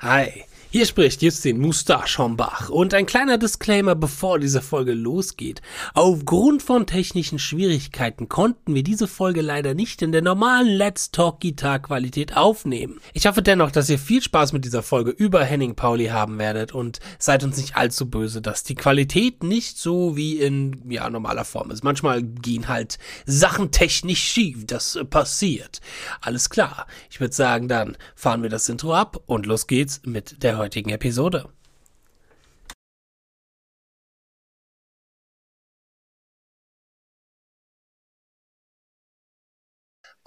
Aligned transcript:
Hi. 0.00 0.47
Hier 0.70 0.84
spricht 0.84 1.22
Justin 1.22 1.60
Mustachombach 1.60 2.68
und 2.68 2.92
ein 2.92 3.06
kleiner 3.06 3.38
Disclaimer, 3.38 3.94
bevor 3.94 4.38
diese 4.38 4.60
Folge 4.60 4.92
losgeht. 4.92 5.62
Aufgrund 5.94 6.62
von 6.62 6.86
technischen 6.86 7.38
Schwierigkeiten 7.38 8.28
konnten 8.28 8.74
wir 8.74 8.82
diese 8.82 9.08
Folge 9.08 9.40
leider 9.40 9.72
nicht 9.72 10.02
in 10.02 10.12
der 10.12 10.20
normalen 10.20 10.68
Let's 10.68 11.10
Talk 11.10 11.40
Gitar 11.40 11.78
Qualität 11.78 12.36
aufnehmen. 12.36 13.00
Ich 13.14 13.26
hoffe 13.26 13.40
dennoch, 13.40 13.70
dass 13.70 13.88
ihr 13.88 13.98
viel 13.98 14.20
Spaß 14.20 14.52
mit 14.52 14.66
dieser 14.66 14.82
Folge 14.82 15.10
über 15.10 15.42
Henning 15.42 15.74
Pauli 15.74 16.08
haben 16.08 16.38
werdet 16.38 16.74
und 16.74 17.00
seid 17.18 17.44
uns 17.44 17.56
nicht 17.56 17.74
allzu 17.74 18.10
böse, 18.10 18.42
dass 18.42 18.62
die 18.62 18.74
Qualität 18.74 19.42
nicht 19.42 19.78
so 19.78 20.18
wie 20.18 20.36
in 20.38 20.82
ja 20.90 21.08
normaler 21.08 21.46
Form 21.46 21.70
ist. 21.70 21.82
Manchmal 21.82 22.22
gehen 22.22 22.68
halt 22.68 22.98
Sachen 23.24 23.70
technisch 23.70 24.22
schief, 24.22 24.66
das 24.66 24.98
passiert. 25.08 25.80
Alles 26.20 26.50
klar. 26.50 26.86
Ich 27.08 27.20
würde 27.20 27.34
sagen, 27.34 27.68
dann 27.68 27.96
fahren 28.14 28.42
wir 28.42 28.50
das 28.50 28.68
Intro 28.68 28.92
ab 28.92 29.18
und 29.24 29.46
los 29.46 29.66
geht's 29.66 30.02
mit 30.04 30.42
der 30.42 30.57
heutigen 30.58 30.90
Episode. 30.90 31.48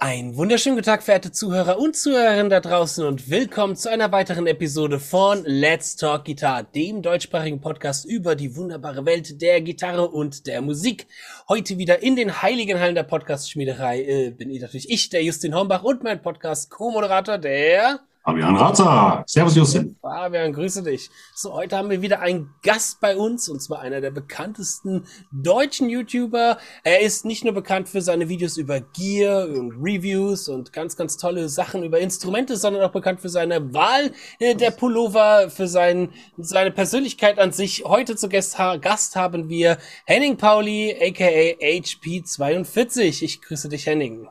Ein 0.04 0.36
wunderschönen 0.36 0.74
guten 0.74 0.86
Tag, 0.86 1.04
verehrte 1.04 1.30
Zuhörer 1.30 1.78
und 1.78 1.94
Zuhörerinnen 1.94 2.50
da 2.50 2.58
draußen 2.58 3.06
und 3.06 3.30
willkommen 3.30 3.76
zu 3.76 3.88
einer 3.88 4.10
weiteren 4.10 4.48
Episode 4.48 4.98
von 4.98 5.44
Let's 5.44 5.94
Talk 5.94 6.24
Guitar, 6.24 6.64
dem 6.64 7.02
deutschsprachigen 7.02 7.60
Podcast 7.60 8.04
über 8.04 8.34
die 8.34 8.56
wunderbare 8.56 9.06
Welt 9.06 9.40
der 9.40 9.60
Gitarre 9.60 10.08
und 10.08 10.48
der 10.48 10.60
Musik. 10.60 11.06
Heute 11.48 11.78
wieder 11.78 12.02
in 12.02 12.16
den 12.16 12.42
heiligen 12.42 12.80
Hallen 12.80 12.96
der 12.96 13.04
Podcast-Schmiederei 13.04 14.02
äh, 14.02 14.30
bin 14.30 14.50
ich 14.50 14.60
natürlich 14.60 14.90
ich, 14.90 15.08
der 15.08 15.22
Justin 15.22 15.54
Hombach 15.54 15.84
und 15.84 16.02
mein 16.02 16.20
Podcast-Co-Moderator, 16.20 17.38
der 17.38 18.00
Fabian 18.24 18.56
Ratzer. 18.56 19.24
Servus, 19.26 19.56
Justin. 19.56 19.96
Fabian, 20.00 20.52
grüße 20.52 20.84
dich. 20.84 21.10
So, 21.34 21.54
heute 21.54 21.76
haben 21.76 21.90
wir 21.90 22.02
wieder 22.02 22.20
einen 22.20 22.54
Gast 22.62 23.00
bei 23.00 23.16
uns, 23.16 23.48
und 23.48 23.60
zwar 23.60 23.80
einer 23.80 24.00
der 24.00 24.12
bekanntesten 24.12 25.06
deutschen 25.32 25.88
YouTuber. 25.88 26.56
Er 26.84 27.00
ist 27.00 27.24
nicht 27.24 27.42
nur 27.42 27.52
bekannt 27.52 27.88
für 27.88 28.00
seine 28.00 28.28
Videos 28.28 28.58
über 28.58 28.80
Gear 28.80 29.48
und 29.48 29.72
Reviews 29.82 30.48
und 30.48 30.72
ganz, 30.72 30.96
ganz 30.96 31.16
tolle 31.16 31.48
Sachen 31.48 31.82
über 31.82 31.98
Instrumente, 31.98 32.56
sondern 32.56 32.84
auch 32.84 32.92
bekannt 32.92 33.20
für 33.20 33.28
seine 33.28 33.74
Wahl 33.74 34.12
äh, 34.38 34.54
der 34.54 34.70
Pullover, 34.70 35.50
für 35.50 35.66
sein, 35.66 36.10
seine 36.38 36.70
Persönlichkeit 36.70 37.40
an 37.40 37.50
sich. 37.50 37.82
Heute 37.84 38.14
zu 38.14 38.28
Gast, 38.28 38.56
Gast 38.82 39.16
haben 39.16 39.48
wir 39.48 39.78
Henning 40.04 40.36
Pauli, 40.36 40.94
aka 40.94 41.24
HP42. 41.24 43.24
Ich 43.24 43.42
grüße 43.42 43.68
dich, 43.68 43.86
Henning. 43.86 44.28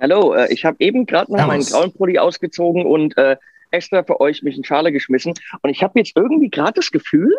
Hallo, 0.00 0.34
äh, 0.34 0.52
ich 0.52 0.64
habe 0.64 0.76
eben 0.80 1.06
gerade 1.06 1.32
noch 1.32 1.46
meinen 1.46 1.64
grauen 1.64 1.92
Pulli 1.92 2.18
ausgezogen 2.18 2.84
und 2.84 3.16
äh, 3.16 3.36
extra 3.70 4.02
für 4.02 4.20
euch 4.20 4.42
mich 4.42 4.56
in 4.56 4.64
Schale 4.64 4.92
geschmissen. 4.92 5.34
Und 5.62 5.70
ich 5.70 5.82
habe 5.82 5.98
jetzt 5.98 6.12
irgendwie 6.16 6.50
gerade 6.50 6.74
das 6.74 6.90
Gefühl, 6.90 7.34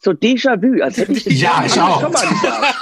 so 0.00 0.12
Déjà-vu, 0.12 0.80
als 0.82 0.96
hätte 0.96 1.12
ich 1.12 1.24
das 1.24 1.40
ja, 1.40 1.64
ich 1.66 1.72
auch. 1.80 2.00
schon 2.00 2.12
mal 2.12 2.28
gesagt. 2.28 2.74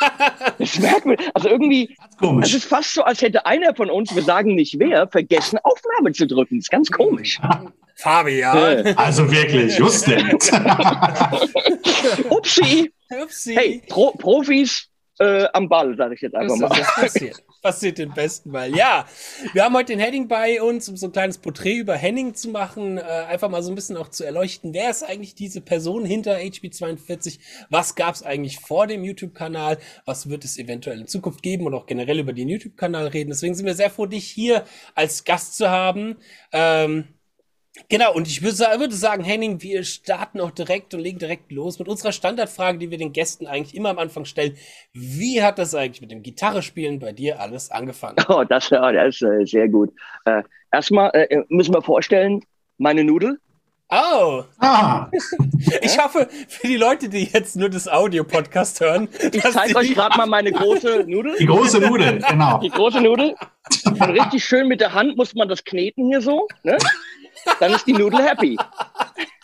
Das 0.59 0.78
merkt 0.78 1.05
man. 1.06 1.17
Also 1.34 1.48
irgendwie, 1.48 1.95
es 2.43 2.55
ist 2.55 2.65
fast 2.65 2.95
so, 2.95 3.03
als 3.03 3.20
hätte 3.20 3.45
einer 3.45 3.75
von 3.75 3.91
uns, 3.91 4.15
wir 4.15 4.23
sagen 4.23 4.55
nicht 4.55 4.78
wer, 4.78 5.06
vergessen, 5.09 5.59
Aufnahme 5.62 6.12
zu 6.12 6.27
drücken. 6.27 6.56
Das 6.56 6.65
ist 6.65 6.71
ganz 6.71 6.91
komisch. 6.91 7.41
Fabian. 7.97 8.95
Also 8.97 9.31
wirklich, 9.31 9.78
Justin. 9.78 10.33
Upsi. 12.31 12.93
Upsi. 13.23 13.55
Hey, 13.55 13.83
Pro 13.89 14.12
Profis 14.12 14.89
äh, 15.19 15.47
am 15.53 15.69
Ball, 15.69 15.97
sage 15.97 16.15
ich 16.15 16.21
jetzt 16.21 16.34
einfach 16.34 16.56
mal. 16.56 16.71
Passiert 17.62 17.99
den 17.99 18.12
besten 18.12 18.51
Mal. 18.51 18.75
Ja, 18.75 19.07
wir 19.53 19.65
haben 19.65 19.75
heute 19.75 19.93
den 19.93 20.01
Henning 20.01 20.29
bei 20.29 20.62
uns, 20.62 20.89
um 20.89 20.97
so 20.97 21.07
ein 21.07 21.12
kleines 21.12 21.39
Porträt 21.39 21.77
über 21.77 21.97
Henning 21.97 22.35
zu 22.35 22.49
machen. 22.51 22.99
Äh, 22.99 23.03
einfach 23.03 23.49
mal 23.49 23.62
so 23.62 23.71
ein 23.71 23.75
bisschen 23.75 23.97
auch 23.97 24.09
zu 24.09 24.25
erleuchten, 24.25 24.75
wer 24.75 24.91
ist 24.91 25.03
eigentlich 25.03 25.35
diese 25.35 25.61
Person 25.61 26.05
hinter 26.05 26.37
HB42? 26.37 27.39
Was 27.71 27.95
gab 27.95 28.15
es 28.15 28.23
eigentlich 28.23 28.61
vor 28.61 28.87
dem 28.87 29.05
YouTube-Kanal? 29.05 29.79
Was 30.05 30.29
wird 30.29 30.45
es 30.45 30.59
eventuell 30.59 31.01
in 31.01 31.07
Zukunft 31.07 31.43
geben 31.43 31.67
und 31.67 31.75
auch 31.75 31.87
generell 31.87 32.21
über 32.21 32.33
den 32.33 32.49
YouTube-Kanal 32.49 33.09
reden? 33.09 33.31
Deswegen 33.31 33.55
sind 33.55 33.67
wir 33.67 33.75
sehr 33.75 33.91
froh, 33.91 34.06
dich 34.06 34.27
hier 34.28 34.65
als 34.94 35.25
Gast 35.25 35.56
zu 35.56 35.71
haben. 35.71 36.17
Ähm, 36.53 37.09
Genau, 37.88 38.14
und 38.14 38.26
ich 38.26 38.42
würde, 38.42 38.94
sagen, 38.94 39.25
Henning, 39.25 39.62
wir 39.62 39.84
starten 39.84 40.41
auch 40.41 40.50
direkt 40.50 40.94
und 40.94 41.00
legen 41.00 41.19
direkt 41.19 41.53
los 41.53 41.78
mit 41.78 41.88
unserer 41.88 42.12
Standardfrage, 42.12 42.78
die 42.78 42.91
wir 42.91 42.98
den 42.98 43.12
Gästen 43.12 43.47
eigentlich 43.47 43.75
immer 43.75 43.91
am 43.91 43.98
Anfang 43.98 44.25
stellen. 44.25 44.56
Wie 44.92 45.42
hat 45.42 45.59
das 45.59 45.75
eigentlich 45.75 46.00
mit 46.00 46.10
dem 46.10 46.22
Gitarrespielen 46.22 46.98
bei 46.98 47.12
dir 47.12 47.41
alles 47.41 47.70
angefangen? 47.70 48.16
Oh, 48.28 48.44
das, 48.44 48.69
das 48.70 49.16
ist 49.16 49.22
äh, 49.22 49.44
sehr 49.44 49.69
gut. 49.69 49.92
Äh, 50.25 50.42
erstmal 50.72 51.10
äh, 51.14 51.42
müssen 51.48 51.75
wir 51.75 51.82
vorstellen, 51.82 52.42
meine 52.78 53.04
Nudel. 53.04 53.38
Oh. 53.88 54.43
Ah. 54.58 55.08
Ich 55.82 55.98
hoffe, 55.98 56.28
für 56.48 56.66
die 56.66 56.76
Leute, 56.76 57.08
die 57.08 57.25
jetzt 57.25 57.56
nur 57.56 57.69
das 57.69 57.88
Audio-Podcast 57.88 58.81
hören. 58.81 59.08
Ich 59.32 59.43
zeige 59.43 59.76
euch 59.76 59.94
gerade 59.94 60.16
mal 60.16 60.26
meine 60.26 60.53
große 60.53 61.04
Nudel. 61.08 61.34
Die 61.38 61.47
große 61.47 61.81
Nudel, 61.81 62.20
genau. 62.28 62.58
Die 62.58 62.69
große 62.69 63.00
Nudel. 63.00 63.34
Und 63.84 64.03
richtig 64.03 64.44
schön 64.44 64.69
mit 64.69 64.81
der 64.81 64.93
Hand 64.93 65.16
muss 65.16 65.34
man 65.34 65.48
das 65.48 65.64
kneten 65.64 66.06
hier 66.06 66.20
so. 66.20 66.47
Ne? 66.62 66.76
Dann 67.61 67.73
ist 67.73 67.87
die 67.87 67.93
Nudel 67.93 68.23
happy. 68.23 68.57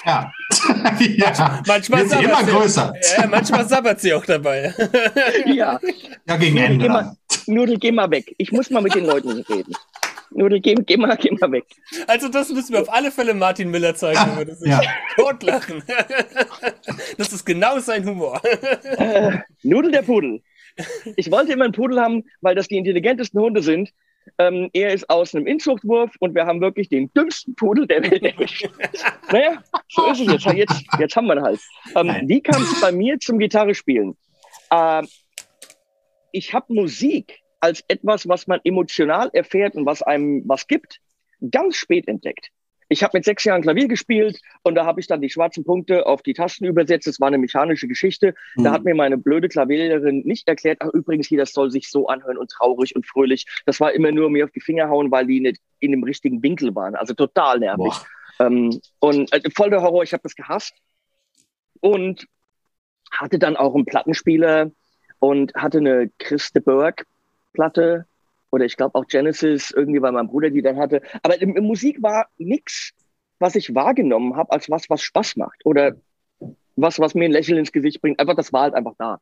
Ja. 0.05 0.33
ja. 0.99 1.63
Manchmal 1.67 2.11
Wird 2.11 2.23
immer 2.23 2.43
größer. 2.43 2.93
Ja, 3.17 3.27
manchmal 3.27 3.69
sabbert 3.69 4.01
sie 4.01 4.13
auch 4.15 4.25
dabei. 4.25 4.75
ja. 5.47 5.79
Ja, 6.27 6.37
gegen 6.37 6.55
Nudel, 6.55 6.71
Ende. 6.71 6.85
Geh 6.85 6.89
mal, 6.89 7.17
Nudel, 7.47 7.79
geh 7.79 7.93
mal 7.93 8.11
weg. 8.11 8.35
Ich 8.39 8.53
muss 8.53 8.71
mal 8.71 8.83
mit 8.83 8.95
den 8.95 9.07
Leuten 9.07 9.31
reden. 9.31 9.75
Nudel, 10.35 10.61
geh, 10.61 10.75
geh, 10.75 10.97
mal, 10.97 11.17
geh 11.17 11.31
mal 11.33 11.53
weg. 11.53 11.65
Also 12.07 12.29
das 12.29 12.49
müssen 12.51 12.73
wir 12.73 12.83
auf 12.83 12.93
alle 12.93 13.11
Fälle 13.11 13.35
Martin 13.35 13.71
Miller 13.71 13.95
zeigen, 13.95 14.21
wenn 14.31 14.39
wir 14.39 14.45
das 14.47 14.61
nicht 14.61 14.73
ja. 14.73 14.81
totlachen. 15.17 15.83
Das 17.19 17.33
ist 17.33 17.45
genau 17.45 17.79
sein 17.79 18.05
Humor. 18.07 18.41
Äh, 18.45 19.39
Nudel 19.63 19.93
der 19.93 20.03
Pudel. 20.03 20.43
Ich 21.17 21.31
wollte 21.31 21.53
immer 21.53 21.65
einen 21.65 21.73
Pudel 21.73 22.01
haben, 22.01 22.25
weil 22.41 22.55
das 22.55 22.69
die 22.69 22.79
intelligentesten 22.79 23.41
Hunde 23.41 23.63
sind. 23.63 23.93
Ähm, 24.39 24.71
er 24.73 24.93
ist 24.93 25.09
aus 25.11 25.35
einem 25.35 25.47
Inzuchtwurf 25.47 26.15
und 26.21 26.35
wir 26.35 26.47
haben 26.47 26.61
wirklich 26.61 26.89
den 26.89 27.13
dümmsten 27.13 27.55
Pudel 27.55 27.87
der 27.87 28.03
Welt 28.03 28.23
erwischt. 28.23 28.69
naja, 29.33 29.63
so 29.89 30.11
ist 30.11 30.21
es 30.21 30.27
jetzt. 30.29 30.47
Jetzt, 30.53 30.85
jetzt 30.99 31.17
haben 31.17 31.27
wir 31.27 31.37
ihn 31.37 31.43
halt. 31.43 31.61
Ähm, 31.95 32.29
wie 32.29 32.41
kam 32.41 32.63
es 32.63 32.81
bei 32.81 32.93
mir 32.93 33.19
zum 33.19 33.39
Gitarrespielen? 33.39 34.17
Äh, 34.71 35.03
ich 36.33 36.55
habe 36.55 36.73
Musik 36.73 37.41
als 37.61 37.85
etwas, 37.89 38.29
was 38.29 38.47
man 38.47 38.61
emotional 38.65 39.31
erfährt 39.33 39.75
und 39.77 39.87
was 39.87 40.03
einem 40.03 40.43
was 40.47 40.67
gibt, 40.67 41.01
ganz 41.51 41.77
spät 41.77 42.09
entdeckt. 42.09 42.51
Ich 42.93 43.03
habe 43.03 43.17
mit 43.17 43.25
sechs 43.25 43.43
Jahren 43.45 43.63
Klavier 43.63 43.89
gespielt 43.89 44.39
und 44.63 44.75
da 44.75 44.85
habe 44.85 45.01
ich 45.01 45.07
dann 45.07 45.23
die 45.23 45.31
schwarzen 45.31 45.65
Punkte 45.65 46.05
auf 46.05 46.21
die 46.21 46.35
Tasten 46.35 46.67
übersetzt. 46.67 47.07
Das 47.07 47.19
war 47.21 47.29
eine 47.29 47.39
mechanische 47.39 47.89
Geschichte. 47.89 48.35
Mhm. 48.55 48.65
Da 48.65 48.73
hat 48.73 48.85
mir 48.85 48.95
meine 48.95 49.17
blöde 49.17 49.49
Klavierlehrerin 49.49 50.21
nicht 50.27 50.47
erklärt, 50.47 50.79
ach 50.81 50.91
übrigens, 50.93 51.27
hier, 51.27 51.39
das 51.39 51.55
soll 51.55 51.71
sich 51.71 51.89
so 51.89 52.09
anhören 52.09 52.37
und 52.37 52.51
traurig 52.51 52.95
und 52.95 53.07
fröhlich. 53.07 53.47
Das 53.65 53.81
war 53.81 53.93
immer 53.93 54.13
nur 54.13 54.29
mir 54.29 54.45
auf 54.45 54.51
die 54.51 54.61
Finger 54.61 54.91
hauen, 54.91 55.11
weil 55.11 55.27
die 55.27 55.41
nicht 55.41 55.57
in 55.81 55.93
dem 55.93 56.05
richtigen 56.05 56.43
Winkel 56.43 56.75
waren. 56.75 56.95
Also 56.95 57.15
total 57.15 57.61
nervig. 57.61 57.95
Ähm, 58.39 58.79
und 58.99 59.33
äh, 59.33 59.41
voll 59.57 59.71
der 59.71 59.81
Horror, 59.81 60.03
ich 60.03 60.13
habe 60.13 60.23
das 60.23 60.37
gehasst. 60.37 60.75
Und 61.81 62.27
hatte 63.11 63.39
dann 63.39 63.57
auch 63.57 63.75
einen 63.75 63.87
Plattenspieler 63.87 64.71
und 65.19 65.55
hatte 65.55 65.79
eine 65.79 66.11
Christe 66.19 66.61
Burke 66.61 67.07
Platte 67.55 68.07
oder 68.53 68.65
ich 68.65 68.77
glaube 68.77 68.95
auch 68.95 69.07
Genesis, 69.07 69.71
irgendwie 69.71 70.01
weil 70.03 70.13
mein 70.13 70.29
Bruder 70.29 70.51
die 70.51 70.63
dann 70.63 70.77
hatte. 70.77 71.03
Aber 71.23 71.41
in, 71.41 71.57
in 71.57 71.65
Musik 71.65 72.03
war 72.03 72.29
nichts, 72.39 72.93
was 73.39 73.57
ich 73.57 73.75
wahrgenommen 73.75 74.37
habe, 74.37 74.53
als 74.53 74.71
was, 74.71 74.89
was 74.89 75.03
Spaß 75.03 75.37
macht 75.37 75.65
oder 75.65 75.97
was, 76.77 76.99
was 76.99 77.15
mir 77.15 77.25
ein 77.25 77.33
Lächeln 77.33 77.59
ins 77.59 77.73
Gesicht 77.73 78.01
bringt. 78.01 78.21
Einfach, 78.21 78.37
das 78.37 78.53
war 78.53 78.63
halt 78.63 78.75
einfach 78.75 78.95
da. 78.99 79.19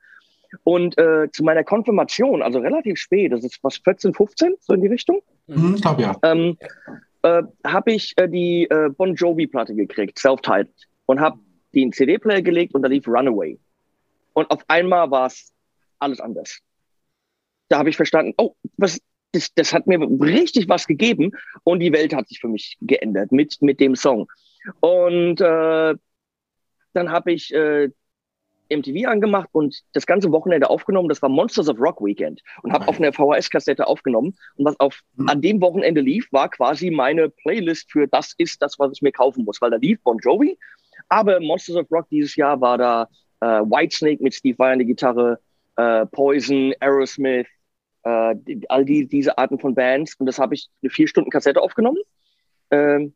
Und 0.64 0.98
äh, 0.98 1.30
zu 1.32 1.44
meiner 1.44 1.62
Konfirmation, 1.62 2.42
also 2.42 2.58
relativ 2.58 2.98
spät, 2.98 3.32
das 3.32 3.44
ist 3.44 3.60
was 3.62 3.76
14, 3.78 4.14
15, 4.14 4.56
so 4.60 4.74
in 4.74 4.82
die 4.82 4.88
Richtung. 4.88 5.20
Mhm, 5.46 5.74
ich 5.76 5.82
glaube 5.82 6.02
ja. 6.02 6.16
Ähm, 6.22 6.58
äh, 7.22 7.42
habe 7.64 7.92
ich 7.92 8.14
äh, 8.16 8.28
die 8.28 8.64
äh, 8.68 8.90
Bon 8.90 9.14
Jovi-Platte 9.14 9.74
gekriegt, 9.74 10.18
self-titled, 10.18 10.70
und 11.06 11.20
habe 11.20 11.38
die 11.72 11.82
in 11.82 11.92
CD-Player 11.92 12.42
gelegt 12.42 12.74
und 12.74 12.82
da 12.82 12.88
lief 12.88 13.06
Runaway. 13.06 13.58
Und 14.32 14.50
auf 14.50 14.64
einmal 14.66 15.10
war 15.10 15.26
es 15.26 15.52
alles 16.00 16.20
anders. 16.20 16.60
Da 17.68 17.78
habe 17.78 17.90
ich 17.90 17.96
verstanden, 17.96 18.34
oh, 18.36 18.54
was, 18.76 19.00
das, 19.32 19.52
das 19.54 19.72
hat 19.72 19.86
mir 19.86 20.00
richtig 20.00 20.68
was 20.68 20.86
gegeben 20.86 21.32
und 21.64 21.80
die 21.80 21.92
Welt 21.92 22.14
hat 22.14 22.28
sich 22.28 22.40
für 22.40 22.48
mich 22.48 22.76
geändert 22.80 23.32
mit, 23.32 23.60
mit 23.60 23.80
dem 23.80 23.96
Song. 23.96 24.28
Und 24.80 25.40
äh, 25.40 25.94
dann 26.92 27.10
habe 27.10 27.32
ich 27.32 27.54
äh, 27.54 27.90
MTV 28.70 29.08
angemacht 29.08 29.48
und 29.52 29.82
das 29.92 30.06
ganze 30.06 30.30
Wochenende 30.32 30.70
aufgenommen. 30.70 31.08
Das 31.08 31.22
war 31.22 31.28
Monsters 31.28 31.68
of 31.68 31.80
Rock 31.80 32.00
Weekend 32.00 32.40
und 32.62 32.72
habe 32.72 32.86
auf 32.88 32.98
einer 33.00 33.12
VHS-Kassette 33.12 33.86
aufgenommen. 33.86 34.36
Und 34.56 34.64
was 34.64 34.78
auf, 34.80 35.00
mhm. 35.16 35.28
an 35.28 35.40
dem 35.40 35.60
Wochenende 35.60 36.00
lief, 36.00 36.28
war 36.32 36.48
quasi 36.48 36.90
meine 36.90 37.28
Playlist 37.28 37.90
für 37.90 38.06
das 38.06 38.34
ist 38.38 38.62
das, 38.62 38.78
was 38.78 38.92
ich 38.92 39.02
mir 39.02 39.12
kaufen 39.12 39.44
muss, 39.44 39.60
weil 39.60 39.70
da 39.70 39.76
lief 39.76 40.00
Bon 40.02 40.18
Jovi. 40.18 40.58
Aber 41.08 41.40
Monsters 41.40 41.76
of 41.76 41.90
Rock 41.90 42.08
dieses 42.10 42.36
Jahr 42.36 42.60
war 42.60 42.78
da 42.78 43.08
äh, 43.40 43.46
Whitesnake 43.46 44.22
mit 44.22 44.34
Steve 44.34 44.58
Vai 44.58 44.72
an 44.72 44.78
der 44.78 44.86
Gitarre, 44.86 45.40
äh, 45.76 46.06
Poison, 46.06 46.72
Aerosmith, 46.80 47.48
äh, 48.04 48.34
all 48.68 48.84
die, 48.84 49.06
diese 49.06 49.36
Arten 49.38 49.58
von 49.58 49.74
Bands. 49.74 50.14
Und 50.16 50.26
das 50.26 50.38
habe 50.38 50.54
ich 50.54 50.68
eine 50.82 50.90
vier 50.90 51.08
Stunden 51.08 51.30
Kassette 51.30 51.60
aufgenommen. 51.60 51.98
Ähm, 52.70 53.14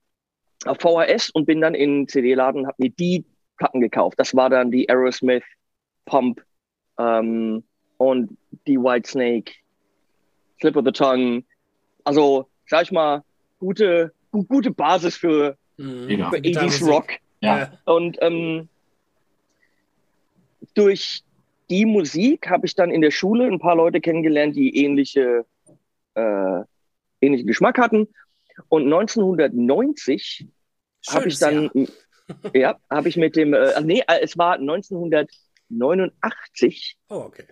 auf 0.67 0.79
VHS 0.79 1.31
und 1.31 1.45
bin 1.47 1.61
dann 1.61 1.75
in 1.75 2.01
den 2.03 2.09
CD-Laden 2.09 2.61
und 2.63 2.67
habe 2.67 2.77
mir 2.83 2.91
die 2.91 3.25
Platten 3.59 3.81
gekauft. 3.81 4.19
Das 4.19 4.35
war 4.35 4.49
dann 4.51 4.71
die 4.71 4.89
Aerosmith, 4.89 5.45
Pump 6.07 6.43
ähm, 6.99 7.63
und 7.99 8.37
die 8.67 8.79
White 8.79 9.09
Snake, 9.11 9.53
Slip 10.61 10.77
of 10.77 10.85
the 10.87 10.93
Tongue. 10.93 11.45
Also, 12.05 12.49
sag 12.67 12.83
ich 12.85 12.93
mal, 12.93 13.23
gute, 13.59 14.13
gu- 14.31 14.45
gute 14.45 14.71
Basis 14.71 15.17
für, 15.17 15.57
Mhm. 15.77 16.07
Mega. 16.07 16.31
für 16.31 16.41
Gitarrenmusik. 16.41 16.83
80s 16.83 16.91
Rock. 16.91 17.09
Ja. 17.41 17.73
Und 17.85 18.17
ähm, 18.21 18.69
durch 20.75 21.23
die 21.71 21.87
Musik 21.87 22.51
habe 22.51 22.67
ich 22.67 22.75
dann 22.75 22.91
in 22.91 23.01
der 23.01 23.11
Schule 23.11 23.47
ein 23.47 23.59
paar 23.59 23.77
Leute 23.77 24.01
kennengelernt, 24.01 24.55
die 24.57 24.85
ähnliche, 24.85 25.47
äh, 26.15 26.61
ähnlichen 27.21 27.47
Geschmack 27.47 27.79
hatten. 27.79 28.09
Und 28.69 28.85
1990 28.85 30.47
habe 31.09 31.29
ich 31.29 31.39
dann, 31.39 31.71
Jahr. 31.73 31.87
ja, 32.55 32.79
habe 32.91 33.09
ich 33.09 33.17
mit 33.17 33.37
dem, 33.37 33.55
äh, 33.55 33.81
nee, 33.83 34.03
äh, 34.07 34.21
es 34.23 34.37
war 34.39 34.55
1989 34.55 36.97
Oh, 37.09 37.25
okay. 37.27 37.45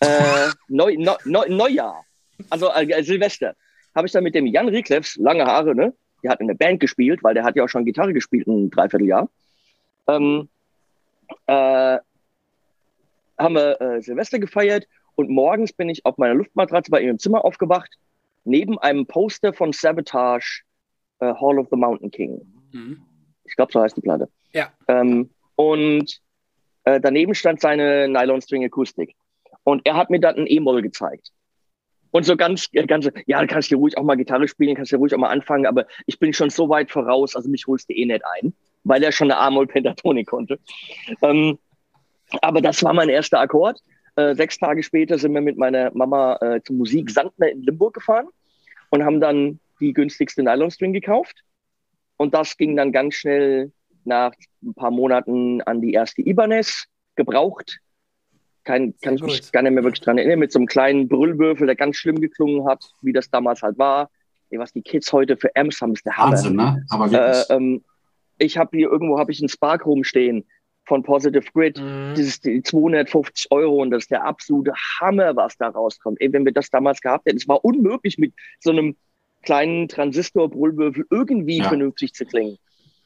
äh, 0.00 0.48
Neu, 0.68 0.96
Neu, 0.96 1.16
Neu, 1.24 1.48
Neujahr, 1.48 2.04
also 2.50 2.70
äh, 2.72 3.02
Silvester, 3.02 3.56
habe 3.94 4.06
ich 4.06 4.12
dann 4.12 4.24
mit 4.24 4.34
dem 4.34 4.46
Jan 4.46 4.68
Rieklefs, 4.68 5.16
lange 5.16 5.44
Haare, 5.44 5.74
ne? 5.74 5.94
Der 6.22 6.30
hat 6.32 6.40
in 6.40 6.48
der 6.48 6.54
Band 6.54 6.80
gespielt, 6.80 7.22
weil 7.22 7.34
der 7.34 7.44
hat 7.44 7.54
ja 7.56 7.64
auch 7.64 7.68
schon 7.68 7.84
Gitarre 7.84 8.12
gespielt 8.12 8.48
ein 8.48 8.70
Dreivierteljahr. 8.70 9.28
Ähm, 10.08 10.48
äh, 11.46 11.98
haben 13.38 13.54
wir 13.54 13.80
äh, 13.80 14.02
Silvester 14.02 14.38
gefeiert 14.38 14.86
und 15.14 15.30
morgens 15.30 15.72
bin 15.72 15.88
ich 15.88 16.04
auf 16.04 16.16
meiner 16.18 16.34
Luftmatratze 16.34 16.90
bei 16.90 17.00
ihm 17.00 17.10
im 17.10 17.18
Zimmer 17.18 17.44
aufgewacht, 17.44 17.90
neben 18.44 18.78
einem 18.78 19.06
Poster 19.06 19.52
von 19.52 19.72
Sabotage, 19.72 20.62
äh, 21.20 21.34
Hall 21.34 21.58
of 21.58 21.68
the 21.70 21.76
Mountain 21.76 22.10
King. 22.10 22.40
Mhm. 22.72 23.02
Ich 23.44 23.56
glaube, 23.56 23.72
so 23.72 23.80
heißt 23.80 23.96
die 23.96 24.00
Platte. 24.00 24.28
Ja. 24.52 24.72
Ähm, 24.88 25.30
und 25.56 26.20
äh, 26.84 27.00
daneben 27.00 27.34
stand 27.34 27.60
seine 27.60 28.08
Nylon 28.08 28.40
String 28.40 28.64
Akustik. 28.64 29.14
Und 29.64 29.84
er 29.86 29.96
hat 29.96 30.10
mir 30.10 30.20
dann 30.20 30.36
ein 30.36 30.46
E-Moll 30.46 30.82
gezeigt. 30.82 31.32
Und 32.10 32.24
so 32.24 32.36
ganz, 32.36 32.68
äh, 32.72 32.86
ganz, 32.86 33.08
ja, 33.26 33.40
du 33.40 33.46
kannst 33.46 33.68
hier 33.68 33.78
ruhig 33.78 33.98
auch 33.98 34.02
mal 34.02 34.16
Gitarre 34.16 34.48
spielen, 34.48 34.74
kannst 34.74 34.90
hier 34.90 34.98
ruhig 34.98 35.14
auch 35.14 35.18
mal 35.18 35.28
anfangen, 35.28 35.66
aber 35.66 35.86
ich 36.06 36.18
bin 36.18 36.32
schon 36.32 36.50
so 36.50 36.68
weit 36.68 36.90
voraus, 36.90 37.36
also 37.36 37.50
mich 37.50 37.66
holst 37.66 37.90
du 37.90 37.94
eh 37.94 38.06
nicht 38.06 38.22
ein, 38.24 38.54
weil 38.84 39.02
er 39.02 39.12
schon 39.12 39.30
eine 39.30 39.40
A-Moll-Pentatonik 39.40 40.26
konnte. 40.26 40.58
Ähm, 41.22 41.58
aber 42.42 42.60
das 42.60 42.82
war 42.82 42.92
mein 42.92 43.08
erster 43.08 43.40
Akkord. 43.40 43.80
Äh, 44.16 44.34
sechs 44.34 44.58
Tage 44.58 44.82
später 44.82 45.18
sind 45.18 45.32
wir 45.32 45.40
mit 45.40 45.56
meiner 45.56 45.90
Mama 45.94 46.36
äh, 46.40 46.60
zum 46.62 46.78
Musik 46.78 47.10
Sandner 47.10 47.50
in 47.50 47.62
Limburg 47.62 47.94
gefahren 47.94 48.26
und 48.90 49.04
haben 49.04 49.20
dann 49.20 49.60
die 49.80 49.92
günstigste 49.92 50.42
Nylon 50.42 50.70
String 50.70 50.92
gekauft. 50.92 51.42
Und 52.16 52.34
das 52.34 52.56
ging 52.56 52.76
dann 52.76 52.90
ganz 52.92 53.14
schnell 53.14 53.72
nach 54.04 54.32
ein 54.62 54.74
paar 54.74 54.90
Monaten 54.90 55.62
an 55.62 55.80
die 55.80 55.92
erste 55.92 56.22
Ibanez 56.22 56.86
gebraucht. 57.14 57.78
Kein, 58.64 58.94
kann 59.00 59.14
ich 59.14 59.22
mich 59.22 59.52
gar 59.52 59.62
nicht 59.62 59.72
mehr 59.72 59.84
wirklich 59.84 60.00
dran 60.00 60.18
erinnern, 60.18 60.40
mit 60.40 60.52
so 60.52 60.58
einem 60.58 60.66
kleinen 60.66 61.08
Brüllwürfel, 61.08 61.66
der 61.66 61.76
ganz 61.76 61.96
schlimm 61.96 62.20
geklungen 62.20 62.66
hat, 62.66 62.84
wie 63.02 63.12
das 63.12 63.30
damals 63.30 63.62
halt 63.62 63.78
war. 63.78 64.10
Ey, 64.50 64.58
was 64.58 64.72
die 64.72 64.82
Kids 64.82 65.12
heute 65.12 65.36
für 65.36 65.54
Amps 65.54 65.80
haben, 65.80 65.92
ist 65.92 66.04
der 66.04 66.16
Hammer. 66.16 66.32
Wahnsinn, 66.32 66.56
ne? 66.56 66.84
Aber 66.90 67.06
Äh, 67.06 67.10
wirklich. 67.12 67.50
ähm, 67.50 67.84
ich 68.38 68.58
habe 68.58 68.76
hier 68.76 68.90
irgendwo 68.90 69.18
habe 69.18 69.30
ich 69.32 69.40
einen 69.40 69.48
Spark 69.48 69.86
rumstehen 69.86 70.44
von 70.88 71.02
Positive 71.02 71.44
Grid. 71.52 71.78
Mhm. 71.78 72.10
Das 72.16 72.20
ist 72.26 72.44
die 72.44 72.62
250 72.62 73.46
Euro 73.50 73.82
und 73.82 73.90
das 73.90 74.04
ist 74.04 74.10
der 74.10 74.24
absolute 74.24 74.72
Hammer, 75.00 75.36
was 75.36 75.56
da 75.58 75.68
rauskommt. 75.68 76.20
Ey, 76.20 76.32
wenn 76.32 76.44
wir 76.44 76.52
das 76.52 76.70
damals 76.70 77.00
gehabt 77.00 77.26
hätten, 77.26 77.36
es 77.36 77.46
war 77.46 77.64
unmöglich 77.64 78.18
mit 78.18 78.32
so 78.60 78.70
einem 78.70 78.96
kleinen 79.42 79.88
Transistor-Brüllwürfel 79.88 81.04
irgendwie 81.10 81.58
Ja. 81.58 81.68
vernünftig 81.68 82.12
zu 82.14 82.24
klingen. 82.26 82.58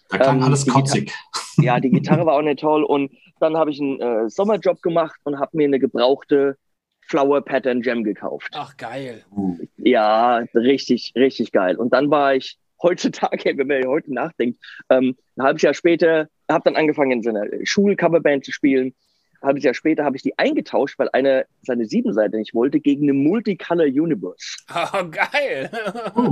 da 0.09 0.19
klang 0.19 0.39
ähm, 0.39 0.45
alles 0.45 0.67
kotzig. 0.67 1.13
Ja, 1.59 1.81
die 1.81 1.91
Gitarre 2.01 2.25
war 2.25 2.35
auch 2.37 2.43
nicht 2.43 2.61
toll 2.61 2.83
und 2.83 3.13
dann 3.39 3.59
habe 3.59 3.71
ich 3.71 3.79
einen 3.81 4.01
äh, 4.01 4.31
Sommerjob 4.31 4.81
gemacht 4.81 5.21
und 5.25 5.39
habe 5.39 5.55
mir 5.55 5.65
eine 5.67 5.79
gebrauchte 5.79 6.57
Flower 7.03 7.43
Pattern 7.43 7.83
Gem 7.83 8.05
gekauft. 8.05 8.49
Ach, 8.55 8.75
geil. 8.79 9.23
Uh, 9.37 9.59
Ja, 9.77 10.37
richtig, 10.55 11.13
richtig 11.15 11.53
geil. 11.53 11.77
Und 11.77 11.93
dann 11.93 12.11
war 12.11 12.35
ich 12.35 12.57
heutzutage, 12.83 13.57
wenn 13.57 13.67
man 13.67 13.87
heute 13.87 14.13
nachdenkt, 14.13 14.59
ähm, 14.91 15.17
ein 15.37 15.45
halbes 15.45 15.63
Jahr 15.63 15.75
später, 15.75 16.29
habe 16.51 16.65
dann 16.65 16.77
angefangen 16.77 17.13
in 17.13 17.23
so 17.23 17.31
einer 17.31 17.47
Schulcoverband 17.65 18.45
zu 18.45 18.53
spielen. 18.53 18.95
Ein 19.41 19.49
halbes 19.49 19.65
Jahr 19.65 19.75
später 19.75 20.05
habe 20.05 20.17
ich 20.17 20.23
die 20.23 20.39
eingetauscht, 20.39 20.99
weil 20.99 21.09
eine 21.13 21.47
seine 21.63 21.87
Siebenseite 21.87 22.37
nicht 22.37 22.55
wollte, 22.55 22.81
gegen 22.81 23.05
eine 23.05 23.15
Multicolor 23.15 23.87
Universe. 23.87 24.59
Oh, 24.71 25.05
geil. 25.11 25.71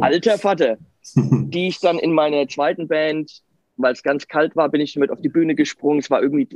Alter 0.01 0.39
Vater, 0.39 0.79
die 1.15 1.69
ich 1.69 1.81
dann 1.81 1.99
in 1.99 2.13
meiner 2.13 2.47
zweiten 2.47 2.89
Band, 2.89 3.43
weil 3.77 3.93
es 3.93 4.03
ganz 4.03 4.29
kalt 4.29 4.57
war, 4.57 4.69
bin 4.69 4.81
ich 4.81 4.95
damit 4.95 5.11
auf 5.11 5.21
die 5.21 5.29
Bühne 5.29 5.55
gesprungen. 5.55 6.01
Es 6.01 6.11
war 6.11 6.23
irgendwie 6.23 6.49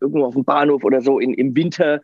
irgendwo 0.00 0.26
auf 0.26 0.34
dem 0.34 0.44
Bahnhof 0.44 0.84
oder 0.84 1.00
so 1.00 1.18
in, 1.18 1.34
im 1.34 1.54
Winter. 1.56 2.00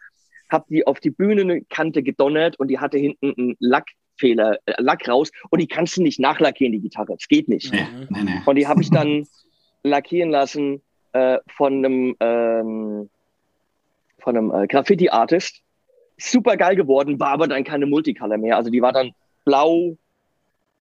Hab 0.48 0.66
die 0.68 0.86
auf 0.86 1.00
die 1.00 1.10
Bühnenkante 1.10 2.02
gedonnert 2.02 2.58
und 2.58 2.68
die 2.68 2.78
hatte 2.78 2.96
hinten 2.96 3.34
einen 3.36 3.56
Lackfehler, 3.58 4.07
äh, 4.22 4.56
Lack 4.78 5.08
raus 5.08 5.30
und 5.50 5.60
die 5.60 5.66
kannst 5.66 5.96
du 5.96 6.02
nicht 6.02 6.20
nachlackieren, 6.20 6.72
die 6.72 6.80
Gitarre. 6.80 7.14
Das 7.14 7.28
geht 7.28 7.48
nicht. 7.48 7.72
nee, 7.72 7.86
nee, 8.10 8.22
nee. 8.22 8.42
Und 8.44 8.56
die 8.56 8.66
habe 8.66 8.82
ich 8.82 8.90
dann 8.90 9.26
lackieren 9.82 10.30
lassen 10.30 10.82
äh, 11.12 11.38
von 11.56 11.84
einem, 11.84 12.16
ähm, 12.20 13.10
von 14.18 14.36
einem 14.36 14.50
äh, 14.52 14.66
Graffiti-Artist. 14.66 15.62
Super 16.16 16.56
geil 16.56 16.74
geworden, 16.74 17.20
war 17.20 17.30
aber 17.30 17.46
dann 17.46 17.62
keine 17.64 17.86
Multicolor 17.86 18.38
mehr. 18.38 18.56
Also 18.56 18.70
die 18.70 18.82
war 18.82 18.92
dann 18.92 19.12
blau, 19.44 19.96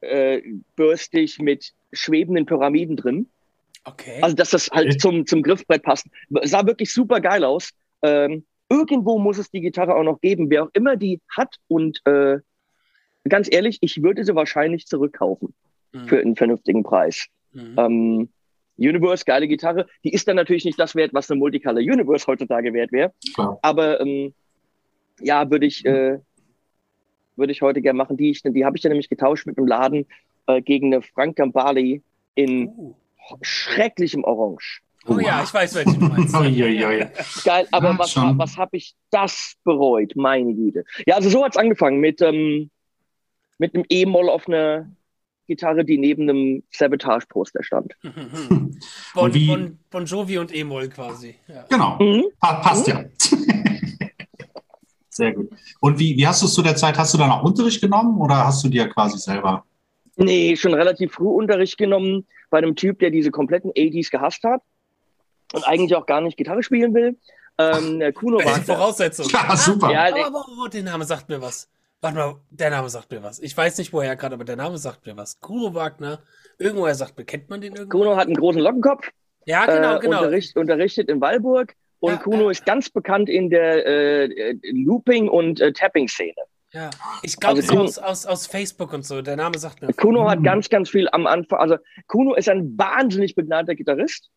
äh, 0.01 0.41
bürstig 0.75 1.39
mit 1.39 1.73
schwebenden 1.93 2.45
Pyramiden 2.45 2.97
drin. 2.97 3.29
Okay. 3.83 4.19
Also 4.21 4.35
dass 4.35 4.49
das 4.49 4.69
halt 4.71 4.87
Okay. 4.87 4.97
zum, 4.97 5.25
zum 5.25 5.43
Griffbrett 5.43 5.83
passt. 5.83 6.07
Sah 6.43 6.65
wirklich 6.65 6.91
super 6.91 7.21
geil 7.21 7.43
aus. 7.43 7.71
Ähm, 8.01 8.45
irgendwo 8.69 9.17
muss 9.19 9.37
es 9.37 9.49
die 9.49 9.61
Gitarre 9.61 9.95
auch 9.95 10.03
noch 10.03 10.19
geben, 10.19 10.49
wer 10.49 10.63
auch 10.63 10.69
immer 10.73 10.97
die 10.97 11.21
hat. 11.35 11.55
Und 11.67 12.01
äh, 12.05 12.39
ganz 13.29 13.47
ehrlich, 13.51 13.77
ich 13.81 14.01
würde 14.03 14.23
sie 14.23 14.35
wahrscheinlich 14.35 14.85
zurückkaufen 14.87 15.53
Mhm. 15.93 16.07
für 16.07 16.19
einen 16.19 16.35
vernünftigen 16.35 16.83
Preis. 16.83 17.27
Mhm. 17.53 17.75
Ähm, 17.77 18.29
Universe, 18.77 19.23
geile 19.25 19.47
Gitarre. 19.47 19.87
Die 20.03 20.13
ist 20.13 20.27
dann 20.27 20.35
natürlich 20.35 20.65
nicht 20.65 20.79
das 20.79 20.93
wert, 20.95 21.13
was 21.13 21.31
eine 21.31 21.39
Multicolor 21.39 21.79
Universe 21.81 22.27
heutzutage 22.27 22.73
wert 22.73 22.91
wäre. 22.91 23.13
Klar. 23.33 23.57
Aber 23.61 23.99
ähm, 24.01 24.33
ja, 25.19 25.49
würde 25.49 25.65
ich, 25.65 25.83
äh, 25.85 26.19
würde 27.35 27.51
ich 27.51 27.61
heute 27.61 27.81
gerne 27.81 27.97
machen. 27.97 28.17
Die, 28.17 28.29
ich, 28.29 28.41
die 28.43 28.65
habe 28.65 28.77
ich 28.77 28.83
dann 28.83 28.91
nämlich 28.91 29.09
getauscht 29.09 29.47
mit 29.47 29.57
einem 29.57 29.65
Laden 29.67 30.05
äh, 30.47 30.61
gegen 30.61 30.93
eine 30.93 31.01
Frank 31.01 31.37
Gambale 31.37 32.01
in 32.35 32.67
Uh. 32.67 32.93
schrecklichem 33.41 34.23
Orange. 34.23 34.81
Oh 35.07 35.17
ja, 35.19 35.41
ich 35.43 35.53
weiß, 35.53 35.73
welche 35.75 35.97
du 35.97 36.05
meinst. 36.05 36.33
Geil, 37.45 37.67
aber 37.71 37.91
Ja, 37.91 37.97
was, 37.99 38.11
schon. 38.11 38.37
was 38.37 38.57
habe 38.57 38.75
ich 38.77 38.93
das 39.09 39.55
bereut? 39.63 40.13
Meine 40.15 40.53
Güte. 40.53 40.83
Ja, 41.05 41.15
also 41.15 41.29
so 41.29 41.43
hat's 41.45 41.57
angefangen 41.57 41.99
mit, 41.99 42.21
ähm, 42.21 42.69
mit 43.57 43.73
einem 43.75 43.85
E-Moll 43.89 44.29
auf 44.29 44.47
einer 44.47 44.89
Gitarre, 45.47 45.85
die 45.85 45.97
neben 45.97 46.29
einem 46.29 46.63
Sabotage-Poster 46.71 47.63
stand. 47.63 47.93
Mhm. 48.03 48.79
Bon, 49.13 49.23
Und 49.25 49.33
wie- 49.33 49.47
bon, 49.47 49.79
bon 49.89 50.05
Jovi 50.05 50.37
und 50.37 50.53
E-Moll 50.53 50.89
quasi. 50.89 51.35
Ja. 51.47 51.65
Genau, 51.69 51.97
Mhm. 51.99 52.25
pa 52.39 52.55
passt 52.55 52.87
ja. 52.87 53.05
Sehr 55.09 55.33
gut. 55.33 55.49
Und 55.79 55.97
wie, 55.99 56.15
wie 56.17 56.27
hast 56.27 56.41
du 56.41 56.45
es 56.45 56.53
zu 56.53 56.61
der 56.61 56.75
Zeit? 56.75 56.97
Hast 56.97 57.13
du 57.13 57.17
dann 57.17 57.31
auch 57.31 57.43
Unterricht 57.43 57.81
genommen 57.81 58.19
oder 58.21 58.45
hast 58.45 58.63
du 58.63 58.69
dir 58.69 58.87
quasi 58.89 59.17
selber? 59.17 59.65
Nee, 60.15 60.55
schon 60.55 60.73
relativ 60.73 61.13
früh 61.13 61.27
Unterricht 61.27 61.77
genommen 61.77 62.27
bei 62.49 62.59
einem 62.59 62.75
Typ, 62.75 62.99
der 62.99 63.09
diese 63.09 63.31
kompletten 63.31 63.71
80s 63.71 64.11
gehasst 64.11 64.43
hat 64.43 64.61
und 65.53 65.63
eigentlich 65.67 65.95
auch 65.95 66.05
gar 66.05 66.21
nicht 66.21 66.37
Gitarre 66.37 66.61
spielen 66.61 66.93
will. 66.93 67.17
Ähm, 67.57 68.03
Kuno 68.13 68.37
Wagner. 68.37 68.61
Voraussetzung. 68.63 69.27
Ja, 69.29 69.55
super. 69.57 69.91
Ja, 69.91 70.05
Aber, 70.07 70.25
aber, 70.27 70.45
aber 70.59 70.69
der 70.69 70.83
Name 70.83 71.03
sagt 71.05 71.27
mir 71.29 71.41
was. 71.41 71.67
Warte 72.01 72.17
mal, 72.17 72.35
der 72.51 72.69
Name 72.69 72.89
sagt 72.89 73.11
mir 73.11 73.23
was. 73.23 73.39
Ich 73.39 73.57
weiß 73.57 73.77
nicht 73.79 73.91
woher 73.91 74.15
gerade, 74.15 74.35
aber 74.35 74.45
der 74.45 74.55
Name 74.55 74.77
sagt 74.77 75.05
mir 75.07 75.17
was. 75.17 75.39
Kuro 75.39 75.73
Wagner. 75.73 76.19
Irgendwoher 76.59 76.93
sagt 76.95 77.17
mir, 77.17 77.25
kennt 77.25 77.49
man 77.49 77.61
den 77.61 77.75
irgendwo? 77.75 77.97
Kuno 77.99 78.15
hat 78.15 78.27
einen 78.27 78.35
großen 78.35 78.61
Lockenkopf, 78.61 79.09
Ja, 79.45 79.65
genau, 79.65 79.97
äh, 79.97 79.99
genau. 79.99 80.17
Unterricht, 80.19 80.55
unterrichtet 80.55 81.09
in 81.09 81.19
Walburg 81.21 81.73
und 81.99 82.11
Ja, 82.13 82.17
Kuno 82.17 82.45
ja. 82.45 82.51
ist 82.51 82.65
ganz 82.65 82.89
bekannt 82.89 83.29
in 83.29 83.49
der 83.49 83.85
äh, 83.85 84.23
äh, 84.25 84.59
Looping- 84.71 85.29
und 85.29 85.59
äh, 85.59 85.73
Tapping-Szene. 85.73 86.33
Ja. 86.71 86.89
Ich 87.23 87.37
glaube, 87.37 87.57
Also 87.57 87.67
so 87.67 87.73
Kuno- 87.75 87.83
aus, 87.85 87.97
aus, 87.97 88.25
aus 88.27 88.47
Facebook 88.47 88.93
und 88.93 89.03
so. 89.05 89.21
Der 89.23 89.35
Name 89.35 89.57
sagt 89.57 89.81
mir. 89.81 89.91
Kuno 89.93 90.29
hat 90.29 90.43
ganz, 90.43 90.69
ganz 90.69 90.89
viel 90.91 91.07
am 91.11 91.25
Anfang, 91.25 91.59
also 91.59 91.77
Kuno 92.07 92.35
ist 92.35 92.47
ein 92.49 92.77
wahnsinnig 92.77 93.33
begnadeter 93.35 93.73
Gitarrist. 93.75 94.29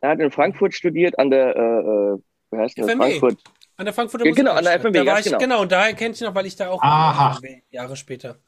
Er 0.00 0.10
hat 0.10 0.20
in 0.20 0.30
Frankfurt 0.30 0.74
studiert, 0.74 1.18
an 1.18 1.30
der, 1.30 1.56
äh, 1.56 1.60
äh, 1.60 2.18
wie 2.50 2.56
heißt? 2.58 2.78
FME. 2.78 2.96
Frankfurt. 2.96 3.38
An 3.78 3.84
der 3.84 3.94
Frankfurter 3.94 4.26
Ja, 4.26 4.32
genau, 4.32 4.52
an 4.54 4.64
der. 4.64 4.80
FMW, 4.80 4.98
Da 4.98 5.06
war 5.06 5.18
ich, 5.20 5.24
genau. 5.26 5.38
genau, 5.38 5.62
und 5.62 5.70
daher 5.70 5.94
kenne 5.94 6.12
ich 6.12 6.20
noch, 6.20 6.34
weil 6.34 6.46
ich 6.46 6.56
da 6.56 6.68
auch 6.68 6.82
Aha. 6.82 7.38
war, 7.40 7.48
Jahre 7.70 7.94
später. 7.96 8.38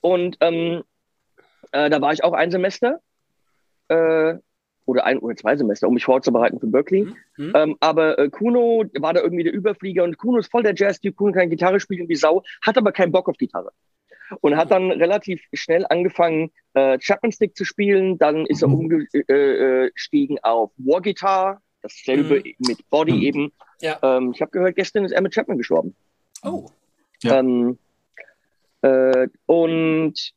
Und 0.00 0.36
ähm, 0.40 0.82
äh, 1.70 1.88
da 1.88 2.00
war 2.00 2.12
ich 2.12 2.24
auch 2.24 2.32
ein 2.32 2.50
Semester 2.50 2.98
äh, 3.86 4.34
oder 4.84 5.04
ein 5.06 5.20
oder 5.20 5.36
zwei 5.36 5.56
Semester, 5.56 5.86
um 5.86 5.94
mich 5.94 6.04
vorzubereiten 6.04 6.58
für 6.58 6.66
Berkeley. 6.66 7.04
Hm? 7.04 7.14
Hm? 7.36 7.52
Ähm, 7.54 7.76
aber 7.78 8.18
äh, 8.18 8.28
Kuno 8.28 8.84
war 8.98 9.14
da 9.14 9.20
irgendwie 9.20 9.44
der 9.44 9.52
Überflieger 9.54 10.02
und 10.02 10.18
Kuno 10.18 10.38
ist 10.38 10.50
voll 10.50 10.64
der 10.64 10.74
Jazz-Typ. 10.74 11.14
Kuno 11.14 11.30
kann 11.32 11.48
Gitarre 11.48 11.78
spielen 11.78 12.08
wie 12.08 12.16
Sau, 12.16 12.42
hat 12.62 12.76
aber 12.76 12.90
keinen 12.90 13.12
Bock 13.12 13.28
auf 13.28 13.36
Gitarre. 13.36 13.70
und 14.40 14.56
hat 14.56 14.70
dann 14.70 14.90
relativ 14.90 15.42
schnell 15.52 15.84
angefangen, 15.90 16.50
äh, 16.72 16.96
Chapman 16.98 17.32
Stick 17.32 17.54
zu 17.54 17.66
spielen. 17.66 18.16
Dann 18.18 18.46
ist 18.46 18.62
er 18.62 18.68
Mhm. 18.68 18.74
umgestiegen 18.76 20.38
auf 20.42 20.72
War 20.78 21.02
Guitar, 21.02 21.60
dasselbe 21.82 22.36
Mhm. 22.36 22.54
mit 22.66 22.88
Body 22.88 23.12
Mhm. 23.12 23.22
eben. 23.22 23.52
Ja. 23.82 23.98
Ähm, 24.02 24.32
ich 24.32 24.40
habe 24.40 24.52
gehört, 24.52 24.76
gestern 24.76 25.04
ist 25.04 25.12
er 25.12 25.20
mit 25.20 25.34
Chapman 25.34 25.58
gestorben. 25.58 25.94
Oh. 26.42 26.68
Ja. 27.22 27.40
Ähm, 27.40 27.78
äh, 28.82 29.28
und 29.46 30.32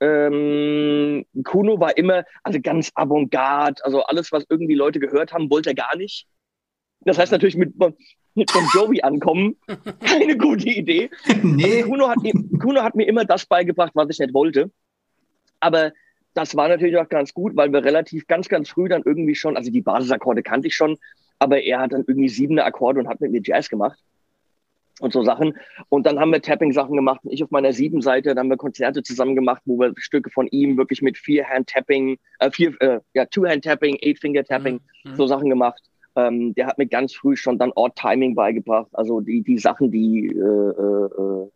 ähm, 0.00 1.24
Kuno 1.44 1.80
war 1.80 1.96
immer 1.96 2.24
also 2.42 2.60
ganz 2.60 2.92
avantgarde, 2.94 3.84
also 3.84 4.02
alles, 4.04 4.30
was 4.30 4.44
irgendwie 4.48 4.74
Leute 4.74 5.00
gehört 5.00 5.32
haben, 5.32 5.50
wollte 5.50 5.70
er 5.70 5.74
gar 5.74 5.96
nicht. 5.96 6.26
Das 7.00 7.18
heißt 7.18 7.32
natürlich 7.32 7.56
mit, 7.56 7.76
mit 7.78 8.52
Bon 8.52 8.68
Jovi 8.74 9.02
ankommen, 9.02 9.56
keine 10.04 10.36
gute 10.36 10.68
Idee. 10.68 11.10
nee. 11.42 11.82
Kuno 11.82 12.08
hat, 12.08 12.18
Kuno 12.60 12.82
hat 12.82 12.94
mir 12.94 13.08
immer 13.08 13.24
das 13.24 13.46
beigebracht, 13.46 13.92
was 13.94 14.08
ich 14.10 14.18
nicht 14.18 14.34
wollte. 14.34 14.70
Aber 15.60 15.92
das 16.34 16.54
war 16.54 16.68
natürlich 16.68 16.96
auch 16.98 17.08
ganz 17.08 17.32
gut, 17.32 17.56
weil 17.56 17.72
wir 17.72 17.82
relativ 17.82 18.26
ganz, 18.26 18.48
ganz 18.48 18.68
früh 18.68 18.88
dann 18.88 19.02
irgendwie 19.04 19.34
schon, 19.34 19.56
also 19.56 19.70
die 19.70 19.80
Basisakkorde 19.80 20.42
kannte 20.42 20.68
ich 20.68 20.76
schon, 20.76 20.98
aber 21.38 21.62
er 21.62 21.80
hat 21.80 21.92
dann 21.92 22.04
irgendwie 22.06 22.28
siebene 22.28 22.64
Akkorde 22.64 23.00
und 23.00 23.08
hat 23.08 23.20
mit 23.20 23.32
mir 23.32 23.42
Jazz 23.42 23.68
gemacht 23.68 23.98
und 25.00 25.12
so 25.12 25.22
Sachen. 25.22 25.54
Und 25.88 26.06
dann 26.06 26.18
haben 26.18 26.32
wir 26.32 26.40
Tapping-Sachen 26.40 26.96
gemacht. 26.96 27.20
Und 27.24 27.32
ich 27.32 27.42
auf 27.44 27.50
meiner 27.50 27.72
sieben 27.72 28.00
Seite, 28.00 28.30
dann 28.30 28.38
haben 28.44 28.50
wir 28.50 28.56
Konzerte 28.56 29.02
zusammen 29.02 29.34
gemacht, 29.34 29.62
wo 29.66 29.78
wir 29.78 29.92
Stücke 29.96 30.30
von 30.30 30.46
ihm 30.48 30.76
wirklich 30.78 31.02
mit 31.02 31.18
vier 31.18 31.46
Hand-Tapping, 31.48 32.16
äh, 32.38 32.50
vier, 32.50 32.74
äh, 32.80 33.00
ja, 33.14 33.26
Two-Hand-Tapping, 33.26 33.98
Eight-Finger-Tapping, 34.02 34.80
Mhm. 35.04 35.14
so 35.16 35.26
Sachen 35.26 35.50
gemacht. 35.50 35.82
Ähm, 36.16 36.54
der 36.54 36.66
hat 36.66 36.78
mir 36.78 36.86
ganz 36.86 37.14
früh 37.14 37.36
schon 37.36 37.58
dann 37.58 37.72
Odd-Timing 37.74 38.34
beigebracht. 38.34 38.88
Also 38.92 39.20
die, 39.20 39.42
die 39.42 39.58
Sachen, 39.58 39.90
die 39.90 40.28
äh, 40.28 40.40
äh, 40.40 41.50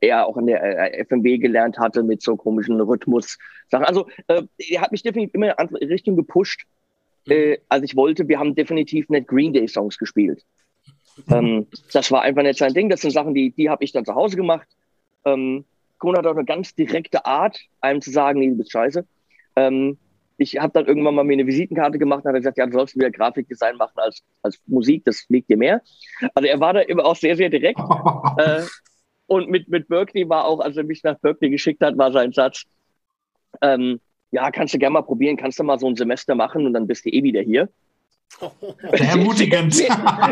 er 0.00 0.26
auch 0.26 0.36
in 0.36 0.46
der 0.46 0.62
äh, 0.62 1.04
FMW 1.04 1.38
gelernt 1.38 1.78
hatte 1.78 2.02
mit 2.02 2.22
so 2.22 2.36
komischen 2.36 2.80
Rhythmus-Sachen. 2.80 3.86
Also 3.86 4.06
äh, 4.28 4.42
er 4.58 4.82
hat 4.82 4.92
mich 4.92 5.02
definitiv 5.02 5.34
immer 5.34 5.46
in 5.46 5.52
eine 5.52 5.58
andere 5.58 5.88
Richtung 5.88 6.16
gepusht. 6.16 6.64
Äh, 7.30 7.58
als 7.68 7.84
ich 7.84 7.96
wollte. 7.96 8.28
Wir 8.28 8.38
haben 8.38 8.54
definitiv 8.54 9.08
nicht 9.08 9.28
Green 9.28 9.52
Day 9.52 9.68
Songs 9.68 9.98
gespielt. 9.98 10.44
Ähm, 11.30 11.66
das 11.92 12.10
war 12.12 12.22
einfach 12.22 12.42
nicht 12.42 12.58
sein 12.58 12.74
Ding. 12.74 12.88
Das 12.88 13.00
sind 13.00 13.10
Sachen, 13.10 13.34
die, 13.34 13.50
die 13.50 13.68
habe 13.68 13.84
ich 13.84 13.92
dann 13.92 14.04
zu 14.04 14.14
Hause 14.14 14.36
gemacht. 14.36 14.68
Ähm, 15.24 15.64
Kuhn 15.98 16.16
hat 16.16 16.26
auch 16.26 16.36
eine 16.36 16.44
ganz 16.44 16.74
direkte 16.74 17.26
Art, 17.26 17.58
einem 17.80 18.00
zu 18.00 18.10
sagen, 18.10 18.38
nee, 18.38 18.48
du 18.50 18.56
bist 18.56 18.72
scheiße. 18.72 19.04
Ähm, 19.56 19.98
ich 20.36 20.56
habe 20.58 20.72
dann 20.72 20.86
irgendwann 20.86 21.16
mal 21.16 21.24
mir 21.24 21.32
eine 21.32 21.46
Visitenkarte 21.46 21.98
gemacht 21.98 22.24
und 22.24 22.28
hat 22.28 22.36
gesagt, 22.36 22.58
ja, 22.58 22.66
du 22.66 22.72
sollst 22.72 22.94
wieder 22.96 23.10
Grafikdesign 23.10 23.76
machen 23.76 23.94
als, 23.96 24.22
als 24.42 24.60
Musik, 24.66 25.04
das 25.04 25.26
liegt 25.28 25.50
dir 25.50 25.56
mehr. 25.56 25.82
Also 26.34 26.48
er 26.48 26.60
war 26.60 26.72
da 26.72 26.80
immer 26.80 27.04
auch 27.04 27.16
sehr, 27.16 27.36
sehr 27.36 27.50
direkt. 27.50 27.80
Äh, 28.38 28.62
und 29.26 29.50
mit, 29.50 29.68
mit 29.68 29.88
Berkeley 29.88 30.28
war 30.28 30.44
auch, 30.44 30.60
als 30.60 30.76
er 30.76 30.84
mich 30.84 31.02
nach 31.02 31.18
Berkeley 31.18 31.50
geschickt 31.50 31.82
hat, 31.82 31.98
war 31.98 32.12
sein 32.12 32.32
Satz, 32.32 32.62
ähm, 33.60 34.00
ja, 34.30 34.50
kannst 34.50 34.74
du 34.74 34.78
gerne 34.78 34.94
mal 34.94 35.02
probieren, 35.02 35.36
kannst 35.36 35.58
du 35.58 35.64
mal 35.64 35.78
so 35.78 35.86
ein 35.88 35.96
Semester 35.96 36.34
machen 36.34 36.66
und 36.66 36.74
dann 36.74 36.86
bist 36.86 37.04
du 37.04 37.10
eh 37.10 37.22
wieder 37.22 37.40
hier. 37.40 37.68
Sehr 38.92 39.08
ermutigend. 39.08 39.74
Sehr, 39.74 39.86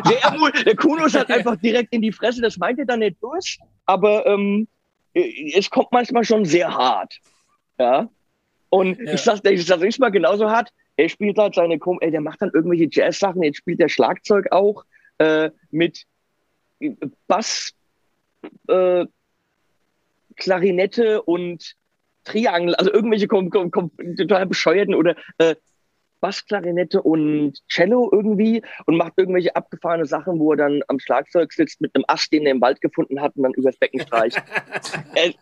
sehr 0.04 0.64
der 0.64 0.76
Kuno 0.76 1.06
ist 1.06 1.16
halt 1.16 1.30
einfach 1.30 1.56
direkt 1.56 1.92
in 1.94 2.02
die 2.02 2.12
Fresse, 2.12 2.42
das 2.42 2.58
meint 2.58 2.78
er 2.78 2.84
dann 2.84 2.98
nicht 3.00 3.16
durch, 3.22 3.58
aber 3.86 4.26
ähm, 4.26 4.68
es 5.14 5.70
kommt 5.70 5.90
manchmal 5.92 6.24
schon 6.24 6.44
sehr 6.44 6.72
hart. 6.72 7.14
Ja. 7.78 8.08
Und 8.68 8.98
Ja. 8.98 9.14
ich 9.14 9.20
sag, 9.22 9.44
ich 9.48 9.64
sag 9.64 9.80
nicht 9.80 9.98
mal 9.98 10.10
genauso 10.10 10.50
hart, 10.50 10.70
er 10.96 11.08
spielt 11.08 11.38
halt 11.38 11.54
seine, 11.54 11.78
Kom 11.78 11.98
ey, 12.00 12.10
der 12.10 12.20
macht 12.20 12.42
dann 12.42 12.50
irgendwelche 12.52 12.88
Jazz-Sachen, 12.90 13.42
jetzt 13.42 13.58
spielt 13.58 13.80
der 13.80 13.88
Schlagzeug 13.88 14.50
auch 14.50 14.84
äh, 15.18 15.50
mit 15.70 16.04
Bass, 17.26 17.72
äh, 18.68 19.06
Klarinette 20.36 21.22
und 21.22 21.74
Triangel, 22.26 22.74
also 22.74 22.92
irgendwelche 22.92 23.28
kom 23.28 23.50
kom 23.50 23.70
kom 23.70 23.90
total 24.16 24.46
bescheuerten 24.46 24.94
oder 24.94 25.16
äh, 25.38 25.54
Bassklarinette 26.20 27.02
und 27.02 27.58
Cello 27.68 28.08
irgendwie 28.12 28.62
und 28.86 28.96
macht 28.96 29.12
irgendwelche 29.16 29.54
abgefahrene 29.54 30.06
Sachen, 30.06 30.38
wo 30.38 30.52
er 30.52 30.56
dann 30.56 30.82
am 30.88 30.98
Schlagzeug 30.98 31.52
sitzt 31.52 31.80
mit 31.80 31.94
einem 31.94 32.04
Ast, 32.08 32.32
den 32.32 32.46
er 32.46 32.52
im 32.52 32.60
Wald 32.60 32.80
gefunden 32.80 33.20
hat 33.20 33.36
und 33.36 33.44
dann 33.44 33.52
übers 33.54 33.76
Becken 33.76 34.00
streicht. 34.00 34.42
äh, 35.14 35.32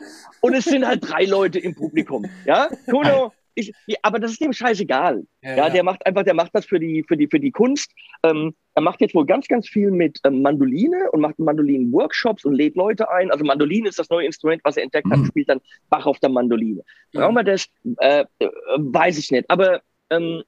und 0.41 0.55
es 0.55 0.65
sind 0.65 0.87
halt 0.87 1.09
drei 1.09 1.25
Leute 1.25 1.59
im 1.59 1.75
Publikum. 1.75 2.27
Ja, 2.45 2.69
Kuno, 2.91 3.33
ich, 3.55 3.73
ja, 3.87 3.97
aber 4.03 4.19
das 4.19 4.33
ist 4.33 4.41
dem 4.41 4.53
scheißegal. 4.53 5.25
Ja, 5.43 5.71
der 5.71 5.85
macht 5.85 6.05
einfach, 6.07 6.25
der 6.25 6.35
macht 6.35 6.51
das 6.55 6.67
für 6.67 6.81
die, 6.81 7.05
für 7.07 7.17
die, 7.17 7.29
für 7.29 7.41
die 7.41 7.53
Kunst. 7.53 7.93
Ähm, 8.23 8.55
er 8.75 8.83
macht 8.83 9.01
jetzt 9.01 9.15
wohl 9.15 9.25
ganz, 9.27 9.47
ganz 9.47 9.69
viel 9.69 9.91
mit 9.91 10.19
ähm, 10.25 10.43
Mandoline 10.43 11.11
und 11.13 11.21
macht 11.21 11.39
Mandolinen-Workshops 11.39 12.45
und 12.45 12.55
lädt 12.55 12.75
Leute 12.75 13.09
ein. 13.11 13.31
Also 13.31 13.45
Mandoline 13.45 13.89
ist 13.89 13.99
das 13.99 14.11
neue 14.11 14.27
Instrument, 14.27 14.63
was 14.65 14.77
er 14.77 14.83
entdeckt 14.83 15.11
hat, 15.11 15.21
Mhm. 15.21 15.27
spielt 15.27 15.49
dann 15.49 15.61
Bach 15.91 16.07
auf 16.07 16.19
der 16.19 16.31
Mandoline. 16.31 16.83
Brauchen 17.13 17.35
wir 17.35 17.45
das? 17.45 17.67
Äh, 17.99 18.25
äh, 18.41 18.49
weiß 18.77 19.19
ich 19.19 19.31
nicht. 19.31 19.49
Aber 19.49 19.81
ähm, 20.11 20.43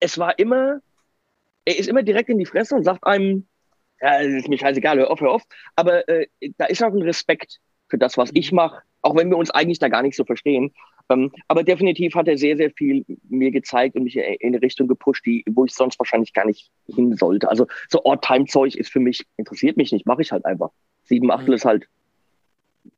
es 0.00 0.18
war 0.18 0.38
immer, 0.38 0.80
er 1.64 1.78
ist 1.78 1.88
immer 1.88 2.02
direkt 2.02 2.28
in 2.28 2.38
die 2.38 2.46
Fresse 2.46 2.74
und 2.74 2.84
sagt 2.84 3.04
einem, 3.06 3.46
ja, 4.00 4.20
es 4.20 4.34
ist 4.34 4.48
mir 4.48 4.58
scheißegal, 4.58 4.98
hör 4.98 5.10
auf, 5.10 5.20
hör 5.20 5.30
auf. 5.30 5.42
Aber 5.76 6.06
äh, 6.08 6.26
da 6.58 6.66
ist 6.66 6.82
auch 6.82 6.92
ein 6.92 7.02
Respekt 7.02 7.58
für 7.88 7.96
das, 7.96 8.18
was 8.18 8.30
ich 8.34 8.52
mache, 8.52 8.82
auch 9.00 9.16
wenn 9.16 9.30
wir 9.30 9.38
uns 9.38 9.50
eigentlich 9.50 9.78
da 9.78 9.88
gar 9.88 10.02
nicht 10.02 10.16
so 10.16 10.24
verstehen. 10.24 10.74
Ähm, 11.10 11.30
aber 11.48 11.64
definitiv 11.64 12.14
hat 12.14 12.28
er 12.28 12.38
sehr, 12.38 12.56
sehr 12.56 12.70
viel 12.70 13.04
mir 13.28 13.50
gezeigt 13.50 13.94
und 13.96 14.04
mich 14.04 14.16
in 14.16 14.38
eine 14.42 14.62
Richtung 14.62 14.88
gepusht, 14.88 15.26
die, 15.26 15.44
wo 15.50 15.64
ich 15.64 15.74
sonst 15.74 15.98
wahrscheinlich 15.98 16.32
gar 16.32 16.46
nicht 16.46 16.70
hin 16.86 17.14
sollte. 17.16 17.48
Also 17.48 17.66
so 17.88 18.04
Odd-Time-Zeug 18.04 18.74
ist 18.74 18.90
für 18.90 19.00
mich, 19.00 19.26
interessiert 19.36 19.76
mich 19.76 19.92
nicht, 19.92 20.06
mache 20.06 20.22
ich 20.22 20.32
halt 20.32 20.44
einfach. 20.44 20.70
Sieben 21.04 21.30
Achtel 21.30 21.50
Mhm. 21.50 21.54
ist 21.54 21.64
halt 21.64 21.88
ein 22.84 22.92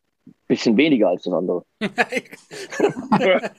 bisschen 0.47 0.77
weniger 0.77 1.09
als 1.09 1.25
das 1.25 1.35
andere. 1.35 1.65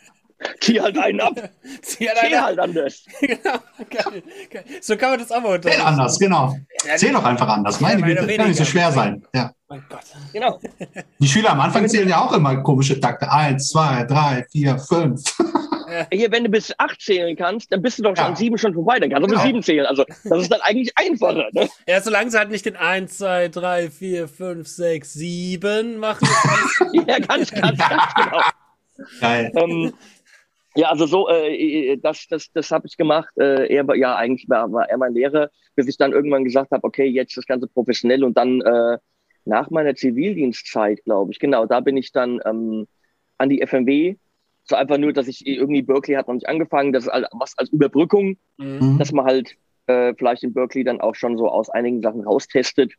Zieh 0.61 0.79
halt 0.79 0.97
einen 0.97 1.19
ab, 1.19 1.33
Zieh 1.81 2.07
halt 2.07 2.19
zieh 2.19 2.25
einer- 2.27 2.43
halt 2.43 2.59
anders. 2.59 3.03
genau, 3.21 3.57
geil, 3.89 4.23
geil. 4.51 4.63
So 4.81 4.95
kann 4.95 5.11
man 5.11 5.19
das 5.19 5.31
auch 5.31 5.41
mal 5.41 5.59
Zähl 5.61 5.81
anders, 5.81 6.19
genau. 6.19 6.55
Zähl 6.95 7.11
doch 7.13 7.23
einfach 7.25 7.47
anders. 7.47 7.79
Meine 7.81 8.01
Ja, 8.01 8.21
Güte, 8.21 8.37
kann 8.37 8.47
nicht 8.47 8.57
so 8.57 8.65
schwer 8.65 8.91
sein. 8.91 9.25
Ja. 9.33 9.51
Mein 9.67 9.83
Gott. 9.89 9.99
Genau. 10.33 10.59
Die 11.19 11.27
Schüler 11.27 11.51
am 11.51 11.59
Anfang 11.61 11.87
zählen 11.89 12.07
ja 12.07 12.21
auch 12.21 12.31
immer 12.33 12.55
komische 12.63 12.99
Takte. 12.99 13.29
Eins, 13.31 13.69
zwei, 13.69 14.03
drei, 14.03 14.45
vier, 14.51 14.77
fünf. 14.79 15.21
Hier, 16.11 16.31
wenn 16.31 16.43
du 16.43 16.49
bis 16.49 16.73
acht 16.77 17.01
zählen 17.01 17.35
kannst, 17.35 17.71
dann 17.71 17.81
bist 17.81 17.97
du 17.97 18.03
doch 18.03 18.09
schon 18.11 18.17
Ja. 18.17 18.25
an 18.27 18.35
sieben 18.35 18.57
schon 18.57 18.73
vorbei. 18.73 18.99
Dann 18.99 19.09
kannst 19.09 19.23
du 19.23 19.27
bis 19.27 19.37
Genau. 19.37 19.45
sieben 19.47 19.63
zählen. 19.63 19.85
Also, 19.85 20.05
das 20.23 20.41
ist 20.43 20.51
dann 20.51 20.61
eigentlich 20.61 20.91
einfacher. 20.97 21.47
Ne? 21.51 21.67
Ja, 21.87 21.99
solange 22.01 22.29
sie 22.31 22.37
halt 22.37 22.49
nicht 22.51 22.65
den 22.65 22.75
1, 22.77 23.17
2, 23.17 23.47
3, 23.49 23.89
4, 23.89 24.27
5, 24.27 24.67
6, 24.67 25.13
7 25.13 25.97
machen. 25.97 26.27
Ja, 26.93 27.19
ganz, 27.19 27.51
ganz, 27.51 27.77
ganz 27.79 28.03
genau. 28.15 28.41
Geil. 29.21 29.51
ähm, 29.55 29.93
ja, 30.77 30.89
also 30.89 31.07
so, 31.07 31.27
äh, 31.29 31.97
das, 31.97 32.27
das, 32.29 32.51
das 32.53 32.71
habe 32.71 32.87
ich 32.87 32.97
gemacht. 32.97 33.29
Äh, 33.37 33.73
er 33.73 33.87
war 33.87 33.95
ja 33.95 34.15
eigentlich 34.15 34.47
war, 34.47 34.71
war 34.71 34.89
er 34.89 34.97
mein 34.97 35.13
Lehrer, 35.13 35.49
bis 35.75 35.87
ich 35.87 35.97
dann 35.97 36.11
irgendwann 36.13 36.43
gesagt 36.43 36.71
habe, 36.71 36.83
okay, 36.83 37.05
jetzt 37.05 37.35
das 37.35 37.47
Ganze 37.47 37.67
professionell 37.67 38.23
und 38.23 38.37
dann 38.37 38.61
äh, 38.61 38.97
nach 39.45 39.69
meiner 39.71 39.95
Zivildienstzeit, 39.95 41.03
glaube 41.03 41.31
ich, 41.31 41.39
genau, 41.39 41.65
da 41.65 41.79
bin 41.79 41.97
ich 41.97 42.11
dann 42.11 42.39
ähm, 42.45 42.87
an 43.37 43.49
die 43.49 43.61
FMW. 43.61 44.15
So 44.65 44.75
einfach 44.75 44.97
nur, 44.97 45.13
dass 45.13 45.27
ich 45.27 45.47
irgendwie 45.47 45.81
Berkeley 45.81 46.15
hat 46.15 46.27
noch 46.27 46.35
nicht 46.35 46.47
angefangen, 46.49 46.93
das 46.93 47.05
ist 47.05 47.09
all- 47.09 47.27
was 47.31 47.57
als 47.57 47.69
Überbrückung. 47.69 48.37
Mhm. 48.57 48.97
dass 48.99 49.11
man 49.11 49.25
halt 49.25 49.55
äh, 49.87 50.13
vielleicht 50.15 50.43
in 50.43 50.53
Berkeley 50.53 50.83
dann 50.83 51.01
auch 51.01 51.15
schon 51.15 51.37
so 51.37 51.47
aus 51.49 51.69
einigen 51.69 52.01
Sachen 52.01 52.23
raustestet 52.23 52.93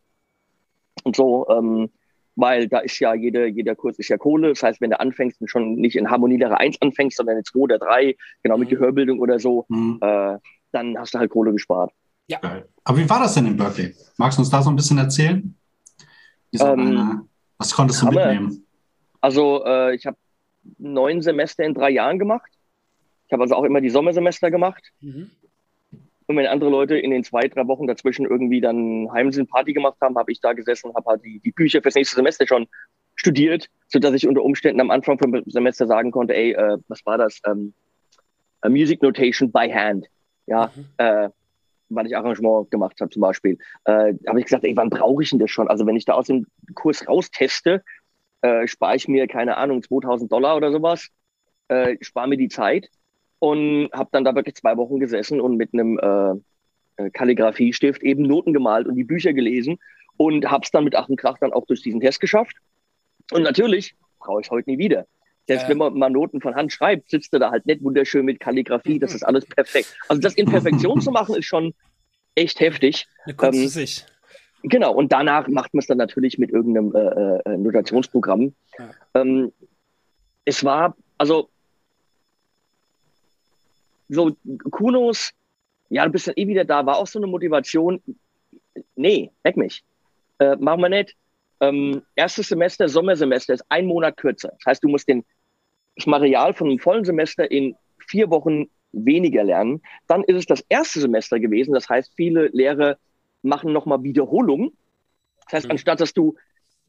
und 1.05 1.15
so, 1.15 1.47
ähm, 1.49 1.91
weil 2.39 2.69
da 2.69 2.79
ist 2.79 2.99
ja 3.01 3.15
jede, 3.15 3.47
jeder 3.47 3.75
Kurs 3.75 3.99
ist 3.99 4.09
ja 4.09 4.17
Kohle. 4.17 4.51
Das 4.51 4.63
heißt, 4.63 4.81
wenn 4.81 4.91
du 4.91 5.01
anfängst 5.01 5.41
und 5.41 5.49
schon 5.51 5.75
nicht 5.75 5.97
in 5.97 6.09
Harmonielehre 6.09 6.57
1 6.59 6.81
anfängst, 6.81 7.17
sondern 7.17 7.39
in 7.39 7.45
2 7.45 7.59
oder 7.59 7.79
3, 7.79 8.17
genau 8.43 8.57
mit 8.57 8.69
Mhm. 8.69 8.75
Gehörbildung 8.75 9.19
oder 9.19 9.39
so, 9.41 9.67
Mhm. 9.69 9.99
äh, 10.01 10.39
dann 10.73 10.97
hast 10.99 11.15
du 11.15 11.19
halt 11.19 11.31
Kohle 11.31 11.53
gespart. 11.53 11.91
Geil. 12.29 12.69
Aber 12.85 12.99
wie 12.99 13.11
war 13.11 13.19
das 13.21 13.35
denn 13.35 13.47
in 13.47 13.57
Berkeley? 13.57 13.95
Magst 14.19 14.39
du 14.39 14.43
uns 14.43 14.51
da 14.51 14.63
so 14.63 14.71
ein 14.71 14.77
bisschen 14.77 14.99
erzählen? 14.99 15.55
Ähm, 16.61 16.81
eine- 16.81 17.29
was 17.59 17.75
konntest 17.75 18.03
du 18.03 18.07
mitnehmen? 18.07 18.65
Also 19.21 19.65
äh, 19.65 19.95
ich 19.97 20.07
habe 20.07 20.17
neun 20.79 21.21
Semester 21.23 21.65
in 21.65 21.75
drei 21.75 21.91
Jahren 21.91 22.19
gemacht. 22.19 22.51
Ich 23.27 23.33
habe 23.33 23.43
also 23.43 23.57
auch 23.57 23.65
immer 23.65 23.81
die 23.81 23.91
Sommersemester 23.91 24.51
gemacht. 24.51 24.93
Mhm. 25.01 25.31
Und 26.29 26.37
wenn 26.37 26.47
andere 26.47 26.69
Leute 26.69 26.99
in 26.99 27.11
den 27.11 27.25
zwei, 27.25 27.49
drei 27.49 27.67
Wochen 27.69 27.87
dazwischen 27.87 28.27
irgendwie 28.27 28.61
dann 28.61 29.11
heim 29.13 29.33
sind, 29.33 29.51
Party 29.51 29.73
gemacht 29.73 29.97
haben, 30.03 30.17
habe 30.19 30.31
ich 30.31 30.41
da 30.41 30.53
gesessen 30.53 30.91
und 30.91 30.95
habe 30.97 31.09
halt 31.09 31.25
die, 31.25 31.41
die 31.41 31.53
Bücher 31.53 31.81
fürs 31.81 31.95
nächste 31.95 32.17
Semester 32.17 32.47
schon 32.47 32.69
studiert, 33.17 33.69
sodass 33.89 34.13
ich 34.13 34.29
unter 34.29 34.43
Umständen 34.43 34.81
am 34.83 34.91
Anfang 34.91 35.19
vom 35.19 35.43
Semester 35.47 35.87
sagen 35.87 36.11
konnte, 36.11 36.37
ey, 36.37 36.53
äh, 36.53 36.77
was 36.89 37.05
war 37.07 37.17
das? 37.17 37.41
Ähm, 37.47 37.73
a 38.61 38.69
Music 38.69 39.01
Notation 39.03 39.51
by 39.51 39.71
Hand. 39.71 40.07
Ja, 40.47 40.71
Mhm. 40.75 40.85
äh, 40.99 41.31
weil 41.89 42.07
ich 42.07 42.15
Arrangement 42.15 42.71
gemacht 42.71 43.01
habe 43.01 43.11
zum 43.11 43.23
Beispiel. 43.23 43.57
Äh, 43.85 44.13
habe 44.27 44.39
ich 44.39 44.45
gesagt, 44.45 44.65
ey, 44.65 44.77
wann 44.77 44.91
brauche 44.91 45.23
ich 45.23 45.31
denn 45.31 45.39
das 45.39 45.51
schon? 45.51 45.69
Also 45.69 45.87
wenn 45.87 45.97
ich 45.97 46.05
da 46.05 46.13
aus 46.13 46.27
dem 46.27 46.47
Kurs 46.75 47.09
rausteste, 47.09 47.83
äh, 48.43 48.67
spare 48.69 48.97
ich 48.97 49.09
mir, 49.09 49.27
keine 49.27 49.57
Ahnung, 49.57 49.83
2000 49.83 50.31
Dollar 50.31 50.57
oder 50.59 50.71
sowas, 50.73 51.09
äh, 51.69 51.97
spare 52.03 52.29
mir 52.29 52.37
die 52.37 52.49
Zeit 52.49 52.91
und 53.39 53.91
habe 53.93 54.09
dann 54.13 54.25
da 54.25 54.35
wirklich 54.35 54.57
zwei 54.57 54.77
Wochen 54.77 54.99
gesessen 54.99 55.41
und 55.41 55.57
mit 55.57 55.73
einem 55.73 55.99
äh, 55.99 57.03
äh, 57.03 57.11
Kalligrafiestift 57.11 58.03
eben 58.03 58.23
Noten 58.23 58.53
gemalt 58.53 58.87
und 58.87 58.97
die 58.97 59.05
Bücher 59.05 59.33
gelesen 59.33 59.79
und 60.17 60.51
habe 60.51 60.65
es 60.65 60.71
dann 60.71 60.85
mit 60.85 60.97
Ach 60.97 61.09
und 61.09 61.17
Krach 61.17 61.39
dann 61.39 61.53
auch 61.53 61.67
durch 61.67 61.83
diesen 61.83 62.01
Test 62.01 62.21
geschafft. 62.21 62.57
Und 63.31 63.43
natürlich 63.43 63.95
brauche 64.19 64.41
ich 64.41 64.47
es 64.47 64.51
heute 64.51 64.71
nie 64.71 64.79
wieder. 64.79 65.07
Selbst 65.47 65.63
Ja. 65.65 65.69
wenn 65.71 65.79
man 65.79 65.95
mal 65.95 66.11
Noten 66.11 66.41
von 66.41 66.55
Hand 66.55 66.73
schreibt, 66.73 67.09
sitzt 67.09 67.33
er 67.33 67.39
da 67.39 67.51
halt 67.51 67.65
nicht 67.67 67.83
wunderschön 67.83 68.25
mit 68.25 68.41
Kalligrafie, 68.41 68.99
das 68.99 69.15
ist 69.15 69.23
alles 69.23 69.47
perfekt. 69.47 69.97
Also 70.09 70.21
das 70.21 70.35
in 70.35 70.47
Perfektion 70.47 71.01
zu 71.01 71.11
machen, 71.11 71.37
ist 71.37 71.47
schon 71.47 71.73
echt 72.35 72.61
heftig. 72.61 73.07
Eine 73.25 73.35
Kunst 73.35 73.59
Ähm, 73.61 73.69
sich. 73.69 74.05
Genau, 74.65 74.93
und 74.93 75.13
danach 75.13 75.47
macht 75.49 75.73
man 75.73 75.79
es 75.79 75.87
dann 75.87 75.99
natürlich 75.99 76.37
mit 76.37 76.51
irgendeinem 76.51 76.93
äh, 76.95 77.39
äh, 77.51 77.57
Notationsprogramm. 77.57 78.55
Ja. 78.79 78.91
Ähm, 79.15 79.53
es 80.45 80.65
war, 80.65 80.97
also 81.17 81.49
so 84.09 84.37
Kunos, 84.71 85.33
ja, 85.91 86.05
du 86.05 86.13
bist 86.13 86.27
dann 86.29 86.35
eh 86.37 86.47
wieder 86.47 86.65
da, 86.65 86.85
war 86.87 86.99
auch 86.99 87.07
so 87.07 87.19
eine 87.19 87.27
Motivation. 87.27 88.03
Nee, 88.95 89.31
weg 89.43 89.57
mich. 89.57 89.83
Äh, 90.39 90.57
machen 90.57 90.81
wir 90.81 90.89
nicht. 90.89 91.17
Ähm, 91.61 92.03
erstes 92.15 92.49
Semester, 92.49 92.89
Sommersemester 92.89 93.55
ist 93.55 93.65
ein 93.69 93.87
Monat 93.87 94.17
kürzer. 94.17 94.51
Das 94.51 94.67
heißt, 94.67 94.85
du 94.85 94.89
musst 94.89 95.09
den, 95.09 95.25
das 95.97 96.07
Material 96.07 96.53
von 96.53 96.69
einem 96.69 96.79
vollen 96.79 97.05
Semester 97.05 97.51
in 97.51 97.75
vier 98.07 98.31
Wochen 98.31 98.67
weniger 98.93 99.45
lernen. 99.45 99.83
Dann 100.07 100.23
ist 100.25 100.37
es 100.37 100.47
das 100.47 100.65
erste 100.69 101.01
Semester 101.01 101.41
gewesen. 101.41 101.75
Das 101.75 101.89
heißt, 101.89 102.13
viele 102.15 102.49
Lehrer 102.49 102.97
machen 103.43 103.73
nochmal 103.73 104.03
Wiederholung. 104.03 104.73
Das 105.47 105.55
heißt, 105.55 105.67
Mhm. 105.67 105.73
anstatt 105.73 106.01
dass 106.01 106.13
du 106.13 106.37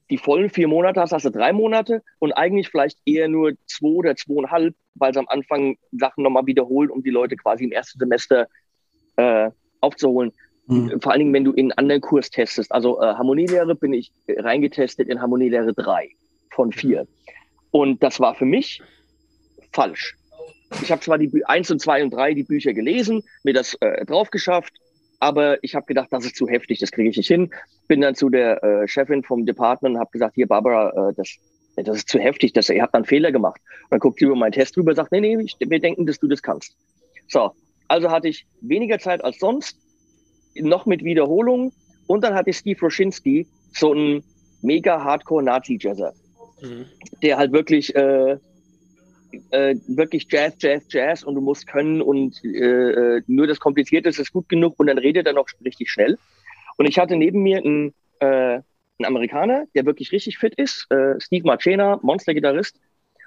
die 0.10 0.18
vollen 0.18 0.50
vier 0.50 0.68
Monate 0.68 1.02
hast, 1.02 1.12
hast 1.12 1.26
du 1.26 1.30
drei 1.30 1.54
Monate 1.54 2.02
und 2.20 2.34
eigentlich 2.34 2.70
vielleicht 2.70 2.98
eher 3.06 3.28
nur 3.28 3.54
zwei 3.68 3.88
oder 3.90 4.16
zweieinhalb, 4.16 4.76
weil 4.96 5.14
sie 5.14 5.20
am 5.20 5.28
Anfang 5.28 5.78
Sachen 5.92 6.24
nochmal 6.24 6.46
wiederholen, 6.46 6.90
um 6.90 7.04
die 7.04 7.12
Leute 7.12 7.36
quasi 7.36 7.66
im 7.66 7.72
ersten 7.72 8.00
Semester 8.00 8.48
äh, 9.18 9.52
aufzuholen. 9.82 10.32
Hm. 10.68 11.00
Vor 11.02 11.12
allen 11.12 11.20
Dingen, 11.20 11.34
wenn 11.34 11.44
du 11.44 11.52
in 11.52 11.72
einen 11.72 11.78
anderen 11.78 12.02
Kurs 12.02 12.30
testest. 12.30 12.72
Also 12.72 13.02
äh, 13.02 13.06
Harmonielehre 13.06 13.76
bin 13.76 13.94
ich 13.94 14.12
äh, 14.28 14.40
reingetestet 14.40 15.10
in 15.10 15.22
Harmonielehre 15.22 15.74
3 15.74 16.10
von 16.52 16.72
4. 16.72 17.08
Und 17.72 18.02
das 18.04 18.20
war 18.20 18.36
für 18.36 18.46
mich 18.46 18.82
falsch. 19.72 20.16
Ich 20.82 20.92
habe 20.92 21.02
zwar 21.02 21.18
die 21.18 21.28
Bü 21.28 21.44
1 21.44 21.72
und 21.72 21.82
2 21.82 22.04
und 22.04 22.12
3 22.12 22.34
die 22.34 22.44
Bücher 22.44 22.74
gelesen, 22.74 23.24
mir 23.44 23.54
das 23.54 23.76
äh, 23.82 24.06
drauf 24.06 24.30
geschafft, 24.30 24.74
aber 25.20 25.64
ich 25.64 25.76
habe 25.76 25.86
gedacht, 25.86 26.08
das 26.12 26.26
ist 26.26 26.36
zu 26.36 26.48
heftig, 26.48 26.80
das 26.80 26.92
kriege 26.92 27.10
ich 27.10 27.18
nicht 27.18 27.28
hin. 27.28 27.52
Bin 27.88 28.02
dann 28.02 28.16
zu 28.16 28.30
der 28.30 28.64
äh, 28.64 28.88
Chefin 28.88 29.24
vom 29.24 29.46
Department 29.46 29.96
und 29.96 30.00
habe 30.00 30.12
gesagt, 30.12 30.36
hier 30.36 30.48
Barbara, 30.48 31.10
äh, 31.10 31.14
das, 31.16 31.38
das 31.76 31.98
ist 31.98 32.10
zu 32.10 32.20
heftig, 32.20 32.54
das, 32.54 32.70
ihr 32.70 32.82
habt 32.82 32.96
einen 32.96 33.06
Fehler 33.06 33.32
gemacht. 33.32 33.60
Und 33.84 33.92
dann 33.92 34.00
guckt 34.00 34.20
sie 34.20 34.26
über 34.26 34.36
meinen 34.36 34.52
Test 34.52 34.76
drüber 34.76 34.92
und 34.92 34.96
sagt, 34.96 35.12
nee, 35.12 35.22
nee, 35.22 35.38
ich, 35.42 35.56
wir 35.60 35.80
denken, 35.80 36.06
dass 36.06 36.20
du 36.20 36.28
das 36.28 36.42
kannst. 36.42 36.76
So, 37.28 37.52
also 37.88 38.12
hatte 38.12 38.28
ich 38.28 38.46
weniger 38.62 39.00
Zeit 39.00 39.24
als 39.24 39.40
sonst, 39.40 39.78
noch 40.56 40.86
mit 40.86 41.04
Wiederholung 41.04 41.72
und 42.08 42.24
dann 42.24 42.34
hatte 42.34 42.54
Steve 42.54 42.80
Roschinski 42.80 43.48
so 43.72 43.94
einen 43.94 44.24
mega 44.62 45.04
Hardcore 45.04 45.44
Nazi-Jazzer 45.44 46.14
Mhm. 46.62 46.86
der 47.22 47.38
halt 47.38 47.52
wirklich 47.52 47.96
äh, 47.96 48.38
äh, 49.52 49.76
wirklich 49.88 50.28
Jazz, 50.30 50.56
Jazz, 50.60 50.86
Jazz 50.90 51.24
und 51.24 51.36
du 51.36 51.42
musst 51.42 51.68
können 51.68 52.02
und 52.02 52.44
äh, 52.44 53.18
äh, 53.18 53.22
nur 53.28 53.48
das 53.48 53.60
Komplizierte 53.60 54.10
ist 54.10 54.32
gut 54.32 54.50
genug 54.50 54.80
und 54.80 54.88
dann 54.88 54.98
redet 54.98 55.28
er 55.28 55.34
noch 55.34 55.48
richtig 55.64 55.92
schnell. 55.92 56.18
Und 56.78 56.86
ich 56.86 56.98
hatte 56.98 57.16
neben 57.16 57.42
mir 57.42 57.58
einen, 57.58 57.94
äh, 58.20 58.26
einen 58.26 59.06
Amerikaner, 59.06 59.66
der 59.76 59.86
wirklich 59.86 60.12
richtig 60.12 60.38
fit 60.38 60.56
ist, 60.56 60.88
äh, 60.92 61.20
Steve 61.20 61.46
Marchena, 61.46 62.00
Monster-Gitarrist. 62.02 62.80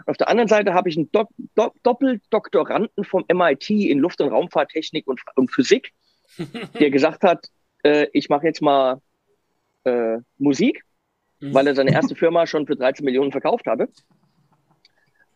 Auf 0.07 0.17
der 0.17 0.29
anderen 0.29 0.49
Seite 0.49 0.75
habe 0.75 0.89
ich 0.89 0.97
einen 0.97 1.11
Dok 1.13 1.29
Dok 1.55 1.75
Doppeldoktoranden 1.83 3.05
vom 3.05 3.25
MIT 3.33 3.71
in 3.71 3.99
Luft- 3.99 4.21
und 4.21 4.31
Raumfahrttechnik 4.31 5.07
und, 5.07 5.21
und 5.37 5.51
Physik, 5.51 5.93
der 6.81 6.91
gesagt 6.91 7.23
hat, 7.23 7.49
äh, 7.85 8.07
ich 8.13 8.29
mache 8.29 8.47
jetzt 8.47 8.63
mal 8.63 9.01
Musik 10.39 10.85
weil 11.43 11.67
er 11.67 11.75
seine 11.75 11.93
erste 11.93 12.15
Firma 12.15 12.47
schon 12.47 12.67
für 12.67 12.77
13 12.77 13.05
Millionen 13.05 13.33
verkauft 13.33 13.67
hatte. 13.67 13.89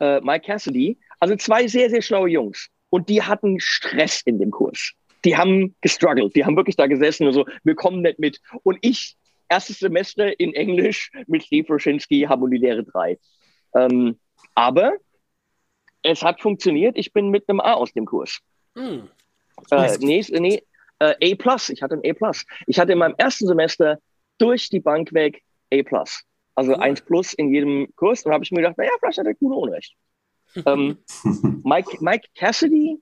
Äh, 0.01 0.21
Mike 0.21 0.47
Cassidy. 0.47 0.99
Also 1.21 1.37
zwei 1.37 1.67
sehr, 1.67 1.91
sehr 1.91 2.03
schlaue 2.03 2.29
Jungs. 2.29 2.69
Und 2.91 3.09
die 3.09 3.23
hatten 3.23 3.59
Stress 3.61 4.23
in 4.25 4.39
dem 4.39 4.51
Kurs. 4.51 4.93
Die 5.25 5.37
haben 5.37 5.75
gestruggelt. 5.81 6.37
Die 6.37 6.45
haben 6.45 6.57
wirklich 6.57 6.77
da 6.77 6.87
gesessen 6.87 7.27
und 7.27 7.33
so, 7.33 7.47
wir 7.65 7.75
kommen 7.75 8.03
nicht 8.03 8.19
mit. 8.19 8.41
Und 8.63 8.79
ich, 8.81 9.17
erstes 9.49 9.79
Semester 9.79 10.39
in 10.39 10.55
Englisch 10.55 11.11
mit 11.27 11.45
Steve 11.45 11.67
Roschinski, 11.69 12.23
Harmonielehre 12.29 12.85
3. 12.85 13.19
Ähm, 13.75 14.19
aber 14.55 14.93
es 16.03 16.23
hat 16.23 16.41
funktioniert. 16.41 16.97
Ich 16.97 17.13
bin 17.13 17.31
mit 17.31 17.49
einem 17.49 17.61
A 17.61 17.75
aus 17.75 17.93
dem 17.93 18.07
Kurs. 18.07 18.39
Mhm. 18.75 19.09
Äh, 19.71 19.97
nee, 19.99 20.25
nee, 20.31 20.63
äh, 20.99 21.35
A+. 21.35 21.57
Ich 21.69 21.83
hatte 21.83 22.01
ein 22.03 22.17
A+. 22.23 22.31
Ich 22.67 22.79
hatte 22.79 22.93
in 22.93 22.99
meinem 22.99 23.15
ersten 23.19 23.47
Semester 23.47 23.99
durch 24.39 24.69
die 24.69 24.81
Bank 24.81 25.13
weg 25.13 25.43
A+. 25.73 26.05
Also 26.57 26.73
Cool. 26.73 26.81
1 26.83 27.03
plus 27.03 27.35
in 27.35 27.53
jedem 27.53 27.89
Kurs. 27.97 28.25
Und 28.25 28.33
habe 28.33 28.43
ich 28.43 28.51
mir 28.51 28.63
gedacht, 28.63 28.79
naja, 28.79 28.91
vielleicht 28.99 29.19
hat 29.19 29.27
der 29.27 29.35
Kuno 29.35 29.59
Unrecht. 29.59 29.95
ähm, 30.65 30.99
Mike, 31.65 31.99
Mike 32.01 32.29
Cassidy 32.35 33.01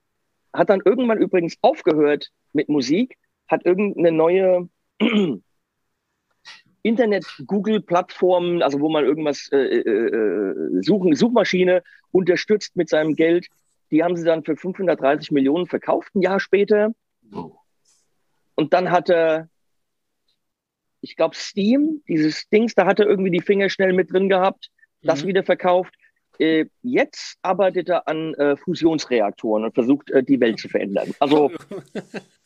hat 0.53 0.71
dann 0.71 0.83
irgendwann 0.85 1.19
übrigens 1.19 1.57
aufgehört 1.63 2.31
mit 2.53 2.69
Musik, 2.69 3.17
hat 3.49 3.65
irgendeine 3.65 4.13
neue 4.13 4.69
Internet-Google-Plattform, 6.83 8.61
also 8.63 8.81
wo 8.81 8.91
man 8.91 9.05
irgendwas 9.05 9.49
äh, 9.53 9.57
äh, 9.57 9.81
äh, 9.81 10.83
suchen, 10.83 11.15
Suchmaschine 11.15 11.83
unterstützt 12.13 12.77
mit 12.77 12.89
seinem 12.89 13.15
Geld. 13.15 13.49
Die 13.91 14.03
haben 14.05 14.17
sie 14.17 14.25
dann 14.25 14.45
für 14.45 14.57
530 14.57 15.31
Millionen 15.31 15.67
verkauft, 15.67 16.15
ein 16.15 16.23
Jahr 16.23 16.41
später. 16.41 16.93
Und 18.55 18.73
dann 18.73 18.91
hat 18.91 19.09
er, 19.09 19.49
ich 21.05 21.17
glaube, 21.17 21.37
Steam, 21.37 22.03
dieses 22.09 22.49
Dings, 22.49 22.75
da 22.75 22.87
hat 22.87 22.99
er 22.99 23.07
irgendwie 23.07 23.31
die 23.31 23.43
Finger 23.43 23.69
schnell 23.69 23.93
mit 23.93 24.11
drin 24.11 24.29
gehabt, 24.29 24.71
das 25.03 25.23
Mhm. 25.23 25.29
wieder 25.29 25.45
verkauft. 25.45 25.95
Äh, 26.39 26.65
jetzt 26.83 27.37
arbeitet 27.43 27.89
er 27.91 28.09
an 28.09 28.35
äh, 28.35 28.57
Fusionsreaktoren 28.57 29.65
und 29.65 29.75
versucht, 29.75 30.11
äh, 30.11 30.25
die 30.25 30.41
Welt 30.41 30.59
zu 30.59 30.69
verändern. 30.69 31.15
Also 31.21 31.53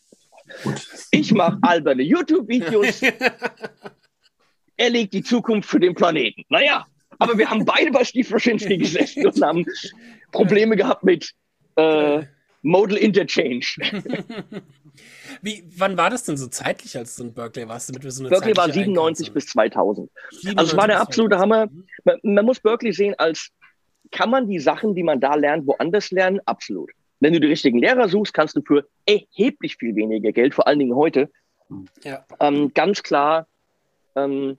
ich 1.13 1.33
mache 1.33 1.59
alberne 1.63 2.03
YouTube-Videos, 2.03 3.03
er 4.77 4.91
legt 4.91 5.15
die 5.15 5.23
Zukunft 5.23 5.71
für 5.71 5.81
den 5.81 5.95
Planeten. 5.95 6.45
Naja, 6.49 6.87
aber 7.19 7.39
wir 7.39 7.49
haben 7.49 7.65
beide 7.65 7.91
bei 7.93 8.05
Steve 8.05 8.29
Roschinski 8.31 8.77
gesessen 8.77 9.27
und 9.27 9.41
haben 9.41 9.65
Probleme 10.33 10.77
gehabt 10.77 11.05
mit 11.05 11.33
äh, 11.77 12.23
Modal 12.63 12.97
Interchange. 12.99 13.65
Wie, 15.43 15.65
wann 15.77 15.97
war 15.97 16.11
das 16.11 16.25
denn 16.25 16.37
so 16.37 16.49
zeitlich, 16.49 16.97
als 16.97 17.17
du 17.17 17.25
in 17.25 17.33
Berkeley 17.35 17.69
warst? 17.69 17.89
Damit 17.91 18.03
wir 18.05 18.11
so 18.11 18.23
eine 18.23 18.31
Berkeley 18.31 18.57
war 18.57 18.65
zeitliche 18.67 18.85
97 18.87 19.29
Eingrenzung- 19.29 19.35
bis 19.35 19.47
2000. 19.47 20.11
97 20.31 20.59
Also 20.59 20.73
es 20.73 20.77
war 20.77 20.87
der 20.89 21.01
absolute 21.01 21.37
2000. 21.37 21.41
Hammer. 21.53 21.67
Mhm. 21.71 21.87
Man, 22.05 22.35
man 22.35 22.45
muss 22.45 22.61
Berkeley 22.61 22.93
sehen 22.93 23.15
als, 23.19 23.51
kann 24.11 24.31
man 24.31 24.49
die 24.49 24.59
Sachen, 24.59 24.95
die 24.95 25.03
man 25.05 25.21
da 25.21 25.35
lernt, 25.35 25.67
woanders 25.67 26.11
lernen? 26.11 26.41
Absolut. 26.47 26.91
Wenn 27.21 27.33
du 27.33 27.41
die 27.41 27.47
richtigen 27.49 27.79
Lehrer 27.79 28.09
suchst, 28.09 28.35
kannst 28.35 28.57
du 28.57 28.63
für 28.63 28.89
erheblich 29.07 29.77
viel 29.77 29.95
weniger 29.95 30.33
Geld, 30.33 30.55
vor 30.55 30.67
allen 30.67 30.79
Dingen 30.81 30.95
heute, 30.97 31.31
Ja. 32.03 32.25
ähm, 32.41 32.73
ganz 32.75 33.03
klar 33.03 33.47
ähm, 34.17 34.57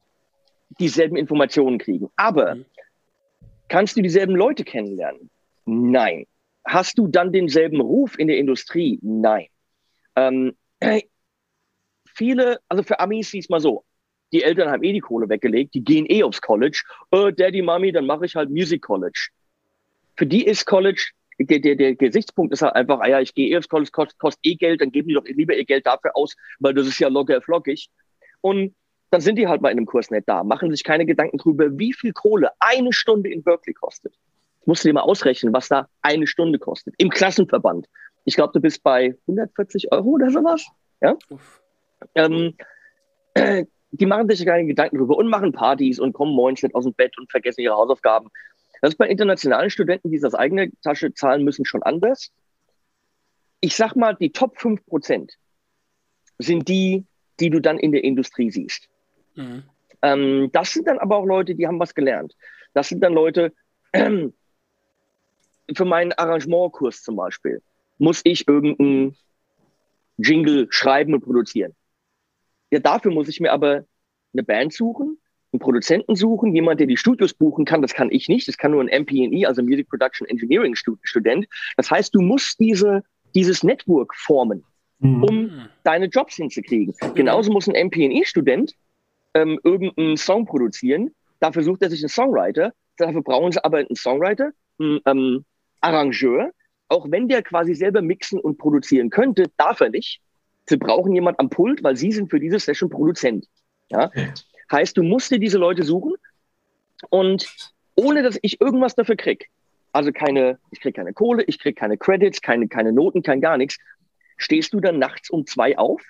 dieselben 0.79 1.17
Informationen 1.17 1.79
kriegen. 1.79 2.09
Aber 2.15 2.55
Mhm. 2.55 2.65
kannst 3.67 3.97
du 3.97 4.01
dieselben 4.01 4.35
Leute 4.35 4.63
kennenlernen? 4.63 5.29
Nein. 5.65 6.25
Hast 6.69 6.99
du 6.99 7.07
dann 7.07 7.31
denselben 7.31 7.81
Ruf 7.81 8.19
in 8.19 8.27
der 8.27 8.37
Industrie? 8.37 8.99
Nein. 9.01 9.47
Ähm, 10.15 10.55
viele, 12.05 12.59
also 12.67 12.83
für 12.83 12.99
Amis 12.99 13.31
siehst 13.31 13.49
mal 13.49 13.59
so, 13.59 13.85
die 14.31 14.43
Eltern 14.43 14.69
haben 14.69 14.83
eh 14.83 14.93
die 14.93 14.99
Kohle 14.99 15.27
weggelegt, 15.27 15.73
die 15.73 15.83
gehen 15.83 16.05
eh 16.07 16.21
aufs 16.21 16.41
College. 16.41 16.83
Äh, 17.09 17.33
Daddy, 17.33 17.63
Mami, 17.63 17.91
dann 17.91 18.05
mache 18.05 18.25
ich 18.25 18.35
halt 18.35 18.51
Music 18.51 18.83
College. 18.83 19.29
Für 20.15 20.27
die 20.27 20.45
ist 20.45 20.67
College, 20.67 21.09
der, 21.39 21.57
der, 21.57 21.75
der 21.75 21.95
Gesichtspunkt 21.95 22.53
ist 22.53 22.61
halt 22.61 22.75
einfach, 22.75 22.99
ah 22.99 23.07
ja, 23.07 23.19
ich 23.19 23.33
gehe 23.33 23.49
eh 23.49 23.57
aufs 23.57 23.67
College, 23.67 23.89
kostet, 23.91 24.19
kostet 24.19 24.45
eh 24.45 24.53
Geld, 24.53 24.81
dann 24.81 24.91
geben 24.91 25.07
die 25.07 25.15
doch 25.15 25.25
lieber 25.25 25.55
ihr 25.55 25.65
Geld 25.65 25.87
dafür 25.87 26.15
aus, 26.15 26.35
weil 26.59 26.75
das 26.75 26.85
ist 26.85 26.99
ja 26.99 27.07
locker 27.07 27.41
flockig. 27.41 27.89
Und 28.41 28.75
dann 29.09 29.21
sind 29.21 29.37
die 29.37 29.47
halt 29.47 29.63
mal 29.63 29.71
in 29.71 29.79
einem 29.79 29.87
Kurs 29.87 30.11
nicht 30.11 30.29
da, 30.29 30.43
machen 30.43 30.69
sich 30.69 30.83
keine 30.83 31.07
Gedanken 31.07 31.39
drüber, 31.39 31.79
wie 31.79 31.93
viel 31.93 32.13
Kohle 32.13 32.51
eine 32.59 32.93
Stunde 32.93 33.31
in 33.31 33.41
Berkeley 33.41 33.73
kostet. 33.73 34.13
Musst 34.69 34.83
du 34.83 34.89
dir 34.89 34.93
mal 34.93 35.01
ausrechnen, 35.01 35.51
was 35.51 35.67
da 35.67 35.89
eine 36.03 36.27
Stunde 36.27 36.59
kostet. 36.59 36.93
Im 36.99 37.09
Klassenverband. 37.09 37.87
Ich 38.25 38.35
glaube, 38.35 38.53
du 38.53 38.59
bist 38.59 38.83
bei 38.83 39.17
140 39.27 39.91
Euro 39.91 40.09
oder 40.09 40.29
sowas. 40.29 40.63
Uff. 41.31 41.63
Ähm, 42.13 42.53
äh, 43.33 43.65
die 43.91 44.05
machen 44.05 44.29
sich 44.29 44.45
keine 44.45 44.67
Gedanken 44.67 44.99
drüber 44.99 45.17
und 45.17 45.27
machen 45.27 45.53
Partys 45.53 45.97
und 45.97 46.13
kommen 46.13 46.35
morgens 46.35 46.61
nicht 46.61 46.75
aus 46.75 46.83
dem 46.83 46.93
Bett 46.93 47.17
und 47.17 47.31
vergessen 47.31 47.61
ihre 47.61 47.73
Hausaufgaben. 47.73 48.29
Das 48.83 48.91
ist 48.91 48.97
bei 48.97 49.07
internationalen 49.07 49.71
Studenten, 49.71 50.11
die 50.11 50.19
das 50.19 50.35
aus 50.35 50.39
eigener 50.39 50.67
Tasche 50.83 51.15
zahlen 51.15 51.43
müssen, 51.43 51.65
schon 51.65 51.81
anders. 51.81 52.31
Ich 53.61 53.75
sag 53.75 53.95
mal, 53.95 54.13
die 54.13 54.31
Top 54.31 54.59
5 54.59 54.85
Prozent 54.85 55.33
sind 56.37 56.67
die, 56.67 57.07
die 57.39 57.49
du 57.49 57.59
dann 57.59 57.79
in 57.79 57.91
der 57.91 58.03
Industrie 58.03 58.51
siehst. 58.51 58.87
Mhm. 59.33 59.63
Ähm, 60.03 60.49
das 60.53 60.73
sind 60.73 60.87
dann 60.87 60.99
aber 60.99 61.17
auch 61.17 61.25
Leute, 61.25 61.55
die 61.55 61.65
haben 61.65 61.79
was 61.79 61.95
gelernt. 61.95 62.35
Das 62.75 62.87
sind 62.87 63.01
dann 63.01 63.13
Leute, 63.13 63.51
ähm, 63.93 64.33
für 65.75 65.85
meinen 65.85 66.11
Arrangementkurs 66.13 67.03
zum 67.03 67.15
Beispiel, 67.15 67.61
muss 67.97 68.21
ich 68.23 68.47
irgendeinen 68.47 69.15
Jingle 70.17 70.67
schreiben 70.69 71.13
und 71.13 71.21
produzieren. 71.21 71.73
Ja, 72.71 72.79
dafür 72.79 73.11
muss 73.11 73.27
ich 73.27 73.39
mir 73.39 73.51
aber 73.51 73.85
eine 74.33 74.43
Band 74.43 74.73
suchen, 74.73 75.17
einen 75.51 75.59
Produzenten 75.59 76.15
suchen, 76.15 76.53
jemand, 76.53 76.79
der 76.79 76.87
die 76.87 76.97
Studios 76.97 77.33
buchen 77.33 77.65
kann. 77.65 77.81
Das 77.81 77.93
kann 77.93 78.11
ich 78.11 78.29
nicht. 78.29 78.47
Das 78.47 78.57
kann 78.57 78.71
nur 78.71 78.81
ein 78.81 79.01
MPE, 79.01 79.47
also 79.47 79.63
Music 79.63 79.89
Production 79.89 80.27
Engineering 80.27 80.75
Student. 80.75 81.47
Das 81.77 81.89
heißt, 81.89 82.13
du 82.13 82.21
musst 82.21 82.59
diese, 82.59 83.03
dieses 83.33 83.63
Network 83.63 84.13
formen, 84.15 84.63
mhm. 84.99 85.23
um 85.23 85.69
deine 85.83 86.05
Jobs 86.05 86.35
hinzukriegen. 86.35 86.93
Genauso 87.15 87.51
muss 87.51 87.67
ein 87.67 87.87
MPE-Student 87.87 88.75
ähm, 89.33 89.59
irgendeinen 89.63 90.17
Song 90.17 90.45
produzieren. 90.45 91.11
Dafür 91.39 91.63
sucht 91.63 91.81
er 91.81 91.89
sich 91.89 92.01
einen 92.01 92.09
Songwriter. 92.09 92.73
Dafür 92.97 93.23
brauchen 93.23 93.51
sie 93.51 93.63
aber 93.63 93.77
einen 93.77 93.95
Songwriter, 93.95 94.51
einen 94.77 94.99
ähm, 95.05 95.45
Arrangeur. 95.81 96.51
Auch 96.87 97.09
wenn 97.11 97.27
der 97.27 97.43
quasi 97.43 97.75
selber 97.75 98.01
mixen 98.01 98.39
und 98.39 98.57
produzieren 98.57 99.09
könnte, 99.09 99.45
darf 99.57 99.79
er 99.79 99.89
nicht. 99.89 100.21
Sie 100.67 100.77
brauchen 100.77 101.13
jemand 101.13 101.39
am 101.39 101.49
Pult, 101.49 101.83
weil 101.83 101.95
sie 101.95 102.11
sind 102.11 102.29
für 102.29 102.39
diese 102.39 102.59
Session 102.59 102.89
Produzent. 102.89 103.47
Ja? 103.89 104.07
Okay. 104.07 104.31
Heißt, 104.71 104.97
du 104.97 105.03
musst 105.03 105.31
dir 105.31 105.39
diese 105.39 105.57
Leute 105.57 105.83
suchen 105.83 106.13
und 107.09 107.73
ohne 107.95 108.23
dass 108.23 108.37
ich 108.41 108.61
irgendwas 108.61 108.95
dafür 108.95 109.15
krieg, 109.15 109.49
also 109.91 110.11
keine, 110.11 110.59
ich 110.71 110.79
krieg 110.79 110.95
keine 110.95 111.13
Kohle, 111.13 111.43
ich 111.43 111.59
krieg 111.59 111.75
keine 111.75 111.97
Credits, 111.97 112.41
keine, 112.41 112.67
keine 112.67 112.93
Noten, 112.93 113.23
kein 113.23 113.41
gar 113.41 113.57
nichts, 113.57 113.77
stehst 114.37 114.73
du 114.73 114.79
dann 114.79 114.99
nachts 114.99 115.29
um 115.29 115.45
zwei 115.45 115.77
auf, 115.77 116.01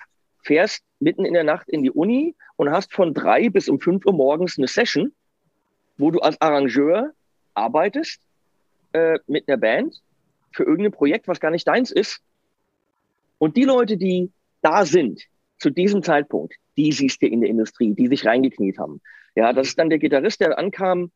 fährst 0.42 0.84
mitten 0.98 1.24
in 1.24 1.34
der 1.34 1.44
Nacht 1.44 1.68
in 1.68 1.82
die 1.82 1.90
Uni 1.90 2.34
und 2.56 2.70
hast 2.70 2.92
von 2.92 3.14
drei 3.14 3.48
bis 3.48 3.68
um 3.68 3.80
fünf 3.80 4.04
Uhr 4.04 4.12
morgens 4.12 4.58
eine 4.58 4.68
Session, 4.68 5.12
wo 5.96 6.10
du 6.10 6.20
als 6.20 6.40
Arrangeur 6.40 7.12
arbeitest 7.54 8.20
äh, 8.92 9.18
mit 9.26 9.48
einer 9.48 9.56
Band 9.56 10.02
für 10.52 10.64
irgendein 10.64 10.92
Projekt, 10.92 11.28
was 11.28 11.40
gar 11.40 11.50
nicht 11.50 11.66
deins 11.66 11.90
ist. 11.90 12.20
Und 13.38 13.56
die 13.56 13.64
Leute, 13.64 13.96
die 13.96 14.30
da 14.62 14.84
sind, 14.84 15.22
zu 15.58 15.70
diesem 15.70 16.02
Zeitpunkt, 16.02 16.54
die 16.76 16.92
siehst 16.92 17.22
du 17.22 17.26
in 17.26 17.40
der 17.40 17.50
Industrie, 17.50 17.94
die 17.94 18.08
sich 18.08 18.24
reingekniet 18.24 18.78
haben. 18.78 19.00
Ja, 19.34 19.52
das 19.52 19.68
ist 19.68 19.78
dann 19.78 19.90
der 19.90 19.98
Gitarrist, 19.98 20.40
der 20.40 20.58
ankam, 20.58 21.10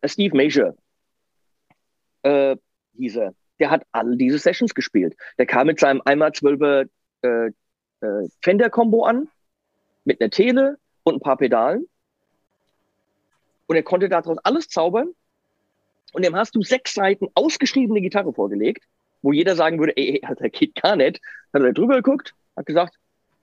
äh, 0.00 0.08
Steve 0.08 0.36
Major, 0.36 0.74
äh, 2.22 2.56
hieß 2.96 3.16
er. 3.16 3.34
Der 3.58 3.70
hat 3.70 3.84
all 3.92 4.16
diese 4.16 4.38
Sessions 4.38 4.74
gespielt. 4.74 5.16
Der 5.38 5.46
kam 5.46 5.66
mit 5.66 5.78
seinem 5.78 6.02
einmal 6.04 6.32
zwölfer 6.32 6.84
äh, 7.22 7.46
äh, 8.00 8.28
Fender-Kombo 8.42 9.04
an, 9.04 9.28
mit 10.04 10.20
einer 10.20 10.30
Tele 10.30 10.78
und 11.02 11.14
ein 11.14 11.20
paar 11.20 11.36
Pedalen. 11.36 11.86
Und 13.66 13.76
er 13.76 13.82
konnte 13.82 14.08
daraus 14.08 14.38
alles 14.38 14.68
zaubern. 14.68 15.12
Und 16.12 16.24
dem 16.24 16.36
hast 16.36 16.54
du 16.54 16.62
sechs 16.62 16.94
Seiten 16.94 17.28
ausgeschriebene 17.34 18.00
Gitarre 18.00 18.32
vorgelegt, 18.32 18.84
wo 19.22 19.32
jeder 19.32 19.56
sagen 19.56 19.78
würde, 19.78 19.96
ey, 19.96 20.20
Alter, 20.24 20.48
geht 20.48 20.74
gar 20.80 20.96
nicht. 20.96 21.20
Hat 21.52 21.62
er 21.62 21.72
drüber 21.72 21.96
geguckt, 21.96 22.34
hat 22.56 22.66
gesagt, 22.66 22.96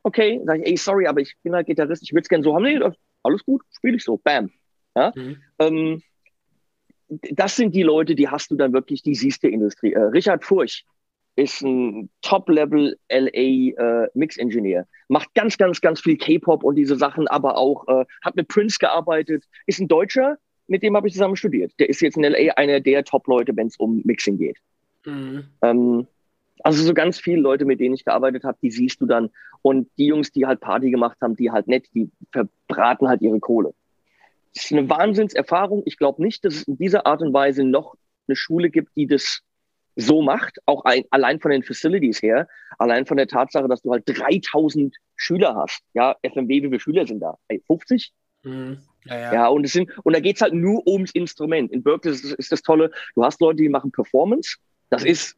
okay, 0.04 0.42
sag 0.46 0.60
ich, 0.60 0.68
ey, 0.68 0.78
sorry, 0.78 1.08
aber 1.08 1.22
ich 1.22 1.36
bin 1.44 1.54
halt 1.54 1.68
Gitarrist, 1.68 2.04
ich 2.04 2.14
würde 2.14 2.24
es 2.24 2.30
gerne 2.30 2.44
so 2.44 2.56
haben. 2.56 2.64
Nee, 2.64 2.80
alles 3.24 3.44
gut, 3.46 3.62
spiele 3.76 3.98
ich 3.98 4.04
so, 4.04 4.18
bam. 4.18 4.52
Ja? 4.96 5.12
Mhm. 5.16 5.38
Ähm, 5.60 6.02
das 7.10 7.56
sind 7.56 7.74
die 7.76 7.84
Leute, 7.84 8.16
die 8.16 8.28
hast 8.28 8.52
du 8.52 8.56
dann 8.56 8.74
wirklich, 8.74 9.02
die 9.02 9.16
siehst 9.16 9.44
der 9.44 9.52
Industrie. 9.52 9.94
Äh, 9.94 10.00
Richard 10.00 10.44
Furch 10.44 10.86
ist 11.36 11.62
ein 11.62 12.10
Top-Level 12.22 12.98
LA 13.10 13.30
äh, 13.30 14.10
Mix-Engineer, 14.16 14.88
macht 15.08 15.34
ganz, 15.36 15.58
ganz, 15.58 15.82
ganz 15.82 16.02
viel 16.02 16.18
K-Pop 16.18 16.64
und 16.64 16.76
diese 16.76 16.96
Sachen, 16.96 17.28
aber 17.28 17.58
auch 17.58 17.88
äh, 17.88 18.06
hat 18.24 18.36
mit 18.36 18.48
Prince 18.48 18.78
gearbeitet, 18.80 19.46
ist 19.68 19.80
ein 19.80 19.88
Deutscher, 19.88 20.38
mit 20.68 20.84
dem 20.84 20.96
habe 20.96 21.08
ich 21.08 21.14
zusammen 21.14 21.36
studiert. 21.36 21.74
Der 21.80 21.90
ist 21.90 22.02
jetzt 22.02 22.18
in 22.18 22.24
LA 22.24 22.54
einer 22.56 22.80
der 22.80 23.04
Top-Leute, 23.04 23.56
wenn 23.56 23.68
es 23.68 23.78
um 23.78 24.02
Mixing 24.04 24.38
geht. 24.38 24.58
Mhm. 25.06 25.46
Ähm, 25.62 26.08
also 26.64 26.84
so 26.84 26.94
ganz 26.94 27.20
viele 27.20 27.42
Leute, 27.42 27.66
mit 27.66 27.80
denen 27.80 27.96
ich 27.96 28.06
gearbeitet 28.06 28.44
habe, 28.44 28.58
die 28.62 28.72
siehst 28.72 29.00
du 29.02 29.06
dann. 29.06 29.30
Und 29.62 29.90
die 29.98 30.08
Jungs, 30.08 30.32
die 30.32 30.46
halt 30.46 30.60
Party 30.60 30.92
gemacht 30.92 31.18
haben, 31.22 31.36
die 31.36 31.52
halt 31.52 31.68
nett, 31.68 31.86
die 31.94 32.10
verbraten 32.32 33.08
halt 33.08 33.22
ihre 33.22 33.40
Kohle. 33.40 33.74
Das 34.54 34.66
ist 34.66 34.74
eine 34.74 34.90
Wahnsinnserfahrung. 34.90 35.84
Ich 35.86 35.98
glaube 35.98 36.22
nicht, 36.22 36.44
dass 36.44 36.56
es 36.56 36.64
in 36.64 36.78
dieser 36.78 37.06
Art 37.06 37.22
und 37.22 37.34
Weise 37.34 37.64
noch 37.64 37.96
eine 38.28 38.36
Schule 38.36 38.70
gibt, 38.70 38.96
die 38.96 39.08
das 39.08 39.42
so 39.96 40.22
macht, 40.22 40.60
auch 40.66 40.86
ein, 40.86 41.06
allein 41.10 41.40
von 41.40 41.52
den 41.52 41.64
Facilities 41.64 42.22
her, 42.22 42.48
allein 42.78 43.06
von 43.06 43.18
der 43.18 43.28
Tatsache, 43.28 43.68
dass 43.68 43.82
du 43.82 43.92
halt 43.92 44.04
3000 44.06 44.96
Schüler 45.16 45.56
hast. 45.56 45.82
Ja, 45.94 46.16
FMW, 46.22 46.62
wie 46.62 46.68
viele 46.68 46.80
Schüler 46.80 47.08
sind 47.08 47.20
da? 47.20 47.38
50? 47.66 48.14
Mhm. 48.44 48.78
Ja, 49.10 49.17
ja. 49.17 49.34
ja, 49.34 49.48
und 49.48 49.65
es 49.65 49.74
sind, 49.74 49.89
und 50.04 50.13
da 50.13 50.20
geht's 50.20 50.41
halt 50.41 50.54
nur 50.54 50.86
ums 50.88 51.12
Instrument. 51.12 51.72
In 51.72 51.84
Berkeley 51.84 52.13
ist, 52.13 52.24
ist 52.24 52.52
das 52.52 52.62
Tolle, 52.62 52.91
du 53.15 53.24
hast 53.24 53.41
Leute, 53.41 53.58
die 53.58 53.70
machen 53.70 53.91
Performance. 53.91 54.58
Das 54.89 55.04
ist 55.04 55.36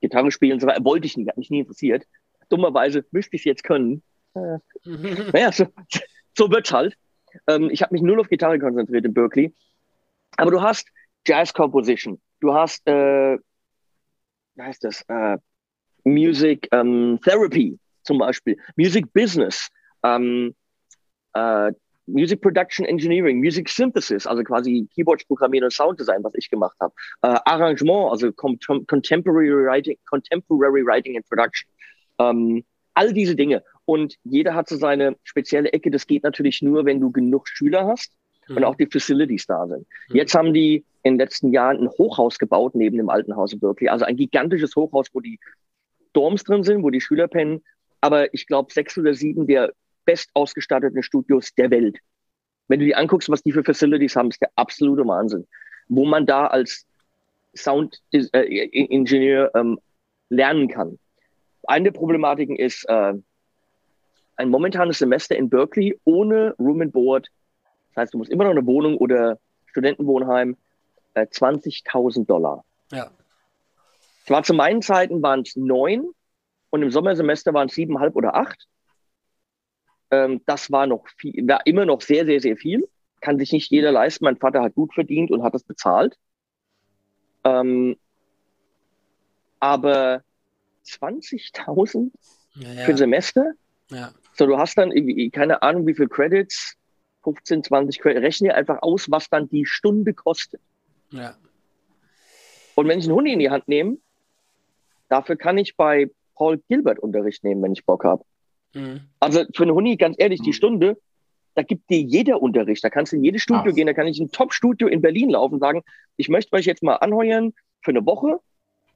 Gitarre 0.00 0.30
spielen, 0.30 0.60
so 0.60 0.66
wollte 0.66 1.06
ich 1.06 1.16
nicht, 1.16 1.28
hat 1.28 1.36
mich 1.36 1.50
nie 1.50 1.60
interessiert. 1.60 2.06
Dummerweise 2.48 3.04
müsste 3.10 3.36
ich 3.36 3.42
es 3.42 3.44
jetzt 3.44 3.64
können. 3.64 4.02
Äh, 4.34 4.58
naja, 4.84 5.52
so, 5.52 5.66
so 6.36 6.50
wird's 6.50 6.72
halt. 6.72 6.96
Ähm, 7.46 7.68
ich 7.70 7.82
habe 7.82 7.94
mich 7.94 8.02
nur 8.02 8.18
auf 8.18 8.28
Gitarre 8.28 8.58
konzentriert 8.58 9.04
in 9.04 9.14
Berkeley. 9.14 9.52
Aber 10.36 10.50
du 10.50 10.62
hast 10.62 10.88
Jazz 11.26 11.52
Composition, 11.52 12.20
du 12.40 12.54
hast, 12.54 12.86
äh, 12.86 13.36
wie 14.54 14.62
heißt 14.62 14.84
das, 14.84 15.02
äh, 15.08 15.36
Music 16.04 16.68
ähm, 16.72 17.18
Therapy 17.22 17.78
zum 18.02 18.18
Beispiel, 18.18 18.56
Music 18.76 19.12
Business, 19.12 19.68
ähm, 20.02 20.54
äh, 21.34 21.72
Music 22.08 22.40
Production 22.40 22.84
Engineering, 22.86 23.38
Music 23.38 23.68
Synthesis, 23.68 24.26
also 24.26 24.42
quasi 24.42 24.88
Keyboards 24.94 25.24
programmieren 25.24 25.64
und 25.64 25.72
Sounddesign, 25.72 26.24
was 26.24 26.32
ich 26.34 26.50
gemacht 26.50 26.76
habe. 26.80 26.92
Äh, 27.22 27.38
Arrangement, 27.44 28.10
also 28.10 28.32
Contemporary 28.32 29.50
Writing, 29.50 29.96
Contemporary 30.06 30.84
Writing 30.84 31.16
and 31.16 31.28
Production. 31.28 31.70
Ähm, 32.18 32.64
all 32.94 33.12
diese 33.12 33.36
Dinge. 33.36 33.62
Und 33.84 34.16
jeder 34.24 34.54
hat 34.54 34.68
so 34.68 34.76
seine 34.76 35.16
spezielle 35.22 35.72
Ecke. 35.72 35.90
Das 35.90 36.06
geht 36.06 36.24
natürlich 36.24 36.62
nur, 36.62 36.84
wenn 36.84 37.00
du 37.00 37.10
genug 37.10 37.48
Schüler 37.48 37.86
hast 37.86 38.12
mhm. 38.48 38.56
und 38.56 38.64
auch 38.64 38.74
die 38.74 38.86
Facilities 38.86 39.46
da 39.46 39.66
sind. 39.66 39.86
Mhm. 40.08 40.16
Jetzt 40.16 40.34
haben 40.34 40.52
die 40.52 40.84
in 41.02 41.14
den 41.14 41.18
letzten 41.18 41.52
Jahren 41.52 41.78
ein 41.78 41.88
Hochhaus 41.90 42.38
gebaut 42.38 42.74
neben 42.74 42.96
dem 42.96 43.08
alten 43.08 43.36
Haus 43.36 43.52
in 43.52 43.60
Berkeley. 43.60 43.88
Also 43.88 44.04
ein 44.04 44.16
gigantisches 44.16 44.74
Hochhaus, 44.76 45.08
wo 45.12 45.20
die 45.20 45.38
Dorms 46.12 46.44
drin 46.44 46.64
sind, 46.64 46.82
wo 46.82 46.90
die 46.90 47.00
Schüler 47.00 47.28
pennen. 47.28 47.62
Aber 48.00 48.32
ich 48.34 48.46
glaube, 48.46 48.72
sechs 48.72 48.98
oder 48.98 49.14
sieben 49.14 49.46
der 49.46 49.72
best 50.08 50.30
ausgestatteten 50.32 51.02
Studios 51.02 51.54
der 51.54 51.70
Welt. 51.70 51.98
Wenn 52.66 52.80
du 52.80 52.86
dir 52.86 52.96
anguckst, 52.96 53.28
was 53.28 53.42
die 53.42 53.52
für 53.52 53.62
Facilities 53.62 54.16
haben, 54.16 54.30
ist 54.30 54.40
der 54.40 54.50
absolute 54.56 55.06
Wahnsinn. 55.06 55.46
Wo 55.88 56.06
man 56.06 56.24
da 56.24 56.46
als 56.46 56.86
Sound-Ingenieur 57.54 59.50
äh, 59.54 59.58
ähm, 59.58 59.78
lernen 60.30 60.68
kann. 60.68 60.98
Eine 61.66 61.84
der 61.84 61.98
Problematiken 61.98 62.56
ist 62.56 62.88
äh, 62.88 63.12
ein 64.36 64.48
momentanes 64.48 64.98
Semester 64.98 65.36
in 65.36 65.50
Berkeley 65.50 66.00
ohne 66.04 66.54
Room 66.58 66.80
and 66.80 66.92
Board. 66.92 67.28
Das 67.90 68.02
heißt, 68.02 68.14
du 68.14 68.18
musst 68.18 68.30
immer 68.30 68.44
noch 68.44 68.52
eine 68.52 68.64
Wohnung 68.64 68.96
oder 68.96 69.38
Studentenwohnheim, 69.66 70.56
äh, 71.12 71.26
20.000 71.26 72.24
Dollar. 72.24 72.64
Ja. 72.92 73.10
Zwar 74.24 74.42
zu 74.42 74.54
meinen 74.54 74.80
Zeiten 74.80 75.22
waren 75.22 75.40
es 75.40 75.54
neun 75.54 76.08
und 76.70 76.82
im 76.82 76.90
Sommersemester 76.90 77.52
waren 77.52 77.68
es 77.68 77.74
siebeneinhalb 77.74 78.16
oder 78.16 78.34
acht. 78.34 78.66
Ähm, 80.10 80.40
das 80.46 80.70
war 80.70 80.86
noch 80.86 81.06
viel, 81.16 81.46
war 81.46 81.66
immer 81.66 81.84
noch 81.84 82.00
sehr, 82.00 82.24
sehr, 82.24 82.40
sehr 82.40 82.56
viel. 82.56 82.88
Kann 83.20 83.38
sich 83.38 83.52
nicht 83.52 83.70
jeder 83.70 83.92
leisten. 83.92 84.24
Mein 84.24 84.36
Vater 84.36 84.62
hat 84.62 84.74
gut 84.74 84.94
verdient 84.94 85.30
und 85.30 85.42
hat 85.42 85.54
es 85.54 85.64
bezahlt. 85.64 86.16
Ähm, 87.44 87.96
aber 89.60 90.22
20.000 90.86 92.10
ja, 92.54 92.72
ja. 92.72 92.84
für 92.84 92.92
ein 92.92 92.96
Semester? 92.96 93.52
Ja. 93.90 94.12
So, 94.34 94.46
du 94.46 94.56
hast 94.56 94.78
dann 94.78 94.92
irgendwie, 94.92 95.30
keine 95.30 95.62
Ahnung, 95.62 95.86
wie 95.86 95.94
viel 95.94 96.08
Credits, 96.08 96.76
15, 97.24 97.64
20 97.64 98.00
Credits. 98.00 98.22
Rechne 98.22 98.54
einfach 98.54 98.82
aus, 98.82 99.10
was 99.10 99.28
dann 99.28 99.48
die 99.48 99.66
Stunde 99.66 100.14
kostet. 100.14 100.60
Ja. 101.10 101.36
Und 102.74 102.86
wenn 102.86 103.00
ich 103.00 103.06
einen 103.06 103.14
Hund 103.14 103.28
in 103.28 103.40
die 103.40 103.50
Hand 103.50 103.66
nehme, 103.66 103.98
dafür 105.08 105.36
kann 105.36 105.58
ich 105.58 105.76
bei 105.76 106.10
Paul 106.36 106.62
Gilbert 106.68 107.00
Unterricht 107.00 107.42
nehmen, 107.42 107.62
wenn 107.62 107.72
ich 107.72 107.84
Bock 107.84 108.04
habe. 108.04 108.24
Mhm. 108.74 109.00
Also 109.20 109.44
für 109.54 109.64
einen 109.64 109.72
Huni, 109.72 109.96
ganz 109.96 110.16
ehrlich, 110.18 110.40
die 110.40 110.50
mhm. 110.50 110.54
Stunde, 110.54 110.98
da 111.54 111.62
gibt 111.62 111.90
dir 111.90 112.00
jeder 112.00 112.40
Unterricht. 112.40 112.84
Da 112.84 112.90
kannst 112.90 113.12
du 113.12 113.16
in 113.16 113.24
jedes 113.24 113.42
Studio 113.42 113.70
Ach. 113.70 113.74
gehen, 113.74 113.86
da 113.86 113.92
kann 113.92 114.06
ich 114.06 114.18
in 114.18 114.26
ein 114.26 114.32
Top-Studio 114.32 114.88
in 114.88 115.00
Berlin 115.00 115.30
laufen 115.30 115.54
und 115.54 115.60
sagen, 115.60 115.82
ich 116.16 116.28
möchte 116.28 116.54
euch 116.54 116.66
jetzt 116.66 116.82
mal 116.82 116.96
anheuern 116.96 117.52
für 117.80 117.90
eine 117.90 118.06
Woche, 118.06 118.40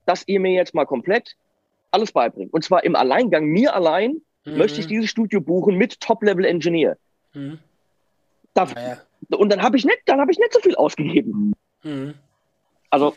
dass 0.06 0.26
ihr 0.26 0.40
mir 0.40 0.52
jetzt 0.52 0.74
mal 0.74 0.84
komplett 0.84 1.36
alles 1.90 2.12
beibringt. 2.12 2.52
Und 2.52 2.64
zwar 2.64 2.84
im 2.84 2.96
Alleingang, 2.96 3.46
mir 3.46 3.74
allein 3.74 4.22
mhm. 4.44 4.58
möchte 4.58 4.80
ich 4.80 4.86
dieses 4.86 5.10
Studio 5.10 5.40
buchen 5.40 5.76
mit 5.76 6.00
Top-Level-Engineer. 6.00 6.96
Mhm. 7.34 7.58
Ja. 8.56 8.98
Und 9.36 9.50
dann 9.50 9.62
habe 9.62 9.76
ich 9.76 9.84
nicht, 9.84 10.02
dann 10.06 10.20
habe 10.20 10.30
ich 10.30 10.38
nicht 10.38 10.52
so 10.52 10.60
viel 10.60 10.74
ausgegeben. 10.76 11.54
Mhm. 11.82 12.14
Also, 12.90 13.16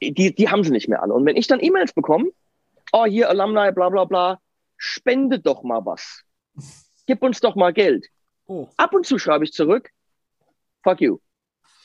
die, 0.00 0.34
die 0.34 0.48
haben 0.48 0.64
sie 0.64 0.70
nicht 0.70 0.88
mehr 0.88 1.02
alle. 1.02 1.12
Und 1.12 1.26
wenn 1.26 1.36
ich 1.36 1.46
dann 1.46 1.60
E-Mails 1.60 1.92
bekomme, 1.92 2.30
oh, 2.92 3.04
hier 3.04 3.28
Alumni, 3.28 3.72
bla 3.72 3.88
bla 3.88 4.04
bla, 4.04 4.38
spende 4.80 5.38
doch 5.38 5.62
mal 5.62 5.84
was. 5.84 6.22
Gib 7.06 7.22
uns 7.22 7.40
doch 7.40 7.54
mal 7.54 7.72
Geld. 7.72 8.06
Oh. 8.46 8.66
Ab 8.76 8.94
und 8.94 9.06
zu 9.06 9.18
schreibe 9.18 9.44
ich 9.44 9.52
zurück, 9.52 9.90
fuck 10.82 11.00
you. 11.00 11.18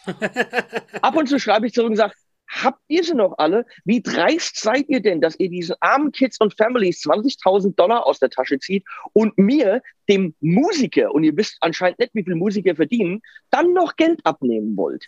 Ab 1.01 1.15
und 1.15 1.27
zu 1.27 1.37
schreibe 1.39 1.67
ich 1.67 1.73
zurück 1.73 1.91
und 1.91 1.95
sage, 1.97 2.13
habt 2.47 2.79
ihr 2.87 3.03
sie 3.03 3.15
noch 3.15 3.37
alle? 3.37 3.65
Wie 3.83 4.01
dreist 4.01 4.59
seid 4.59 4.87
ihr 4.87 5.01
denn, 5.01 5.19
dass 5.19 5.37
ihr 5.39 5.49
diesen 5.49 5.75
armen 5.81 6.11
Kids 6.11 6.39
und 6.39 6.55
Families 6.55 7.01
20.000 7.03 7.75
Dollar 7.75 8.05
aus 8.05 8.19
der 8.19 8.29
Tasche 8.29 8.59
zieht 8.59 8.85
und 9.13 9.37
mir, 9.37 9.81
dem 10.07 10.33
Musiker, 10.39 11.13
und 11.13 11.23
ihr 11.23 11.35
wisst 11.35 11.57
anscheinend 11.59 11.99
nicht, 11.99 12.15
wie 12.15 12.23
viel 12.23 12.35
Musiker 12.35 12.75
verdienen, 12.75 13.21
dann 13.49 13.73
noch 13.73 13.95
Geld 13.95 14.19
abnehmen 14.23 14.77
wollt? 14.77 15.05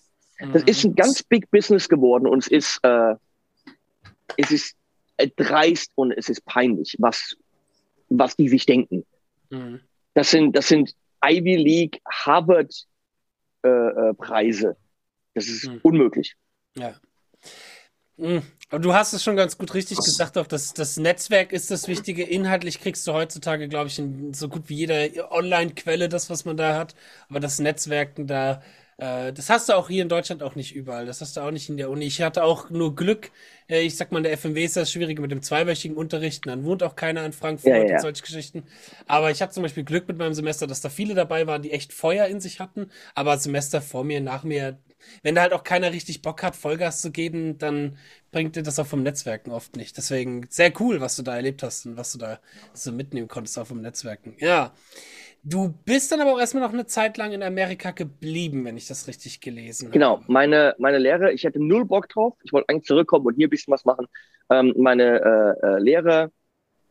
Das 0.52 0.64
ist 0.64 0.84
ein 0.84 0.94
ganz 0.94 1.24
big 1.24 1.50
Business 1.50 1.90
geworden 1.90 2.28
und 2.28 2.40
es 2.40 2.48
ist, 2.48 2.80
äh, 2.84 3.16
es 4.36 4.52
ist 4.52 4.76
dreist 5.36 5.92
und 5.96 6.12
es 6.12 6.30
ist 6.30 6.46
peinlich, 6.46 6.96
was, 7.00 7.36
was 8.10 8.36
die 8.36 8.50
sich 8.50 8.66
denken. 8.66 9.06
Mhm. 9.50 9.82
Das 10.14 10.32
sind, 10.32 10.56
das 10.56 10.68
sind 10.68 10.96
Ivy 11.24 11.56
League, 11.56 12.02
Harvard 12.10 12.74
äh, 13.64 13.70
äh, 13.70 14.14
Preise. 14.14 14.78
Das 15.34 15.48
ist 15.48 15.68
mhm. 15.68 15.80
unmöglich. 15.84 16.36
Ja. 16.76 16.96
Mhm. 18.18 18.42
Aber 18.70 18.80
du 18.80 18.94
hast 18.94 19.14
es 19.14 19.24
schon 19.24 19.36
ganz 19.36 19.58
gut 19.58 19.74
richtig 19.74 19.98
gesagt, 19.98 20.38
auch 20.38 20.48
das, 20.48 20.74
das 20.74 20.98
Netzwerk 20.98 21.54
ist 21.54 21.72
das 21.72 21.88
Wichtige. 21.88 22.24
Inhaltlich 22.24 22.82
kriegst 22.82 23.08
du 23.08 23.14
heutzutage, 23.14 23.70
glaube 23.70 23.88
ich, 23.88 23.98
in 24.00 24.34
so 24.34 24.50
gut 24.50 24.64
wie 24.68 24.76
jeder 24.76 25.32
Online-Quelle 25.32 26.10
das, 26.10 26.30
was 26.30 26.44
man 26.44 26.58
da 26.58 26.76
hat. 26.76 26.96
Aber 27.30 27.40
das 27.40 27.60
Netzwerken 27.60 28.28
da, 28.28 28.62
äh, 28.98 29.32
das 29.32 29.50
hast 29.50 29.70
du 29.70 29.74
auch 29.74 29.90
hier 29.90 30.02
in 30.02 30.10
Deutschland 30.10 30.42
auch 30.42 30.56
nicht 30.56 30.76
überall. 30.76 31.06
Das 31.06 31.22
hast 31.22 31.38
du 31.38 31.42
auch 31.42 31.52
nicht 31.52 31.70
in 31.70 31.78
der 31.78 31.90
Uni. 31.90 32.06
Ich 32.06 32.22
hatte 32.22 32.44
auch 32.44 32.70
nur 32.72 32.96
Glück. 32.96 33.32
Äh, 33.70 33.82
ich 33.82 33.96
sag 33.96 34.12
mal, 34.12 34.20
in 34.20 34.24
der 34.24 34.34
FMW 34.34 34.64
ist 34.64 34.76
das 34.76 34.92
schwierig 34.92 35.20
mit 35.20 35.32
dem 35.32 35.44
zweiwöchigen 35.44 35.96
Unterrichten. 35.96 36.50
Dann 36.50 36.64
wohnt 36.66 36.82
auch 36.82 36.96
keiner 36.96 37.24
in 37.24 37.32
Frankfurt 37.32 37.72
ja, 37.72 37.84
ja. 37.84 37.96
und 37.96 38.02
solche 38.02 38.24
Geschichten. 38.24 38.64
Aber 39.06 39.30
ich 39.30 39.42
hatte 39.42 39.54
zum 39.54 39.64
Beispiel 39.64 39.84
Glück 39.84 40.08
mit 40.08 40.18
meinem 40.18 40.34
Semester, 40.34 40.66
dass 40.66 40.82
da 40.82 40.90
viele 40.90 41.14
dabei 41.14 41.46
waren, 41.46 41.62
die 41.62 41.72
echt 41.72 41.94
Feuer 41.94 42.26
in 42.26 42.42
sich 42.42 42.60
hatten. 42.60 42.90
Aber 43.14 43.38
Semester 43.38 43.82
vor 43.82 44.04
mir, 44.04 44.20
nach 44.20 44.44
mir, 44.44 44.80
wenn 45.22 45.36
da 45.36 45.42
halt 45.42 45.54
auch 45.54 45.64
keiner 45.64 45.94
richtig 45.94 46.24
Bock 46.24 46.42
hat, 46.42 46.56
Vollgas 46.56 47.02
zu 47.02 47.12
geben, 47.12 47.60
dann 47.60 47.98
bringt 48.32 48.56
dir 48.56 48.64
das 48.64 48.80
auch 48.80 48.88
vom 48.88 49.04
Netzwerken 49.04 49.52
oft 49.52 49.76
nicht. 49.76 49.96
Deswegen 49.98 50.48
sehr 50.50 50.74
cool, 50.80 51.02
was 51.02 51.16
du 51.16 51.22
da 51.22 51.36
erlebt 51.36 51.62
hast 51.62 51.86
und 51.86 51.98
was 51.98 52.14
du 52.14 52.18
da 52.18 52.40
so 52.74 52.92
mitnehmen 52.92 53.28
konntest 53.28 53.60
auch 53.60 53.68
vom 53.68 53.82
Netzwerken. 53.82 54.36
Ja. 54.40 54.74
Du 55.44 55.74
bist 55.86 56.12
dann 56.12 56.20
aber 56.20 56.34
auch 56.34 56.40
erstmal 56.40 56.64
noch 56.64 56.74
eine 56.74 56.86
Zeit 56.86 57.18
lang 57.18 57.32
in 57.32 57.42
Amerika 57.42 57.92
geblieben, 57.92 58.66
wenn 58.66 58.76
ich 58.76 58.88
das 58.88 59.08
richtig 59.08 59.40
gelesen 59.40 59.92
genau. 59.92 60.10
habe. 60.10 60.20
Genau, 60.20 60.34
meine, 60.34 60.76
meine 60.78 60.98
Lehre, 60.98 61.32
ich 61.32 61.46
hatte 61.46 61.64
null 61.64 61.86
Bock 61.86 62.10
drauf. 62.10 62.36
Ich 62.44 62.52
wollte 62.52 62.70
eigentlich 62.70 62.86
zurückkommen 62.86 63.26
und 63.26 63.36
hier 63.36 63.48
ein 63.48 63.50
bisschen 63.50 63.72
was 63.72 63.86
machen. 63.86 64.08
Ähm, 64.50 64.74
meine 64.78 65.22
äh, 65.64 65.66
äh, 65.66 65.80
Lehre, 65.80 66.32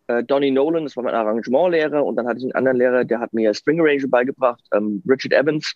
äh, 0.07 0.23
Donny 0.25 0.51
Nolan, 0.51 0.85
das 0.85 0.97
war 0.97 1.05
mein 1.05 1.15
Arrangementlehrer 1.15 2.05
und 2.05 2.17
dann 2.17 2.27
hatte 2.27 2.39
ich 2.39 2.45
einen 2.45 2.53
anderen 2.53 2.79
Lehrer, 2.79 3.05
der 3.05 3.21
hat 3.21 3.33
mir 3.33 3.53
String 3.55 3.81
Arrangement 3.81 4.11
beigebracht, 4.11 4.65
ähm, 4.73 5.03
Richard 5.09 5.33
Evans. 5.33 5.75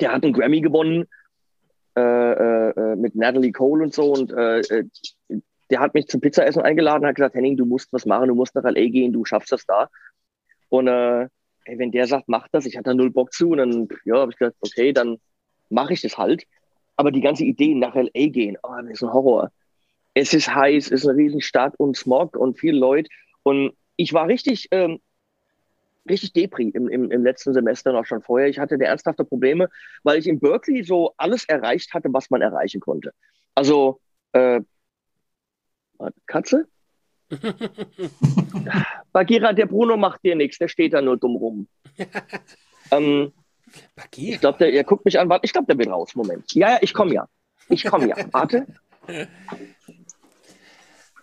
Der 0.00 0.12
hat 0.12 0.24
einen 0.24 0.32
Grammy 0.32 0.60
gewonnen 0.60 1.06
äh, 1.96 2.00
äh, 2.00 2.70
äh 2.70 2.96
mit 2.96 3.14
Natalie 3.14 3.52
Cole 3.52 3.84
und 3.84 3.92
so 3.94 4.12
und 4.12 4.32
äh, 4.32 4.60
äh, 4.60 4.84
der 5.72 5.80
hat 5.80 5.94
mich 5.94 6.06
zum 6.06 6.20
Pizzaessen 6.20 6.62
eingeladen, 6.62 7.06
hat 7.06 7.14
gesagt, 7.14 7.34
Henning, 7.34 7.56
du 7.56 7.64
musst 7.64 7.92
was 7.92 8.04
machen, 8.04 8.28
du 8.28 8.34
musst 8.34 8.54
nach 8.54 8.64
L.A. 8.64 8.88
gehen, 8.88 9.12
du 9.12 9.24
schaffst 9.24 9.52
das 9.52 9.64
da. 9.64 9.88
Und 10.68 10.86
äh, 10.86 11.28
ey, 11.64 11.78
wenn 11.78 11.90
der 11.90 12.06
sagt, 12.06 12.28
mach 12.28 12.48
das, 12.48 12.66
ich 12.66 12.76
hatte 12.76 12.90
da 12.90 12.94
null 12.94 13.10
Bock 13.10 13.32
zu, 13.32 13.50
und 13.50 13.58
dann, 13.58 13.88
ja, 14.04 14.16
habe 14.16 14.32
ich 14.32 14.38
gesagt, 14.38 14.56
okay, 14.60 14.92
dann 14.92 15.18
mache 15.70 15.92
ich 15.92 16.02
das 16.02 16.18
halt. 16.18 16.44
Aber 16.96 17.10
die 17.10 17.20
ganze 17.20 17.44
Idee, 17.44 17.74
nach 17.74 17.94
L.A. 17.94 18.26
gehen, 18.28 18.58
oh, 18.62 18.74
das 18.82 18.92
ist 18.92 19.02
ein 19.02 19.12
Horror. 19.12 19.50
Es 20.14 20.34
ist 20.34 20.54
heiß, 20.54 20.86
es 20.86 21.02
ist 21.02 21.06
eine 21.06 21.18
Riesenstadt 21.18 21.74
und 21.78 21.96
Smog 21.96 22.36
und 22.36 22.58
viele 22.58 22.78
Leute. 22.78 23.08
Und 23.42 23.72
ich 23.96 24.12
war 24.12 24.28
richtig, 24.28 24.68
ähm, 24.70 25.00
richtig 26.08 26.32
Depri 26.34 26.68
im, 26.68 26.88
im, 26.88 27.10
im 27.10 27.24
letzten 27.24 27.54
Semester 27.54 27.92
noch 27.92 28.04
schon 28.04 28.22
vorher. 28.22 28.48
Ich 28.48 28.58
hatte 28.58 28.78
ernsthafte 28.78 29.24
Probleme, 29.24 29.68
weil 30.02 30.18
ich 30.18 30.26
in 30.26 30.40
Berkeley 30.40 30.82
so 30.82 31.14
alles 31.16 31.44
erreicht 31.44 31.94
hatte, 31.94 32.08
was 32.12 32.30
man 32.30 32.42
erreichen 32.42 32.80
konnte. 32.80 33.12
Also, 33.54 34.00
äh, 34.32 34.60
Katze? 36.26 36.66
Bagheera, 39.12 39.52
der 39.52 39.66
Bruno 39.66 39.96
macht 39.96 40.22
dir 40.24 40.34
nichts, 40.34 40.58
der 40.58 40.68
steht 40.68 40.92
da 40.92 41.02
nur 41.02 41.16
dumm 41.16 41.36
rum. 41.36 41.68
ähm, 42.90 43.32
ich 44.16 44.40
glaube, 44.40 44.58
der, 44.58 44.70
der 44.70 44.84
guckt 44.84 45.04
mich 45.04 45.18
an. 45.18 45.28
Warte, 45.28 45.44
ich 45.44 45.52
glaube, 45.52 45.66
der 45.66 45.78
will 45.78 45.90
raus. 45.90 46.14
Moment. 46.14 46.52
Ja, 46.54 46.72
ja, 46.72 46.78
ich 46.80 46.92
komme 46.92 47.14
ja. 47.14 47.28
Ich 47.68 47.84
komme 47.84 48.08
ja. 48.08 48.16
Warte. 48.32 48.66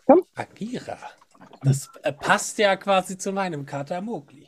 Komm. 0.06 0.24
Bagheera. 0.34 0.98
Das 1.62 1.90
äh, 2.04 2.12
passt 2.14 2.58
ja 2.58 2.76
quasi 2.76 3.18
zu 3.18 3.32
meinem 3.32 3.66
Kater 3.66 4.02
Mowgli. 4.02 4.48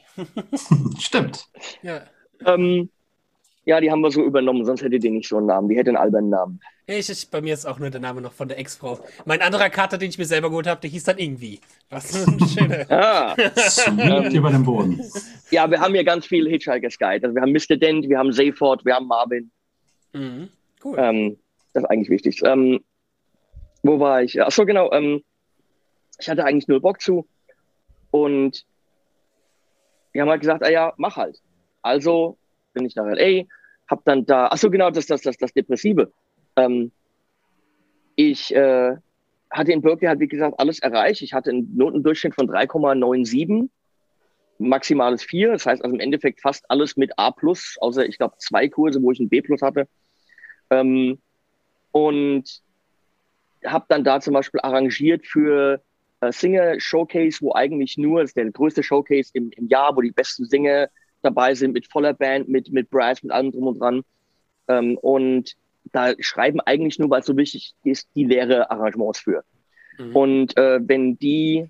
Stimmt. 1.00 1.47
Ja. 1.82 2.02
Ähm, 2.45 2.89
ja, 3.63 3.80
die 3.80 3.91
haben 3.91 4.02
wir 4.02 4.10
so 4.10 4.24
übernommen, 4.24 4.65
sonst 4.65 4.82
hätte 4.82 5.00
die 5.00 5.12
nicht 5.12 5.30
so 5.30 5.38
einen 5.38 5.45
Namen. 5.45 5.69
Die 5.69 5.78
hätte 5.78 5.91
einen 5.91 5.97
albernen 5.97 6.30
Namen. 6.32 6.60
Ich, 6.88 7.10
ich, 7.10 7.30
bei 7.30 7.41
mir 7.41 7.54
ist 7.54 7.65
auch 7.65 7.78
nur 7.78 7.91
der 7.91 8.02
Name 8.02 8.19
noch 8.19 8.34
von 8.34 8.47
der 8.47 8.58
Ex-Frau. 8.58 9.00
Mein 9.26 9.41
anderer 9.41 9.69
Kater, 9.69 10.00
den 10.00 10.10
ich 10.10 10.17
mir 10.17 10.26
selber 10.26 10.50
geholt 10.50 10.65
habe, 10.65 10.82
der 10.82 10.89
hieß 10.89 11.04
dann 11.04 11.19
irgendwie. 11.19 11.60
Was 11.89 12.28
ein 12.28 12.39
schöner. 12.47 12.86
ah. 12.89 13.36
Liegt 13.36 14.34
über 14.34 14.50
dem 14.50 14.63
Boden. 14.63 15.00
Ja, 15.52 15.69
wir 15.69 15.80
haben 15.80 15.93
hier 15.93 16.04
ganz 16.04 16.26
viel 16.26 16.50
Hitchhiker's 16.50 16.97
Guide. 16.97 17.28
Also 17.28 17.36
wir 17.36 17.41
haben 17.43 17.52
Mr. 17.52 17.78
Dent, 17.78 18.10
wir 18.10 18.17
haben 18.17 18.34
Zayford, 18.34 18.84
wir 18.84 18.95
haben 18.95 19.08
Marvin. 19.08 19.52
Mhm. 20.13 20.50
Cool. 20.84 20.95
Ähm, 20.97 21.38
das 21.74 21.84
ist 21.84 21.89
eigentlich 21.89 22.10
wichtig. 22.10 22.41
Ähm, 22.43 22.84
wo 23.84 24.00
war 24.00 24.24
ich? 24.24 24.41
Achso, 24.41 24.65
genau. 24.65 24.91
Ähm, 24.91 25.24
ich 26.19 26.30
hatte 26.30 26.45
eigentlich 26.45 26.67
null 26.67 26.82
Bock 26.82 27.00
zu. 27.00 27.28
Und 28.10 28.65
wir 30.13 30.24
haben 30.24 30.30
halt 30.30 30.41
gesagt, 30.41 30.63
ah 30.63 30.69
ja, 30.69 30.93
mach 30.97 31.15
halt. 31.15 31.39
Also 31.84 32.38
bin 32.73 32.86
ich 32.86 32.95
nach 32.95 33.05
LA, 33.05 33.43
hab 33.88 34.03
dann 34.05 34.25
da, 34.25 34.47
ach 34.47 34.57
so 34.57 34.69
genau, 34.69 34.89
das, 34.89 35.05
das, 35.05 35.21
das, 35.21 35.38
das 35.38 35.53
Depressive. 35.53 36.12
Ähm, 36.55 36.91
ich 38.15 38.53
äh, 38.55 38.95
hatte 39.49 39.71
in 39.71 39.81
Berkeley 39.81 40.07
halt, 40.07 40.19
wie 40.19 40.27
gesagt, 40.27 40.60
alles 40.60 40.79
erreicht. 40.79 41.21
Ich 41.21 41.34
hatte 41.34 41.49
einen 41.49 41.75
Notendurchschnitt 41.75 42.36
von 42.36 42.47
3,97, 42.47 43.69
maximales 44.60 45.23
4. 45.23 45.51
Das 45.51 45.65
heißt 45.65 45.84
also 45.84 45.93
im 45.93 45.99
Endeffekt 45.99 46.41
fast 46.41 46.69
alles 46.69 46.95
mit 46.97 47.17
A+, 47.17 47.34
außer 47.79 48.05
ich 48.05 48.17
glaube 48.17 48.36
zwei 48.38 48.67
Kurse, 48.69 49.01
wo 49.01 49.12
ich 49.12 49.19
ein 49.19 49.29
B+ 49.29 49.41
hatte. 49.62 49.88
Ähm, 50.69 51.19
und 51.91 52.62
habe 53.65 53.86
dann 53.89 54.03
da 54.03 54.21
zum 54.21 54.34
Beispiel 54.34 54.62
arrangiert 54.62 55.27
für 55.27 55.81
äh, 56.21 56.31
Singer 56.31 56.79
Showcase, 56.79 57.39
wo 57.41 57.53
eigentlich 57.53 57.97
nur, 57.97 58.21
das 58.21 58.31
ist 58.31 58.38
der 58.38 58.49
größte 58.49 58.84
Showcase 58.84 59.31
im, 59.34 59.51
im 59.51 59.67
Jahr, 59.67 59.95
wo 59.95 60.01
die 60.01 60.12
besten 60.12 60.45
Singer 60.45 60.89
dabei 61.21 61.53
sind 61.55 61.73
mit 61.73 61.88
voller 61.88 62.13
Band, 62.13 62.49
mit, 62.49 62.71
mit 62.71 62.89
Brass, 62.89 63.23
mit 63.23 63.31
allem 63.31 63.51
drum 63.51 63.67
und 63.67 63.79
dran. 63.79 64.03
Ähm, 64.67 64.97
und 64.97 65.55
da 65.91 66.13
schreiben 66.19 66.60
eigentlich 66.62 66.99
nur, 66.99 67.10
weil 67.10 67.21
es 67.21 67.25
so 67.25 67.36
wichtig 67.38 67.73
ist, 67.84 68.07
die 68.15 68.23
leere 68.23 68.69
Arrangements 68.69 69.19
für. 69.19 69.43
Mhm. 69.97 70.15
Und 70.15 70.57
äh, 70.57 70.79
wenn 70.81 71.17
die 71.17 71.69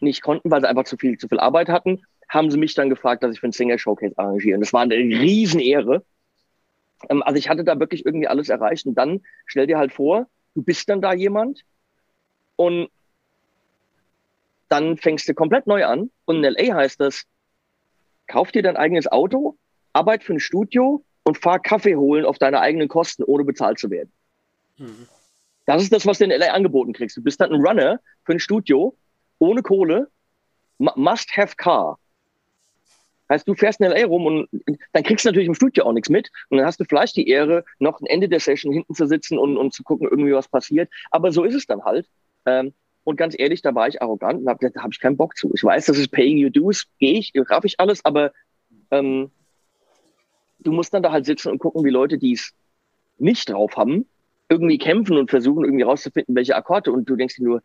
nicht 0.00 0.22
konnten, 0.22 0.50
weil 0.50 0.60
sie 0.60 0.68
einfach 0.68 0.84
zu 0.84 0.96
viel, 0.96 1.18
zu 1.18 1.28
viel 1.28 1.40
Arbeit 1.40 1.68
hatten, 1.68 2.02
haben 2.28 2.50
sie 2.50 2.58
mich 2.58 2.74
dann 2.74 2.90
gefragt, 2.90 3.22
dass 3.22 3.32
ich 3.32 3.40
für 3.40 3.48
ein 3.48 3.52
Singer 3.52 3.78
Showcase 3.78 4.16
arrangiere. 4.16 4.56
Und 4.56 4.60
das 4.60 4.72
war 4.72 4.82
eine 4.82 4.94
Riesenehre. 4.94 6.04
Ähm, 7.08 7.22
also 7.22 7.38
ich 7.38 7.48
hatte 7.48 7.64
da 7.64 7.78
wirklich 7.80 8.04
irgendwie 8.04 8.28
alles 8.28 8.48
erreicht. 8.48 8.86
Und 8.86 8.94
dann 8.94 9.20
stell 9.46 9.66
dir 9.66 9.78
halt 9.78 9.92
vor, 9.92 10.26
du 10.54 10.62
bist 10.62 10.88
dann 10.88 11.00
da 11.00 11.12
jemand 11.12 11.64
und 12.56 12.90
dann 14.68 14.98
fängst 14.98 15.28
du 15.28 15.34
komplett 15.34 15.66
neu 15.66 15.84
an. 15.84 16.10
Und 16.26 16.44
in 16.44 16.54
LA 16.54 16.74
heißt 16.74 17.00
das, 17.00 17.24
kauf 18.28 18.52
dir 18.52 18.62
dein 18.62 18.76
eigenes 18.76 19.10
Auto, 19.10 19.56
arbeit 19.92 20.22
für 20.22 20.34
ein 20.34 20.40
Studio 20.40 21.04
und 21.24 21.38
fahr 21.38 21.58
Kaffee 21.58 21.96
holen 21.96 22.24
auf 22.24 22.38
deine 22.38 22.60
eigenen 22.60 22.88
Kosten, 22.88 23.24
ohne 23.24 23.44
bezahlt 23.44 23.78
zu 23.78 23.90
werden. 23.90 24.12
Mhm. 24.78 25.08
Das 25.66 25.82
ist 25.82 25.92
das, 25.92 26.06
was 26.06 26.18
du 26.18 26.24
in 26.24 26.30
LA 26.30 26.52
angeboten 26.52 26.92
kriegst. 26.92 27.16
Du 27.16 27.22
bist 27.22 27.40
dann 27.40 27.52
ein 27.52 27.60
Runner 27.60 28.00
für 28.24 28.32
ein 28.32 28.40
Studio, 28.40 28.96
ohne 29.38 29.62
Kohle, 29.62 30.08
must 30.78 31.36
have 31.36 31.56
car. 31.56 31.98
Heißt, 33.30 33.46
du 33.46 33.54
fährst 33.54 33.80
in 33.80 33.90
LA 33.90 34.06
rum 34.06 34.24
und 34.24 34.48
dann 34.92 35.02
kriegst 35.02 35.24
du 35.24 35.28
natürlich 35.28 35.48
im 35.48 35.54
Studio 35.54 35.84
auch 35.84 35.92
nichts 35.92 36.08
mit. 36.08 36.30
Und 36.48 36.56
dann 36.56 36.66
hast 36.66 36.80
du 36.80 36.84
vielleicht 36.84 37.16
die 37.16 37.28
Ehre, 37.28 37.64
noch 37.78 38.00
am 38.00 38.06
Ende 38.06 38.28
der 38.28 38.40
Session 38.40 38.72
hinten 38.72 38.94
zu 38.94 39.06
sitzen 39.06 39.38
und, 39.38 39.58
und 39.58 39.74
zu 39.74 39.82
gucken, 39.82 40.08
irgendwie 40.08 40.32
was 40.32 40.48
passiert. 40.48 40.90
Aber 41.10 41.32
so 41.32 41.44
ist 41.44 41.54
es 41.54 41.66
dann 41.66 41.84
halt. 41.84 42.08
Ähm, 42.46 42.72
und 43.08 43.16
ganz 43.16 43.34
ehrlich, 43.38 43.62
da 43.62 43.74
war 43.74 43.88
ich 43.88 44.02
arrogant 44.02 44.42
und 44.42 44.48
habe 44.48 44.58
gesagt, 44.58 44.76
da 44.76 44.82
habe 44.82 44.92
ich 44.92 45.00
keinen 45.00 45.16
Bock 45.16 45.34
zu. 45.34 45.50
Ich 45.54 45.64
weiß, 45.64 45.86
das 45.86 45.96
ist 45.96 46.10
paying 46.10 46.44
your 46.44 46.50
dues, 46.50 46.84
gehe 46.98 47.18
ich, 47.18 47.32
raff 47.34 47.64
ich 47.64 47.80
alles, 47.80 48.04
aber 48.04 48.32
ähm, 48.90 49.30
du 50.58 50.72
musst 50.72 50.92
dann 50.92 51.02
da 51.02 51.10
halt 51.10 51.24
sitzen 51.24 51.50
und 51.50 51.58
gucken, 51.58 51.82
wie 51.86 51.90
Leute, 51.90 52.18
die 52.18 52.34
es 52.34 52.52
nicht 53.16 53.48
drauf 53.48 53.78
haben, 53.78 54.04
irgendwie 54.50 54.76
kämpfen 54.76 55.16
und 55.16 55.30
versuchen 55.30 55.64
irgendwie 55.64 55.84
rauszufinden, 55.84 56.34
welche 56.34 56.54
Akkorde. 56.54 56.92
Und 56.92 57.08
du 57.08 57.16
denkst 57.16 57.36
dir 57.36 57.44
nur, 57.44 57.62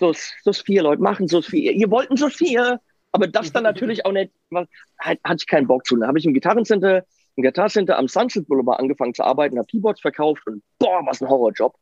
so, 0.00 0.12
so 0.42 0.52
vier 0.52 0.82
Leute 0.82 1.00
machen 1.00 1.28
so 1.28 1.42
vier. 1.42 1.70
Ihr 1.70 1.88
wollten 1.92 2.16
so 2.16 2.28
vier, 2.28 2.80
aber 3.12 3.28
das 3.28 3.52
dann 3.52 3.62
natürlich 3.62 4.04
auch 4.04 4.12
nicht, 4.12 4.32
was, 4.50 4.66
halt, 5.00 5.20
hatte 5.22 5.42
ich 5.42 5.46
keinen 5.46 5.68
Bock 5.68 5.86
zu. 5.86 5.96
Dann 5.96 6.08
habe 6.08 6.18
ich 6.18 6.26
im 6.26 6.34
Gitarrencenter, 6.34 7.04
im 7.36 7.44
Gitarrencenter 7.44 7.98
am 7.98 8.08
Sunset 8.08 8.48
Boulevard 8.48 8.80
angefangen 8.80 9.14
zu 9.14 9.22
arbeiten, 9.22 9.58
habe 9.58 9.66
Keyboards 9.66 10.00
verkauft 10.00 10.44
und 10.48 10.60
boah, 10.80 11.06
was 11.06 11.22
ein 11.22 11.28
Horrorjob. 11.28 11.76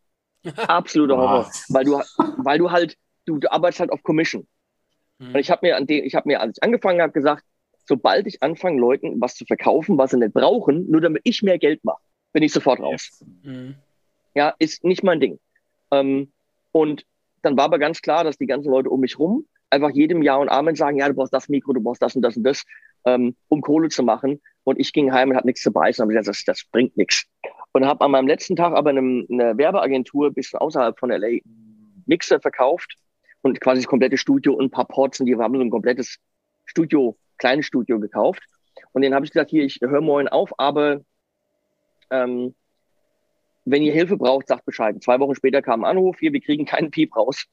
Absoluter 0.56 1.16
Horror. 1.16 1.50
Weil 1.68 1.84
du, 1.84 2.00
weil 2.38 2.58
du 2.58 2.70
halt, 2.70 2.96
du, 3.26 3.38
du 3.38 3.50
arbeitest 3.50 3.80
halt 3.80 3.92
auf 3.92 4.02
Commission. 4.02 4.46
Mhm. 5.18 5.34
Und 5.34 5.36
ich 5.36 5.50
habe 5.50 5.66
mir 5.66 5.76
an 5.76 5.86
den, 5.86 6.04
ich 6.04 6.14
habe 6.14 6.28
mir, 6.28 6.40
als 6.40 6.56
ich 6.56 6.62
angefangen 6.62 7.00
habe, 7.00 7.12
gesagt, 7.12 7.44
sobald 7.86 8.26
ich 8.26 8.42
anfange, 8.42 8.80
Leuten 8.80 9.20
was 9.20 9.34
zu 9.34 9.44
verkaufen, 9.44 9.98
was 9.98 10.12
sie 10.12 10.18
nicht 10.18 10.34
brauchen, 10.34 10.90
nur 10.90 11.00
damit 11.00 11.22
ich 11.24 11.42
mehr 11.42 11.58
Geld 11.58 11.84
mache, 11.84 12.02
bin 12.32 12.42
ich 12.42 12.52
sofort 12.52 12.80
raus. 12.80 13.24
Mhm. 13.42 13.74
Ja, 14.34 14.54
ist 14.58 14.84
nicht 14.84 15.02
mein 15.02 15.20
Ding. 15.20 15.38
Ähm, 15.90 16.30
und 16.72 17.04
dann 17.42 17.56
war 17.56 17.64
aber 17.64 17.78
ganz 17.78 18.00
klar, 18.00 18.22
dass 18.22 18.38
die 18.38 18.46
ganzen 18.46 18.70
Leute 18.70 18.90
um 18.90 19.00
mich 19.00 19.18
rum 19.18 19.46
einfach 19.70 19.90
jedem 19.90 20.22
Ja 20.22 20.36
und 20.36 20.48
Amen 20.48 20.74
sagen, 20.74 20.98
ja, 20.98 21.08
du 21.08 21.14
brauchst 21.14 21.32
das 21.32 21.48
Mikro, 21.48 21.72
du 21.72 21.80
brauchst 21.80 22.02
das 22.02 22.16
und 22.16 22.22
das 22.22 22.36
und 22.36 22.42
das, 22.44 22.64
ähm, 23.04 23.36
um 23.48 23.62
Kohle 23.62 23.88
zu 23.88 24.02
machen. 24.02 24.40
Und 24.64 24.78
ich 24.78 24.92
ging 24.92 25.12
heim 25.12 25.30
und 25.30 25.36
hatte 25.36 25.46
nichts 25.46 25.62
zu 25.62 25.72
beißen 25.72 26.02
und 26.02 26.08
habe 26.08 26.18
gesagt, 26.18 26.28
das, 26.28 26.44
das 26.44 26.64
bringt 26.70 26.96
nichts. 26.96 27.24
Und 27.72 27.86
habe 27.86 28.04
an 28.04 28.10
meinem 28.10 28.26
letzten 28.26 28.56
Tag 28.56 28.74
aber 28.74 28.90
eine, 28.90 29.00
eine 29.30 29.56
Werbeagentur 29.56 30.28
ein 30.28 30.34
bisschen 30.34 30.58
außerhalb 30.58 30.98
von 30.98 31.10
LA 31.10 31.38
Mixer 32.06 32.40
verkauft 32.40 32.96
und 33.42 33.60
quasi 33.60 33.82
das 33.82 33.88
komplette 33.88 34.16
Studio 34.16 34.54
und 34.54 34.66
ein 34.66 34.70
paar 34.70 34.86
Ports 34.86 35.20
und 35.20 35.26
die 35.26 35.36
haben 35.36 35.54
so 35.54 35.60
ein 35.60 35.70
komplettes 35.70 36.18
Studio, 36.66 37.16
kleines 37.38 37.66
Studio 37.66 38.00
gekauft. 38.00 38.42
Und 38.92 39.02
den 39.02 39.14
habe 39.14 39.24
ich 39.24 39.32
gesagt, 39.32 39.50
hier, 39.50 39.64
ich 39.64 39.78
höre 39.80 40.00
morgen 40.00 40.28
auf, 40.28 40.52
aber 40.58 41.00
ähm, 42.10 42.54
wenn 43.64 43.82
ihr 43.82 43.92
Hilfe 43.92 44.16
braucht, 44.16 44.48
sagt 44.48 44.64
Bescheid. 44.64 45.00
Zwei 45.02 45.20
Wochen 45.20 45.34
später 45.34 45.62
kam 45.62 45.84
ein 45.84 45.90
Anruf, 45.90 46.18
hier, 46.18 46.32
wir 46.32 46.40
kriegen 46.40 46.64
keinen 46.64 46.90
Piep 46.90 47.14
raus, 47.16 47.46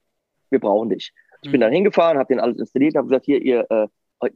wir 0.49 0.60
brauchen 0.60 0.89
dich. 0.89 1.13
Ich 1.41 1.51
bin 1.51 1.60
mhm. 1.60 1.63
dann 1.63 1.73
hingefahren, 1.73 2.17
habe 2.17 2.34
den 2.34 2.39
alles 2.39 2.58
installiert, 2.58 2.95
habe 2.95 3.08
gesagt, 3.08 3.25
hier, 3.25 3.41
ihr, 3.41 3.65
äh, 3.69 3.88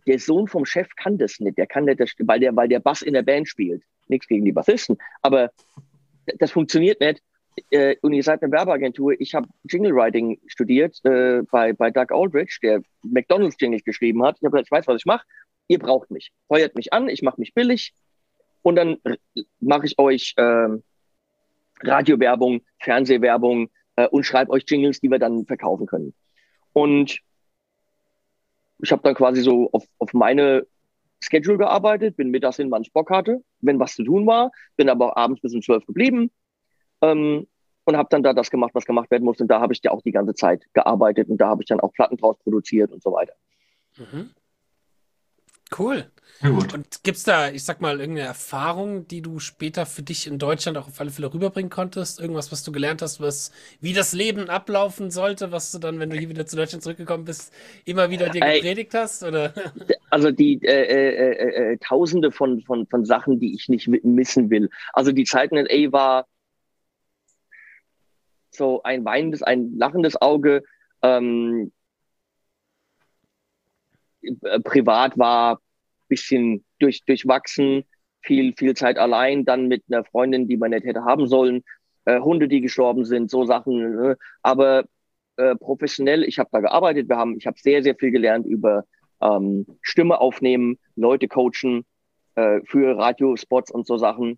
der 0.06 0.20
Sohn 0.20 0.48
vom 0.48 0.65
Chef 0.65 0.88
kann 0.96 1.17
das 1.17 1.39
nicht, 1.39 1.58
der 1.58 1.65
kann 1.65 1.86
nicht, 1.86 2.00
das, 2.00 2.13
weil 2.20 2.39
der, 2.39 2.56
weil 2.56 2.67
der 2.67 2.80
Bass 2.80 3.02
in 3.02 3.13
der 3.13 3.24
Band 3.24 3.48
spielt. 3.48 3.84
Nichts 4.08 4.28
gegen 4.28 4.46
die 4.46 4.52
Bassisten, 4.52 4.98
aber 5.22 5.52
das 6.40 6.52
funktioniert 6.52 7.00
nicht. 7.00 7.22
Äh, 7.70 7.98
und 8.02 8.14
ihr 8.14 8.24
seid 8.24 8.42
eine 8.42 8.52
Werbeagentur. 8.52 9.20
Ich 9.20 9.36
habe 9.36 9.48
Jingle 9.70 9.94
Writing 9.94 10.40
studiert 10.48 11.04
äh, 11.04 11.42
bei, 11.52 11.74
bei 11.74 11.92
Doug 11.92 12.08
Aldrich, 12.12 12.60
der 12.64 12.82
McDonalds 13.04 13.58
Jingle 13.60 13.82
geschrieben 13.82 14.24
hat. 14.24 14.38
Ich 14.38 14.44
habe 14.44 14.52
gesagt, 14.52 14.68
ich 14.68 14.72
weiß, 14.72 14.88
was 14.88 15.02
ich 15.02 15.06
mache. 15.06 15.26
Ihr 15.68 15.80
braucht 15.80 16.12
mich. 16.12 16.32
Feuert 16.48 16.76
mich 16.76 16.94
an, 16.94 17.10
ich 17.10 17.22
mache 17.22 17.40
mich 17.40 17.54
billig 17.54 17.94
und 18.62 18.76
dann 18.76 18.98
mache 19.60 19.86
ich 19.86 19.98
euch 20.00 20.34
äh, 20.38 20.68
Radiowerbung, 21.82 22.62
Fernsehwerbung 22.80 23.70
äh, 23.96 24.08
und 24.08 24.24
schreibe 24.24 24.52
euch 24.52 24.64
Jingles, 24.68 25.00
die 25.00 25.10
wir 25.10 25.20
dann 25.20 25.46
verkaufen 25.46 25.88
können. 25.88 26.14
Und 26.74 27.20
ich 28.80 28.92
habe 28.92 29.02
dann 29.04 29.16
quasi 29.16 29.42
so 29.42 29.70
auf, 29.72 29.86
auf 30.00 30.14
meine 30.14 30.66
Schedule 31.24 31.58
gearbeitet, 31.58 32.18
bin 32.18 32.30
mittags 32.30 32.58
hin, 32.58 32.72
wann 32.72 32.82
ich 32.82 32.92
Bock 32.94 33.10
hatte, 33.12 33.44
wenn 33.62 33.80
was 33.80 33.96
zu 33.96 34.04
tun 34.04 34.26
war, 34.26 34.52
bin 34.76 34.90
aber 34.90 35.18
abends 35.18 35.42
bis 35.42 35.54
um 35.54 35.62
zwölf 35.62 35.86
geblieben 35.86 36.32
ähm, 37.02 37.48
und 37.86 37.98
habe 37.98 38.10
dann 38.10 38.24
da 38.24 38.34
das 38.34 38.50
gemacht, 38.50 38.72
was 38.74 38.86
gemacht 38.86 39.12
werden 39.12 39.24
musste. 39.24 39.44
Und 39.44 39.50
da 39.50 39.62
habe 39.62 39.74
ich 39.74 39.82
ja 39.84 39.92
auch 39.92 40.02
die 40.02 40.12
ganze 40.12 40.34
Zeit 40.34 40.66
gearbeitet 40.74 41.30
und 41.30 41.40
da 41.40 41.48
habe 41.48 41.62
ich 41.62 41.68
dann 41.68 41.80
auch 41.80 41.94
Platten 41.94 42.18
draus 42.18 42.38
produziert 42.40 42.92
und 42.92 43.04
so 43.04 43.12
weiter. 43.12 43.34
Mhm. 43.98 44.32
Cool. 45.78 46.06
gut. 46.42 46.74
Und 46.74 47.04
gibt 47.04 47.18
es 47.18 47.24
da, 47.24 47.50
ich 47.50 47.64
sag 47.64 47.82
mal, 47.82 48.00
irgendeine 48.00 48.28
Erfahrung, 48.28 49.08
die 49.08 49.22
du 49.22 49.40
später 49.40 49.86
für 49.86 50.02
dich 50.02 50.28
in 50.28 50.38
Deutschland 50.38 50.78
auch 50.78 50.88
auf 50.88 51.00
alle 51.00 51.12
Fälle 51.12 51.34
rüberbringen 51.34 51.70
konntest? 51.70 52.20
Irgendwas, 52.20 52.52
was 52.52 52.64
du 52.64 52.72
gelernt 52.72 53.02
hast, 53.02 53.22
was, 53.22 53.52
wie 53.80 53.94
das 53.94 54.14
Leben 54.14 54.50
ablaufen 54.50 55.12
sollte, 55.12 55.52
was 55.52 55.72
du 55.72 55.80
dann, 55.80 56.00
wenn 56.00 56.10
du 56.10 56.18
hier 56.18 56.30
wieder 56.30 56.46
zu 56.46 56.56
Deutschland 56.56 56.84
zurückgekommen 56.84 57.26
bist, 57.26 57.54
immer 57.86 58.10
wieder 58.10 58.30
dir 58.30 58.42
gepredigt 58.42 58.94
hast? 58.94 59.24
Oder? 59.24 59.54
Also 60.10 60.32
die 60.32 60.60
äh, 60.64 60.84
äh, 60.84 61.32
äh, 61.32 61.74
äh, 61.74 61.78
Tausende 61.78 62.32
von, 62.32 62.62
von, 62.62 62.86
von 62.88 63.06
Sachen, 63.06 63.40
die 63.40 63.56
ich 63.56 63.70
nicht 63.70 63.88
missen 63.88 64.50
will. 64.50 64.70
Also 64.92 65.14
die 65.14 65.24
Zeit 65.24 65.52
in 65.52 65.58
LA 65.58 65.92
war 65.94 66.28
so 68.50 68.84
ein 68.84 69.06
weinendes, 69.06 69.42
ein 69.42 69.78
lachendes 69.78 70.22
Auge. 70.22 70.64
Ähm, 71.02 71.72
äh, 71.72 71.81
privat 74.64 75.18
war 75.18 75.60
bisschen 76.12 76.66
durch, 76.80 77.04
durchwachsen, 77.06 77.86
viel, 78.22 78.54
viel 78.56 78.76
Zeit 78.76 78.98
allein, 78.98 79.46
dann 79.46 79.68
mit 79.68 79.84
einer 79.90 80.04
Freundin, 80.04 80.48
die 80.48 80.58
man 80.58 80.72
nicht 80.72 80.86
hätte 80.86 81.06
haben 81.06 81.28
sollen, 81.28 81.64
äh, 82.06 82.20
Hunde, 82.20 82.48
die 82.48 82.62
gestorben 82.62 83.06
sind, 83.06 83.32
so 83.32 83.46
Sachen. 83.46 83.96
Ne? 83.96 84.18
Aber 84.42 84.86
äh, 85.38 85.56
professionell, 85.56 86.24
ich 86.24 86.38
habe 86.38 86.50
da 86.52 86.60
gearbeitet, 86.60 87.08
wir 87.10 87.18
haben, 87.18 87.38
ich 87.38 87.48
habe 87.48 87.58
sehr, 87.60 87.82
sehr 87.82 87.96
viel 87.96 88.12
gelernt 88.12 88.46
über 88.46 88.84
ähm, 89.22 89.66
Stimme 89.82 90.20
aufnehmen, 90.20 90.78
Leute 90.96 91.28
coachen 91.28 91.86
äh, 92.36 92.60
für 92.66 92.98
Radiospots 92.98 93.72
und 93.72 93.88
so 93.88 93.98
Sachen, 93.98 94.38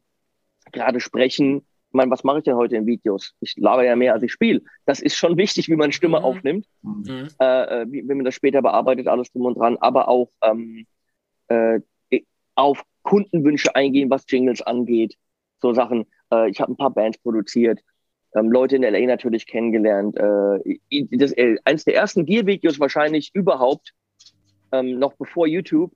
gerade 0.72 1.00
sprechen, 1.00 1.66
ich 1.94 1.96
meine, 1.96 2.10
was 2.10 2.24
mache 2.24 2.40
ich 2.40 2.44
denn 2.44 2.56
heute 2.56 2.76
in 2.76 2.88
Videos? 2.88 3.36
Ich 3.40 3.56
laber 3.56 3.86
ja 3.86 3.96
mehr, 3.96 4.14
als 4.14 4.24
ich 4.24 4.32
spiele. 4.32 4.64
Das 4.88 5.00
ist 5.00 5.16
schon 5.16 5.38
wichtig, 5.38 5.70
wie 5.70 5.76
man 5.76 5.92
Stimme 5.92 6.20
mhm. 6.20 6.26
aufnimmt, 6.26 6.68
mhm. 6.82 7.28
Äh, 7.40 7.82
äh, 7.82 7.86
wie, 7.88 8.02
wie, 8.02 8.16
man 8.16 8.26
das 8.26 8.34
später 8.34 8.64
bearbeitet, 8.64 9.08
alles 9.08 9.32
drum 9.32 9.46
und 9.46 9.60
dran, 9.60 9.78
aber 9.80 10.08
auch 10.08 10.32
ähm, 10.42 10.88
äh, 11.50 11.80
auf 12.56 12.84
Kundenwünsche 13.04 13.76
eingehen, 13.76 14.10
was 14.10 14.26
Jingles 14.28 14.64
angeht. 14.64 15.16
So 15.62 15.74
Sachen. 15.74 16.06
Äh, 16.32 16.50
ich 16.50 16.60
habe 16.60 16.72
ein 16.72 16.78
paar 16.78 16.90
Bands 16.90 17.20
produziert, 17.20 17.80
ähm, 18.36 18.52
Leute 18.52 18.78
in 18.78 18.82
LA 18.82 19.06
natürlich 19.06 19.46
kennengelernt. 19.46 20.18
Äh, 20.18 20.80
das, 21.12 21.32
äh, 21.34 21.58
eins 21.64 21.84
der 21.84 21.94
ersten 21.94 22.26
Gear-Videos 22.26 22.80
wahrscheinlich 22.80 23.30
überhaupt, 23.36 23.94
ähm, 24.72 24.98
noch 24.98 25.14
bevor 25.14 25.46
YouTube, 25.46 25.92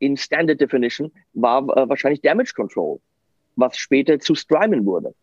in 0.00 0.16
Standard 0.16 0.60
Definition, 0.60 1.12
war 1.34 1.64
wahrscheinlich 1.68 2.20
Damage 2.20 2.52
Control 2.52 2.98
was 3.56 3.76
später 3.76 4.18
zu 4.18 4.34
Strymon 4.34 4.84
wurde. 4.84 5.14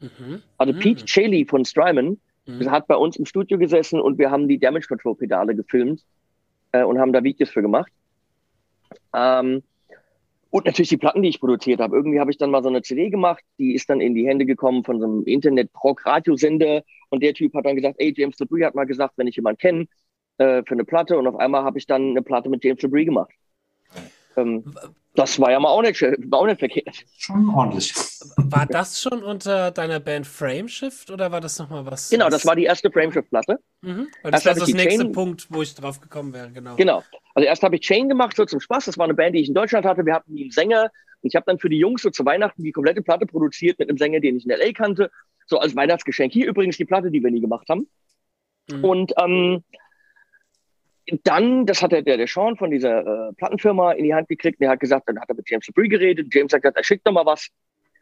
Mhm. 0.00 0.42
Also 0.58 0.72
mhm. 0.72 0.78
Pete 0.78 1.04
Chaley 1.04 1.44
von 1.44 1.64
Strymon 1.64 2.18
mhm. 2.46 2.70
hat 2.70 2.86
bei 2.86 2.96
uns 2.96 3.16
im 3.16 3.26
Studio 3.26 3.58
gesessen 3.58 4.00
und 4.00 4.18
wir 4.18 4.30
haben 4.30 4.48
die 4.48 4.58
Damage 4.58 4.86
Control 4.88 5.16
Pedale 5.16 5.54
gefilmt 5.54 6.04
äh, 6.72 6.82
und 6.82 6.98
haben 6.98 7.12
da 7.12 7.22
Videos 7.22 7.50
für 7.50 7.62
gemacht. 7.62 7.92
Ähm, 9.14 9.62
und 10.50 10.66
natürlich 10.66 10.90
die 10.90 10.98
Platten, 10.98 11.22
die 11.22 11.30
ich 11.30 11.40
produziert 11.40 11.80
habe. 11.80 11.96
Irgendwie 11.96 12.20
habe 12.20 12.30
ich 12.30 12.38
dann 12.38 12.52
mal 12.52 12.62
so 12.62 12.68
eine 12.68 12.80
CD 12.80 13.10
gemacht, 13.10 13.42
die 13.58 13.74
ist 13.74 13.90
dann 13.90 14.00
in 14.00 14.14
die 14.14 14.26
Hände 14.26 14.46
gekommen 14.46 14.84
von 14.84 15.00
so 15.00 15.04
einem 15.04 15.24
Internet-Prog-Radiosender 15.24 16.84
und 17.08 17.22
der 17.24 17.34
Typ 17.34 17.54
hat 17.54 17.66
dann 17.66 17.74
gesagt, 17.74 17.96
ey, 17.98 18.14
James 18.16 18.38
LeBrie 18.38 18.64
hat 18.64 18.76
mal 18.76 18.86
gesagt, 18.86 19.14
wenn 19.16 19.26
ich 19.26 19.34
jemanden 19.34 19.58
kenne, 19.58 19.86
äh, 20.38 20.62
für 20.64 20.74
eine 20.74 20.84
Platte 20.84 21.18
und 21.18 21.26
auf 21.26 21.36
einmal 21.36 21.64
habe 21.64 21.78
ich 21.78 21.86
dann 21.86 22.10
eine 22.10 22.22
Platte 22.22 22.48
mit 22.48 22.62
James 22.62 22.80
LeBrie 22.82 23.04
gemacht. 23.04 23.32
Ähm, 24.36 24.74
das 25.14 25.38
war 25.38 25.50
ja 25.52 25.60
mal 25.60 25.68
auch 25.68 25.82
nicht, 25.82 26.00
war 26.02 26.40
auch 26.40 26.46
nicht 26.46 26.58
verkehrt. 26.58 27.04
Schon 27.16 27.48
ordentlich. 27.48 27.94
War 28.36 28.66
das 28.66 29.00
schon 29.00 29.22
unter 29.22 29.70
deiner 29.70 30.00
Band 30.00 30.26
Frameshift 30.26 31.10
oder 31.10 31.30
war 31.30 31.40
das 31.40 31.58
nochmal 31.58 31.86
was? 31.86 32.10
Genau, 32.10 32.28
das 32.28 32.44
war 32.44 32.56
die 32.56 32.64
erste 32.64 32.90
Frameshift-Platte. 32.90 33.60
Mhm. 33.82 34.08
Das 34.24 34.44
war 34.44 34.54
das 34.54 34.66
nächste 34.66 35.02
Chain... 35.04 35.12
Punkt, 35.12 35.46
wo 35.50 35.62
ich 35.62 35.74
drauf 35.74 36.00
gekommen 36.00 36.32
wäre, 36.32 36.50
genau. 36.50 36.74
Genau. 36.74 37.02
Also 37.34 37.46
erst 37.46 37.62
habe 37.62 37.76
ich 37.76 37.82
Chain 37.82 38.08
gemacht, 38.08 38.36
so 38.36 38.44
zum 38.44 38.58
Spaß. 38.58 38.86
Das 38.86 38.98
war 38.98 39.04
eine 39.04 39.14
Band, 39.14 39.36
die 39.36 39.40
ich 39.40 39.48
in 39.48 39.54
Deutschland 39.54 39.86
hatte. 39.86 40.04
Wir 40.04 40.14
hatten 40.14 40.36
einen 40.36 40.50
Sänger. 40.50 40.90
Und 41.22 41.28
ich 41.28 41.36
habe 41.36 41.44
dann 41.46 41.60
für 41.60 41.68
die 41.68 41.78
Jungs 41.78 42.02
so 42.02 42.10
zu 42.10 42.24
Weihnachten 42.24 42.64
die 42.64 42.72
komplette 42.72 43.02
Platte 43.02 43.26
produziert 43.26 43.78
mit 43.78 43.88
einem 43.88 43.98
Sänger, 43.98 44.18
den 44.18 44.36
ich 44.36 44.44
in 44.44 44.50
L.A. 44.50 44.72
kannte. 44.72 45.10
So 45.46 45.58
als 45.58 45.76
Weihnachtsgeschenk. 45.76 46.32
Hier 46.32 46.48
übrigens 46.48 46.76
die 46.76 46.84
Platte, 46.84 47.10
die 47.10 47.22
wir 47.22 47.30
nie 47.30 47.40
gemacht 47.40 47.68
haben. 47.68 47.88
Mhm. 48.68 48.84
Und 48.84 49.12
ähm, 49.18 49.62
dann, 51.22 51.66
das 51.66 51.82
hat 51.82 51.92
der, 51.92 52.02
der, 52.02 52.26
Sean 52.26 52.56
von 52.56 52.70
dieser 52.70 53.00
äh, 53.00 53.32
Plattenfirma 53.34 53.92
in 53.92 54.04
die 54.04 54.14
Hand 54.14 54.28
gekriegt. 54.28 54.60
Der 54.60 54.70
hat 54.70 54.80
gesagt, 54.80 55.08
dann 55.08 55.20
hat 55.20 55.28
er 55.28 55.34
mit 55.34 55.48
James 55.48 55.66
Dupree 55.66 55.88
geredet. 55.88 56.28
James 56.32 56.52
hat 56.52 56.62
gesagt, 56.62 56.76
er 56.76 56.84
schickt 56.84 57.06
doch 57.06 57.12
mal 57.12 57.26
was. 57.26 57.48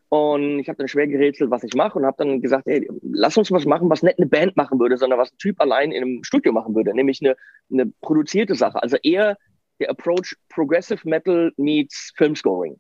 Und 0.09 0.59
ich 0.59 0.69
habe 0.69 0.77
dann 0.77 0.89
schwer 0.89 1.07
gerätselt, 1.07 1.51
was 1.51 1.65
ich 1.65 1.75
mache 1.75 1.99
und 1.99 2.05
habe 2.05 2.17
dann 2.19 2.43
gesagt, 2.43 2.67
ey, 2.67 2.87
lass 3.03 3.39
uns 3.39 3.51
was 3.51 3.65
machen, 3.65 3.89
was 3.89 4.03
nicht 4.03 4.19
eine 4.19 4.27
Band 4.27 4.57
machen 4.57 4.79
würde, 4.79 4.99
sondern 4.99 5.19
was 5.19 5.33
ein 5.33 5.39
Typ 5.39 5.59
allein 5.59 5.91
in 5.91 6.03
einem 6.03 6.23
Studio 6.23 6.53
machen 6.53 6.75
würde, 6.75 6.95
nämlich 6.95 7.21
eine, 7.23 7.35
eine 7.73 7.91
produzierte 8.03 8.55
Sache. 8.55 8.83
Also 8.83 8.99
eher 9.03 9.39
der 9.81 9.89
Approach 9.89 10.37
Progressive 10.51 11.01
Metal 11.09 11.51
meets 11.57 12.13
Filmscoring. 12.17 12.79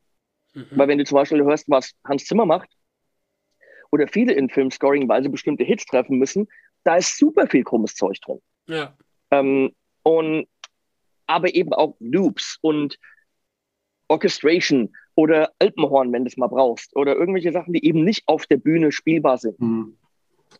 Mhm. 0.52 0.66
Weil 0.72 0.88
wenn 0.88 0.98
du 0.98 1.04
zum 1.04 1.16
Beispiel 1.16 1.42
hörst, 1.42 1.70
was 1.70 1.92
Hans 2.04 2.26
Zimmer 2.26 2.44
macht, 2.44 2.68
oder 3.90 4.08
viele 4.08 4.32
in 4.32 4.48
Filmscoring, 4.48 5.08
weil 5.08 5.22
sie 5.22 5.28
bestimmte 5.28 5.64
Hits 5.64 5.86
treffen 5.86 6.18
müssen, 6.18 6.48
da 6.84 6.96
ist 6.96 7.16
super 7.16 7.46
viel 7.46 7.64
krummes 7.64 7.94
Zeug 7.94 8.20
drin. 8.20 8.40
Ja. 8.66 8.96
Ähm, 9.30 9.72
und 10.02 10.46
aber 11.26 11.54
eben 11.54 11.72
auch 11.72 11.96
Loops 12.00 12.58
und 12.60 12.98
Orchestration 14.08 14.94
oder 15.14 15.52
Alpenhorn, 15.58 16.12
wenn 16.12 16.24
du 16.24 16.28
es 16.28 16.36
mal 16.36 16.48
brauchst, 16.48 16.94
oder 16.96 17.14
irgendwelche 17.14 17.52
Sachen, 17.52 17.72
die 17.72 17.84
eben 17.84 18.04
nicht 18.04 18.24
auf 18.26 18.46
der 18.46 18.56
Bühne 18.56 18.92
spielbar 18.92 19.38
sind. 19.38 19.58
Mhm. 19.60 19.96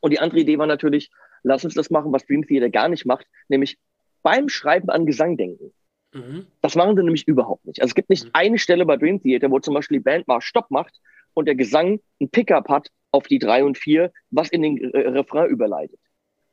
Und 0.01 0.11
die 0.11 0.21
andere 0.21 0.41
Idee 0.41 0.59
war 0.59 0.67
natürlich, 0.67 1.11
lass 1.43 1.65
uns 1.65 1.75
das 1.75 1.91
machen, 1.91 2.13
was 2.13 2.27
Dream 2.27 2.47
Theater 2.47 2.71
gar 2.71 2.89
nicht 2.89 3.05
macht, 3.05 3.27
nämlich 3.49 3.79
beim 4.23 4.49
Schreiben 4.49 4.89
an 4.91 5.07
Gesang 5.07 5.37
denken. 5.37 5.73
Mhm. 6.13 6.47
Das 6.61 6.75
machen 6.75 6.97
sie 6.97 7.03
nämlich 7.03 7.27
überhaupt 7.27 7.67
nicht. 7.67 7.81
Also 7.81 7.91
es 7.91 7.95
gibt 7.95 8.11
nicht 8.11 8.25
mhm. 8.27 8.31
eine 8.35 8.59
Stelle 8.59 8.87
bei 8.87 8.97
Dream 8.97 9.21
Theater, 9.23 9.51
wo 9.51 9.59
zum 9.59 9.75
Beispiel 9.75 9.99
die 9.99 10.05
Band 10.05 10.29
mal 10.29 10.41
Stopp 10.41 10.71
macht 10.71 11.01
und 11.35 11.47
der 11.47 11.55
Gesang 11.55 12.01
ein 12.21 12.29
Pickup 12.31 12.69
hat 12.69 12.89
auf 13.11 13.27
die 13.27 13.39
drei 13.39 13.65
und 13.65 13.77
vier, 13.77 14.13
was 14.31 14.49
in 14.49 14.63
den 14.63 14.79
Refrain 14.79 15.49
überleitet. 15.49 15.99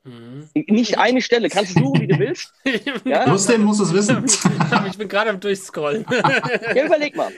Mhm. 0.09 0.49
Nicht 0.67 0.97
eine 0.97 1.21
Stelle, 1.21 1.49
kannst 1.49 1.75
du 1.75 1.81
suchen, 1.81 2.01
wie 2.01 2.07
du 2.07 2.19
willst. 2.19 2.53
ja? 3.05 3.27
Muslim 3.27 3.63
muss 3.63 3.79
es 3.79 3.93
wissen. 3.93 4.25
ich 4.89 4.97
bin 4.97 5.07
gerade 5.07 5.29
am 5.29 5.39
Durchscrollen. 5.39 6.05
ja, 6.75 6.85
überleg 6.85 7.15
mal. 7.15 7.31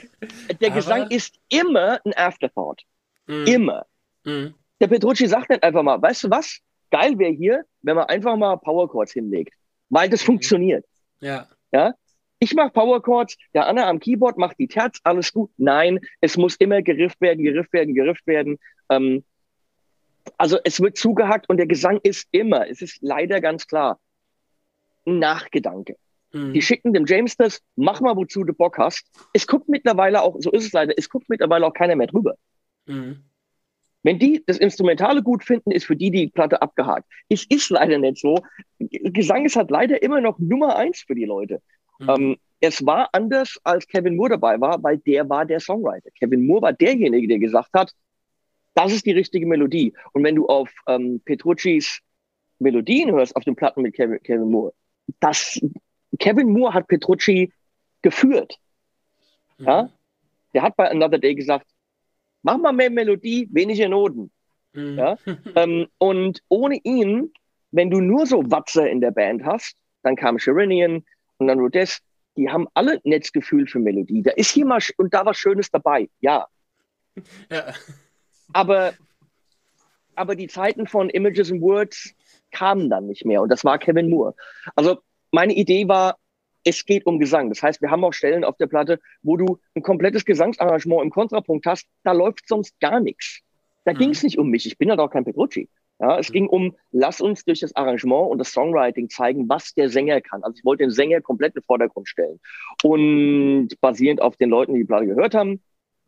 Der 0.60 0.70
Aber... 0.70 0.76
Gesang 0.76 1.10
ist 1.10 1.34
immer 1.48 2.00
ein 2.04 2.14
Afterthought. 2.14 2.82
Mhm. 3.26 3.46
Immer. 3.46 3.86
Mhm. 4.24 4.54
Der 4.80 4.86
Petrucci 4.86 5.26
sagt 5.26 5.50
nicht 5.50 5.62
einfach 5.62 5.82
mal, 5.82 6.00
weißt 6.00 6.24
du 6.24 6.30
was? 6.30 6.58
Geil 6.90 7.18
wäre 7.18 7.32
hier, 7.32 7.64
wenn 7.82 7.96
man 7.96 8.06
einfach 8.06 8.36
mal 8.36 8.56
Power 8.56 8.88
Chords 8.88 9.12
hinlegt. 9.12 9.54
Weil 9.90 10.08
das 10.08 10.22
mhm. 10.22 10.26
funktioniert. 10.26 10.84
Ja. 11.20 11.46
Ja? 11.72 11.94
Ich 12.38 12.54
mache 12.54 12.70
Power 12.70 13.00
Chords, 13.00 13.36
der 13.54 13.66
Anna 13.66 13.88
am 13.88 14.00
Keyboard 14.00 14.36
macht 14.36 14.58
die 14.58 14.66
Terz, 14.66 14.98
alles 15.04 15.32
gut. 15.32 15.50
Nein, 15.58 16.00
es 16.20 16.36
muss 16.36 16.56
immer 16.56 16.82
gerifft 16.82 17.20
werden, 17.20 17.44
gerifft 17.44 17.72
werden, 17.72 17.94
gerifft 17.94 18.26
werden. 18.26 18.58
Ähm, 18.88 19.24
also 20.36 20.58
es 20.64 20.80
wird 20.80 20.96
zugehackt 20.96 21.48
und 21.48 21.56
der 21.56 21.66
Gesang 21.66 22.00
ist 22.02 22.28
immer, 22.30 22.68
es 22.68 22.82
ist 22.82 22.98
leider 23.00 23.40
ganz 23.40 23.66
klar, 23.66 23.98
ein 25.06 25.18
Nachgedanke. 25.18 25.96
Mhm. 26.32 26.52
Die 26.52 26.62
schicken 26.62 26.92
dem 26.92 27.06
James 27.06 27.36
das, 27.36 27.60
mach 27.76 28.00
mal, 28.00 28.16
wozu 28.16 28.44
du 28.44 28.52
Bock 28.52 28.78
hast. 28.78 29.06
Es 29.32 29.46
guckt 29.46 29.68
mittlerweile 29.68 30.22
auch, 30.22 30.36
so 30.38 30.50
ist 30.50 30.66
es 30.66 30.72
leider, 30.72 30.94
es 30.96 31.08
guckt 31.08 31.28
mittlerweile 31.28 31.66
auch 31.66 31.74
keiner 31.74 31.96
mehr 31.96 32.06
drüber. 32.06 32.34
Mhm. 32.86 33.24
Wenn 34.04 34.18
die 34.18 34.42
das 34.44 34.58
Instrumentale 34.58 35.22
gut 35.22 35.44
finden, 35.44 35.70
ist 35.70 35.84
für 35.86 35.96
die 35.96 36.10
die 36.10 36.28
Platte 36.28 36.60
abgehakt. 36.60 37.06
Es 37.28 37.46
ist 37.48 37.70
leider 37.70 37.98
nicht 37.98 38.18
so. 38.18 38.36
Gesang 38.80 39.44
ist 39.44 39.54
halt 39.54 39.70
leider 39.70 40.02
immer 40.02 40.20
noch 40.20 40.38
Nummer 40.40 40.76
eins 40.76 41.04
für 41.06 41.14
die 41.14 41.24
Leute. 41.24 41.62
Mhm. 42.00 42.08
Ähm, 42.08 42.36
es 42.60 42.84
war 42.84 43.08
anders, 43.12 43.58
als 43.64 43.86
Kevin 43.86 44.16
Moore 44.16 44.30
dabei 44.30 44.60
war, 44.60 44.82
weil 44.82 44.98
der 44.98 45.28
war 45.28 45.44
der 45.44 45.60
Songwriter. 45.60 46.10
Kevin 46.18 46.46
Moore 46.46 46.62
war 46.62 46.72
derjenige, 46.72 47.28
der 47.28 47.38
gesagt 47.38 47.70
hat, 47.74 47.92
das 48.74 48.92
ist 48.92 49.06
die 49.06 49.12
richtige 49.12 49.46
Melodie. 49.46 49.94
Und 50.12 50.24
wenn 50.24 50.34
du 50.34 50.46
auf 50.46 50.70
ähm, 50.86 51.20
Petruccis 51.24 52.00
Melodien 52.58 53.10
hörst, 53.10 53.36
auf 53.36 53.44
den 53.44 53.56
Platten 53.56 53.82
mit 53.82 53.94
Kevin, 53.94 54.22
Kevin 54.22 54.50
Moore, 54.50 54.72
das, 55.20 55.60
Kevin 56.18 56.52
Moore 56.52 56.74
hat 56.74 56.88
Petrucci 56.88 57.52
geführt. 58.02 58.58
Mhm. 59.58 59.66
Ja? 59.66 59.90
Der 60.54 60.62
hat 60.62 60.76
bei 60.76 60.90
Another 60.90 61.18
Day 61.18 61.34
gesagt, 61.34 61.66
mach 62.42 62.58
mal 62.58 62.72
mehr 62.72 62.90
Melodie, 62.90 63.48
weniger 63.50 63.88
Noten. 63.88 64.30
Mhm. 64.72 64.98
Ja? 64.98 65.16
ähm, 65.56 65.86
und 65.98 66.42
ohne 66.48 66.78
ihn, 66.82 67.32
wenn 67.70 67.90
du 67.90 68.00
nur 68.00 68.26
so 68.26 68.50
Watzer 68.50 68.88
in 68.88 69.00
der 69.00 69.10
Band 69.10 69.44
hast, 69.44 69.76
dann 70.02 70.16
kam 70.16 70.38
Sherinian 70.38 71.04
und 71.38 71.46
dann 71.46 71.58
Rhodes, 71.58 72.00
die 72.36 72.48
haben 72.48 72.66
alle 72.74 73.00
Netzgefühl 73.04 73.66
für 73.66 73.78
Melodie. 73.78 74.22
Da 74.22 74.32
ist 74.32 74.50
hier 74.50 74.64
mal 74.64 74.80
und 74.96 75.12
da 75.12 75.24
was 75.24 75.36
Schönes 75.36 75.70
dabei, 75.70 76.08
ja. 76.20 76.46
ja. 77.50 77.74
Aber, 78.52 78.92
aber 80.14 80.36
die 80.36 80.48
Zeiten 80.48 80.86
von 80.86 81.10
Images 81.10 81.50
and 81.50 81.62
Words 81.62 82.14
kamen 82.50 82.90
dann 82.90 83.06
nicht 83.06 83.24
mehr 83.24 83.42
und 83.42 83.48
das 83.48 83.64
war 83.64 83.78
Kevin 83.78 84.10
Moore. 84.10 84.34
Also 84.76 84.98
meine 85.30 85.54
Idee 85.54 85.88
war, 85.88 86.16
es 86.64 86.84
geht 86.84 87.06
um 87.06 87.18
Gesang. 87.18 87.48
Das 87.48 87.62
heißt, 87.62 87.80
wir 87.80 87.90
haben 87.90 88.04
auch 88.04 88.12
Stellen 88.12 88.44
auf 88.44 88.56
der 88.56 88.66
Platte, 88.66 89.00
wo 89.22 89.36
du 89.36 89.58
ein 89.74 89.82
komplettes 89.82 90.24
Gesangsarrangement 90.24 91.02
im 91.02 91.10
Kontrapunkt 91.10 91.66
hast, 91.66 91.88
da 92.04 92.12
läuft 92.12 92.46
sonst 92.46 92.78
gar 92.80 93.00
nichts. 93.00 93.40
Da 93.84 93.92
mhm. 93.92 93.98
ging 93.98 94.10
es 94.10 94.22
nicht 94.22 94.38
um 94.38 94.48
mich. 94.48 94.66
Ich 94.66 94.78
bin 94.78 94.88
ja 94.88 94.92
halt 94.92 95.00
doch 95.00 95.10
kein 95.10 95.24
Petrucci. 95.24 95.68
Ja, 95.98 96.18
es 96.18 96.28
mhm. 96.28 96.32
ging 96.32 96.46
um, 96.48 96.76
lass 96.90 97.20
uns 97.20 97.44
durch 97.44 97.60
das 97.60 97.74
Arrangement 97.74 98.30
und 98.30 98.38
das 98.38 98.52
Songwriting 98.52 99.08
zeigen, 99.08 99.48
was 99.48 99.74
der 99.74 99.88
Sänger 99.88 100.20
kann. 100.20 100.42
Also 100.42 100.58
ich 100.58 100.64
wollte 100.64 100.84
den 100.84 100.90
Sänger 100.90 101.20
komplett 101.20 101.54
in 101.54 101.60
den 101.60 101.66
Vordergrund 101.66 102.08
stellen. 102.08 102.40
Und 102.82 103.68
basierend 103.80 104.20
auf 104.20 104.36
den 104.36 104.50
Leuten, 104.50 104.74
die 104.74 104.80
die 104.80 104.86
Platte 104.86 105.06
gehört 105.06 105.34
haben, 105.34 105.62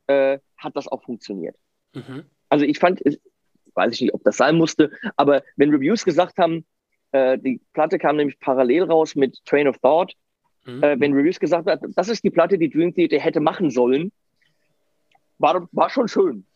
äh, 0.07 0.39
hat 0.57 0.77
das 0.77 0.89
auch 0.89 1.03
funktioniert. 1.03 1.57
Mhm. 1.95 2.25
Also 2.49 2.65
ich 2.65 2.79
fand, 2.79 3.01
weiß 3.75 3.95
ich 3.95 4.01
nicht, 4.03 4.15
ob 4.15 4.23
das 4.25 4.37
sein 4.37 4.57
musste, 4.57 4.91
aber 5.17 5.43
wenn 5.57 5.71
Reviews 5.71 6.05
gesagt 6.05 6.39
haben, 6.39 6.65
äh, 7.13 7.39
die 7.39 7.61
Platte 7.73 7.99
kam 7.99 8.17
nämlich 8.17 8.39
parallel 8.41 8.85
raus 8.85 9.15
mit 9.15 9.45
Train 9.45 9.69
of 9.69 9.79
Thought, 9.79 10.15
mhm. 10.65 10.83
äh, 10.83 10.99
wenn 11.01 11.13
Reviews 11.13 11.41
gesagt 11.41 11.69
haben, 11.69 11.93
das 11.95 12.09
ist 12.09 12.25
die 12.25 12.31
Platte, 12.31 12.59
die 12.59 12.71
Dream 12.71 12.95
Theater 12.95 13.19
hätte 13.19 13.41
machen 13.41 13.71
sollen, 13.71 14.13
war, 15.39 15.69
war 15.73 15.91
schon 15.91 16.09
schön. 16.09 16.47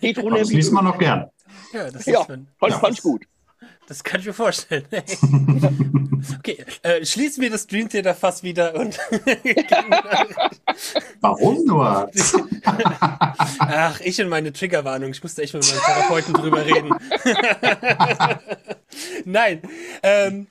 Geht 0.00 0.18
ohne 0.22 0.38
das 0.38 0.52
liest 0.52 0.72
man 0.72 0.84
noch 0.84 0.98
gern. 0.98 1.30
Ja, 1.72 1.90
das 1.90 2.06
ja, 2.06 2.24
fand, 2.24 2.48
ja. 2.60 2.78
fand 2.78 2.94
ich 2.94 3.02
gut. 3.02 3.24
Das 3.88 4.04
kann 4.04 4.20
ich 4.20 4.26
mir 4.26 4.34
vorstellen. 4.34 4.84
okay, 6.38 6.62
äh, 6.82 7.02
schließen 7.06 7.42
wir 7.42 7.48
das 7.48 7.66
Dream 7.66 7.88
Theater 7.88 8.14
fast 8.14 8.42
wieder 8.42 8.74
und. 8.74 8.98
Warum 11.22 11.64
nur? 11.64 12.10
Ach, 13.58 13.98
ich 14.00 14.20
und 14.20 14.28
meine 14.28 14.52
Triggerwarnung. 14.52 15.12
Ich 15.12 15.22
musste 15.22 15.42
echt 15.42 15.54
mit 15.54 15.66
meinem 15.66 15.80
Therapeuten 15.80 16.34
drüber 16.34 16.66
reden. 16.66 16.94
Nein. 19.24 19.62
Ähm, 20.02 20.48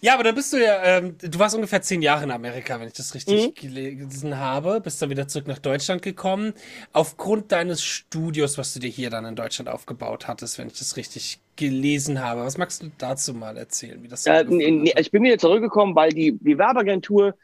ja, 0.00 0.14
aber 0.14 0.24
dann 0.24 0.34
bist 0.34 0.52
du 0.52 0.56
ja, 0.62 0.82
ähm, 0.84 1.16
du 1.18 1.38
warst 1.38 1.54
ungefähr 1.54 1.82
zehn 1.82 2.02
Jahre 2.02 2.24
in 2.24 2.30
Amerika, 2.30 2.78
wenn 2.80 2.88
ich 2.88 2.94
das 2.94 3.14
richtig 3.14 3.48
mhm. 3.48 3.54
gelesen 3.54 4.38
habe, 4.38 4.80
bist 4.80 5.00
dann 5.02 5.10
wieder 5.10 5.28
zurück 5.28 5.46
nach 5.46 5.58
Deutschland 5.58 6.02
gekommen. 6.02 6.54
Aufgrund 6.92 7.52
deines 7.52 7.82
Studios, 7.82 8.58
was 8.58 8.74
du 8.74 8.80
dir 8.80 8.90
hier 8.90 9.10
dann 9.10 9.24
in 9.24 9.36
Deutschland 9.36 9.68
aufgebaut 9.68 10.28
hattest, 10.28 10.58
wenn 10.58 10.68
ich 10.68 10.78
das 10.78 10.96
richtig 10.96 11.40
gelesen 11.56 12.22
habe. 12.22 12.42
Was 12.42 12.56
magst 12.58 12.82
du 12.82 12.90
dazu 12.98 13.34
mal 13.34 13.56
erzählen, 13.56 14.02
wie 14.02 14.08
das 14.08 14.24
so 14.24 14.30
äh, 14.30 14.44
nee, 14.44 14.92
Ich 14.96 15.10
bin 15.10 15.22
wieder 15.22 15.38
zurückgekommen, 15.38 15.94
weil 15.94 16.10
die, 16.10 16.38
die 16.38 16.56
Werbeagentur 16.56 17.34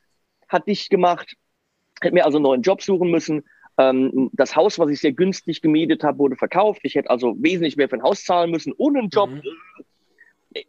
hat 0.48 0.66
dich 0.66 0.88
gemacht, 0.88 1.34
hätte 2.00 2.14
mir 2.14 2.24
also 2.24 2.38
einen 2.38 2.44
neuen 2.44 2.62
Job 2.62 2.82
suchen 2.82 3.10
müssen. 3.10 3.44
Ähm, 3.76 4.30
das 4.32 4.54
Haus, 4.54 4.78
was 4.78 4.90
ich 4.90 5.00
sehr 5.00 5.12
günstig 5.12 5.60
gemietet 5.60 6.04
habe, 6.04 6.18
wurde 6.18 6.36
verkauft. 6.36 6.80
Ich 6.84 6.94
hätte 6.94 7.10
also 7.10 7.34
wesentlich 7.38 7.76
mehr 7.76 7.88
für 7.88 7.96
ein 7.96 8.02
Haus 8.02 8.24
zahlen 8.24 8.50
müssen, 8.50 8.72
ohne 8.76 9.00
einen 9.00 9.08
Job. 9.08 9.30
Mhm. 9.30 9.42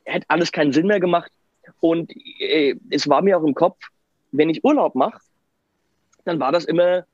Hätte 0.06 0.26
alles 0.30 0.52
keinen 0.52 0.74
Sinn 0.74 0.88
mehr 0.88 1.00
gemacht. 1.00 1.32
Und 1.80 2.12
äh, 2.40 2.76
es 2.90 3.08
war 3.08 3.22
mir 3.22 3.38
auch 3.38 3.44
im 3.44 3.54
Kopf, 3.54 3.80
wenn 4.32 4.50
ich 4.50 4.64
Urlaub 4.64 4.96
mache, 4.96 5.20
dann 6.26 6.40
war 6.40 6.52
das 6.52 6.66
immer 6.66 7.06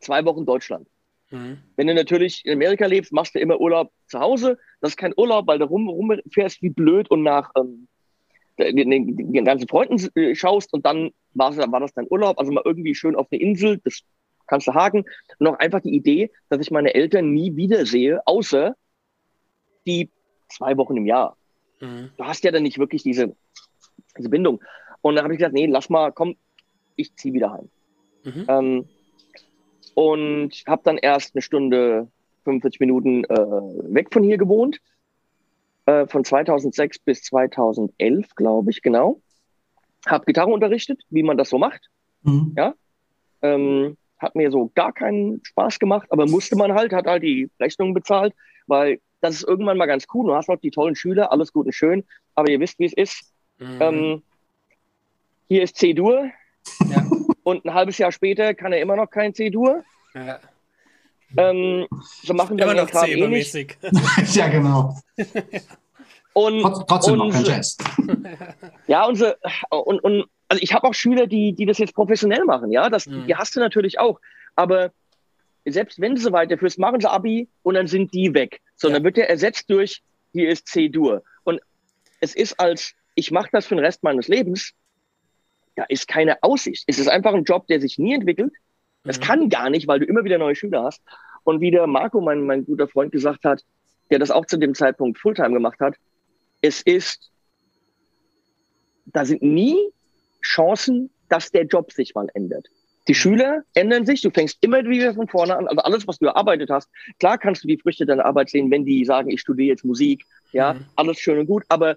zwei 0.00 0.24
Wochen 0.24 0.46
Deutschland. 0.46 0.88
Mhm. 1.30 1.58
Wenn 1.76 1.86
du 1.86 1.94
natürlich 1.94 2.44
in 2.44 2.52
Amerika 2.52 2.86
lebst, 2.86 3.12
machst 3.12 3.34
du 3.34 3.38
immer 3.38 3.60
Urlaub 3.60 3.90
zu 4.06 4.20
Hause. 4.20 4.58
Das 4.80 4.92
ist 4.92 4.96
kein 4.96 5.14
Urlaub, 5.16 5.46
weil 5.46 5.58
du 5.58 5.64
rum, 5.64 5.88
rumfährst 5.88 6.62
wie 6.62 6.70
blöd 6.70 7.10
und 7.10 7.22
nach 7.22 7.50
ähm, 7.56 7.88
den, 8.58 8.90
den, 9.16 9.44
ganzen 9.44 9.66
Freunden 9.68 10.08
äh, 10.14 10.34
schaust 10.34 10.72
und 10.72 10.84
dann 10.84 11.10
war, 11.34 11.56
war 11.56 11.80
das 11.80 11.94
dein 11.94 12.06
Urlaub. 12.10 12.38
Also 12.38 12.52
mal 12.52 12.62
irgendwie 12.64 12.94
schön 12.94 13.16
auf 13.16 13.26
eine 13.30 13.40
Insel, 13.40 13.80
das 13.84 14.02
kannst 14.46 14.68
du 14.68 14.74
haken. 14.74 15.04
Und 15.38 15.46
auch 15.46 15.58
einfach 15.58 15.80
die 15.80 15.94
Idee, 15.94 16.30
dass 16.48 16.60
ich 16.60 16.70
meine 16.70 16.94
Eltern 16.94 17.32
nie 17.32 17.56
wiedersehe, 17.56 18.20
außer 18.26 18.76
die 19.86 20.10
zwei 20.48 20.76
Wochen 20.76 20.96
im 20.96 21.06
Jahr. 21.06 21.36
Mhm. 21.82 22.10
Du 22.16 22.24
hast 22.24 22.44
ja 22.44 22.50
dann 22.50 22.62
nicht 22.62 22.78
wirklich 22.78 23.02
diese 23.02 23.34
diese 24.16 24.28
Bindung. 24.28 24.62
Und 25.00 25.16
dann 25.16 25.24
habe 25.24 25.34
ich 25.34 25.38
gesagt, 25.38 25.54
nee, 25.54 25.66
lass 25.66 25.88
mal, 25.88 26.12
komm, 26.12 26.36
ich 26.96 27.14
ziehe 27.16 27.34
wieder 27.34 27.52
heim. 27.52 27.68
Mhm. 28.24 28.44
Ähm, 28.48 28.88
und 29.94 30.50
habe 30.66 30.82
dann 30.84 30.98
erst 30.98 31.34
eine 31.34 31.42
Stunde, 31.42 32.08
45 32.44 32.80
Minuten 32.80 33.24
äh, 33.24 33.36
weg 33.36 34.08
von 34.12 34.22
hier 34.22 34.38
gewohnt. 34.38 34.80
Äh, 35.86 36.06
von 36.06 36.24
2006 36.24 37.00
bis 37.00 37.22
2011, 37.22 38.34
glaube 38.36 38.70
ich, 38.70 38.82
genau. 38.82 39.20
Habe 40.06 40.24
Gitarre 40.24 40.50
unterrichtet, 40.50 41.02
wie 41.10 41.22
man 41.22 41.36
das 41.36 41.50
so 41.50 41.58
macht. 41.58 41.88
Mhm. 42.22 42.54
Ja. 42.56 42.74
Ähm, 43.42 43.96
hat 44.18 44.36
mir 44.36 44.52
so 44.52 44.70
gar 44.74 44.92
keinen 44.92 45.44
Spaß 45.44 45.80
gemacht, 45.80 46.06
aber 46.10 46.26
musste 46.26 46.54
man 46.56 46.72
halt, 46.72 46.92
hat 46.92 47.06
halt 47.06 47.24
die 47.24 47.50
Rechnungen 47.58 47.92
bezahlt, 47.92 48.34
weil 48.68 49.00
das 49.22 49.36
ist 49.36 49.44
irgendwann 49.44 49.78
mal 49.78 49.86
ganz 49.86 50.06
cool. 50.12 50.26
Du 50.26 50.34
hast 50.34 50.50
auch 50.50 50.58
die 50.58 50.70
tollen 50.70 50.96
Schüler, 50.96 51.32
alles 51.32 51.52
gut 51.52 51.66
und 51.66 51.72
schön, 51.72 52.04
aber 52.34 52.50
ihr 52.50 52.60
wisst, 52.60 52.78
wie 52.78 52.86
es 52.86 52.92
ist. 52.92 53.32
Mhm. 53.58 53.78
Ähm, 53.80 54.22
hier 55.48 55.62
ist 55.62 55.76
C-Dur. 55.76 56.30
Ja. 56.90 57.06
Und 57.44 57.64
ein 57.64 57.72
halbes 57.72 57.98
Jahr 57.98 58.12
später 58.12 58.52
kann 58.54 58.72
er 58.72 58.80
immer 58.80 58.96
noch 58.96 59.08
kein 59.08 59.32
C-Dur. 59.32 59.82
Ja. 60.14 60.40
Ähm, 61.36 61.86
so 62.22 62.34
machen 62.34 62.58
wir 62.58 62.64
immer 62.64 62.74
noch 62.74 62.90
C 62.90 63.12
eh 63.12 63.28
nicht. 63.28 63.54
ja, 64.34 64.48
genau. 64.48 64.96
Und, 66.34 66.62
Trotzdem 66.88 67.20
und, 67.20 67.28
noch 67.28 67.32
kein 67.32 67.44
Jazz. 67.44 67.78
Ja, 68.86 69.06
unsere, 69.06 69.38
und, 69.70 70.00
und 70.00 70.26
also 70.48 70.62
ich 70.62 70.74
habe 70.74 70.86
auch 70.86 70.94
Schüler, 70.94 71.26
die, 71.26 71.54
die 71.54 71.64
das 71.64 71.78
jetzt 71.78 71.94
professionell 71.94 72.44
machen, 72.44 72.72
ja, 72.72 72.90
das, 72.90 73.06
mhm. 73.06 73.26
die 73.26 73.36
hast 73.36 73.54
du 73.56 73.60
natürlich 73.60 73.98
auch. 73.98 74.20
Aber 74.56 74.90
selbst 75.64 76.00
wenn 76.00 76.16
so 76.16 76.32
weiterführst, 76.32 76.78
machen 76.78 77.00
sie 77.00 77.10
Abi 77.10 77.48
und 77.62 77.74
dann 77.74 77.86
sind 77.86 78.12
die 78.12 78.34
weg. 78.34 78.60
Sondern 78.76 79.02
ja. 79.02 79.04
wird 79.04 79.16
der 79.16 79.30
ersetzt 79.30 79.70
durch, 79.70 80.02
hier 80.32 80.48
ist 80.48 80.66
C-Dur. 80.66 81.22
Und 81.44 81.60
es 82.20 82.34
ist 82.34 82.58
als 82.58 82.94
ich 83.14 83.30
mache 83.30 83.50
das 83.52 83.66
für 83.66 83.74
den 83.74 83.84
Rest 83.84 84.02
meines 84.02 84.28
Lebens, 84.28 84.72
da 85.76 85.84
ist 85.84 86.08
keine 86.08 86.42
Aussicht. 86.42 86.84
Es 86.86 86.98
ist 86.98 87.08
einfach 87.08 87.34
ein 87.34 87.44
Job, 87.44 87.66
der 87.66 87.80
sich 87.80 87.98
nie 87.98 88.14
entwickelt. 88.14 88.52
Das 89.04 89.18
mhm. 89.18 89.22
kann 89.22 89.48
gar 89.48 89.70
nicht, 89.70 89.86
weil 89.86 90.00
du 90.00 90.06
immer 90.06 90.24
wieder 90.24 90.38
neue 90.38 90.54
Schüler 90.54 90.84
hast. 90.84 91.02
Und 91.44 91.60
wie 91.60 91.70
der 91.70 91.86
Marco, 91.86 92.20
mein, 92.20 92.42
mein 92.42 92.64
guter 92.64 92.88
Freund, 92.88 93.12
gesagt 93.12 93.44
hat, 93.44 93.64
der 94.10 94.18
das 94.18 94.30
auch 94.30 94.46
zu 94.46 94.58
dem 94.58 94.74
Zeitpunkt 94.74 95.18
Fulltime 95.18 95.52
gemacht 95.52 95.80
hat, 95.80 95.96
es 96.60 96.82
ist, 96.82 97.30
da 99.06 99.24
sind 99.24 99.42
nie 99.42 99.76
Chancen, 100.42 101.10
dass 101.28 101.50
der 101.50 101.64
Job 101.64 101.92
sich 101.92 102.14
mal 102.14 102.28
ändert. 102.34 102.68
Die 103.08 103.14
Schüler 103.14 103.62
ändern 103.74 104.06
sich, 104.06 104.20
du 104.20 104.30
fängst 104.30 104.58
immer 104.60 104.84
wieder 104.84 105.14
von 105.14 105.26
vorne 105.26 105.56
an. 105.56 105.66
Also 105.66 105.82
alles, 105.82 106.06
was 106.06 106.18
du 106.18 106.26
erarbeitet 106.26 106.70
hast, 106.70 106.88
klar 107.18 107.36
kannst 107.36 107.64
du 107.64 107.68
die 107.68 107.78
Früchte 107.78 108.06
deiner 108.06 108.24
Arbeit 108.24 108.50
sehen, 108.50 108.70
wenn 108.70 108.84
die 108.84 109.04
sagen, 109.04 109.30
ich 109.30 109.40
studiere 109.40 109.68
jetzt 109.68 109.84
Musik, 109.84 110.24
ja, 110.52 110.74
mhm. 110.74 110.84
alles 110.94 111.18
schön 111.18 111.38
und 111.38 111.46
gut, 111.46 111.64
aber 111.68 111.96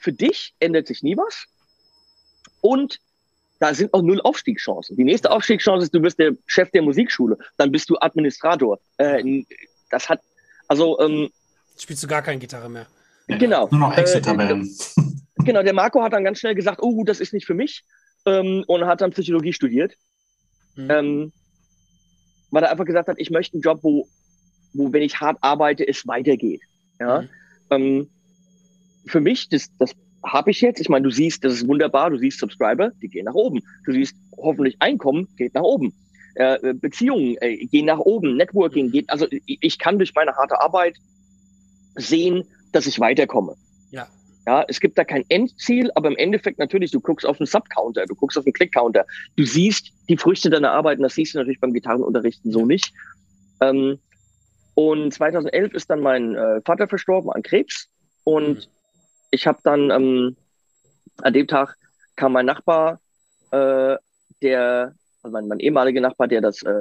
für 0.00 0.12
dich 0.12 0.54
ändert 0.60 0.86
sich 0.86 1.02
nie 1.02 1.16
was. 1.16 1.46
Und 2.60 3.00
da 3.58 3.74
sind 3.74 3.92
auch 3.92 4.02
null 4.02 4.20
Aufstiegschancen. 4.22 4.96
Die 4.96 5.04
nächste 5.04 5.30
Aufstiegschance 5.30 5.84
ist, 5.84 5.94
du 5.94 6.00
bist 6.00 6.18
der 6.18 6.32
Chef 6.46 6.70
der 6.70 6.82
Musikschule, 6.82 7.36
dann 7.56 7.72
bist 7.72 7.90
du 7.90 7.96
Administrator. 7.98 8.78
Äh, 8.96 9.44
das 9.90 10.08
hat, 10.08 10.20
also. 10.68 10.98
Ähm, 11.00 11.30
Spielst 11.78 12.02
du 12.02 12.06
gar 12.06 12.22
keine 12.22 12.38
Gitarre 12.38 12.68
mehr. 12.68 12.86
Genau. 13.26 13.68
Nur 13.70 13.80
noch 13.80 13.96
Excel-Tabellen. 13.96 14.66
Äh, 14.66 15.02
genau, 15.44 15.62
der 15.62 15.74
Marco 15.74 16.02
hat 16.02 16.12
dann 16.12 16.24
ganz 16.24 16.38
schnell 16.38 16.54
gesagt, 16.54 16.80
oh, 16.82 17.04
das 17.04 17.20
ist 17.20 17.32
nicht 17.32 17.46
für 17.46 17.54
mich. 17.54 17.84
Ähm, 18.26 18.64
und 18.66 18.84
hat 18.86 19.00
dann 19.00 19.10
Psychologie 19.12 19.52
studiert. 19.52 19.96
Mhm. 20.76 20.90
Ähm, 20.90 21.32
weil 22.50 22.64
er 22.64 22.70
einfach 22.70 22.84
gesagt 22.84 23.08
hat, 23.08 23.18
ich 23.18 23.30
möchte 23.30 23.54
einen 23.54 23.62
Job, 23.62 23.80
wo, 23.82 24.08
wo, 24.72 24.92
wenn 24.92 25.02
ich 25.02 25.20
hart 25.20 25.38
arbeite, 25.40 25.86
es 25.86 26.06
weitergeht. 26.06 26.62
Ja. 26.98 27.22
Mhm. 27.22 27.28
Ähm, 27.70 28.08
für 29.06 29.20
mich, 29.20 29.48
das, 29.48 29.70
das 29.78 29.92
habe 30.24 30.50
ich 30.50 30.60
jetzt. 30.60 30.80
Ich 30.80 30.88
meine, 30.88 31.04
du 31.04 31.10
siehst, 31.10 31.44
das 31.44 31.54
ist 31.54 31.68
wunderbar, 31.68 32.10
du 32.10 32.18
siehst 32.18 32.38
Subscriber, 32.38 32.90
die 33.02 33.08
gehen 33.08 33.24
nach 33.24 33.34
oben. 33.34 33.60
Du 33.84 33.92
siehst 33.92 34.14
hoffentlich 34.36 34.76
Einkommen, 34.80 35.28
geht 35.36 35.54
nach 35.54 35.62
oben. 35.62 35.92
Äh, 36.34 36.74
Beziehungen 36.74 37.36
äh, 37.40 37.56
gehen 37.66 37.86
nach 37.86 37.98
oben, 37.98 38.36
Networking 38.36 38.90
geht, 38.90 39.10
also 39.10 39.26
ich 39.46 39.78
kann 39.78 39.98
durch 39.98 40.14
meine 40.14 40.32
harte 40.36 40.60
Arbeit 40.60 40.96
sehen, 41.96 42.44
dass 42.72 42.86
ich 42.86 43.00
weiterkomme. 43.00 43.56
Ja. 44.50 44.64
Es 44.66 44.80
gibt 44.80 44.98
da 44.98 45.04
kein 45.04 45.24
Endziel, 45.28 45.92
aber 45.94 46.08
im 46.08 46.16
Endeffekt 46.16 46.58
natürlich, 46.58 46.90
du 46.90 46.98
guckst 46.98 47.24
auf 47.24 47.36
den 47.36 47.46
Sub-Counter, 47.46 48.04
du 48.06 48.16
guckst 48.16 48.36
auf 48.36 48.42
den 48.42 48.52
Click-Counter, 48.52 49.06
du 49.36 49.44
siehst 49.44 49.92
die 50.08 50.16
Früchte 50.16 50.50
deiner 50.50 50.72
Arbeit 50.72 50.98
und 50.98 51.04
das 51.04 51.14
siehst 51.14 51.34
du 51.34 51.38
natürlich 51.38 51.60
beim 51.60 51.72
Gitarrenunterrichten 51.72 52.50
so 52.50 52.66
nicht. 52.66 52.92
Ähm, 53.60 54.00
und 54.74 55.14
2011 55.14 55.72
ist 55.74 55.88
dann 55.88 56.00
mein 56.00 56.34
äh, 56.34 56.60
Vater 56.62 56.88
verstorben 56.88 57.30
an 57.30 57.44
Krebs 57.44 57.88
und 58.24 58.54
mhm. 58.54 58.72
ich 59.30 59.46
habe 59.46 59.60
dann 59.62 59.92
ähm, 59.92 60.36
an 61.22 61.32
dem 61.32 61.46
Tag 61.46 61.76
kam 62.16 62.32
mein 62.32 62.46
Nachbar, 62.46 62.98
äh, 63.52 63.94
der, 64.42 64.96
also 65.22 65.32
mein, 65.32 65.46
mein 65.46 65.60
ehemaliger 65.60 66.00
Nachbar, 66.00 66.26
der 66.26 66.40
das 66.40 66.60
äh, 66.62 66.72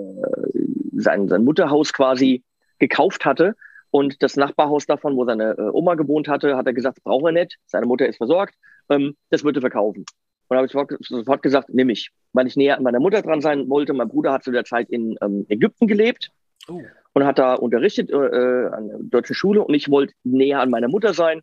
sein, 0.98 1.28
sein 1.28 1.44
Mutterhaus 1.44 1.94
quasi 1.94 2.44
gekauft 2.80 3.26
hatte 3.26 3.56
und 3.92 4.22
das 4.22 4.36
Nachbarhaus 4.36 4.86
davon, 4.86 5.16
wo 5.16 5.26
seine 5.26 5.58
äh, 5.58 5.70
Oma 5.72 5.96
gewohnt 5.96 6.28
hatte, 6.28 6.56
hat 6.56 6.68
er 6.68 6.74
gesagt, 6.74 7.04
braucht 7.04 7.26
er 7.26 7.32
nicht, 7.32 7.58
seine 7.66 7.86
Mutter 7.86 8.08
ist 8.08 8.18
versorgt, 8.18 8.56
ähm, 8.90 9.16
das 9.30 9.44
würde 9.44 9.60
er 9.60 9.62
verkaufen. 9.62 10.06
Und 10.48 10.58
habe 10.58 10.66
ich 10.66 11.08
sofort 11.08 11.44
gesagt, 11.44 11.70
nimm 11.70 11.90
ich, 11.90 12.10
weil 12.34 12.48
ich 12.48 12.56
näher 12.56 12.78
an 12.78 12.84
meiner 12.84 13.00
Mutter 13.00 13.22
dran 13.22 13.40
sein 13.40 13.70
wollte. 13.70 13.94
Mein 13.94 14.08
Bruder 14.08 14.32
hat 14.32 14.44
zu 14.44 14.52
der 14.52 14.66
Zeit 14.66 14.90
in 14.90 15.16
ähm, 15.22 15.46
Ägypten 15.48 15.86
gelebt. 15.86 16.32
Oh 16.68 16.82
und 17.14 17.26
hat 17.26 17.40
da 17.40 17.56
unterrichtet 17.56 18.10
äh, 18.10 18.16
äh, 18.16 18.68
an 18.72 18.88
der 18.88 18.98
deutschen 19.02 19.36
Schule 19.36 19.64
und 19.64 19.74
ich 19.74 19.90
wollte 19.90 20.14
näher 20.24 20.62
an 20.62 20.70
meiner 20.70 20.88
Mutter 20.88 21.14
sein. 21.14 21.42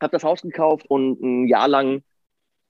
Habe 0.00 0.12
das 0.12 0.24
Haus 0.24 0.42
gekauft 0.42 0.86
und 0.88 1.20
ein 1.20 1.48
Jahr 1.48 1.68
lang 1.68 2.02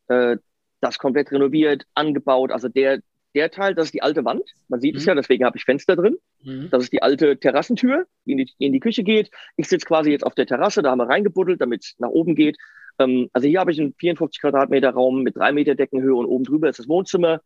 äh, 0.08 0.36
das 0.80 0.98
komplett 0.98 1.32
renoviert, 1.32 1.84
angebaut. 1.94 2.52
Also 2.52 2.68
der, 2.68 3.00
der 3.34 3.50
Teil, 3.50 3.74
das 3.74 3.86
ist 3.86 3.94
die 3.94 4.02
alte 4.02 4.24
Wand. 4.24 4.42
Man 4.68 4.80
sieht 4.80 4.94
mhm. 4.94 4.98
es 4.98 5.06
ja, 5.06 5.14
deswegen 5.14 5.44
habe 5.44 5.56
ich 5.56 5.64
Fenster 5.64 5.96
drin. 5.96 6.16
Mhm. 6.42 6.68
Das 6.70 6.82
ist 6.82 6.92
die 6.92 7.02
alte 7.02 7.38
Terrassentür, 7.38 8.06
die 8.26 8.32
in 8.32 8.38
die, 8.38 8.50
in 8.58 8.72
die 8.72 8.80
Küche 8.80 9.02
geht. 9.02 9.30
Ich 9.56 9.68
sitze 9.68 9.86
quasi 9.86 10.10
jetzt 10.10 10.24
auf 10.24 10.34
der 10.34 10.46
Terrasse, 10.46 10.82
da 10.82 10.90
haben 10.90 10.98
wir 10.98 11.08
reingebuddelt, 11.08 11.60
damit 11.60 11.84
es 11.84 11.94
nach 11.98 12.08
oben 12.08 12.34
geht. 12.34 12.56
Ähm, 12.98 13.28
also 13.32 13.48
hier 13.48 13.60
habe 13.60 13.72
ich 13.72 13.80
einen 13.80 13.94
54 13.94 14.40
Quadratmeter 14.40 14.90
Raum 14.90 15.22
mit 15.22 15.36
drei 15.36 15.52
Meter 15.52 15.74
Deckenhöhe 15.74 16.14
und 16.14 16.26
oben 16.26 16.44
drüber 16.44 16.68
ist 16.68 16.78
das 16.78 16.88
Wohnzimmer 16.88 17.40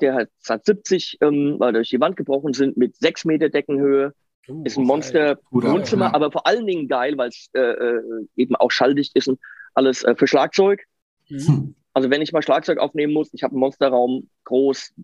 der 0.00 0.14
hat, 0.14 0.28
hat 0.48 0.64
70, 0.64 1.18
ähm, 1.20 1.56
weil 1.58 1.72
durch 1.72 1.90
die 1.90 2.00
Wand 2.00 2.16
gebrochen 2.16 2.52
sind, 2.52 2.76
mit 2.76 2.96
sechs 2.96 3.24
Meter 3.24 3.48
Deckenhöhe. 3.48 4.14
Uh, 4.48 4.64
ist 4.64 4.78
ein 4.78 4.84
Monster 4.84 5.38
Wohnzimmer, 5.50 6.06
ja. 6.06 6.14
aber 6.14 6.32
vor 6.32 6.46
allen 6.46 6.66
Dingen 6.66 6.88
geil, 6.88 7.16
weil 7.18 7.28
es 7.28 7.50
äh, 7.52 7.60
äh, 7.60 8.02
eben 8.36 8.56
auch 8.56 8.70
schalldicht 8.70 9.14
ist 9.14 9.28
und 9.28 9.38
alles 9.74 10.02
äh, 10.02 10.14
für 10.16 10.26
Schlagzeug. 10.26 10.84
Mhm. 11.28 11.74
Also 11.92 12.10
wenn 12.10 12.22
ich 12.22 12.32
mal 12.32 12.42
Schlagzeug 12.42 12.78
aufnehmen 12.78 13.12
muss, 13.12 13.32
ich 13.34 13.42
habe 13.42 13.52
einen 13.52 13.60
Monsterraum, 13.60 14.28
groß, 14.44 14.94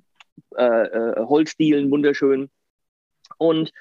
äh, 0.57 1.17
Holzdielen, 1.17 1.91
wunderschön. 1.91 2.51
Und 3.39 3.73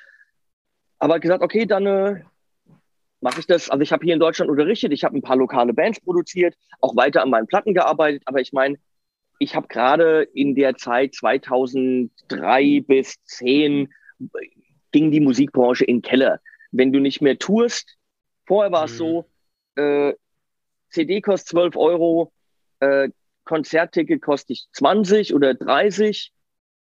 aber 1.00 1.20
gesagt, 1.20 1.44
okay, 1.44 1.66
dann 1.66 1.86
äh, 1.86 2.22
mache 3.22 3.40
ich 3.40 3.48
das. 3.48 3.70
Also 3.70 3.82
ich 3.82 3.92
habe 3.92 4.04
hier 4.04 4.14
in 4.14 4.20
Deutschland 4.20 4.50
unterrichtet, 4.50 4.94
ich 4.94 5.04
habe 5.04 5.18
ein 5.18 5.22
paar 5.22 5.36
lokale 5.36 5.74
Bands 5.74 6.00
produziert, 6.00 6.56
auch 6.80 6.96
weiter 6.96 7.22
an 7.22 7.30
meinen 7.30 7.48
Platten 7.48 7.74
gearbeitet, 7.74 8.24
aber 8.26 8.40
ich 8.40 8.54
meine, 8.54 8.78
ich 9.40 9.56
habe 9.56 9.68
gerade 9.68 10.24
in 10.34 10.56
der 10.56 10.76
Zeit 10.76 11.14
2003 11.16 12.82
bis 12.88 13.22
10 13.26 13.94
ging 14.92 15.12
die 15.12 15.20
Musikbranche 15.20 15.84
in 15.84 15.98
den 15.98 16.02
Keller. 16.02 16.40
Wenn 16.72 16.94
du 16.94 17.00
nicht 17.00 17.22
mehr 17.22 17.38
tourst, 17.38 17.98
vorher 18.46 18.72
war 18.72 18.86
es 18.86 18.94
mhm. 18.94 18.98
so, 18.98 19.30
äh, 19.76 20.14
CD 20.90 21.20
kostet 21.20 21.50
12 21.50 21.76
Euro, 21.76 22.32
äh, 22.80 23.10
Konzertticket 23.44 24.22
kostet 24.22 24.60
20 24.72 25.34
oder 25.34 25.54
30 25.54 26.32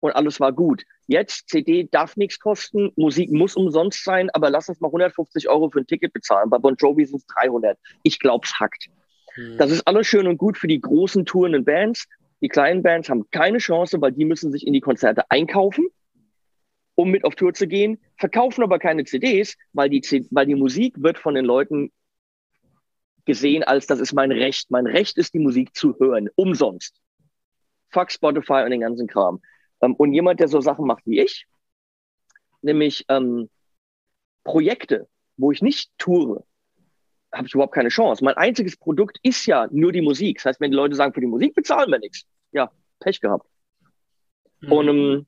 und 0.05 0.13
alles 0.13 0.39
war 0.39 0.53
gut. 0.53 0.85
Jetzt, 1.07 1.49
CD 1.49 1.89
darf 1.91 2.17
nichts 2.17 2.39
kosten, 2.39 2.93
Musik 2.95 3.33
muss 3.33 3.57
umsonst 3.57 4.05
sein, 4.05 4.29
aber 4.35 4.51
lass 4.51 4.69
uns 4.69 4.81
mal 4.81 4.89
150 4.89 5.49
Euro 5.49 5.71
für 5.71 5.79
ein 5.79 5.87
Ticket 5.87 6.13
bezahlen. 6.13 6.51
Bei 6.51 6.59
Bon 6.59 6.77
Jovi 6.77 7.07
sind 7.07 7.21
es 7.21 7.27
300. 7.27 7.79
Ich 8.03 8.19
glaube, 8.19 8.45
es 8.45 8.61
hackt. 8.61 8.89
Mhm. 9.37 9.57
Das 9.57 9.71
ist 9.71 9.87
alles 9.87 10.07
schön 10.07 10.27
und 10.27 10.37
gut 10.37 10.59
für 10.59 10.69
die 10.69 10.81
großen 10.81 11.25
tourenden 11.25 11.65
Bands, 11.65 12.07
die 12.43 12.49
kleinen 12.49 12.83
Bands 12.83 13.09
haben 13.09 13.31
keine 13.31 13.57
Chance, 13.57 13.99
weil 14.03 14.13
die 14.13 14.27
müssen 14.27 14.53
sich 14.53 14.67
in 14.67 14.75
die 14.75 14.83
Konzerte 14.83 15.31
einkaufen, 15.31 15.89
um 16.95 17.11
mit 17.11 17.25
auf 17.25 17.35
Tour 17.35 17.55
zu 17.55 17.67
gehen, 17.67 17.99
verkaufen 18.19 18.63
aber 18.63 18.79
keine 18.79 19.05
CDs, 19.05 19.57
weil 19.73 19.89
die, 19.89 20.03
weil 20.31 20.45
die 20.45 20.55
Musik 20.55 20.97
wird 20.99 21.17
von 21.17 21.35
den 21.35 21.47
Leuten 21.47 21.91
gesehen 23.25 23.63
als, 23.63 23.87
das 23.87 24.01
ist 24.01 24.13
mein 24.13 24.31
Recht. 24.31 24.71
Mein 24.71 24.87
Recht 24.87 25.17
ist, 25.17 25.33
die 25.33 25.39
Musik 25.39 25.75
zu 25.75 25.99
hören, 25.99 26.29
umsonst. 26.37 27.01
Fuck 27.89 28.13
Spotify 28.13 28.65
und 28.65 28.71
den 28.71 28.81
ganzen 28.81 29.07
Kram. 29.07 29.41
Ähm, 29.85 29.95
und 29.95 30.13
jemand, 30.13 30.41
der 30.41 30.49
so 30.49 30.61
Sachen 30.61 30.87
macht 30.87 31.07
wie 31.07 31.21
ich, 31.21 31.47
nämlich 32.63 33.05
ähm, 33.09 33.51
Projekte, 34.43 35.09
wo 35.37 35.53
ich 35.53 35.63
nicht 35.63 35.91
toure, 35.99 36.45
habe 37.33 37.47
ich 37.47 37.55
überhaupt 37.55 37.75
keine 37.75 37.89
Chance. 37.89 38.25
Mein 38.25 38.37
einziges 38.37 38.77
Produkt 38.77 39.19
ist 39.23 39.47
ja 39.47 39.67
nur 39.71 39.93
die 39.93 40.03
Musik. 40.03 40.39
Das 40.39 40.47
heißt, 40.47 40.61
wenn 40.61 40.71
die 40.71 40.77
Leute 40.77 40.95
sagen, 40.95 41.13
für 41.13 41.21
die 41.21 41.27
Musik 41.27 41.55
bezahlen 41.55 41.91
wir 41.91 41.99
nichts, 41.99 42.25
ja, 42.53 42.71
Pech 43.01 43.21
gehabt. 43.21 43.47
Mhm. 44.61 44.73
Und 44.73 44.89
ähm, 44.89 45.27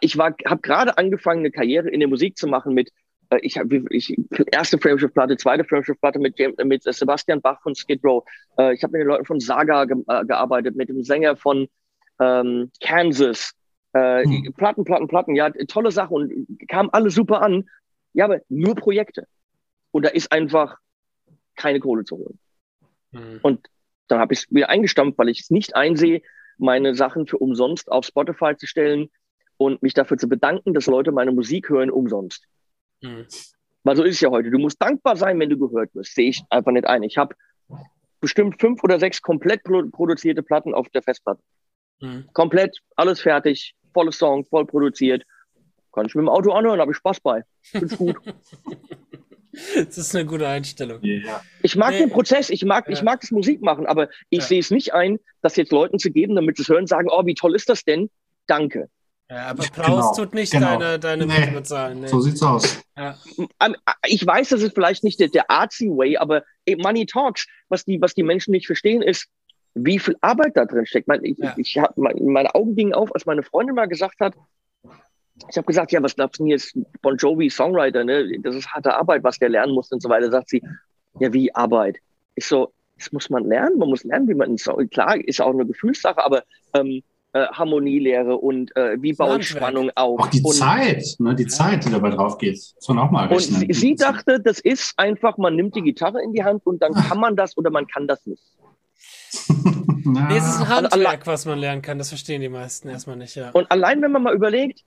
ich 0.00 0.16
habe 0.16 0.36
gerade 0.62 0.96
angefangen, 0.98 1.40
eine 1.40 1.50
Karriere 1.50 1.88
in 1.90 2.00
der 2.00 2.08
Musik 2.08 2.36
zu 2.36 2.46
machen 2.46 2.74
mit, 2.74 2.90
äh, 3.30 3.38
ich 3.42 3.58
habe 3.58 3.82
ich, 3.90 4.16
erste 4.52 4.78
Frameshift-Platte, 4.78 5.36
zweite 5.36 5.64
Frameshift-Platte 5.64 6.18
mit, 6.18 6.38
mit 6.64 6.82
Sebastian 6.82 7.40
Bach 7.40 7.60
von 7.62 7.74
Skid 7.74 8.04
Row. 8.04 8.24
Äh, 8.58 8.74
ich 8.74 8.82
habe 8.82 8.92
mit 8.92 9.00
den 9.00 9.08
Leuten 9.08 9.24
von 9.24 9.40
Saga 9.40 9.86
ge 9.86 9.96
äh, 10.06 10.24
gearbeitet, 10.24 10.76
mit 10.76 10.88
dem 10.88 11.02
Sänger 11.02 11.36
von 11.36 11.66
ähm, 12.20 12.70
Kansas. 12.80 13.54
Äh, 13.94 14.26
mhm. 14.26 14.52
Platten, 14.54 14.84
Platten, 14.84 15.08
Platten, 15.08 15.36
ja, 15.36 15.50
tolle 15.50 15.92
Sache 15.92 16.12
und 16.12 16.48
kam 16.68 16.90
alles 16.92 17.14
super 17.14 17.42
an. 17.42 17.68
Ja, 18.12 18.26
aber 18.26 18.40
nur 18.48 18.74
Projekte. 18.74 19.26
Und 19.92 20.04
da 20.04 20.08
ist 20.08 20.32
einfach 20.32 20.78
keine 21.56 21.80
Kohle 21.80 22.04
zu 22.04 22.16
holen. 22.16 22.38
Mhm. 23.12 23.38
Und 23.42 23.68
dann 24.08 24.18
habe 24.18 24.34
ich 24.34 24.40
es 24.40 24.50
wieder 24.50 24.68
eingestampft, 24.68 25.18
weil 25.18 25.28
ich 25.28 25.40
es 25.40 25.50
nicht 25.50 25.76
einsehe, 25.76 26.22
meine 26.58 26.94
Sachen 26.94 27.26
für 27.26 27.38
umsonst 27.38 27.90
auf 27.90 28.04
Spotify 28.04 28.56
zu 28.56 28.66
stellen 28.66 29.10
und 29.56 29.82
mich 29.82 29.94
dafür 29.94 30.18
zu 30.18 30.28
bedanken, 30.28 30.74
dass 30.74 30.86
Leute 30.86 31.12
meine 31.12 31.32
Musik 31.32 31.68
hören 31.68 31.90
umsonst. 31.90 32.46
Mhm. 33.00 33.26
Weil 33.84 33.96
so 33.96 34.02
ist 34.02 34.16
es 34.16 34.20
ja 34.20 34.30
heute. 34.30 34.50
Du 34.50 34.58
musst 34.58 34.80
dankbar 34.80 35.16
sein, 35.16 35.38
wenn 35.38 35.50
du 35.50 35.58
gehört 35.58 35.94
wirst. 35.94 36.14
Sehe 36.14 36.30
ich 36.30 36.42
einfach 36.50 36.72
nicht 36.72 36.86
ein. 36.86 37.02
Ich 37.02 37.18
habe 37.18 37.34
bestimmt 38.20 38.60
fünf 38.60 38.82
oder 38.82 38.98
sechs 38.98 39.20
komplett 39.22 39.62
produzierte 39.62 40.42
Platten 40.42 40.74
auf 40.74 40.88
der 40.88 41.02
Festplatte. 41.02 41.42
Mhm. 42.00 42.28
Komplett, 42.32 42.80
alles 42.96 43.20
fertig, 43.20 43.74
volle 43.94 44.12
Song, 44.12 44.44
voll 44.44 44.66
produziert. 44.66 45.24
Kann 45.92 46.06
ich 46.06 46.14
mit 46.14 46.22
dem 46.22 46.28
Auto 46.28 46.52
anhören, 46.52 46.80
habe 46.80 46.90
ich 46.90 46.98
Spaß 46.98 47.20
bei. 47.20 47.42
Find's 47.62 47.96
gut. 47.96 48.16
Das 49.76 49.98
ist 49.98 50.14
eine 50.16 50.26
gute 50.26 50.48
Einstellung. 50.48 51.00
Yeah. 51.04 51.40
Ich 51.62 51.76
mag 51.76 51.92
nee. 51.92 52.00
den 52.00 52.10
Prozess, 52.10 52.50
ich 52.50 52.64
mag, 52.64 52.88
ja. 52.88 52.92
ich 52.92 53.02
mag 53.02 53.20
das 53.20 53.30
Musik 53.30 53.62
machen, 53.62 53.86
aber 53.86 54.08
ich 54.30 54.40
ja. 54.40 54.44
sehe 54.46 54.58
es 54.58 54.72
nicht 54.72 54.94
ein, 54.94 55.20
das 55.42 55.54
jetzt 55.54 55.70
Leuten 55.70 56.00
zu 56.00 56.10
geben, 56.10 56.34
damit 56.34 56.56
sie 56.56 56.62
es 56.62 56.68
hören, 56.68 56.88
sagen, 56.88 57.08
oh, 57.08 57.24
wie 57.24 57.34
toll 57.34 57.54
ist 57.54 57.68
das 57.68 57.84
denn? 57.84 58.10
Danke. 58.48 58.88
Ja, 59.30 59.46
aber 59.46 59.64
Applaus 59.64 59.86
genau. 59.86 60.14
tut 60.14 60.34
nicht 60.34 60.52
genau. 60.52 60.78
deine, 60.78 60.98
deine 60.98 61.26
nee. 61.26 61.50
bezahlen. 61.50 62.00
Nee. 62.00 62.08
So 62.08 62.20
sieht's 62.20 62.42
aus. 62.42 62.80
Ja. 62.96 63.16
Ähm, 63.60 63.76
ich 64.06 64.26
weiß, 64.26 64.50
das 64.50 64.62
ist 64.62 64.74
vielleicht 64.74 65.02
nicht 65.02 65.18
der, 65.18 65.28
der 65.28 65.50
artsy 65.50 65.88
way, 65.88 66.16
aber 66.16 66.42
Money 66.78 67.06
Talks, 67.06 67.46
was 67.68 67.84
die, 67.84 68.00
was 68.00 68.14
die 68.14 68.22
Menschen 68.22 68.50
nicht 68.50 68.66
verstehen, 68.66 69.02
ist, 69.02 69.28
wie 69.74 69.98
viel 69.98 70.16
Arbeit 70.20 70.56
da 70.56 70.64
drin 70.64 70.86
steckt. 70.86 71.08
Ich, 71.22 71.38
ja. 71.38 71.54
ich 71.56 71.78
hab, 71.78 71.96
meine 71.96 72.54
Augen 72.54 72.76
gingen 72.76 72.94
auf, 72.94 73.12
als 73.14 73.26
meine 73.26 73.42
Freundin 73.42 73.74
mal 73.74 73.86
gesagt 73.86 74.20
hat, 74.20 74.34
ich 75.50 75.56
habe 75.56 75.66
gesagt, 75.66 75.90
ja, 75.90 76.02
was 76.02 76.14
glaubst 76.14 76.38
du 76.38 76.44
denn 76.44 76.50
jetzt, 76.50 76.78
Bon 77.02 77.16
Jovi 77.16 77.50
Songwriter, 77.50 78.04
ne? 78.04 78.38
Das 78.40 78.54
ist 78.54 78.68
harte 78.68 78.94
Arbeit, 78.94 79.24
was 79.24 79.38
der 79.38 79.48
lernen 79.48 79.74
muss 79.74 79.90
und 79.90 80.00
so 80.00 80.08
weiter. 80.08 80.30
Sagt 80.30 80.48
sie, 80.48 80.62
ja, 81.18 81.32
wie 81.32 81.52
Arbeit? 81.54 81.98
Ich 82.36 82.46
so, 82.46 82.72
das 82.96 83.10
muss 83.10 83.30
man 83.30 83.44
lernen. 83.44 83.78
Man 83.78 83.88
muss 83.88 84.04
lernen, 84.04 84.28
wie 84.28 84.34
man 84.34 84.48
einen 84.48 84.58
Song, 84.58 84.88
klar, 84.90 85.16
ist 85.16 85.40
auch 85.40 85.52
eine 85.52 85.66
Gefühlssache, 85.66 86.24
aber 86.24 86.44
ähm, 86.74 87.02
äh, 87.32 87.46
Harmonielehre 87.48 88.36
und 88.36 88.74
äh, 88.76 88.96
wie 89.02 89.12
baue 89.12 89.40
ich 89.40 89.48
Spannung 89.48 89.90
auf. 89.96 90.20
Auch 90.20 90.28
die 90.28 90.40
und, 90.40 90.54
Zeit, 90.54 91.04
ne, 91.18 91.34
die 91.34 91.48
Zeit, 91.48 91.84
die 91.84 91.90
dabei 91.90 92.10
drauf 92.10 92.38
geht. 92.38 92.54
Muss 92.76 92.88
man 92.88 92.98
auch 93.00 93.10
mal 93.10 93.26
rechnen. 93.26 93.62
Und 93.62 93.74
sie, 93.74 93.80
sie 93.80 93.94
dachte, 93.96 94.40
das 94.40 94.60
ist 94.60 94.94
einfach, 94.96 95.36
man 95.36 95.56
nimmt 95.56 95.74
die 95.74 95.82
Gitarre 95.82 96.22
in 96.22 96.32
die 96.32 96.44
Hand 96.44 96.64
und 96.64 96.80
dann 96.80 96.94
kann 96.94 97.18
man 97.18 97.34
das 97.34 97.56
oder 97.56 97.70
man 97.70 97.88
kann 97.88 98.06
das 98.06 98.24
nicht. 98.24 98.42
nee, 100.04 100.36
es 100.36 100.46
ist 100.46 100.60
ein 100.60 100.68
Handwerk, 100.68 101.26
was 101.26 101.46
man 101.46 101.58
lernen 101.58 101.82
kann. 101.82 101.98
Das 101.98 102.08
verstehen 102.08 102.40
die 102.40 102.48
meisten 102.48 102.88
erstmal 102.88 103.16
nicht, 103.16 103.34
ja. 103.34 103.50
Und 103.50 103.70
allein, 103.70 104.02
wenn 104.02 104.12
man 104.12 104.22
mal 104.22 104.34
überlegt, 104.34 104.84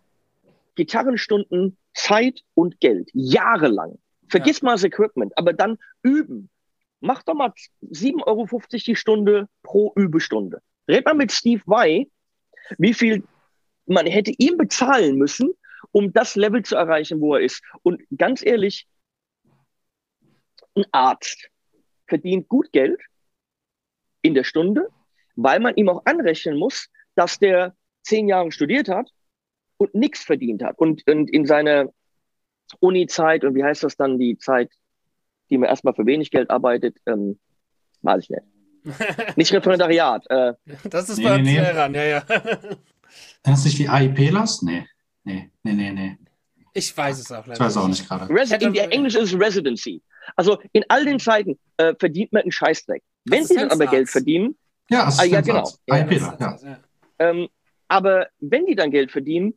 Gitarrenstunden, 0.76 1.78
Zeit 1.94 2.42
und 2.54 2.80
Geld. 2.80 3.10
Jahrelang. 3.14 3.98
Vergiss 4.30 4.62
ja. 4.62 4.66
mal 4.66 4.72
das 4.74 4.84
Equipment, 4.84 5.38
aber 5.38 5.54
dann 5.54 5.78
üben. 6.04 6.50
Mach 7.00 7.24
doch 7.24 7.34
mal 7.34 7.54
7,50 7.84 8.26
Euro 8.26 8.48
die 8.72 8.96
Stunde 8.96 9.50
pro 9.64 9.92
Übestunde. 9.96 10.62
Red 10.88 11.06
mal 11.06 11.14
mit 11.14 11.32
Steve 11.32 11.62
Vai, 11.66 12.08
wie 12.78 12.94
viel 12.94 13.24
man 13.86 14.06
hätte 14.06 14.32
ihm 14.38 14.58
bezahlen 14.58 15.18
müssen, 15.18 15.52
um 15.92 16.12
das 16.14 16.36
Level 16.36 16.64
zu 16.64 16.76
erreichen, 16.76 17.22
wo 17.22 17.36
er 17.36 17.42
ist. 17.42 17.62
Und 17.84 18.02
ganz 18.18 18.46
ehrlich, 18.46 18.88
ein 20.76 20.86
Arzt 20.92 21.50
verdient 22.08 22.48
gut 22.48 22.72
Geld 22.72 23.00
in 24.22 24.34
der 24.34 24.44
Stunde, 24.44 24.90
weil 25.36 25.60
man 25.60 25.76
ihm 25.76 25.90
auch 25.90 26.02
anrechnen 26.06 26.58
muss, 26.58 26.90
dass 27.16 27.40
der 27.40 27.76
zehn 28.04 28.28
Jahre 28.28 28.52
studiert 28.52 28.90
hat 28.90 29.10
und 29.78 29.94
nichts 29.94 30.24
verdient 30.24 30.64
hat 30.64 30.78
und, 30.80 31.08
und 31.08 31.30
in 31.30 31.46
seiner 31.46 31.90
Uni-Zeit 32.80 33.44
und 33.44 33.56
wie 33.56 33.64
heißt 33.64 33.84
das 33.84 33.96
dann, 33.96 34.20
die 34.20 34.38
Zeit, 34.38 34.72
die 35.50 35.58
man 35.58 35.70
erstmal 35.70 35.94
für 35.94 36.06
wenig 36.06 36.32
Geld 36.32 36.50
arbeitet, 36.50 36.98
ähm, 37.06 37.40
weiß 38.02 38.24
ich 38.24 38.30
nicht. 38.30 38.44
nicht 39.38 39.54
Referendariat. 39.54 40.26
Äh, 40.30 40.54
das 40.90 41.10
ist 41.10 41.18
nee, 41.18 41.24
bei 41.24 41.36
uns 41.36 41.44
nee, 41.44 41.56
Lehrern, 41.56 41.94
ja, 41.94 42.04
ja. 42.04 42.24
Das 43.44 43.60
ist 43.60 43.66
nicht 43.66 43.80
wie 43.80 43.88
AIP-Last? 43.88 44.64
Nee. 44.64 44.86
Nee, 45.24 45.50
nee, 45.64 45.74
nee, 45.74 45.92
nee. 45.92 46.18
Ich 46.74 46.96
weiß 46.96 47.20
es 47.20 47.32
auch 47.32 47.48
leider. 47.48 47.54
Ich 47.54 47.60
weiß 47.60 47.78
auch 47.78 47.88
nicht 47.88 48.08
gerade. 48.08 48.34
Resi 48.34 48.56
in 48.56 48.76
Englisch 48.76 49.16
ist 49.16 49.34
es 49.34 49.40
Residency. 49.40 50.02
Also 50.36 50.60
in 50.74 50.84
all 50.90 51.06
den 51.06 51.20
Zeiten 51.20 51.58
äh, 51.78 51.96
verdient 51.98 52.32
man 52.34 52.44
einen 52.44 52.52
Scheißdreck. 52.52 53.02
Wenn 53.30 53.46
sie 53.46 53.56
dann 53.56 53.72
aber 53.72 53.88
Geld 53.88 54.10
verdienen. 54.10 54.58
Ja, 54.90 55.10
ah, 55.18 55.24
ja 55.24 55.42
genau. 55.42 55.70
Ja, 55.88 55.98
ja. 55.98 56.80
Ähm, 57.20 57.48
aber 57.88 58.28
wenn 58.40 58.66
die 58.66 58.76
dann 58.76 58.92
Geld 58.92 59.12
verdienen, 59.12 59.54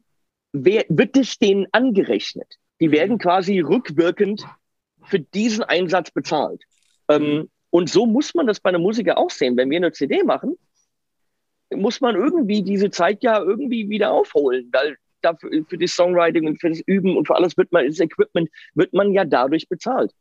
wer, 0.53 0.85
wird 0.89 1.17
es 1.17 1.39
denen 1.39 1.67
angerechnet. 1.73 2.57
Die 2.81 2.89
mhm. 2.89 2.93
werden 2.93 3.19
quasi 3.19 3.61
rückwirkend 3.61 4.45
für 5.05 5.21
diesen 5.21 5.63
Einsatz 5.65 6.11
bezahlt. 6.11 6.63
Ähm, 7.09 7.23
mhm. 7.23 7.51
und 7.71 7.91
so 7.91 8.07
muss 8.07 8.35
man 8.35 8.47
das 8.47 8.61
bei 8.61 8.71
einer 8.71 8.79
Musiker 8.79 9.19
auch 9.19 9.31
sehen. 9.31 9.57
Wenn 9.57 9.71
wir 9.71 9.79
eine 9.79 9.93
CD 9.93 10.23
machen, 10.23 10.57
muss 11.75 12.01
man 12.01 12.17
irgendwie 12.17 12.63
diese 12.63 12.91
Zeit 12.91 13.23
ja 13.23 13.41
irgendwie 13.41 13.89
wieder 13.89 14.13
aufholen, 14.13 14.69
weil 14.73 14.97
dafür, 15.23 15.51
für 15.69 15.79
das 15.79 15.93
Songwriting 15.93 16.47
und 16.47 16.61
für 16.61 16.71
das 16.71 16.81
Üben 16.81 17.17
und 17.17 17.27
für 17.27 17.37
alles 17.37 17.57
wird 17.57 17.73
man, 17.73 17.87
das 17.87 18.01
Equipment 18.01 18.51
wird 18.75 18.93
man 18.93 19.13
ja 19.13 19.25
dadurch 19.25 19.69
bezahlt. 19.69 20.13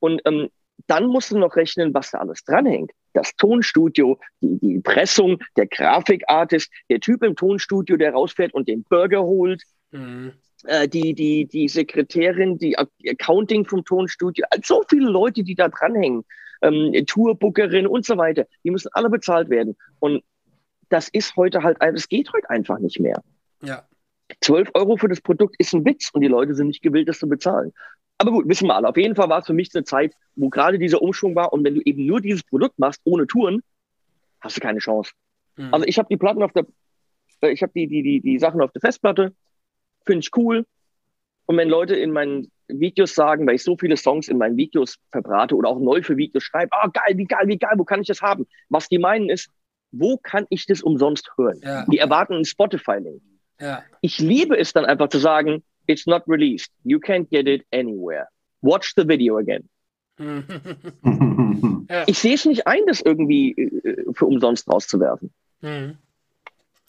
Und 0.00 0.20
ähm, 0.24 0.48
dann 0.86 1.06
musst 1.06 1.30
du 1.30 1.38
noch 1.38 1.56
rechnen, 1.56 1.92
was 1.94 2.10
da 2.10 2.18
alles 2.18 2.44
dranhängt. 2.44 2.92
Das 3.12 3.34
Tonstudio, 3.36 4.18
die, 4.40 4.58
die 4.58 4.80
Pressung, 4.80 5.38
der 5.56 5.66
Grafikartist, 5.66 6.70
der 6.90 7.00
Typ 7.00 7.22
im 7.22 7.36
Tonstudio, 7.36 7.96
der 7.96 8.12
rausfährt 8.12 8.54
und 8.54 8.68
den 8.68 8.84
Burger 8.84 9.22
holt, 9.22 9.62
mhm. 9.90 10.32
äh, 10.64 10.88
die, 10.88 11.14
die, 11.14 11.46
die 11.46 11.68
Sekretärin, 11.68 12.58
die 12.58 12.76
Accounting 12.78 13.64
vom 13.64 13.84
Tonstudio, 13.84 14.44
also 14.50 14.62
so 14.76 14.84
viele 14.88 15.08
Leute, 15.08 15.42
die 15.42 15.54
da 15.54 15.68
dranhängen, 15.68 16.24
ähm, 16.62 16.92
Tourbookerin 17.06 17.86
und 17.86 18.04
so 18.04 18.16
weiter, 18.16 18.46
die 18.64 18.70
müssen 18.70 18.90
alle 18.92 19.10
bezahlt 19.10 19.50
werden. 19.50 19.76
Und 20.00 20.22
das 20.88 21.08
ist 21.08 21.36
heute 21.36 21.62
halt, 21.62 21.78
es 21.80 22.08
geht 22.08 22.32
heute 22.32 22.48
einfach 22.50 22.78
nicht 22.78 22.98
mehr. 22.98 23.22
Ja. 23.62 23.84
12 24.42 24.70
Euro 24.74 24.96
für 24.96 25.08
das 25.08 25.20
Produkt 25.20 25.56
ist 25.58 25.72
ein 25.74 25.84
Witz 25.84 26.10
und 26.12 26.20
die 26.20 26.28
Leute 26.28 26.54
sind 26.54 26.68
nicht 26.68 26.82
gewillt, 26.82 27.08
das 27.08 27.18
zu 27.18 27.28
bezahlen. 27.28 27.72
Aber 28.18 28.32
gut, 28.32 28.48
wissen 28.48 28.66
wir 28.66 28.74
alle. 28.74 28.88
Auf 28.88 28.96
jeden 28.96 29.14
Fall 29.14 29.28
war 29.28 29.38
es 29.38 29.46
für 29.46 29.52
mich 29.52 29.70
eine 29.74 29.84
Zeit, 29.84 30.14
wo 30.34 30.48
gerade 30.48 30.78
dieser 30.78 31.00
Umschwung 31.00 31.36
war. 31.36 31.52
Und 31.52 31.64
wenn 31.64 31.76
du 31.76 31.80
eben 31.84 32.04
nur 32.04 32.20
dieses 32.20 32.42
Produkt 32.42 32.78
machst, 32.78 33.00
ohne 33.04 33.26
Touren, 33.26 33.62
hast 34.40 34.56
du 34.56 34.60
keine 34.60 34.80
Chance. 34.80 35.12
Mhm. 35.56 35.72
Also 35.72 35.86
ich 35.86 35.98
habe 35.98 36.08
die 36.10 36.16
Platten 36.16 36.42
auf 36.42 36.52
der, 36.52 36.66
äh, 37.42 37.50
ich 37.50 37.62
habe 37.62 37.72
die, 37.74 37.86
die, 37.86 38.02
die, 38.02 38.20
die 38.20 38.38
Sachen 38.38 38.60
auf 38.60 38.72
der 38.72 38.80
Festplatte, 38.80 39.32
finde 40.04 40.20
ich 40.20 40.36
cool. 40.36 40.66
Und 41.46 41.56
wenn 41.56 41.68
Leute 41.68 41.94
in 41.94 42.10
meinen 42.10 42.50
Videos 42.66 43.14
sagen, 43.14 43.46
weil 43.46 43.54
ich 43.54 43.62
so 43.62 43.76
viele 43.76 43.96
Songs 43.96 44.28
in 44.28 44.36
meinen 44.36 44.56
Videos 44.56 44.98
verbrate 45.10 45.54
oder 45.54 45.68
auch 45.70 45.78
neu 45.78 46.02
für 46.02 46.16
Videos 46.16 46.42
schreibe, 46.42 46.72
ah, 46.72 46.86
oh, 46.86 46.90
geil, 46.92 47.16
wie 47.16 47.24
geil, 47.24 47.46
wie 47.46 47.56
geil, 47.56 47.74
wo 47.76 47.84
kann 47.84 48.02
ich 48.02 48.08
das 48.08 48.20
haben? 48.20 48.46
Was 48.68 48.88
die 48.88 48.98
meinen 48.98 49.30
ist, 49.30 49.50
wo 49.90 50.18
kann 50.18 50.46
ich 50.50 50.66
das 50.66 50.82
umsonst 50.82 51.30
hören? 51.36 51.60
Ja. 51.62 51.86
Die 51.86 51.98
erwarten 51.98 52.34
einen 52.34 52.44
Spotify-Link. 52.44 53.22
Ja. 53.60 53.82
Ich 54.02 54.18
liebe 54.18 54.58
es 54.58 54.72
dann 54.72 54.84
einfach 54.84 55.08
zu 55.08 55.18
sagen, 55.18 55.62
it's 55.88 56.06
not 56.06 56.22
released. 56.26 56.70
You 56.84 56.98
can't 56.98 57.28
get 57.30 57.48
it 57.48 57.66
anywhere. 57.72 58.28
Watch 58.62 58.94
the 58.96 59.06
video 59.06 59.38
again. 59.38 59.68
ja. 61.88 62.04
Ich 62.06 62.18
sehe 62.18 62.34
es 62.34 62.44
nicht 62.44 62.66
ein, 62.66 62.80
das 62.86 63.00
irgendwie 63.00 63.52
äh, 63.52 64.04
für 64.12 64.26
umsonst 64.26 64.68
rauszuwerfen. 64.68 65.32
Mhm. 65.60 65.98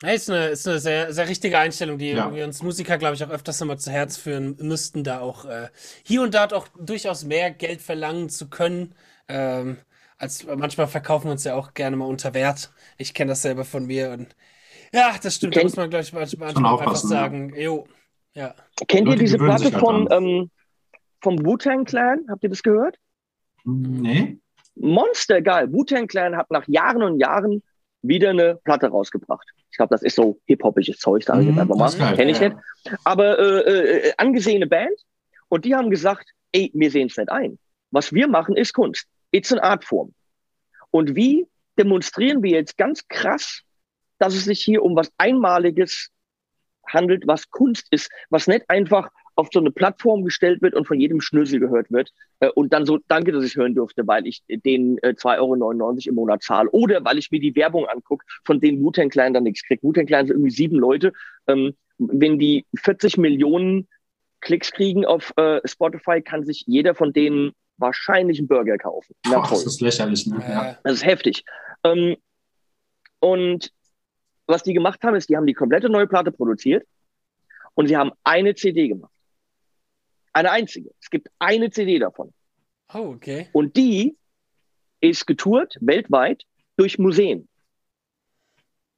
Ja, 0.02 0.10
ist 0.12 0.30
eine, 0.30 0.47
ist 0.47 0.68
eine 0.68 0.80
sehr, 0.80 1.14
sehr 1.14 1.28
richtige 1.28 1.58
Einstellung, 1.58 1.97
die 1.97 2.12
ja. 2.12 2.34
wir 2.34 2.45
uns 2.45 2.64
Musiker, 2.64 2.97
glaube 2.97 3.16
ich, 3.16 3.24
auch 3.24 3.30
öfters 3.30 3.60
immer 3.60 3.78
zu 3.78 3.91
Herz 3.91 4.16
führen 4.16 4.56
müssten, 4.62 5.04
da 5.04 5.20
auch 5.20 5.45
äh, 5.45 5.68
hier 6.04 6.22
und 6.22 6.34
da 6.34 6.47
auch 6.47 6.68
durchaus 6.80 7.26
mehr 7.26 7.52
Geld 7.52 7.82
verlangen 7.82 8.30
zu 8.30 8.50
können. 8.50 8.95
Ähm, 9.28 9.78
als 10.18 10.45
manchmal 10.45 10.88
verkaufen 10.88 11.26
wir 11.26 11.32
uns 11.34 11.43
ja 11.43 11.56
auch 11.56 11.74
gerne 11.74 11.97
mal 11.97 12.06
unter 12.06 12.34
Wert. 12.34 12.72
Ich 12.97 13.14
kenne 13.14 13.30
das 13.30 13.41
selber 13.41 13.66
von 13.66 13.86
mir 13.86 14.12
und 14.12 14.36
ja, 14.93 15.16
das 15.22 15.36
stimmt. 15.36 15.56
Da 15.56 15.64
muss 15.64 15.76
man, 15.76 15.89
glaube 15.89 16.04
ich, 16.04 16.14
manchmal 16.14 16.50
einfach 16.50 16.95
sagen, 16.95 17.54
ja. 17.56 17.62
jo, 17.62 17.88
ja. 18.40 18.56
Kennt 18.88 19.08
ihr 19.10 19.16
diese 19.18 19.38
Platte 19.38 19.66
halt 19.66 19.76
von, 19.76 20.08
ähm, 20.12 20.50
vom 21.22 21.46
Wu-Tang 21.46 21.84
Clan? 21.84 22.26
Habt 22.30 22.44
ihr 22.44 22.50
das 22.50 22.64
gehört? 22.64 22.98
Nee. 23.66 24.40
Monster, 24.76 25.42
geil. 25.42 25.72
Wu-Tang 25.72 26.08
Clan 26.08 26.38
hat 26.38 26.50
nach 26.50 26.68
Jahren 26.68 27.04
und 27.04 27.20
Jahren 27.20 27.62
wieder 28.02 28.30
eine 28.30 28.56
Platte 28.64 28.88
rausgebracht. 28.88 29.46
Ich 29.70 29.78
glaube, 29.78 29.94
das 29.94 30.04
ist 30.04 30.16
so 30.16 30.40
hip-hopisches 30.46 31.00
Zeug, 31.00 31.24
sage 31.24 31.42
ich 31.42 31.48
jetzt 31.48 31.56
mhm, 31.56 31.62
einfach 31.62 31.76
mal. 31.76 32.16
Kenne 32.16 32.32
ich 32.32 32.40
ja. 32.40 32.50
nicht. 32.50 32.62
Aber 33.04 33.38
äh, 33.38 34.08
äh, 34.08 34.14
angesehene 34.18 34.68
Band. 34.68 34.98
Und 35.50 35.66
die 35.66 35.76
haben 35.76 35.90
gesagt, 35.90 36.30
ey, 36.54 36.72
wir 36.74 36.92
sehen 36.92 37.08
es 37.08 37.18
nicht 37.18 37.30
ein. 37.30 37.60
Was 37.92 38.14
wir 38.14 38.28
machen, 38.28 38.56
ist 38.56 38.74
Kunst. 38.74 39.06
It's 39.32 39.52
an 39.52 39.60
Artform. 39.60 40.14
Und 40.92 41.16
wie 41.16 41.46
demonstrieren 41.78 42.42
wir 42.42 42.52
jetzt 42.52 42.78
ganz 42.78 43.08
krass, 43.08 43.64
dass 44.18 44.34
es 44.34 44.46
sich 44.46 44.62
hier 44.64 44.84
um 44.84 44.96
was 44.96 45.12
Einmaliges 45.18 46.10
handelt, 46.94 47.24
was 47.28 47.50
Kunst 47.50 47.88
ist, 47.92 48.10
was 48.30 48.48
nicht 48.48 48.70
einfach 48.70 49.10
auf 49.36 49.48
so 49.54 49.60
eine 49.60 49.72
Plattform 49.72 50.26
gestellt 50.26 50.62
wird 50.62 50.74
und 50.74 50.86
von 50.86 51.00
jedem 51.00 51.22
Schnösel 51.22 51.62
gehört 51.62 51.90
wird 51.92 52.12
äh, 52.42 52.50
und 52.50 52.74
dann 52.74 52.86
so, 52.86 53.00
danke, 53.08 53.32
dass 53.32 53.46
ich 53.46 53.56
hören 53.56 53.74
durfte, 53.74 54.06
weil 54.06 54.28
ich 54.28 54.44
den 54.50 54.98
äh, 54.98 55.16
2,99 55.18 55.40
Euro 55.40 55.96
im 56.10 56.16
Monat 56.16 56.44
zahle 56.44 56.70
oder 56.72 57.06
weil 57.06 57.18
ich 57.18 57.32
mir 57.32 57.40
die 57.40 57.56
Werbung 57.56 57.86
angucke, 57.88 58.26
von 58.44 58.60
denen 58.60 58.84
Wu-Tang 58.84 59.10
Clan 59.10 59.34
dann 59.34 59.44
nichts 59.44 59.64
kriegt. 59.64 59.82
Wu-Tang 59.82 60.08
Clan 60.08 60.28
sind 60.28 60.36
irgendwie 60.36 60.52
sieben 60.52 60.78
Leute. 60.78 61.14
Ähm, 61.48 61.74
wenn 61.98 62.38
die 62.38 62.66
40 62.76 63.18
Millionen 63.18 63.88
Klicks 64.42 64.72
kriegen 64.72 65.06
auf 65.06 65.34
äh, 65.38 65.62
Spotify, 65.66 66.22
kann 66.22 66.46
sich 66.46 66.64
jeder 66.68 66.94
von 66.94 67.14
denen 67.14 67.54
wahrscheinlich 67.78 68.40
einen 68.40 68.48
Burger 68.48 68.78
kaufen. 68.78 69.16
Na, 69.26 69.38
Ach, 69.38 69.50
das 69.50 69.66
ist 69.66 69.82
lächerlich, 69.82 70.28
ne? 70.28 70.44
Ja. 70.48 70.78
Das 70.84 70.96
ist 70.96 71.06
heftig. 71.06 71.46
Ähm, 71.84 72.18
und 73.20 73.72
was 74.50 74.64
die 74.64 74.74
gemacht 74.74 75.02
haben, 75.04 75.16
ist, 75.16 75.30
die 75.30 75.38
haben 75.38 75.45
die 75.45 75.54
komplette 75.54 75.89
neue 75.89 76.08
Platte 76.08 76.32
produziert 76.32 76.86
und 77.76 77.88
sie 77.88 77.95
haben 77.95 78.12
eine 78.24 78.56
CD 78.56 78.88
gemacht. 78.88 79.14
Eine 80.34 80.52
einzige. 80.52 80.91
Es 81.00 81.10
gibt 81.10 81.30
eine 81.39 81.70
CD 81.70 82.00
davon. 82.00 82.34
Oh, 82.93 83.14
okay. 83.16 83.50
Und 83.54 83.78
die 83.78 84.18
ist 85.02 85.26
getourt 85.28 85.78
weltweit 85.80 86.43
durch 86.76 86.97
Museen. 86.97 87.47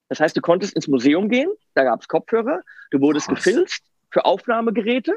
Das 0.09 0.19
heißt, 0.19 0.35
du 0.35 0.41
konntest 0.41 0.73
ins 0.75 0.87
Museum 0.87 1.29
gehen, 1.29 1.49
da 1.73 1.83
gab 1.83 2.01
es 2.01 2.07
Kopfhörer, 2.07 2.61
du 2.89 2.99
wurdest 2.99 3.29
Was? 3.29 3.43
gefilzt 3.43 3.83
für 4.09 4.25
Aufnahmegeräte 4.25 5.15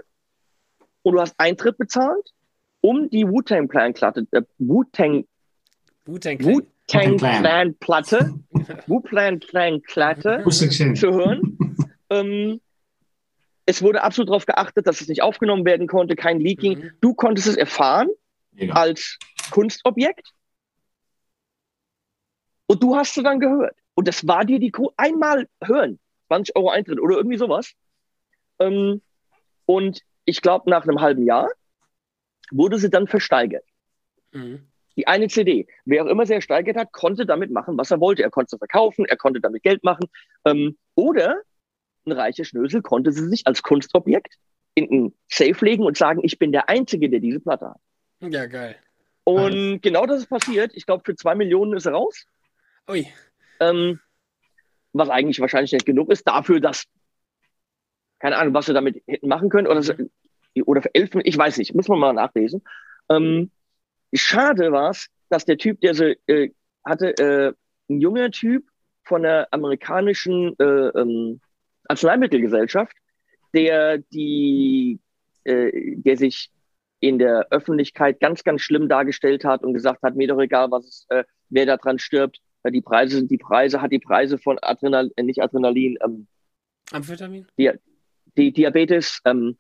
und 1.03 1.15
du 1.15 1.21
hast 1.21 1.35
Eintritt 1.39 1.79
bezahlt, 1.79 2.33
um 2.81 3.11
die 3.11 3.27
Wu-Tang 3.27 3.69
Clan-Platte, 3.69 4.27
äh, 4.31 4.43
Wu-Tang 4.59 5.27
Wu-Tang 6.07 6.39
Clan 6.89 7.17
Clan 7.17 7.75
Platte, 7.79 8.35
Wu 8.87 9.01
Clan 9.01 9.41
Clan 9.41 9.81
Platte 9.83 10.45
zu 10.49 11.13
hören. 11.13 11.77
ähm, 12.11 12.61
es 13.67 13.83
wurde 13.83 14.03
absolut 14.03 14.29
darauf 14.29 14.47
geachtet, 14.47 14.87
dass 14.87 15.01
es 15.01 15.09
nicht 15.09 15.23
aufgenommen 15.23 15.65
werden 15.65 15.87
konnte, 15.87 16.17
kein 16.17 16.39
Leaking. 16.39 16.79
Mhm. 16.79 16.91
Du 17.01 17.15
konntest 17.15 17.49
es 17.49 17.57
erfahren 17.57 18.09
ja. 18.53 18.75
als 18.75 19.19
Kunstobjekt 19.51 20.33
und 22.67 22.83
du 22.83 22.97
hast 22.97 23.17
es 23.17 23.23
dann 23.23 23.41
gehört. 23.41 23.77
Und 23.95 24.09
das 24.09 24.27
war 24.27 24.45
dir 24.45 24.59
die 24.59 24.71
Ko 24.71 24.93
einmal 24.97 25.49
hören, 25.63 25.99
20 26.29 26.57
Euro 26.57 26.71
Eintritt 26.71 27.01
oder 27.01 27.17
irgendwie 27.17 27.39
sowas. 27.39 27.73
Ähm, 28.59 29.01
und 29.67 30.03
ich 30.25 30.43
glaube, 30.43 30.69
nach 30.69 30.83
einem 30.83 31.01
halben 31.01 31.25
Jahr 31.25 31.49
wurde 32.51 32.79
sie 32.79 32.91
dann 32.91 33.07
versteigert. 33.07 33.65
Mhm. 34.33 34.67
Die 34.97 35.07
eine 35.07 35.29
CD. 35.29 35.67
Wer 35.85 36.05
auch 36.05 36.09
immer 36.09 36.27
sie 36.27 36.35
ersteigert 36.35 36.77
hat, 36.77 36.93
konnte 36.93 37.27
damit 37.27 37.51
machen, 37.51 37.77
was 37.77 37.91
er 37.91 38.01
wollte. 38.01 38.23
Er 38.23 38.31
konnte 38.31 38.51
sie 38.51 38.59
verkaufen, 38.59 39.05
er 39.07 39.17
konnte 39.17 39.41
damit 39.41 39.63
Geld 39.63 39.83
machen. 39.83 40.07
Ähm, 40.45 40.77
oder 40.95 41.43
ein 42.07 42.13
reicher 42.13 42.45
Schnösel 42.45 42.83
konnte 42.83 43.13
sie 43.13 43.29
sich 43.29 43.47
als 43.47 43.63
Kunstobjekt 43.63 44.37
in 44.75 44.91
ein 44.91 45.15
Safe 45.29 45.65
legen 45.65 45.85
und 45.85 45.97
sagen, 45.97 46.21
ich 46.23 46.39
bin 46.39 46.53
der 46.53 46.69
Einzige, 46.69 47.09
der 47.09 47.21
diese 47.21 47.41
Platte 47.41 47.71
hat. 47.71 47.81
Ja, 48.21 48.47
geil. 48.47 48.77
Und 49.25 49.55
also. 49.55 49.79
genau 49.81 50.07
das 50.07 50.21
ist 50.21 50.29
passiert. 50.29 50.73
Ich 50.75 50.87
glaube, 50.87 51.03
für 51.05 51.17
zwei 51.17 51.35
Millionen 51.35 51.75
ist 51.75 51.87
er 51.87 51.93
raus. 51.93 52.27
Ui. 52.89 53.07
Ähm, 53.61 54.01
was 54.93 55.09
eigentlich 55.09 55.41
wahrscheinlich 55.41 55.73
nicht 55.73 55.87
genug 55.87 56.11
ist, 56.11 56.27
dafür, 56.27 56.61
dass, 56.61 56.85
keine 58.19 58.37
Ahnung, 58.37 58.55
was 58.55 58.67
sie 58.67 58.75
damit 58.75 59.03
hätten 59.07 59.29
machen 59.29 59.49
können. 59.49 59.67
Oder, 59.67 59.83
oder 60.67 60.83
für 60.83 60.95
elf, 60.95 61.11
ich 61.25 61.37
weiß 61.37 61.59
nicht, 61.59 61.75
muss 61.75 61.89
man 61.89 61.99
mal 61.99 62.13
nachlesen. 62.13 62.63
Ähm, 63.09 63.51
Schade 64.15 64.73
war 64.73 64.91
es, 64.91 65.09
dass 65.29 65.45
der 65.45 65.59
Typ, 65.59 65.81
der 65.81 65.95
so 65.95 66.05
äh, 66.27 66.51
hatte, 66.85 67.17
äh, 67.19 67.53
ein 67.89 68.01
junger 68.01 68.31
Typ 68.31 68.69
von 69.05 69.23
der 69.23 69.49
amerikanischen 69.53 70.59
äh, 70.59 70.65
ähm, 70.65 71.41
Arzneimittelgesellschaft, 71.89 72.97
der 73.53 73.99
die, 73.99 75.01
äh, 75.45 75.97
der 75.97 76.17
sich 76.17 76.51
in 77.01 77.19
der 77.19 77.49
Öffentlichkeit 77.51 78.21
ganz, 78.21 78.45
ganz 78.45 78.63
schlimm 78.63 78.89
dargestellt 78.89 79.45
hat 79.45 79.63
und 79.63 79.75
gesagt 79.75 80.03
hat, 80.03 80.17
mir 80.17 80.29
doch 80.29 80.41
egal, 80.41 80.71
was 80.71 80.87
es, 80.87 81.07
äh, 81.11 81.25
wer 81.51 81.67
da 81.67 81.77
dran 81.77 81.99
stirbt, 81.99 82.41
die 82.67 82.81
Preise 82.81 83.17
sind 83.17 83.31
die 83.31 83.37
Preise, 83.37 83.83
hat 83.83 83.93
die 83.93 83.99
Preise 83.99 84.39
von 84.39 84.59
Adrenalin, 84.63 85.13
äh, 85.17 85.23
nicht 85.23 85.43
Adrenalin, 85.43 85.99
ähm, 86.03 86.27
Amphetamin? 86.93 87.47
die, 87.59 87.71
die 88.39 88.53
Diabetes, 88.53 89.21
ähm, 89.27 89.57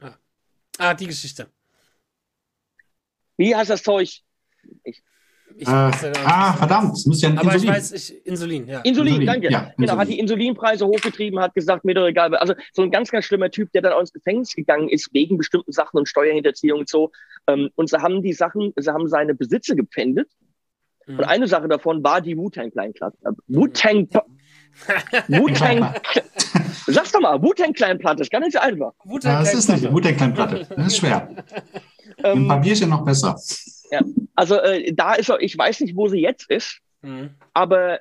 Ah, 0.79 0.95
die 0.95 1.07
Geschichte. 1.07 1.49
wie 3.37 3.55
heißt 3.55 3.71
das 3.71 3.83
Zeug? 3.83 4.24
Ich 4.85 5.69
Äh, 5.69 5.71
ja 5.71 5.87
nicht. 5.89 6.19
ah, 6.27 6.53
verdammt, 6.55 6.95
es 6.95 7.07
muss 7.07 7.23
ja 7.23 7.29
ein 7.29 7.39
Aber 7.39 7.51
ich 7.51 7.55
Insulin. 7.63 7.75
weiß, 7.75 7.93
ich, 7.93 8.27
Insulin, 8.27 8.67
ja. 8.67 8.81
Insulin, 8.81 9.09
Insulin, 9.21 9.27
danke. 9.27 9.51
ja, 9.53 9.61
Genau, 9.61 9.73
Insulin. 9.79 9.99
hat 10.01 10.09
die 10.09 10.19
Insulinpreise 10.19 10.87
hochgetrieben, 10.87 11.39
hat 11.39 11.55
gesagt, 11.55 11.85
mir 11.85 11.95
doch 11.95 12.07
egal. 12.07 12.35
Also 12.37 12.55
so 12.73 12.83
ein 12.83 12.91
ganz, 12.91 13.11
ganz 13.11 13.25
schlimmer 13.27 13.51
Typ, 13.51 13.71
der 13.73 13.83
dann 13.83 13.93
auch 13.93 14.01
ins 14.01 14.13
Gefängnis 14.13 14.53
gegangen 14.55 14.89
ist 14.89 15.11
wegen 15.13 15.39
bestimmten 15.39 15.71
Sachen 15.71 15.99
und 15.99 16.09
Steuerhinterziehung 16.09 16.81
und 16.81 16.89
so. 16.89 17.13
Ähm, 17.47 17.71
und 17.77 17.89
sie 17.89 17.99
haben 18.01 18.21
die 18.23 18.33
Sachen, 18.33 18.73
sie 18.77 18.91
haben 18.93 19.07
seine 19.09 19.35
Besitze 19.35 19.77
gepfändet. 19.77 20.29
Mhm. 21.07 21.19
Und 21.19 21.25
eine 21.25 21.47
Sache 21.47 21.69
davon 21.69 22.03
war 22.03 22.21
die 22.21 22.37
Wu-Tang 22.37 22.71
Kleinplatte. 22.73 23.17
Äh, 23.25 23.31
Wu-Tang, 23.47 24.09
Wu-Tang, 25.29 25.95
sag's 26.89 27.13
doch 27.13 27.21
mal, 27.21 27.41
Wu-Tang 27.41 27.73
Kleinplatte, 27.75 28.23
ist 28.23 28.31
gar 28.33 28.41
nicht 28.41 28.53
so 28.55 28.59
einfach. 28.59 28.93
Ja, 29.23 29.39
das 29.41 29.55
ist 29.55 29.71
eine 29.71 29.89
gute 29.89 30.13
Kleinplatte. 30.15 30.67
Das 30.75 30.87
ist 30.89 30.97
schwer. 30.97 31.29
Ein 31.29 31.45
Ähm, 32.25 32.49
paar 32.49 32.61
Bierchen 32.61 32.91
noch 32.91 33.05
besser. 33.05 33.37
Also 34.35 34.57
äh, 34.61 34.93
da 34.93 35.15
ist 35.15 35.29
er, 35.29 35.41
ich 35.41 35.57
weiß 35.57 35.81
nicht, 35.81 35.97
wo 35.97 36.09
sie 36.09 36.21
jetzt 36.21 36.51
ist, 36.51 36.81
Mhm. 37.03 37.31
aber 37.53 38.01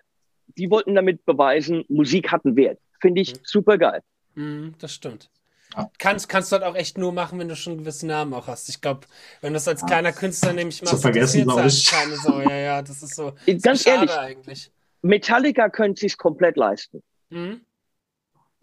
die 0.57 0.69
wollten 0.69 0.95
damit 0.95 1.25
beweisen, 1.25 1.83
Musik 1.89 2.31
hat 2.31 2.45
einen 2.45 2.55
Wert. 2.55 2.79
Finde 3.01 3.21
ich 3.21 3.33
Mhm. 3.33 3.39
super 3.43 3.77
geil. 3.77 4.01
Mhm, 4.35 4.75
das 4.79 4.93
stimmt. 4.93 5.29
Ja. 5.75 5.89
Kannst, 5.97 6.29
kannst 6.29 6.51
du 6.51 6.55
halt 6.57 6.63
auch 6.63 6.75
echt 6.75 6.97
nur 6.97 7.11
machen, 7.11 7.39
wenn 7.39 7.49
du 7.49 7.55
schon 7.55 7.79
gewisse 7.79 8.05
Namen 8.07 8.33
auch 8.33 8.47
hast. 8.47 8.69
Ich 8.69 8.79
glaube, 8.79 9.07
wenn 9.41 9.53
du 9.53 9.57
es 9.57 9.67
als 9.67 9.81
Ja. 9.81 9.87
kleiner 9.87 10.11
Künstler 10.13 10.53
nämlich 10.53 10.81
machst, 10.83 11.01
vergessen, 11.01 11.43
glaub 11.43 11.57
halt 11.59 11.71
ich. 11.73 11.89
keine 11.89 12.15
Sau. 12.15 12.39
Ja, 12.41 12.55
ja, 12.55 12.81
das 12.81 13.01
ist 13.03 13.15
so. 13.15 13.33
Ganz 13.61 13.83
so 13.83 13.89
ehrlich, 13.89 14.11
eigentlich. 14.11 14.71
Metallica 15.01 15.69
könnte 15.69 15.99
sich's 15.99 16.17
komplett 16.17 16.55
leisten. 16.57 17.01
Mhm. 17.29 17.61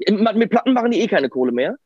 Mit 0.09 0.51
Platten 0.51 0.73
machen 0.73 0.91
die 0.93 1.01
eh 1.01 1.07
keine 1.09 1.29
Kohle 1.29 1.53
mehr. 1.53 1.77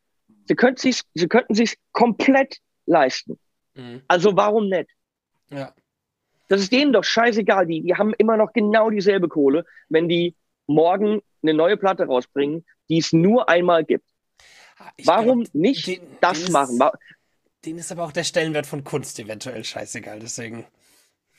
Sie 0.47 0.55
könnten 0.55 0.79
sich's, 0.79 1.01
sie 1.13 1.27
könnten 1.27 1.55
sich's 1.55 1.75
komplett 1.91 2.59
leisten. 2.85 3.37
Mhm. 3.73 4.01
Also 4.07 4.35
warum 4.37 4.69
nicht? 4.69 4.89
Ja. 5.49 5.73
Das 6.47 6.61
ist 6.61 6.71
denen 6.71 6.93
doch 6.93 7.03
scheißegal. 7.03 7.65
Die, 7.65 7.81
die 7.81 7.95
haben 7.95 8.13
immer 8.17 8.37
noch 8.37 8.53
genau 8.53 8.89
dieselbe 8.89 9.27
Kohle, 9.27 9.65
wenn 9.89 10.07
die 10.07 10.35
morgen 10.67 11.21
eine 11.41 11.53
neue 11.53 11.77
Platte 11.77 12.05
rausbringen, 12.05 12.65
die 12.89 12.99
es 12.99 13.13
nur 13.13 13.49
einmal 13.49 13.83
gibt. 13.83 14.05
Ich 14.97 15.07
Warum 15.07 15.43
glaub, 15.43 15.55
nicht 15.55 15.87
den- 15.87 16.01
das 16.21 16.37
den 16.39 16.47
ist- 16.47 16.51
machen? 16.51 16.79
Wa- 16.79 16.93
Denen 17.65 17.79
ist 17.79 17.91
aber 17.91 18.03
auch 18.03 18.11
der 18.11 18.23
Stellenwert 18.23 18.67
von 18.67 18.83
Kunst 18.83 19.19
eventuell 19.19 19.63
scheißegal, 19.63 20.19
deswegen. 20.19 20.65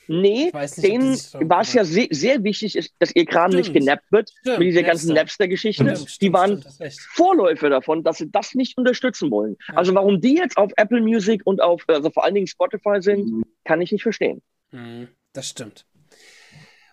Nee, 0.09 0.51
nicht, 0.53 0.83
denen 0.83 1.15
war 1.51 1.63
es 1.63 1.73
ja 1.73 1.85
sehr, 1.85 2.09
sehr 2.11 2.43
wichtig, 2.45 2.77
ist, 2.77 2.95
dass 2.99 3.15
ihr 3.15 3.25
Kram 3.25 3.51
nicht 3.51 3.67
Stimmt. 3.67 3.81
genappt 3.81 4.13
wird 4.13 4.31
Stimmt, 4.41 4.59
mit 4.59 4.69
dieser 4.69 4.83
ganzen 4.83 5.09
Napster. 5.09 5.47
Napster-Geschichte. 5.47 6.07
Die 6.21 6.33
waren. 6.33 6.65
Vorläufer 7.13 7.71
davon, 7.71 8.05
dass 8.05 8.19
sie 8.19 8.31
das 8.31 8.55
nicht 8.55 8.79
unterstützen 8.79 9.31
wollen. 9.31 9.57
Ja. 9.69 9.75
Also 9.75 9.95
warum 9.95 10.21
die 10.21 10.37
jetzt 10.37 10.57
auf 10.57 10.73
Apple 10.77 11.01
Music 11.01 11.43
und 11.45 11.63
auf, 11.63 11.83
also 11.89 12.11
vor 12.11 12.25
allen 12.25 12.35
Dingen 12.35 12.47
Spotify 12.47 13.01
sind, 13.01 13.45
kann 13.65 13.81
ich 13.81 13.93
nicht 13.93 14.03
verstehen. 14.03 14.43
Mhm, 14.71 15.09
das 15.33 15.49
stimmt. 15.49 15.87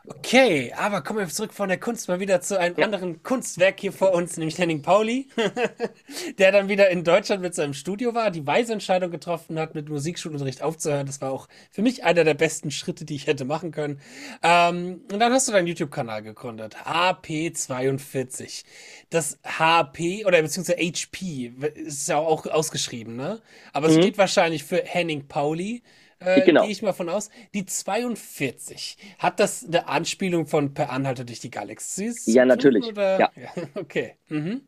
Okay, 0.05 0.73
aber 0.75 1.01
kommen 1.01 1.19
wir 1.19 1.29
zurück 1.29 1.53
von 1.53 1.69
der 1.69 1.79
Kunst 1.79 2.09
mal 2.09 2.19
wieder 2.19 2.41
zu 2.41 2.59
einem 2.59 2.75
Ja. 2.77 2.83
anderen 2.83 3.23
Kunstwerk 3.23 3.79
hier 3.79 3.93
vor 3.93 4.11
uns, 4.13 4.35
nämlich 4.35 4.57
Henning 4.57 4.81
Pauli, 4.81 5.29
der 6.37 6.51
dann 6.51 6.67
wieder 6.67 6.89
in 6.89 7.05
Deutschland 7.05 7.41
mit 7.41 7.55
seinem 7.55 7.73
Studio 7.73 8.13
war, 8.13 8.29
die 8.29 8.45
weise 8.45 8.73
Entscheidung 8.73 9.11
getroffen 9.11 9.57
hat, 9.57 9.75
mit 9.75 9.87
Musikschulunterricht 9.87 10.61
aufzuhören. 10.61 11.05
Das 11.05 11.21
war 11.21 11.31
auch 11.31 11.47
für 11.71 11.81
mich 11.81 12.03
einer 12.03 12.25
der 12.25 12.33
besten 12.33 12.69
Schritte, 12.69 13.05
die 13.05 13.15
ich 13.15 13.27
hätte 13.27 13.45
machen 13.45 13.71
können. 13.71 14.01
Ähm, 14.41 15.03
und 15.09 15.19
dann 15.19 15.31
hast 15.31 15.47
du 15.47 15.53
deinen 15.53 15.67
YouTube-Kanal 15.67 16.21
gegründet, 16.21 16.75
HP42. 16.85 18.65
Das 19.09 19.39
HP 19.45 20.25
oder 20.25 20.41
beziehungsweise 20.41 20.79
HP 20.81 21.53
ist 21.75 22.09
ja 22.09 22.17
auch 22.17 22.45
ausgeschrieben, 22.47 23.15
ne? 23.15 23.41
Aber 23.71 23.87
es 23.87 23.95
Mhm. 23.95 24.01
steht 24.01 24.17
wahrscheinlich 24.17 24.65
für 24.65 24.81
Henning 24.83 25.29
Pauli. 25.29 25.81
Äh, 26.25 26.41
Genau. 26.45 26.63
Gehe 26.63 26.71
ich 26.71 26.81
mal 26.81 26.93
von 26.93 27.09
aus. 27.09 27.29
Die 27.53 27.65
42. 27.65 28.97
Hat 29.19 29.39
das 29.39 29.65
eine 29.65 29.87
Anspielung 29.87 30.47
von 30.47 30.73
Per 30.73 30.91
Anhalter 30.91 31.23
durch 31.23 31.39
die 31.39 31.51
Galaxies? 31.51 32.25
Ja, 32.25 32.45
natürlich. 32.45 32.85
Oder? 32.85 33.19
Ja. 33.19 33.31
Okay. 33.75 34.15
Mhm. 34.29 34.61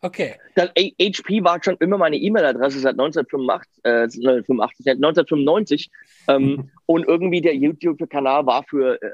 Okay. 0.00 0.34
Das 0.54 0.70
HP 0.76 1.42
war 1.42 1.62
schon 1.62 1.76
immer 1.80 1.98
meine 1.98 2.16
E-Mail-Adresse 2.16 2.80
seit 2.80 2.92
1985, 2.92 3.84
äh, 3.84 3.88
1985, 4.02 4.84
seit 4.84 4.96
1995. 4.96 5.90
Ähm, 6.28 6.70
und 6.86 7.06
irgendwie 7.06 7.40
der 7.40 7.54
YouTube-Kanal 7.54 8.46
war 8.46 8.62
für 8.64 9.00
äh, 9.02 9.10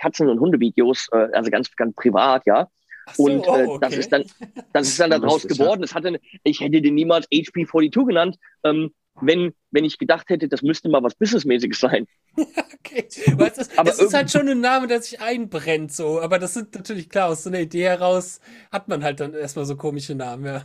Katzen- 0.00 0.28
und 0.28 0.40
Hundevideos, 0.40 1.08
äh, 1.12 1.28
also 1.32 1.50
ganz, 1.50 1.74
ganz 1.76 1.94
privat, 1.94 2.46
ja. 2.46 2.68
So, 3.14 3.24
Und 3.24 3.46
oh, 3.48 3.56
äh, 3.56 3.66
okay. 3.66 3.78
das 3.80 3.96
ist 3.96 4.12
dann, 4.12 4.24
das 4.72 4.88
ist 4.88 5.00
dann 5.00 5.10
daraus 5.10 5.42
geworden. 5.48 5.82
Es 5.82 5.94
hatte, 5.94 6.20
ich 6.44 6.60
hätte 6.60 6.80
den 6.80 6.94
niemals 6.94 7.28
HP42 7.30 8.06
genannt, 8.06 8.36
ähm, 8.64 8.92
wenn, 9.20 9.52
wenn 9.70 9.84
ich 9.84 9.98
gedacht 9.98 10.28
hätte, 10.28 10.48
das 10.48 10.62
müsste 10.62 10.88
mal 10.88 11.02
was 11.02 11.14
Businessmäßiges 11.14 11.78
sein. 11.80 12.06
Okay. 12.82 13.04
Es 13.08 13.58
ist, 13.58 13.78
Aber 13.78 13.90
es 13.90 13.98
ist 14.00 14.14
halt 14.14 14.30
schon 14.32 14.48
ein 14.48 14.60
Name, 14.60 14.86
der 14.88 15.00
sich 15.02 15.20
einbrennt, 15.20 15.92
so. 15.92 16.20
Aber 16.20 16.38
das 16.40 16.54
sind 16.54 16.74
natürlich 16.74 17.08
klar, 17.08 17.28
aus 17.28 17.44
so 17.44 17.50
einer 17.50 17.60
Idee 17.60 17.84
heraus 17.84 18.40
hat 18.72 18.88
man 18.88 19.04
halt 19.04 19.20
dann 19.20 19.32
erstmal 19.34 19.64
so 19.64 19.76
komische 19.76 20.14
Namen, 20.16 20.44
ja. 20.46 20.64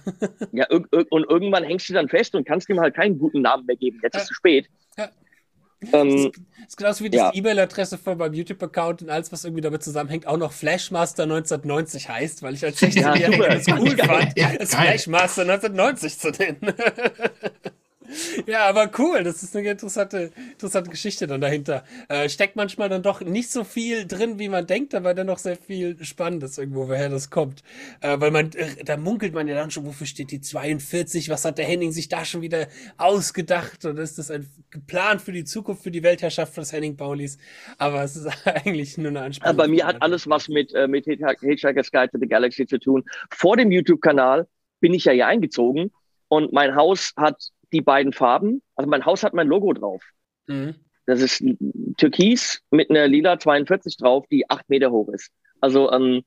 Ja, 0.52 0.66
und 0.70 0.88
irgendwann 1.30 1.64
hängst 1.66 1.88
du 1.90 1.94
dann 1.94 2.08
fest 2.10 2.34
und 2.34 2.48
kannst 2.48 2.68
ihm 2.70 2.80
halt 2.80 2.96
keinen 2.96 3.20
guten 3.20 3.42
Namen 3.42 3.66
mehr 3.68 3.76
geben. 3.76 4.00
Jetzt 4.02 4.16
Ja. 4.16 4.22
ist 4.22 4.28
zu 4.28 4.34
spät. 4.34 4.68
Ja. 4.98 5.10
Ähm, 5.94 6.32
Das 6.58 6.68
ist 6.70 6.78
genauso 6.78 7.04
wie 7.04 7.10
die 7.12 7.18
ja. 7.18 7.32
E-Mail-Adresse 7.34 7.98
von 8.00 8.18
meinem 8.18 8.34
YouTube-Account 8.34 9.04
und 9.04 9.10
alles, 9.12 9.32
was 9.32 9.44
irgendwie 9.44 9.62
damit 9.62 9.84
zusammenhängt, 9.84 10.26
auch 10.26 10.38
noch 10.38 10.52
Flashmaster 10.54 11.24
1990 11.24 12.10
heißt, 12.10 12.42
weil 12.42 12.56
ich 12.56 12.64
als 12.66 12.82
16-Jähriger 12.82 13.60
super. 13.62 13.76
das 13.76 13.80
cool 13.80 13.98
fand, 14.06 14.40
Ja, 14.40 14.52
es. 14.58 14.74
Flashmaster 14.74 15.42
1990 15.44 16.18
zu 16.18 16.32
nennen. 16.32 16.60
Ja, 18.46 18.66
aber 18.68 18.90
cool, 18.98 19.24
das 19.24 19.44
ist 19.44 19.56
eine 19.56 19.70
interessante, 19.70 20.32
interessante 20.52 20.90
Geschichte 20.90 21.28
dann 21.28 21.42
dahinter. 21.42 21.84
Äh, 22.10 22.30
steckt 22.30 22.56
manchmal 22.56 22.90
dann 22.90 23.04
doch 23.04 23.22
nicht 23.22 23.52
so 23.52 23.64
viel 23.64 24.06
drin, 24.06 24.40
wie 24.40 24.50
man 24.50 24.68
denkt, 24.68 24.96
aber 24.96 25.14
dennoch 25.14 25.38
sehr 25.38 25.56
viel 25.56 26.04
Spannendes 26.04 26.58
irgendwo, 26.58 26.88
woher 26.88 27.10
das 27.10 27.30
kommt. 27.30 27.64
Äh, 28.02 28.20
weil 28.20 28.32
man, 28.32 28.52
äh, 28.54 28.84
da 28.84 28.98
munkelt 28.98 29.34
man 29.34 29.48
ja 29.48 29.56
dann 29.56 29.72
schon, 29.72 29.86
wofür 29.86 30.08
steht 30.08 30.32
die 30.32 30.42
42? 30.42 31.30
Was 31.30 31.46
hat 31.46 31.58
der 31.58 31.66
Henning 31.66 31.92
sich 31.92 32.08
da 32.10 32.26
schon 32.26 32.42
wieder 32.42 32.68
ausgedacht? 32.98 33.86
Und 33.86 33.98
ist 33.98 34.18
das 34.18 34.32
ein 34.32 34.48
Plan 34.88 35.20
für 35.20 35.32
die 35.32 35.44
Zukunft, 35.44 35.84
für 35.84 35.92
die 35.92 36.04
Weltherrschaft 36.04 36.56
des 36.58 36.72
Henning 36.72 36.98
Paulis? 36.98 37.38
Aber 37.78 38.04
es 38.04 38.16
ist 38.16 38.28
eigentlich 38.46 38.98
nur 38.98 39.10
eine 39.10 39.22
Anspielung. 39.22 39.50
Aber 39.50 39.64
bei 39.64 39.68
mir 39.68 39.86
hat 39.86 40.02
alles 40.02 40.30
was 40.30 40.48
mit, 40.48 40.74
äh, 40.74 40.88
mit 40.88 41.06
Hitchhiker's 41.06 41.92
Guide 41.92 42.12
to 42.12 42.20
the 42.20 42.28
Galaxy 42.28 42.66
zu 42.66 42.80
tun. 42.80 43.04
Vor 43.32 43.58
dem 43.58 43.72
YouTube-Kanal 43.72 44.48
bin 44.80 44.94
ich 44.94 45.06
ja 45.06 45.14
hier 45.14 45.28
eingezogen 45.28 45.92
und 46.28 46.54
mein 46.54 46.76
Haus 46.76 47.14
hat 47.18 47.52
die 47.76 47.82
beiden 47.82 48.14
Farben. 48.14 48.62
Also 48.76 48.90
mein 48.90 49.06
Haus 49.06 49.24
hat 49.24 49.34
mein 49.34 49.48
Logo 49.48 49.74
drauf. 49.74 50.02
Mhm. 50.48 50.76
Das 51.06 51.22
ist 51.22 51.44
Türkis 51.98 52.62
mit 52.72 52.90
einer 52.90 53.08
lila 53.08 53.38
42 53.38 53.98
drauf, 53.98 54.26
die 54.32 54.50
acht 54.50 54.68
Meter 54.70 54.92
hoch 54.92 55.10
ist. 55.10 55.32
Also 55.60 55.92
ähm, 55.92 56.24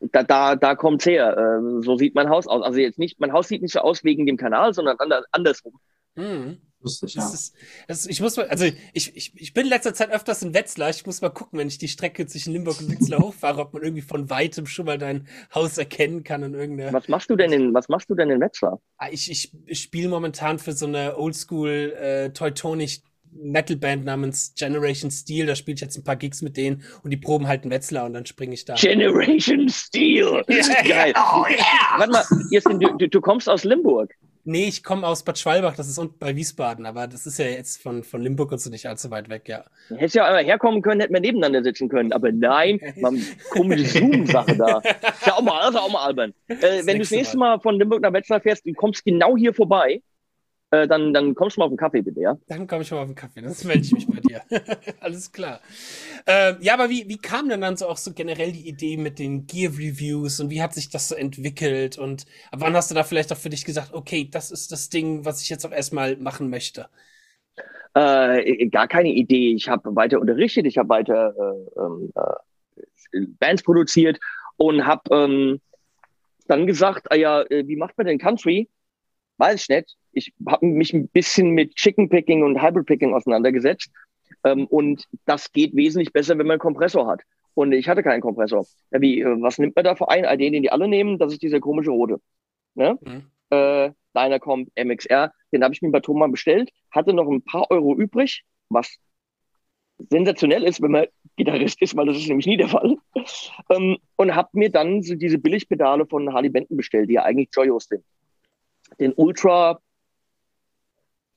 da, 0.00 0.22
da, 0.22 0.54
da 0.54 0.74
kommt's 0.74 1.06
her. 1.06 1.36
Ähm, 1.36 1.82
so 1.82 1.96
sieht 1.96 2.14
mein 2.14 2.28
Haus 2.28 2.46
aus. 2.46 2.62
Also 2.62 2.78
jetzt 2.78 2.98
nicht, 2.98 3.18
mein 3.20 3.32
Haus 3.32 3.48
sieht 3.48 3.62
nicht 3.62 3.72
so 3.72 3.80
aus 3.80 4.04
wegen 4.04 4.26
dem 4.26 4.36
Kanal, 4.36 4.74
sondern 4.74 4.98
ander, 4.98 5.24
andersrum. 5.32 5.74
Mhm. 6.14 6.60
Lustig, 6.84 7.14
ja. 7.14 7.26
Ist, 7.26 7.54
ist, 7.88 8.10
ich 8.10 8.20
muss 8.20 8.36
mal, 8.36 8.46
also 8.48 8.66
ich, 8.92 9.16
ich, 9.16 9.32
ich 9.34 9.54
bin 9.54 9.64
in 9.64 9.70
letzter 9.70 9.94
Zeit 9.94 10.10
öfters 10.10 10.42
in 10.42 10.52
Wetzlar. 10.52 10.90
Ich 10.90 11.06
muss 11.06 11.22
mal 11.22 11.30
gucken, 11.30 11.58
wenn 11.58 11.66
ich 11.66 11.78
die 11.78 11.88
Strecke 11.88 12.26
zwischen 12.26 12.52
Limburg 12.52 12.78
und 12.80 12.90
Wetzlar 12.90 13.20
hochfahre, 13.24 13.62
ob 13.62 13.72
man 13.72 13.82
irgendwie 13.82 14.02
von 14.02 14.28
weitem 14.28 14.66
schon 14.66 14.84
mal 14.84 14.98
dein 14.98 15.26
Haus 15.54 15.78
erkennen 15.78 16.24
kann 16.24 16.42
in 16.42 16.52
irgendeiner. 16.52 16.92
Was 16.92 17.08
machst 17.08 17.30
du 17.30 17.36
denn 17.36 17.52
in, 17.52 17.72
was 17.72 17.88
machst 17.88 18.10
du 18.10 18.14
denn 18.14 18.30
in 18.30 18.40
Wetzlar? 18.40 18.80
Ah, 18.98 19.08
Ich, 19.10 19.30
ich, 19.30 19.50
ich 19.64 19.80
spiele 19.80 20.10
momentan 20.10 20.58
für 20.58 20.72
so 20.72 20.86
eine 20.86 21.16
Oldschool 21.16 21.94
äh, 21.98 22.30
Teutonic 22.30 23.00
Metalband 23.32 24.04
namens 24.04 24.54
Generation 24.56 25.10
Steel. 25.10 25.46
Da 25.46 25.56
spiele 25.56 25.74
ich 25.76 25.80
jetzt 25.80 25.96
ein 25.96 26.04
paar 26.04 26.16
Gigs 26.16 26.42
mit 26.42 26.56
denen 26.56 26.84
und 27.02 27.10
die 27.10 27.16
proben 27.16 27.48
halt 27.48 27.64
in 27.64 27.70
Wetzlar 27.70 28.04
und 28.04 28.12
dann 28.12 28.26
springe 28.26 28.54
ich 28.54 28.64
da. 28.64 28.74
Generation 28.74 29.68
Steel. 29.68 30.42
Geil. 30.48 31.14
Oh, 31.16 31.44
yeah. 31.48 31.98
Warte 31.98 32.12
mal, 32.12 32.24
Jessin, 32.50 32.78
du, 32.78 32.96
du, 32.96 33.08
du 33.08 33.20
kommst 33.20 33.48
aus 33.48 33.64
Limburg. 33.64 34.14
Nee, 34.44 34.68
ich 34.68 34.84
komme 34.84 35.06
aus 35.06 35.24
Bad 35.24 35.38
Schwalbach, 35.38 35.74
das 35.74 35.88
ist 35.88 35.98
unten 35.98 36.18
bei 36.18 36.36
Wiesbaden, 36.36 36.86
aber 36.86 37.06
das 37.06 37.26
ist 37.26 37.38
ja 37.38 37.46
jetzt 37.46 37.82
von, 37.82 38.04
von 38.04 38.22
Limburg 38.22 38.52
und 38.52 38.58
so 38.58 38.70
nicht 38.70 38.86
allzu 38.86 39.10
weit 39.10 39.28
weg, 39.28 39.48
ja. 39.48 39.64
Hättest 39.88 40.14
ja 40.14 40.24
einmal 40.24 40.44
herkommen 40.44 40.82
können, 40.82 41.00
hätten 41.00 41.14
wir 41.14 41.20
nebeneinander 41.20 41.62
sitzen 41.62 41.88
können. 41.88 42.12
Aber 42.12 42.30
nein, 42.30 42.80
man, 42.96 43.20
komische 43.50 43.86
Zoom-Sache 43.86 44.56
da. 44.56 44.78
Ist 44.78 45.26
ja 45.26 45.34
auch 45.34 45.42
mal, 45.42 45.60
das 45.60 45.70
ist 45.70 45.74
ja 45.74 45.80
auch 45.80 45.92
mal 45.92 46.04
albern. 46.04 46.34
Äh, 46.48 46.84
wenn 46.84 46.96
du 46.96 46.98
das 46.98 47.10
nächste 47.10 47.34
nächste 47.34 47.38
Mal 47.38 47.60
von 47.60 47.78
Limburg 47.78 48.02
nach 48.02 48.12
Wetzlar 48.12 48.40
fährst, 48.40 48.66
du 48.66 48.72
kommst 48.72 49.04
genau 49.04 49.36
hier 49.36 49.54
vorbei. 49.54 50.02
Äh, 50.74 50.88
dann, 50.88 51.12
dann 51.12 51.34
kommst 51.34 51.56
du 51.56 51.60
mal 51.60 51.66
auf 51.66 51.72
den 51.72 51.78
Kaffee, 51.78 52.02
bitte, 52.02 52.20
ja? 52.20 52.36
Dann 52.48 52.66
komme 52.66 52.82
ich 52.82 52.90
mal 52.90 52.98
auf 52.98 53.06
den 53.06 53.14
Kaffee, 53.14 53.40
das 53.40 53.64
melde 53.64 53.82
ich 53.82 53.92
mich 53.92 54.06
bei 54.06 54.20
dir. 54.20 54.42
Alles 55.00 55.30
klar. 55.30 55.60
Äh, 56.26 56.54
ja, 56.60 56.74
aber 56.74 56.90
wie, 56.90 57.08
wie 57.08 57.18
kam 57.18 57.48
denn 57.48 57.60
dann 57.60 57.76
so 57.76 57.86
auch 57.86 57.96
so 57.96 58.12
generell 58.12 58.52
die 58.52 58.68
Idee 58.68 58.96
mit 58.96 59.18
den 59.18 59.46
Gear-Reviews 59.46 60.40
und 60.40 60.50
wie 60.50 60.62
hat 60.62 60.74
sich 60.74 60.90
das 60.90 61.08
so 61.08 61.14
entwickelt 61.14 61.98
und 61.98 62.26
wann 62.52 62.74
hast 62.74 62.90
du 62.90 62.94
da 62.94 63.04
vielleicht 63.04 63.32
auch 63.32 63.36
für 63.36 63.50
dich 63.50 63.64
gesagt, 63.64 63.94
okay, 63.94 64.28
das 64.30 64.50
ist 64.50 64.72
das 64.72 64.88
Ding, 64.88 65.24
was 65.24 65.42
ich 65.42 65.48
jetzt 65.48 65.64
auch 65.64 65.72
erstmal 65.72 66.16
machen 66.16 66.50
möchte? 66.50 66.88
Äh, 67.94 68.66
gar 68.68 68.88
keine 68.88 69.10
Idee. 69.10 69.52
Ich 69.52 69.68
habe 69.68 69.94
weiter 69.94 70.20
unterrichtet, 70.20 70.66
ich 70.66 70.78
habe 70.78 70.88
weiter 70.88 71.34
äh, 71.38 71.80
ähm, 71.80 72.12
äh, 72.16 73.26
Bands 73.38 73.62
produziert 73.62 74.18
und 74.56 74.84
habe 74.84 75.02
ähm, 75.14 75.60
dann 76.48 76.66
gesagt, 76.66 77.10
ah 77.10 77.14
ja, 77.14 77.44
wie 77.48 77.76
macht 77.76 77.96
man 77.96 78.06
denn 78.06 78.18
Country? 78.18 78.68
Weiß 79.38 79.62
ich 79.62 79.68
nicht. 79.68 79.96
Ich 80.12 80.32
habe 80.46 80.66
mich 80.66 80.92
ein 80.92 81.08
bisschen 81.08 81.50
mit 81.50 81.74
Chicken 81.74 82.08
Picking 82.08 82.42
und 82.42 82.62
Hybrid 82.62 82.86
Picking 82.86 83.14
auseinandergesetzt. 83.14 83.90
Ähm, 84.44 84.66
und 84.66 85.06
das 85.24 85.52
geht 85.52 85.74
wesentlich 85.74 86.12
besser, 86.12 86.38
wenn 86.38 86.46
man 86.46 86.54
einen 86.54 86.60
Kompressor 86.60 87.06
hat. 87.06 87.22
Und 87.54 87.72
ich 87.72 87.88
hatte 87.88 88.02
keinen 88.02 88.20
Kompressor. 88.20 88.66
Ja, 88.90 89.00
wie, 89.00 89.20
äh, 89.20 89.40
was 89.40 89.58
nimmt 89.58 89.76
man 89.76 89.84
da 89.84 89.94
für 89.94 90.08
einen? 90.08 90.38
Den, 90.38 90.52
den 90.52 90.62
die 90.62 90.72
alle 90.72 90.88
nehmen, 90.88 91.18
das 91.18 91.32
ist 91.32 91.42
dieser 91.42 91.60
komische 91.60 91.90
rote. 91.90 92.20
Ne? 92.74 92.98
Mhm. 93.00 93.30
Äh, 93.50 93.90
Dynacomp 94.16 94.68
MXR, 94.76 95.32
den 95.52 95.64
habe 95.64 95.74
ich 95.74 95.82
mir 95.82 95.90
bei 95.90 96.00
Thomas 96.00 96.30
bestellt, 96.30 96.70
hatte 96.90 97.12
noch 97.12 97.28
ein 97.28 97.42
paar 97.42 97.70
Euro 97.70 97.94
übrig, 97.96 98.44
was 98.68 98.96
sensationell 100.10 100.64
ist, 100.64 100.82
wenn 100.82 100.90
man 100.90 101.06
Gitarrist 101.36 101.80
ist, 101.82 101.96
weil 101.96 102.06
das 102.06 102.16
ist 102.16 102.28
nämlich 102.28 102.46
nie 102.46 102.56
der 102.56 102.68
Fall. 102.68 102.96
Ähm, 103.70 103.96
und 104.16 104.34
habe 104.34 104.48
mir 104.52 104.70
dann 104.70 105.02
so 105.02 105.14
diese 105.14 105.38
Billigpedale 105.38 106.06
von 106.06 106.32
Harley 106.32 106.50
Benton 106.50 106.76
bestellt, 106.76 107.08
die 107.08 107.14
ja 107.14 107.22
eigentlich 107.22 107.48
Joyos 107.52 107.86
sind. 107.86 108.04
Den 109.00 109.12
Ultra 109.14 109.80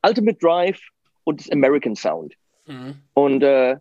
Ultimate 0.04 0.38
Drive 0.40 0.80
und 1.24 1.40
das 1.40 1.50
American 1.52 1.96
Sound. 1.96 2.36
Mhm. 2.66 3.02
Und 3.14 3.44
äh, 3.44 3.78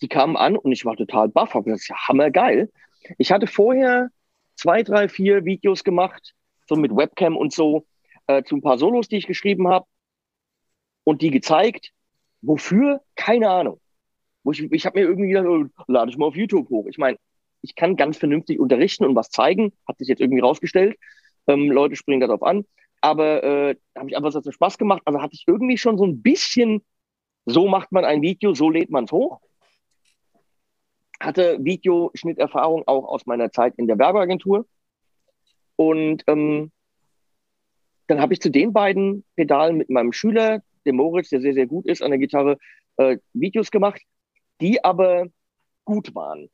die 0.00 0.08
kamen 0.08 0.36
an 0.36 0.56
und 0.56 0.72
ich 0.72 0.84
war 0.84 0.96
total 0.96 1.28
baff, 1.28 1.54
habe 1.54 1.70
gesagt, 1.70 1.88
ja, 1.88 2.08
hammergeil. 2.08 2.70
Ich 3.18 3.32
hatte 3.32 3.46
vorher 3.46 4.10
zwei, 4.56 4.82
drei, 4.82 5.08
vier 5.08 5.44
Videos 5.44 5.84
gemacht, 5.84 6.34
so 6.68 6.76
mit 6.76 6.94
Webcam 6.94 7.36
und 7.36 7.52
so, 7.52 7.86
äh, 8.26 8.42
zu 8.42 8.56
ein 8.56 8.62
paar 8.62 8.78
Solos, 8.78 9.08
die 9.08 9.16
ich 9.16 9.26
geschrieben 9.26 9.68
habe 9.68 9.86
und 11.04 11.22
die 11.22 11.30
gezeigt. 11.30 11.92
Wofür? 12.40 13.00
Keine 13.14 13.48
Ahnung. 13.48 13.80
Ich 14.50 14.60
ich 14.72 14.86
habe 14.86 14.98
mir 14.98 15.06
irgendwie 15.06 15.28
gedacht, 15.28 15.46
oh, 15.46 15.66
lade 15.86 16.10
ich 16.10 16.16
mal 16.16 16.26
auf 16.26 16.36
YouTube 16.36 16.68
hoch. 16.68 16.86
Ich 16.88 16.98
meine, 16.98 17.16
ich 17.60 17.76
kann 17.76 17.96
ganz 17.96 18.18
vernünftig 18.18 18.58
unterrichten 18.58 19.04
und 19.04 19.14
was 19.14 19.30
zeigen, 19.30 19.72
hat 19.86 19.98
sich 19.98 20.08
jetzt 20.08 20.20
irgendwie 20.20 20.40
rausgestellt. 20.40 20.96
Ähm, 21.46 21.70
Leute 21.70 21.96
springen 21.96 22.20
darauf 22.20 22.42
an. 22.42 22.64
Aber 23.00 23.42
äh, 23.42 23.76
habe 23.96 24.08
ich 24.08 24.16
einfach 24.16 24.32
so 24.32 24.50
Spaß 24.50 24.78
gemacht. 24.78 25.02
Also 25.04 25.20
hatte 25.20 25.34
ich 25.34 25.44
irgendwie 25.46 25.76
schon 25.76 25.98
so 25.98 26.04
ein 26.04 26.22
bisschen, 26.22 26.84
so 27.46 27.68
macht 27.68 27.90
man 27.90 28.04
ein 28.04 28.22
Video, 28.22 28.54
so 28.54 28.70
lädt 28.70 28.90
man 28.90 29.04
es 29.04 29.12
hoch. 29.12 29.40
Hatte 31.20 31.58
Videoschnitterfahrung 31.60 32.84
auch 32.86 33.06
aus 33.06 33.26
meiner 33.26 33.50
Zeit 33.50 33.74
in 33.76 33.86
der 33.86 33.98
Werbeagentur. 33.98 34.66
Und 35.76 36.22
ähm, 36.26 36.70
dann 38.06 38.20
habe 38.20 38.34
ich 38.34 38.40
zu 38.40 38.50
den 38.50 38.72
beiden 38.72 39.24
Pedalen 39.36 39.76
mit 39.78 39.90
meinem 39.90 40.12
Schüler, 40.12 40.62
dem 40.84 40.96
Moritz, 40.96 41.30
der 41.30 41.40
sehr, 41.40 41.54
sehr 41.54 41.66
gut 41.66 41.86
ist 41.86 42.02
an 42.02 42.10
der 42.10 42.18
Gitarre, 42.18 42.58
äh, 42.96 43.18
Videos 43.32 43.70
gemacht, 43.70 44.02
die 44.60 44.84
aber 44.84 45.26
gut 45.84 46.14
waren, 46.14 46.50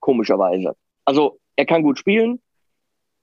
komischerweise. 0.00 0.76
Also 1.04 1.40
er 1.56 1.66
kann 1.66 1.82
gut 1.82 1.98
spielen, 1.98 2.40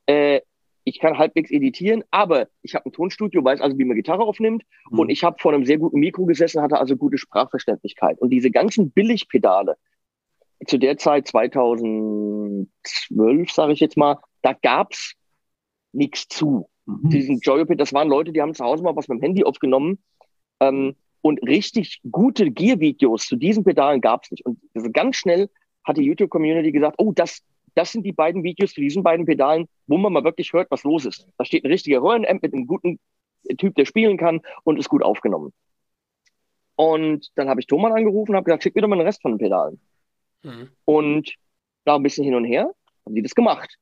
äh, 0.08 0.42
ich 0.86 1.00
kann 1.00 1.18
halbwegs 1.18 1.52
editieren, 1.52 2.04
aber 2.12 2.48
ich 2.62 2.76
habe 2.76 2.86
ein 2.86 2.94
Tonstudio, 2.94 3.44
weiß 3.44 3.60
also, 3.60 3.78
wie 3.78 3.86
man 3.86 3.98
Gitarre 3.98 4.24
aufnimmt 4.24 4.64
mhm. 4.90 5.00
und 5.00 5.10
ich 5.10 5.24
habe 5.24 5.38
vor 5.40 5.54
einem 5.54 5.66
sehr 5.66 5.80
guten 5.80 6.00
Mikro 6.00 6.26
gesessen, 6.26 6.62
hatte 6.62 6.80
also 6.80 6.96
gute 6.96 7.18
Sprachverständlichkeit. 7.18 8.20
Und 8.20 8.30
diese 8.30 8.52
ganzen 8.52 8.92
Billigpedale, 8.92 9.76
zu 10.68 10.78
der 10.78 10.98
Zeit 10.98 11.28
2012, 11.28 13.52
sage 13.52 13.74
ich 13.74 13.82
jetzt 13.82 13.98
mal, 13.98 14.20
da 14.42 14.54
gab's 14.54 15.16
nichts 15.92 16.28
zu. 16.28 16.70
Mhm. 16.86 17.10
Diesen 17.10 17.40
Joyoped, 17.40 17.80
das 17.80 17.94
waren 17.94 18.08
Leute, 18.08 18.32
die 18.32 18.42
haben 18.42 18.54
zu 18.54 18.64
Hause 18.64 18.84
mal 18.84 18.96
was 18.96 19.08
mit 19.08 19.20
dem 19.20 19.24
Handy 19.24 19.44
aufgenommen. 19.44 20.00
Ähm, 20.60 20.96
und 21.22 21.42
richtig 21.42 22.02
gute 22.12 22.52
Gear-Videos 22.52 23.26
zu 23.26 23.36
diesen 23.36 23.64
Pedalen 23.64 24.00
gab 24.00 24.24
es 24.24 24.32
nicht. 24.32 24.46
Und 24.46 24.60
ganz 24.94 25.16
schnell 25.16 25.50
hat 25.84 25.98
die 25.98 26.04
YouTube-Community 26.04 26.72
gesagt, 26.72 26.96
oh, 27.00 27.12
das, 27.14 27.42
das 27.76 27.92
sind 27.92 28.04
die 28.04 28.14
beiden 28.14 28.44
Videos 28.44 28.74
zu 28.74 28.82
diesen 28.82 29.04
beiden 29.04 29.26
Pedalen, 29.26 29.68
wo 29.88 29.98
man 29.98 30.14
mal 30.14 30.24
wirklich 30.24 30.54
hört, 30.54 30.72
was 30.72 30.84
los 30.84 31.06
ist. 31.06 31.28
Da 31.38 31.46
steht 31.46 31.64
ein 31.64 31.72
richtiger 31.72 32.02
Röhrenamp 32.02 32.42
mit 32.42 32.54
einem 32.54 32.68
guten 32.68 33.00
Typ, 33.58 33.76
der 33.76 33.86
spielen 33.86 34.18
kann 34.18 34.42
und 34.64 34.80
ist 34.80 34.90
gut 34.90 35.04
aufgenommen. 35.04 35.54
Und 36.76 37.30
dann 37.36 37.50
habe 37.50 37.60
ich 37.60 37.68
Thomas 37.68 37.94
angerufen 37.94 38.32
und 38.32 38.38
habe 38.38 38.46
gesagt, 38.46 38.64
schick 38.64 38.76
mir 38.76 38.82
doch 38.82 38.88
mal 38.88 38.98
den 38.98 39.06
Rest 39.06 39.22
von 39.22 39.34
den 39.34 39.38
Pedalen. 39.38 39.80
Mhm. 40.44 40.70
Und 40.86 41.36
da 41.86 41.96
ein 41.96 42.04
bisschen 42.04 42.26
hin 42.26 42.36
und 42.36 42.46
her 42.46 42.72
haben 43.06 43.16
die 43.16 43.22
das 43.22 43.36
gemacht. 43.36 43.78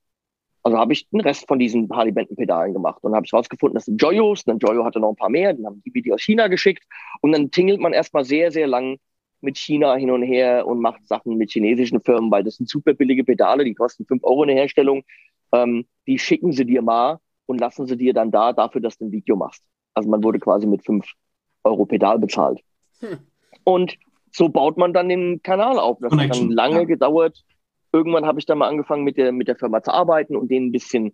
Also 0.63 0.77
habe 0.77 0.93
ich 0.93 1.09
den 1.09 1.19
Rest 1.19 1.47
von 1.47 1.59
diesen 1.59 1.89
Harley-Benton-Pedalen 1.89 2.73
gemacht 2.73 3.03
und 3.03 3.13
habe 3.13 3.25
ich 3.25 3.33
rausgefunden, 3.33 3.75
das 3.75 3.85
sind 3.85 4.01
Joyos. 4.01 4.43
Dann 4.45 4.59
Joyo 4.59 4.85
hatte 4.85 4.99
noch 4.99 5.09
ein 5.09 5.15
paar 5.15 5.29
mehr, 5.29 5.53
dann 5.53 5.65
haben 5.65 5.83
die 5.85 6.01
die 6.01 6.13
aus 6.13 6.21
China 6.21 6.47
geschickt. 6.47 6.85
Und 7.21 7.33
dann 7.33 7.51
tingelt 7.51 7.81
man 7.81 7.91
erstmal 7.93 8.23
sehr, 8.23 8.51
sehr 8.51 8.67
lang 8.67 8.97
mit 9.43 9.57
China 9.57 9.95
hin 9.95 10.11
und 10.11 10.23
her 10.23 10.65
und 10.65 10.79
macht 10.79 11.07
Sachen 11.07 11.37
mit 11.37 11.51
chinesischen 11.51 12.01
Firmen, 12.01 12.31
weil 12.31 12.43
das 12.43 12.55
sind 12.55 12.69
super 12.69 12.93
billige 12.93 13.23
Pedale, 13.23 13.63
die 13.63 13.73
kosten 13.73 14.05
fünf 14.05 14.23
Euro 14.23 14.43
in 14.43 14.47
der 14.47 14.57
Herstellung. 14.57 15.03
Ähm, 15.51 15.85
die 16.07 16.17
schicken 16.17 16.51
sie 16.51 16.65
dir 16.65 16.81
mal 16.81 17.19
und 17.45 17.59
lassen 17.59 17.85
sie 17.85 17.97
dir 17.97 18.13
dann 18.13 18.31
da 18.31 18.53
dafür, 18.53 18.81
dass 18.81 18.97
du 18.97 19.05
ein 19.05 19.11
Video 19.11 19.35
machst. 19.35 19.63
Also 19.93 20.09
man 20.09 20.23
wurde 20.23 20.39
quasi 20.39 20.65
mit 20.65 20.83
fünf 20.83 21.05
Euro 21.63 21.85
Pedal 21.85 22.19
bezahlt. 22.19 22.59
Hm. 22.99 23.19
Und 23.63 23.95
so 24.31 24.49
baut 24.49 24.77
man 24.77 24.93
dann 24.93 25.09
den 25.09 25.41
Kanal 25.43 25.77
auf. 25.77 25.99
Das 25.99 26.11
hat 26.13 26.35
dann 26.35 26.49
lange 26.49 26.79
ja. 26.79 26.83
gedauert, 26.85 27.43
irgendwann 27.93 28.25
habe 28.25 28.39
ich 28.39 28.45
dann 28.45 28.57
mal 28.57 28.67
angefangen, 28.67 29.03
mit 29.03 29.17
der, 29.17 29.31
mit 29.31 29.47
der 29.47 29.55
Firma 29.55 29.81
zu 29.81 29.93
arbeiten 29.93 30.35
und 30.35 30.49
denen 30.49 30.67
ein 30.67 30.71
bisschen 30.71 31.13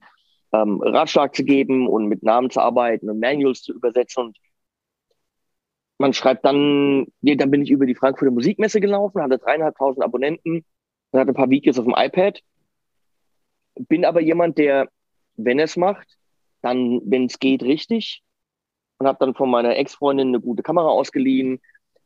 ähm, 0.54 0.82
Ratschlag 0.82 1.36
zu 1.36 1.44
geben 1.44 1.88
und 1.88 2.08
mit 2.08 2.24
Namen 2.24 2.50
zu 2.50 2.62
arbeiten 2.62 3.10
und 3.10 3.20
Manuals 3.20 3.62
zu 3.62 3.74
übersetzen. 3.74 4.28
Und 4.28 4.38
man 6.00 6.14
schreibt 6.14 6.46
dann, 6.46 7.08
nee, 7.22 7.36
dann 7.36 7.52
bin 7.52 7.62
ich 7.62 7.70
über 7.70 7.86
die 7.86 7.96
Frankfurter 7.96 8.32
Musikmesse 8.32 8.82
gelaufen, 8.82 9.22
hatte 9.22 9.38
dreieinhalbtausend 9.38 10.04
Abonnenten 10.04 10.66
hatte 11.12 11.32
ein 11.32 11.36
paar 11.36 11.50
Videos 11.50 11.80
auf 11.80 11.86
dem 11.86 11.96
iPad. 11.98 12.40
Bin 13.76 14.06
aber 14.06 14.22
jemand, 14.22 14.58
der, 14.60 14.90
wenn 15.38 15.60
es 15.60 15.76
macht, 15.76 16.18
dann, 16.62 17.02
wenn 17.06 17.26
es 17.26 17.40
geht, 17.40 17.64
richtig. 17.64 18.22
Und 19.00 19.08
habe 19.08 19.18
dann 19.20 19.34
von 19.34 19.50
meiner 19.50 19.76
Ex-Freundin 19.76 20.28
eine 20.28 20.40
gute 20.40 20.62
Kamera 20.62 20.88
ausgeliehen. 20.90 21.62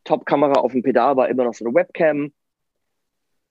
Top-Kamera 0.05 0.61
auf 0.61 0.71
dem 0.71 0.83
Pedal 0.83 1.17
war 1.17 1.27
immer 1.27 1.43
noch 1.43 1.53
so 1.53 1.65
eine 1.65 1.73
Webcam 1.73 2.31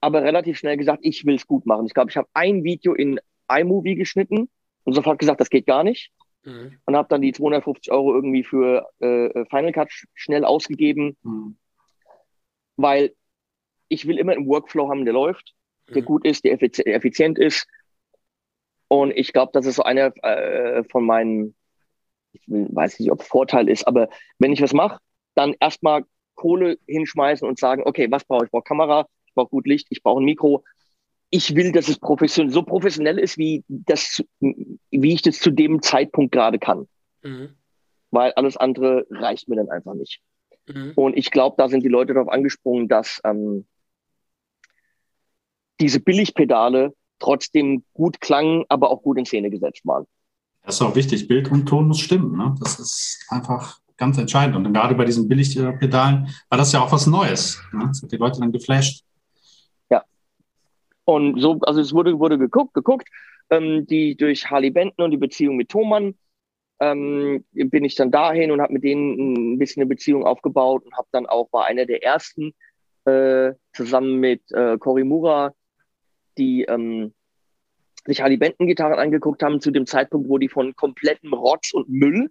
aber 0.03 0.24
relativ 0.24 0.59
schnell 0.59 0.76
gesagt, 0.76 0.99
ich 1.03 1.24
will 1.24 1.36
es 1.36 1.47
gut 1.47 1.64
machen. 1.64 1.86
Ich 1.86 1.95
glaube, 1.95 2.11
ich 2.11 2.16
habe 2.16 2.28
ein 2.34 2.64
Video 2.64 2.93
in 2.93 3.20
iMovie 3.49 3.95
geschnitten 3.95 4.51
und 4.82 4.95
sofort 4.95 5.20
gesagt, 5.20 5.40
das 5.40 5.49
geht 5.49 5.64
gar 5.64 5.84
nicht. 5.84 6.11
Mhm. 6.45 6.78
Und 6.84 6.97
habe 6.97 7.09
dann 7.09 7.22
die 7.22 7.32
250 7.32 7.93
Euro 7.93 8.14
irgendwie 8.14 8.43
für 8.43 8.88
äh, 9.01 9.26
äh, 9.26 9.47
Final 9.47 9.72
Cut 9.72 9.93
sch 9.93 10.07
schnell 10.14 10.45
ausgegeben, 10.45 11.16
mhm. 11.22 11.57
weil 12.76 13.14
ich 13.88 14.07
will 14.07 14.18
immer 14.18 14.32
einen 14.32 14.47
Workflow 14.47 14.88
haben, 14.88 15.05
der 15.05 15.14
läuft, 15.14 15.55
der 15.88 16.03
mhm. 16.03 16.07
gut 16.07 16.24
ist, 16.24 16.45
der 16.45 16.53
effiz 16.53 16.78
effizient 16.78 17.38
ist. 17.38 17.66
Und 18.88 19.12
ich 19.12 19.32
glaube, 19.32 19.53
das 19.55 19.66
ist 19.66 19.76
so 19.76 19.84
einer 19.84 20.12
äh, 20.24 20.84
von 20.84 21.05
meinen, 21.05 21.55
ich 22.32 22.43
weiß 22.47 22.99
nicht, 22.99 23.11
ob 23.11 23.22
Vorteil 23.22 23.68
ist, 23.68 23.86
aber 23.86 24.09
wenn 24.38 24.53
ich 24.53 24.62
was 24.62 24.72
mache, 24.72 24.99
dann 25.34 25.55
erstmal 25.61 26.05
Kohle 26.34 26.78
hinschmeißen 26.86 27.47
und 27.47 27.59
sagen, 27.59 27.82
okay, 27.84 28.11
was 28.11 28.24
brauche 28.24 28.45
ich? 28.45 28.49
Ich 28.49 28.51
brauche 28.51 28.64
Kamera, 28.64 29.07
ich 29.26 29.34
brauche 29.34 29.49
gut 29.49 29.66
Licht, 29.66 29.86
ich 29.90 30.03
brauche 30.03 30.20
ein 30.20 30.24
Mikro. 30.24 30.64
Ich 31.35 31.57
will, 31.57 31.72
dass 31.72 31.89
es 31.89 31.99
professionell, 31.99 32.53
so 32.53 32.62
professionell 32.62 33.18
ist, 33.18 33.39
wie, 33.39 33.64
das, 33.68 34.22
wie 34.39 35.12
ich 35.12 35.22
das 35.22 35.39
zu 35.39 35.51
dem 35.51 35.80
Zeitpunkt 35.80 36.30
gerade 36.33 36.59
kann. 36.59 36.87
Mhm. 37.22 37.57
Weil 38.11 38.33
alles 38.33 38.57
andere 38.57 39.07
reicht 39.11 39.49
mir 39.49 39.57
dann 39.57 39.70
einfach 39.70 39.95
nicht. 39.95 40.20
Mhm. 40.68 40.93
Und 40.95 41.16
ich 41.16 41.30
glaube, 41.30 41.57
da 41.57 41.68
sind 41.68 41.83
die 41.83 41.89
Leute 41.89 42.12
darauf 42.12 42.28
angesprungen, 42.28 42.87
dass 42.87 43.20
ähm, 43.24 43.66
diese 45.80 46.01
Billigpedale 46.01 46.95
trotzdem 47.18 47.85
gut 47.95 48.20
klangen, 48.20 48.64
aber 48.68 48.91
auch 48.91 49.03
gut 49.03 49.18
in 49.18 49.24
Szene 49.24 49.51
gesetzt 49.51 49.83
waren. 49.85 50.07
Das 50.64 50.76
ist 50.76 50.83
auch 50.83 50.95
wichtig. 50.95 51.28
Bild 51.28 51.51
und 51.51 51.66
Ton 51.66 51.89
muss 51.89 52.01
stimmen. 52.01 52.37
Ne? 52.37 52.55
Das 52.61 52.78
ist 52.78 53.24
einfach 53.28 53.80
ganz 53.97 54.18
entscheidend. 54.18 54.57
Und 54.57 54.72
gerade 54.72 54.95
bei 54.95 55.05
diesen 55.05 55.28
Billigpedalen 55.28 56.28
war 56.49 56.59
das 56.59 56.72
ja 56.72 56.80
auch 56.80 56.93
was 56.93 57.07
Neues. 57.07 57.61
Ne? 57.72 57.87
Das 57.89 58.03
hat 58.03 58.12
die 58.12 58.16
Leute 58.16 58.41
dann 58.41 58.53
geflasht. 58.53 59.05
Und 61.05 61.40
so, 61.40 61.59
also 61.62 61.80
es 61.80 61.92
wurde, 61.92 62.18
wurde 62.18 62.38
geguckt, 62.38 62.74
geguckt, 62.74 63.09
ähm, 63.50 63.86
die 63.86 64.16
durch 64.16 64.50
Harley 64.50 64.70
Benton 64.70 65.05
und 65.05 65.11
die 65.11 65.16
Beziehung 65.16 65.57
mit 65.57 65.68
Thomann 65.68 66.14
ähm, 66.80 67.44
bin 67.53 67.84
ich 67.84 67.94
dann 67.94 68.11
dahin 68.11 68.50
und 68.50 68.61
habe 68.61 68.72
mit 68.72 68.84
denen 68.84 69.55
ein 69.55 69.59
bisschen 69.59 69.82
eine 69.82 69.88
Beziehung 69.88 70.24
aufgebaut 70.24 70.84
und 70.84 70.96
habe 70.96 71.09
dann 71.12 71.26
auch 71.26 71.53
war 71.53 71.66
einer 71.66 71.86
der 71.86 72.03
ersten 72.03 72.55
äh, 73.05 73.53
zusammen 73.72 74.20
mit 74.20 74.42
äh, 74.53 74.78
Cory 74.78 75.05
Mura, 75.05 75.53
die 76.38 76.62
ähm, 76.62 77.12
sich 78.05 78.20
Harley 78.20 78.36
Benton 78.36 78.66
Gitarren 78.66 78.98
angeguckt 78.98 79.42
haben 79.42 79.61
zu 79.61 79.70
dem 79.70 79.86
Zeitpunkt, 79.86 80.28
wo 80.28 80.38
die 80.38 80.48
von 80.48 80.74
komplettem 80.74 81.32
Rotz 81.34 81.72
und 81.72 81.88
Müll 81.88 82.30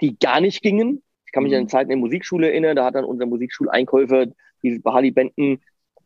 die 0.00 0.18
gar 0.18 0.40
nicht 0.40 0.62
gingen. 0.62 1.02
Ich 1.26 1.32
kann 1.32 1.44
mich 1.44 1.52
Mhm. 1.52 1.60
an 1.60 1.68
Zeiten 1.68 1.90
in 1.90 1.98
der 1.98 2.04
Musikschule 2.06 2.48
erinnern, 2.48 2.76
da 2.76 2.84
hat 2.84 2.94
dann 2.94 3.04
unser 3.04 3.26
Musikschuleinkäufer 3.26 4.26
diese 4.62 4.80
bei 4.80 4.92
Harley 4.92 5.10
Benton 5.10 5.60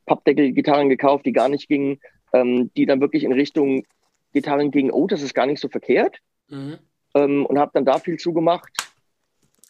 Pappdeckel-Gitarren 0.09 0.89
gekauft, 0.89 1.25
die 1.27 1.33
gar 1.33 1.49
nicht 1.49 1.69
gingen, 1.69 2.01
ähm, 2.33 2.71
die 2.77 2.87
dann 2.87 3.01
wirklich 3.01 3.23
in 3.25 3.33
Richtung 3.33 3.85
Gitarren 4.33 4.71
gingen, 4.71 4.91
oh, 4.91 5.07
das 5.07 5.23
ist 5.23 5.35
gar 5.35 5.47
nicht 5.47 5.61
so 5.61 5.69
verkehrt 5.69 6.19
Mhm. 6.49 6.79
ähm, 7.15 7.47
und 7.47 7.59
habe 7.59 7.71
dann 7.75 7.85
da 7.85 7.99
viel 7.99 8.17
zugemacht. 8.19 8.71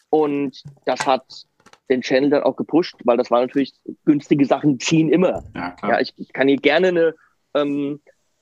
Und 0.09 0.63
das 0.85 1.05
hat 1.05 1.45
den 1.89 2.01
Channel 2.01 2.29
dann 2.31 2.43
auch 2.43 2.55
gepusht, 2.55 2.95
weil 3.03 3.17
das 3.17 3.29
war 3.31 3.41
natürlich 3.41 3.73
günstige 4.05 4.45
Sachen 4.45 4.79
ziehen 4.79 5.09
immer. 5.09 5.43
Ja, 5.55 5.71
klar. 5.71 5.91
Ja, 5.91 5.99
ich, 5.99 6.13
ich 6.17 6.33
kann 6.33 6.47
hier 6.47 6.57
gerne 6.57 6.87
eine 6.87 7.15
ähm, 7.55 7.99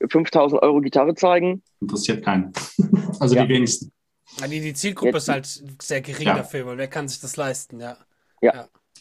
5000 0.08 0.62
Euro 0.62 0.80
Gitarre 0.80 1.14
zeigen. 1.14 1.62
Interessiert 1.80 2.24
keinen. 2.24 2.52
Also 3.20 3.34
Ja. 3.34 3.44
die 3.46 3.54
wenigsten. 3.54 3.90
Ja, 4.38 4.46
die, 4.46 4.60
die 4.60 4.74
Zielgruppe 4.74 5.12
Jetzt- 5.18 5.22
ist 5.22 5.28
halt 5.28 5.82
sehr 5.82 6.00
gering 6.02 6.26
Ja. 6.28 6.36
dafür, 6.36 6.66
weil 6.66 6.78
wer 6.78 6.86
kann 6.88 7.08
sich 7.08 7.20
das 7.20 7.36
leisten, 7.36 7.80
ja. 7.80 7.96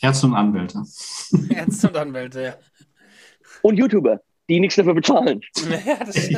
Ärzte 0.02 0.28
und 0.28 0.34
Anwälte. 0.34 0.82
Ärzte 1.50 1.90
und 1.90 1.98
Anwälte, 1.98 2.42
ja. 2.42 2.56
Und 3.62 3.78
YouTuber, 3.78 4.22
die 4.50 4.60
nichts 4.60 4.76
dafür 4.76 4.94
bezahlen. 4.94 5.42
Ja, 5.86 6.04
das, 6.04 6.30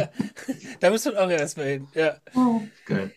da 0.80 0.90
müssen 0.90 1.14
wir 1.14 1.24
auch 1.24 1.30
erstmal 1.30 1.68
hin. 1.68 1.88
Ja. 1.94 2.18
Geil. 2.86 3.12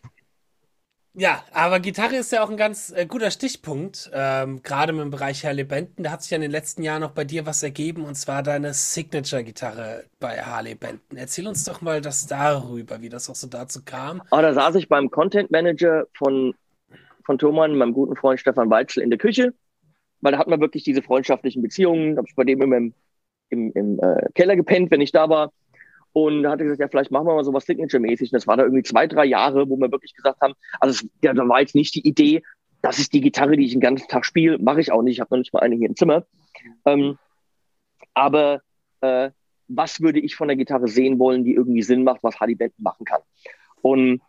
ja, 1.14 1.42
aber 1.52 1.80
Gitarre 1.80 2.16
ist 2.16 2.32
ja 2.32 2.42
auch 2.42 2.50
ein 2.50 2.56
ganz 2.56 2.90
äh, 2.90 3.06
guter 3.06 3.30
Stichpunkt, 3.30 4.10
ähm, 4.12 4.62
gerade 4.62 4.92
im 4.92 5.10
Bereich 5.10 5.44
Harley 5.44 5.64
Benton. 5.64 6.04
Da 6.04 6.10
hat 6.10 6.22
sich 6.22 6.30
ja 6.30 6.36
in 6.36 6.42
den 6.42 6.50
letzten 6.50 6.82
Jahren 6.82 7.02
auch 7.02 7.12
bei 7.12 7.24
dir 7.24 7.46
was 7.46 7.62
ergeben, 7.62 8.04
und 8.04 8.14
zwar 8.14 8.42
deine 8.42 8.74
Signature-Gitarre 8.74 10.04
bei 10.20 10.42
Harley 10.42 10.74
Benton. 10.74 11.16
Erzähl 11.16 11.46
uns 11.46 11.64
doch 11.64 11.80
mal 11.80 12.00
das 12.00 12.26
darüber, 12.26 13.00
wie 13.00 13.08
das 13.08 13.30
auch 13.30 13.34
so 13.34 13.46
dazu 13.46 13.80
kam. 13.84 14.22
Aber 14.30 14.42
da 14.42 14.54
saß 14.54 14.74
ich 14.76 14.88
beim 14.88 15.10
Content 15.10 15.50
Manager 15.50 16.06
von, 16.14 16.54
von 17.24 17.38
Thomann, 17.38 17.76
meinem 17.76 17.92
guten 17.92 18.16
Freund 18.16 18.40
Stefan 18.40 18.70
Weitzel, 18.70 19.02
in 19.02 19.10
der 19.10 19.18
Küche, 19.18 19.54
weil 20.20 20.32
da 20.32 20.38
hat 20.38 20.48
man 20.48 20.60
wirklich 20.60 20.84
diese 20.84 21.02
freundschaftlichen 21.02 21.62
Beziehungen. 21.62 22.16
Habe 22.16 22.26
ich 22.28 22.34
bei 22.34 22.44
dem 22.44 22.62
immer 22.62 22.76
im, 22.76 22.94
im, 23.52 23.72
im 23.72 23.98
äh, 24.00 24.28
Keller 24.34 24.56
gepennt, 24.56 24.90
wenn 24.90 25.00
ich 25.00 25.12
da 25.12 25.28
war. 25.28 25.52
Und 26.12 26.42
da 26.42 26.50
hat 26.50 26.60
er 26.60 26.64
gesagt, 26.64 26.80
ja, 26.80 26.88
vielleicht 26.88 27.10
machen 27.10 27.26
wir 27.26 27.34
mal 27.34 27.44
sowas 27.44 27.64
Signature-mäßig. 27.64 28.30
Und 28.30 28.36
das 28.36 28.46
war 28.46 28.56
da 28.56 28.64
irgendwie 28.64 28.82
zwei, 28.82 29.06
drei 29.06 29.24
Jahre, 29.24 29.68
wo 29.68 29.76
wir 29.76 29.90
wirklich 29.90 30.14
gesagt 30.14 30.40
haben, 30.40 30.54
also 30.80 30.92
es, 30.92 31.10
ja, 31.22 31.32
da 31.32 31.48
war 31.48 31.60
jetzt 31.60 31.74
nicht 31.74 31.94
die 31.94 32.06
Idee, 32.06 32.42
das 32.82 32.98
ist 32.98 33.12
die 33.12 33.20
Gitarre, 33.20 33.56
die 33.56 33.64
ich 33.64 33.72
den 33.72 33.80
ganzen 33.80 34.08
Tag 34.08 34.26
spiele. 34.26 34.58
Mache 34.58 34.80
ich 34.80 34.92
auch 34.92 35.02
nicht. 35.02 35.14
Ich 35.14 35.20
habe 35.20 35.34
noch 35.34 35.38
nicht 35.38 35.54
mal 35.54 35.60
eine 35.60 35.76
hier 35.76 35.88
im 35.88 35.96
Zimmer. 35.96 36.26
Ähm, 36.84 37.16
aber 38.12 38.60
äh, 39.00 39.30
was 39.68 40.00
würde 40.00 40.20
ich 40.20 40.34
von 40.34 40.48
der 40.48 40.56
Gitarre 40.56 40.88
sehen 40.88 41.18
wollen, 41.18 41.44
die 41.44 41.54
irgendwie 41.54 41.82
Sinn 41.82 42.04
macht, 42.04 42.22
was 42.22 42.40
Harley 42.40 42.56
Benton 42.56 42.82
machen 42.82 43.06
kann? 43.06 43.20
Und 43.80 44.20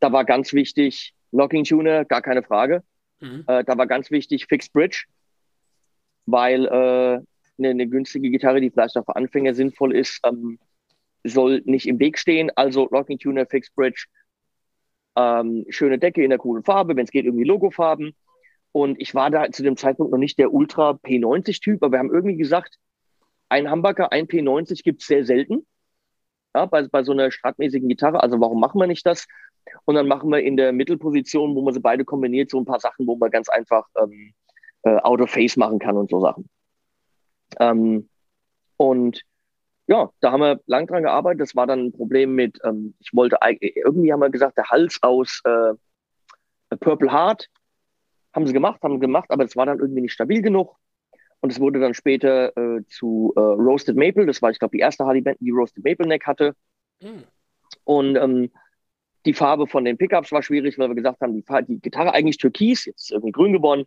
da 0.00 0.12
war 0.12 0.24
ganz 0.24 0.52
wichtig, 0.52 1.14
Locking 1.32 1.64
Tuner, 1.64 2.04
gar 2.04 2.22
keine 2.22 2.42
Frage. 2.42 2.82
Mhm. 3.20 3.44
Äh, 3.46 3.64
da 3.64 3.76
war 3.76 3.86
ganz 3.86 4.10
wichtig 4.10 4.46
Fixed 4.46 4.72
Bridge, 4.72 5.04
weil 6.26 6.66
äh, 6.66 7.20
eine, 7.58 7.70
eine 7.70 7.86
günstige 7.86 8.30
Gitarre, 8.30 8.60
die 8.60 8.70
vielleicht 8.70 8.96
auch 8.96 9.04
für 9.04 9.16
Anfänger 9.16 9.54
sinnvoll 9.54 9.94
ist, 9.94 10.20
ähm, 10.24 10.58
soll 11.24 11.62
nicht 11.64 11.86
im 11.86 11.98
Weg 11.98 12.18
stehen. 12.18 12.50
Also 12.54 12.88
Locking 12.90 13.18
Tuner, 13.18 13.46
Fixed 13.46 13.74
Bridge, 13.74 14.06
ähm, 15.16 15.64
schöne 15.68 15.98
Decke 15.98 16.22
in 16.22 16.30
der 16.30 16.38
coolen 16.38 16.64
Farbe, 16.64 16.96
wenn 16.96 17.04
es 17.04 17.10
geht, 17.10 17.24
irgendwie 17.24 17.44
Logofarben. 17.44 18.14
Und 18.72 19.00
ich 19.00 19.14
war 19.14 19.30
da 19.30 19.50
zu 19.50 19.62
dem 19.62 19.76
Zeitpunkt 19.76 20.12
noch 20.12 20.18
nicht 20.18 20.38
der 20.38 20.52
Ultra 20.52 20.90
P90-Typ, 20.90 21.82
aber 21.82 21.92
wir 21.92 21.98
haben 22.00 22.12
irgendwie 22.12 22.36
gesagt, 22.36 22.76
ein 23.48 23.70
Humbucker, 23.70 24.10
ein 24.10 24.26
P90 24.26 24.82
gibt 24.82 25.02
es 25.02 25.06
sehr 25.06 25.24
selten. 25.24 25.66
Ja, 26.54 26.66
bei, 26.66 26.86
bei 26.88 27.04
so 27.04 27.12
einer 27.12 27.30
stratmäßigen 27.30 27.88
Gitarre. 27.88 28.22
Also 28.22 28.40
warum 28.40 28.60
machen 28.60 28.80
wir 28.80 28.86
nicht 28.86 29.06
das? 29.06 29.26
Und 29.84 29.94
dann 29.94 30.08
machen 30.08 30.30
wir 30.30 30.40
in 30.40 30.56
der 30.56 30.72
Mittelposition, 30.72 31.54
wo 31.54 31.62
man 31.62 31.74
sie 31.74 31.80
beide 31.80 32.04
kombiniert, 32.04 32.50
so 32.50 32.58
ein 32.58 32.64
paar 32.64 32.80
Sachen, 32.80 33.06
wo 33.06 33.16
man 33.16 33.30
ganz 33.30 33.48
einfach 33.48 33.86
ähm, 34.00 34.34
äh, 34.82 34.96
Out 34.98 35.20
of 35.20 35.30
Face 35.30 35.56
machen 35.56 35.78
kann 35.78 35.96
und 35.96 36.10
so 36.10 36.20
Sachen. 36.20 36.48
Ähm, 37.58 38.08
und 38.76 39.22
ja, 39.86 40.10
da 40.20 40.32
haben 40.32 40.40
wir 40.40 40.60
lang 40.66 40.86
dran 40.86 41.02
gearbeitet. 41.02 41.40
Das 41.40 41.56
war 41.56 41.66
dann 41.66 41.86
ein 41.86 41.92
Problem 41.92 42.34
mit, 42.34 42.58
ähm, 42.64 42.94
ich 43.00 43.12
wollte 43.12 43.38
irgendwie 43.60 44.12
haben 44.12 44.20
wir 44.20 44.30
gesagt, 44.30 44.56
der 44.56 44.70
Hals 44.70 44.98
aus 45.02 45.40
äh, 45.44 45.74
Purple 46.76 47.12
Heart 47.12 47.48
haben 48.34 48.46
sie 48.46 48.52
gemacht, 48.52 48.82
haben 48.82 48.98
gemacht, 48.98 49.30
aber 49.30 49.44
es 49.44 49.56
war 49.56 49.66
dann 49.66 49.78
irgendwie 49.78 50.00
nicht 50.00 50.12
stabil 50.12 50.42
genug. 50.42 50.76
Und 51.40 51.52
es 51.52 51.60
wurde 51.60 51.78
dann 51.78 51.94
später 51.94 52.56
äh, 52.56 52.84
zu 52.88 53.32
äh, 53.36 53.40
Roasted 53.40 53.96
Maple. 53.96 54.24
Das 54.24 54.40
war, 54.40 54.50
ich 54.50 54.58
glaube, 54.58 54.76
die 54.76 54.80
erste 54.80 55.04
Harley 55.04 55.20
Benton, 55.20 55.44
die 55.44 55.50
Roasted 55.50 55.84
Maple 55.84 56.06
Neck 56.06 56.26
hatte. 56.26 56.54
Mhm. 57.02 57.24
Und 57.84 58.16
ähm, 58.16 58.50
die 59.26 59.34
Farbe 59.34 59.66
von 59.66 59.84
den 59.84 59.98
Pickups 59.98 60.32
war 60.32 60.42
schwierig, 60.42 60.78
weil 60.78 60.88
wir 60.88 60.94
gesagt 60.94 61.20
haben, 61.20 61.34
die, 61.34 61.44
die 61.68 61.80
Gitarre 61.80 62.14
eigentlich 62.14 62.38
türkis, 62.38 62.86
jetzt 62.86 63.04
ist 63.04 63.12
irgendwie 63.12 63.32
grün 63.32 63.52
geworden. 63.52 63.84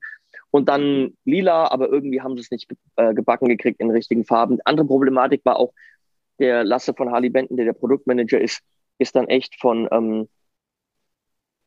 Und 0.52 0.70
dann 0.70 1.14
lila, 1.26 1.70
aber 1.72 1.90
irgendwie 1.90 2.22
haben 2.22 2.36
sie 2.36 2.42
es 2.42 2.52
nicht 2.52 2.70
äh, 2.96 3.14
gebacken 3.14 3.48
gekriegt 3.48 3.80
in 3.80 3.92
richtigen 3.92 4.26
Farben. 4.26 4.60
Andere 4.64 4.88
Problematik 4.88 5.42
war 5.44 5.58
auch, 5.58 5.74
der 6.40 6.64
Lasse 6.64 6.94
von 6.94 7.12
Harley 7.12 7.30
Benton, 7.30 7.58
der 7.58 7.66
der 7.66 7.74
Produktmanager 7.74 8.40
ist, 8.40 8.62
ist 9.00 9.16
dann 9.16 9.28
echt 9.28 9.60
von, 9.60 9.88
ähm, 9.92 10.28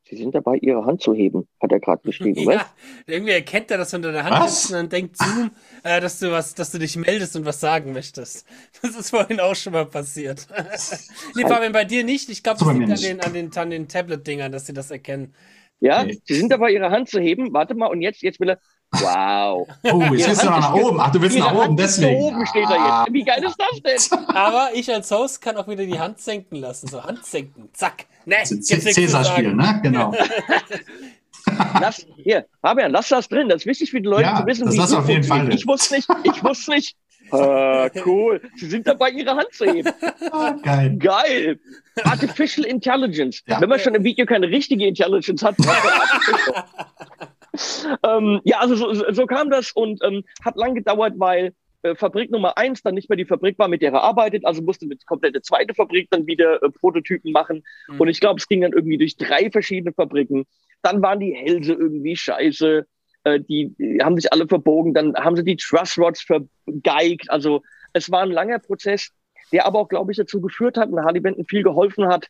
Sie 0.08 0.16
sind 0.16 0.34
dabei, 0.34 0.56
Ihre 0.56 0.84
Hand 0.86 1.02
zu 1.02 1.14
heben, 1.14 1.46
hat 1.62 1.70
er 1.70 1.78
gerade 1.78 2.02
geschrieben. 2.02 2.40
Ja, 2.50 2.56
was? 2.56 2.66
irgendwie 3.06 3.32
erkennt 3.32 3.70
er 3.70 3.78
das 3.78 3.94
unter 3.94 4.10
der 4.10 4.24
Hand 4.24 4.40
Was? 4.40 4.64
ist 4.64 4.70
und 4.70 4.76
dann 4.76 4.88
denkt 4.88 5.16
Zoom, 5.16 5.52
äh, 5.84 6.00
dass 6.00 6.18
du 6.18 6.32
was, 6.32 6.54
dass 6.54 6.72
du 6.72 6.78
dich 6.78 6.96
meldest 6.96 7.36
und 7.36 7.44
was 7.44 7.60
sagen 7.60 7.92
möchtest. 7.92 8.46
Das 8.82 8.96
ist 8.96 9.10
vorhin 9.10 9.38
auch 9.38 9.54
schon 9.54 9.72
mal 9.72 9.86
passiert. 9.86 10.48
nee, 11.36 11.42
Fabian, 11.42 11.72
bei 11.72 11.84
dir 11.84 12.02
nicht. 12.02 12.28
Ich 12.28 12.42
glaube, 12.42 12.58
das 12.58 12.66
bei 12.66 12.74
liegt 12.74 12.90
an 12.90 12.98
den, 12.98 13.20
an 13.20 13.32
den, 13.34 13.56
an 13.56 13.70
den 13.70 13.88
Tablet-Dingern, 13.88 14.50
dass 14.50 14.66
sie 14.66 14.72
das 14.72 14.90
erkennen. 14.90 15.34
Ja, 15.80 16.02
Okay. 16.02 16.20
Sie 16.24 16.34
sind 16.34 16.50
dabei, 16.52 16.70
Ihre 16.72 16.90
Hand 16.90 17.08
zu 17.08 17.20
heben. 17.20 17.52
Warte 17.52 17.74
mal, 17.74 17.86
und 17.86 18.02
jetzt, 18.02 18.22
jetzt 18.22 18.38
will 18.40 18.50
er. 18.50 18.58
Wow. 18.92 19.68
Oh, 19.92 20.02
jetzt 20.14 20.28
willst 20.28 20.42
du 20.42 20.46
noch 20.46 20.58
nach 20.60 20.74
oben. 20.74 21.00
Ach, 21.00 21.10
du 21.12 21.20
willst 21.22 21.36
Ihre 21.36 21.46
nach 21.46 21.54
oben, 21.54 21.62
Hand 21.68 21.78
deswegen. 21.80 22.20
Oben 22.20 22.46
steht 22.46 22.64
er 22.68 22.80
Ah. 22.80 23.04
jetzt. 23.06 23.14
Wie 23.14 23.22
geil 23.24 23.44
ist 23.44 23.56
das 23.58 24.08
denn? 24.10 24.26
Aber 24.34 24.70
ich 24.74 24.92
als 24.92 25.10
Host 25.10 25.40
kann 25.40 25.56
auch 25.56 25.68
wieder 25.68 25.86
die 25.86 25.98
Hand 25.98 26.20
senken 26.20 26.56
lassen. 26.56 26.88
So, 26.88 27.02
Hand 27.02 27.24
senken. 27.24 27.68
Zack. 27.72 28.06
Nee, 28.26 28.42
Cäsar-Spiel, 28.44 29.54
ne? 29.54 29.80
Genau. 29.82 30.12
Lass, 31.80 32.06
hier, 32.22 32.46
Fabian, 32.60 32.92
lass 32.92 33.08
das 33.08 33.28
drin. 33.28 33.48
Das 33.48 33.62
ist 33.62 33.66
wichtig 33.66 33.90
für 33.90 34.00
die 34.00 34.08
Leute 34.08 34.24
Ja, 34.24 34.40
zu 34.40 34.46
wissen, 34.46 34.66
das 34.66 34.74
wie 34.74 34.78
lass 34.78 34.90
es 34.90 34.96
auf 34.96 35.08
jeden. 35.08 35.24
Fall 35.24 35.52
Ich 35.54 35.66
wusste 35.66 35.94
nicht, 35.94 36.08
ich 36.24 36.44
wusste 36.44 36.72
nicht. 36.72 36.96
Äh, 37.32 37.90
cool. 38.04 38.40
Sie 38.56 38.66
sind 38.66 38.86
dabei, 38.86 39.10
Ihre 39.10 39.30
Hand 39.36 39.52
zu 39.52 39.64
heben. 39.66 39.88
Geil. 40.62 40.96
Geil. 40.98 41.60
Artificial 42.04 42.66
Intelligence. 42.66 43.42
Ja. 43.46 43.60
Wenn 43.60 43.68
man 43.68 43.78
schon 43.80 43.94
im 43.94 44.04
Video 44.04 44.26
keine 44.26 44.48
richtige 44.48 44.86
Intelligence 44.86 45.42
hat, 45.42 45.56
braucht 45.56 45.84
man 45.84 45.92
Artificial. 45.92 46.64
ähm, 48.18 48.40
ja, 48.44 48.58
also 48.60 48.74
so, 48.74 48.92
so- 48.94 49.12
so 49.12 49.26
kam 49.26 49.50
das 49.50 49.72
und 49.72 50.02
ähm, 50.04 50.24
hat 50.44 50.56
lang 50.56 50.74
gedauert, 50.74 51.14
weil 51.16 51.52
äh, 51.82 51.94
Fabrik 51.94 52.30
Nummer 52.30 52.56
eins 52.58 52.82
dann 52.82 52.94
nicht 52.94 53.08
mehr 53.08 53.16
die 53.16 53.24
Fabrik 53.24 53.58
war, 53.58 53.68
mit 53.68 53.82
der 53.82 53.92
er 53.92 54.02
arbeitet, 54.02 54.44
also 54.46 54.62
musste 54.62 54.86
eine 54.86 54.96
komplette 55.06 55.42
zweite 55.42 55.74
Fabrik 55.74 56.08
dann 56.10 56.26
wieder 56.26 56.62
äh, 56.62 56.70
Prototypen 56.70 57.32
machen. 57.32 57.62
Mhm. 57.88 58.00
Und 58.00 58.08
ich 58.08 58.20
glaube, 58.20 58.38
es 58.38 58.46
ging 58.48 58.60
dann 58.60 58.72
irgendwie 58.72 58.98
durch 58.98 59.16
drei 59.16 59.50
verschiedene 59.50 59.92
Fabriken. 59.92 60.44
Dann 60.82 61.02
waren 61.02 61.20
die 61.20 61.34
Hälse 61.34 61.72
irgendwie 61.74 62.16
scheiße. 62.16 62.86
Äh, 63.24 63.40
die, 63.40 63.74
die 63.78 64.00
haben 64.02 64.16
sich 64.16 64.32
alle 64.32 64.46
verbogen. 64.46 64.94
Dann 64.94 65.14
haben 65.14 65.36
sie 65.36 65.44
die 65.44 65.56
Truss 65.56 65.98
Rods 65.98 66.22
vergeigt. 66.22 67.30
Also 67.30 67.62
es 67.92 68.10
war 68.10 68.22
ein 68.22 68.30
langer 68.30 68.58
Prozess, 68.58 69.10
der 69.52 69.66
aber 69.66 69.80
auch, 69.80 69.88
glaube 69.88 70.12
ich, 70.12 70.16
dazu 70.18 70.40
geführt 70.40 70.76
hat 70.76 70.90
und 70.90 71.04
Harley 71.04 71.20
Benton 71.20 71.44
viel 71.44 71.62
geholfen 71.62 72.06
hat, 72.06 72.28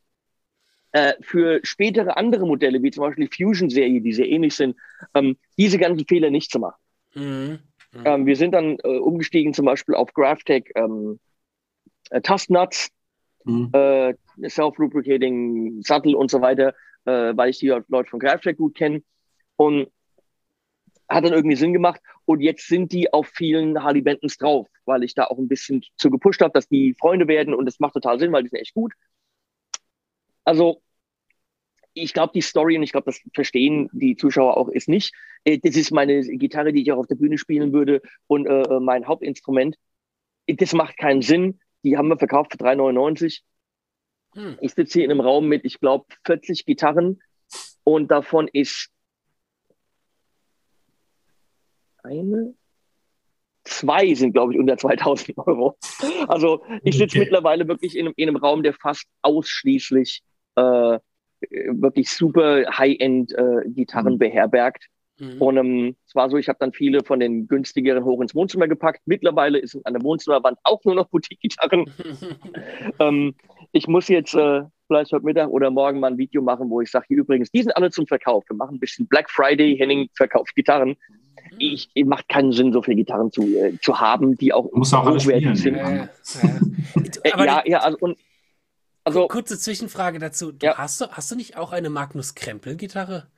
äh, 0.93 1.13
für 1.21 1.61
spätere 1.63 2.17
andere 2.17 2.47
Modelle, 2.47 2.83
wie 2.83 2.91
zum 2.91 3.03
Beispiel 3.03 3.29
die 3.29 3.45
Fusion-Serie, 3.45 4.01
die 4.01 4.13
sehr 4.13 4.29
ähnlich 4.29 4.55
sind, 4.55 4.77
ähm, 5.15 5.37
diese 5.57 5.79
ganzen 5.79 6.07
Fehler 6.07 6.31
nicht 6.31 6.51
zu 6.51 6.59
machen. 6.59 6.81
Mhm. 7.15 7.59
Mhm. 7.93 8.03
Ähm, 8.05 8.27
wir 8.27 8.37
sind 8.37 8.53
dann 8.53 8.79
äh, 8.83 8.99
umgestiegen 8.99 9.55
zum 9.55 9.67
Beispiel 9.67 9.95
auf 9.95 10.13
GraphTech 10.15 10.71
ähm, 10.75 11.21
äh, 12.11 12.21
Tastnuts, 12.21 12.91
Hm. 13.45 13.71
äh, 13.73 14.15
Self-Lubricating 14.49 15.83
Sattel 15.83 16.15
und 16.15 16.31
so 16.31 16.41
weiter, 16.41 16.75
äh, 17.05 17.33
weil 17.35 17.51
ich 17.51 17.59
die 17.59 17.69
Leute 17.69 18.11
von 18.11 18.21
GraphTech 18.21 18.57
gut 18.57 18.75
kenne. 18.75 19.03
Und 19.57 19.89
hat 21.11 21.25
dann 21.25 21.33
irgendwie 21.33 21.57
Sinn 21.57 21.73
gemacht. 21.73 22.01
Und 22.25 22.41
jetzt 22.41 22.69
sind 22.69 22.93
die 22.93 23.13
auf 23.13 23.29
vielen 23.29 23.83
Harley 23.83 24.01
Bentons 24.01 24.39
drauf, 24.39 24.69
weil 24.85 25.03
ich 25.03 25.15
da 25.15 25.25
auch 25.25 25.39
ein 25.39 25.49
bisschen 25.49 25.85
zu 25.97 26.11
gepusht 26.11 26.41
habe, 26.41 26.53
dass 26.53 26.69
die 26.69 26.95
Freunde 26.95 27.27
werden 27.29 27.53
und 27.53 27.67
es 27.67 27.81
macht 27.81 27.95
total 27.95 28.19
Sinn, 28.19 28.33
weil 28.33 28.45
die 28.45 28.49
sind 28.49 28.61
echt 28.61 28.75
gut. 28.75 28.93
Also, 30.45 30.81
ich 31.93 32.15
glaube, 32.15 32.33
die 32.35 32.41
Story, 32.41 32.77
und 32.77 32.85
ich 32.85 32.93
glaube, 32.93 33.07
das 33.07 33.21
verstehen 33.35 33.91
die 33.93 34.17
Zuschauer 34.17 34.57
auch, 34.57 34.69
ist 34.69 34.89
nicht, 34.89 35.13
äh, 35.45 35.59
das 35.59 35.77
ist 35.77 35.91
meine 35.91 36.21
Gitarre, 36.23 36.73
die 36.73 36.83
ich 36.83 36.93
auch 36.93 36.99
auf 36.99 37.09
der 37.09 37.17
Bühne 37.17 37.37
spielen 37.37 37.73
würde 37.73 38.01
und 38.27 38.47
äh, 38.47 38.81
mein 38.81 39.07
Hauptinstrument. 39.07 39.77
Das 40.47 40.73
macht 40.73 40.97
keinen 40.97 41.23
Sinn. 41.23 41.61
Die 41.83 41.97
haben 41.97 42.09
wir 42.09 42.19
verkauft 42.19 42.53
für 42.53 42.59
3,99. 42.59 43.41
Hm. 44.35 44.59
Ich 44.61 44.75
sitze 44.75 45.01
hier 45.01 45.05
in 45.05 45.11
einem 45.11 45.21
Raum 45.21 45.49
mit, 45.49 45.65
ich 45.65 45.81
glaube, 45.81 46.07
40 46.25 46.65
Gitarren 46.65 47.21
und 47.83 48.11
davon 48.11 48.49
ist 48.53 48.91
eine, 52.05 52.55
zwei 53.65 54.15
sind, 54.15 54.33
glaube 54.33 54.55
ich, 54.55 54.59
unter 54.59 54.77
2000 54.77 55.37
Euro. 55.39 55.77
Also 56.29 56.63
ich 56.83 56.97
sitze 56.97 57.17
Okay. 57.17 57.25
mittlerweile 57.25 57.69
wirklich 57.69 57.97
in, 57.97 58.07
einem- 58.07 58.15
in 58.17 58.29
einem 58.29 58.37
Raum, 58.37 58.63
der 58.63 58.75
fast 58.75 59.07
ausschließlich 59.23 60.23
äh, 60.57 60.99
wirklich 61.69 62.11
super 62.11 62.65
High-End-Gitarren 62.77 64.13
äh, 64.13 64.17
mhm. 64.17 64.19
beherbergt. 64.19 64.87
Mhm. 65.19 65.43
Und 65.43 65.57
ähm, 65.59 65.97
es 66.07 66.15
war 66.15 66.31
so, 66.31 66.37
ich 66.39 66.49
habe 66.49 66.59
dann 66.61 66.73
viele 66.73 67.05
von 67.05 67.21
den 67.21 67.47
günstigeren 67.47 68.05
hoch 68.05 68.21
ins 68.23 68.35
Wohnzimmer 68.35 68.69
gepackt. 68.69 69.03
Mittlerweile 69.05 69.59
ist 69.59 69.79
an 69.85 69.93
der 69.95 70.03
Wohnzimmerwand 70.03 70.59
auch 70.65 70.83
nur 70.85 70.95
noch 70.95 71.09
Boutique-Gitarren. 71.09 71.91
ähm, 72.99 73.35
ich 73.73 73.87
muss 73.87 74.09
jetzt 74.09 74.35
äh, 74.35 74.63
vielleicht 74.87 75.13
heute 75.13 75.25
Mittag 75.25 75.49
oder 75.49 75.71
morgen 75.71 76.01
mal 76.01 76.11
ein 76.11 76.19
Video 76.19 76.43
machen, 76.43 76.69
wo 76.69 76.81
ich 76.81 76.91
sage, 76.91 77.07
übrigens, 77.11 77.51
die 77.51 77.63
sind 77.63 77.77
alle 77.77 77.91
zum 77.91 78.07
Verkauf. 78.07 78.45
Wir 78.49 78.57
machen 78.57 78.77
ein 78.77 78.81
bisschen 78.81 79.07
Black 79.07 79.31
Friday, 79.31 79.77
Henning 79.77 80.09
verkauft 80.15 80.55
Gitarren. 80.55 80.91
Mhm. 80.91 81.57
Ich, 81.59 81.89
ich 81.95 82.05
macht 82.05 82.29
keinen 82.29 82.53
Sinn, 82.53 82.73
so 82.73 82.83
viele 82.83 82.97
Gitarren 82.97 83.31
zu, 83.31 83.43
äh, 83.43 83.79
zu 83.81 84.01
haben, 84.01 84.37
die 84.37 84.53
auch, 84.53 84.71
muss 84.73 84.93
auch 84.93 85.09
hochwertig 85.09 85.57
sind. 85.57 85.77
Ja, 85.77 85.91
ja. 85.91 86.09
äh, 87.23 87.47
ja, 87.47 87.63
ja, 87.65 87.79
also, 87.79 87.99
und, 88.01 88.19
also 89.05 89.29
kurze 89.29 89.59
Zwischenfrage 89.59 90.19
dazu. 90.19 90.53
Du, 90.53 90.67
ja. 90.67 90.77
hast, 90.77 91.01
du, 91.01 91.09
hast 91.09 91.31
du 91.31 91.37
nicht 91.37 91.57
auch 91.57 91.73
eine 91.73 91.91
Magnus 91.91 92.35
Krempel-Gitarre? 92.35 93.29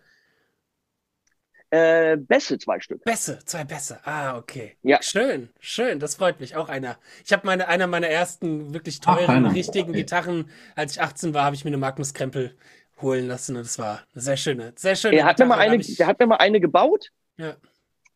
Äh, 1.72 2.18
Bässe, 2.18 2.58
zwei 2.58 2.80
Stück. 2.80 3.02
Bässe, 3.02 3.38
zwei 3.46 3.64
Bässe. 3.64 3.98
Ah, 4.04 4.36
okay. 4.36 4.76
Ja. 4.82 5.00
Schön, 5.00 5.48
schön. 5.58 6.00
Das 6.00 6.16
freut 6.16 6.38
mich. 6.38 6.54
Auch 6.54 6.68
einer. 6.68 6.98
Ich 7.24 7.32
habe 7.32 7.46
meine, 7.46 7.66
einer 7.66 7.86
meiner 7.86 8.08
ersten 8.08 8.74
wirklich 8.74 9.00
teuren, 9.00 9.46
Ach, 9.46 9.54
richtigen 9.54 9.88
okay. 9.88 10.00
Gitarren, 10.00 10.50
als 10.76 10.92
ich 10.92 11.00
18 11.00 11.32
war, 11.32 11.44
habe 11.46 11.56
ich 11.56 11.64
mir 11.64 11.70
eine 11.70 11.78
Magnus 11.78 12.12
Krempel 12.12 12.54
holen 13.00 13.26
lassen 13.26 13.56
und 13.56 13.64
das 13.64 13.78
war 13.78 14.02
eine 14.12 14.20
sehr 14.20 14.36
schöne, 14.36 14.74
sehr 14.76 14.96
schöne. 14.96 15.16
Er 15.16 15.24
hat 15.24 15.36
Gitarre, 15.36 15.48
mir 15.48 15.56
mal 15.56 15.62
eine, 15.62 15.76
ich... 15.76 15.96
der 15.96 16.06
hat 16.08 16.20
mir 16.20 16.26
mal 16.26 16.36
eine 16.36 16.60
gebaut. 16.60 17.08
Ja. 17.38 17.56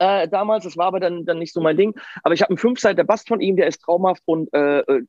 Äh, 0.00 0.28
damals, 0.28 0.64
das 0.64 0.76
war 0.76 0.88
aber 0.88 1.00
dann, 1.00 1.24
dann 1.24 1.38
nicht 1.38 1.54
so 1.54 1.62
mein 1.62 1.78
Ding. 1.78 1.94
Aber 2.24 2.34
ich 2.34 2.42
habe 2.42 2.50
einen 2.50 2.58
Fünfseiter 2.58 3.04
Bass 3.04 3.24
von 3.26 3.40
ihm, 3.40 3.56
der 3.56 3.68
ist 3.68 3.80
traumhaft 3.80 4.22
und 4.26 4.52
äh, 4.52 4.80
äh 4.80 5.02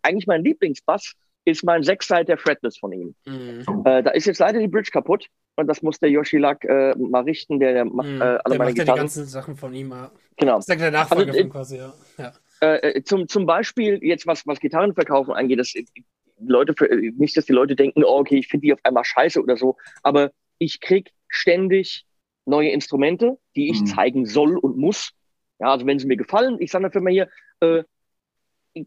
eigentlich 0.00 0.26
mein 0.26 0.42
Lieblingsbass 0.42 1.12
ist 1.44 1.64
mein 1.64 1.82
Sechsseiter 1.82 2.38
Fretless 2.38 2.78
von 2.78 2.92
ihm. 2.92 3.14
Mhm. 3.26 3.82
Äh, 3.84 4.02
da 4.02 4.12
ist 4.12 4.24
jetzt 4.24 4.38
leider 4.38 4.58
die 4.58 4.68
Bridge 4.68 4.90
kaputt 4.90 5.28
und 5.56 5.66
das 5.66 5.82
muss 5.82 5.98
der 6.00 6.10
Yoshi 6.10 6.38
Lack 6.38 6.64
äh, 6.64 6.94
mal 6.96 7.22
richten, 7.22 7.60
der, 7.60 7.72
der 7.72 7.84
macht 7.84 8.08
mhm. 8.08 8.20
äh, 8.20 8.24
alle 8.24 8.40
der 8.46 8.58
meine 8.58 8.58
macht 8.58 8.74
Gitarren. 8.74 8.86
Ja 8.86 8.94
die 8.94 9.00
ganzen 9.00 9.24
Sachen 9.26 9.56
von 9.56 9.72
ihm. 9.74 9.94
Genau. 10.36 10.56
Das 10.56 10.68
ist 10.68 10.80
der 10.80 10.90
Nachfolger 10.90 11.32
also, 11.32 11.40
von 11.40 11.50
quasi, 11.50 11.76
ja. 11.76 11.94
ja. 12.18 12.32
Äh, 12.60 12.96
äh, 12.96 13.02
zum, 13.04 13.28
zum 13.28 13.46
Beispiel 13.46 13.98
jetzt 14.02 14.26
was, 14.26 14.46
was 14.46 14.60
Gitarrenverkaufen 14.60 15.34
angeht, 15.34 15.60
das, 15.60 15.74
Leute, 16.40 16.74
nicht, 17.16 17.36
dass 17.36 17.46
die 17.46 17.52
Leute 17.52 17.76
denken, 17.76 18.04
oh, 18.04 18.18
okay, 18.18 18.38
ich 18.38 18.48
finde 18.48 18.66
die 18.66 18.72
auf 18.72 18.80
einmal 18.82 19.04
scheiße 19.04 19.40
oder 19.40 19.56
so, 19.56 19.76
aber 20.02 20.32
ich 20.58 20.80
krieg 20.80 21.12
ständig 21.28 22.06
neue 22.46 22.70
Instrumente, 22.70 23.38
die 23.56 23.70
ich 23.70 23.80
mhm. 23.80 23.86
zeigen 23.86 24.26
soll 24.26 24.56
und 24.56 24.76
muss. 24.76 25.12
Ja, 25.60 25.70
also 25.70 25.86
wenn 25.86 25.98
sie 25.98 26.06
mir 26.06 26.16
gefallen, 26.16 26.56
ich 26.60 26.70
sage 26.70 26.84
dafür 26.84 27.00
mal 27.00 27.12
hier, 27.12 27.28
äh, 27.60 27.84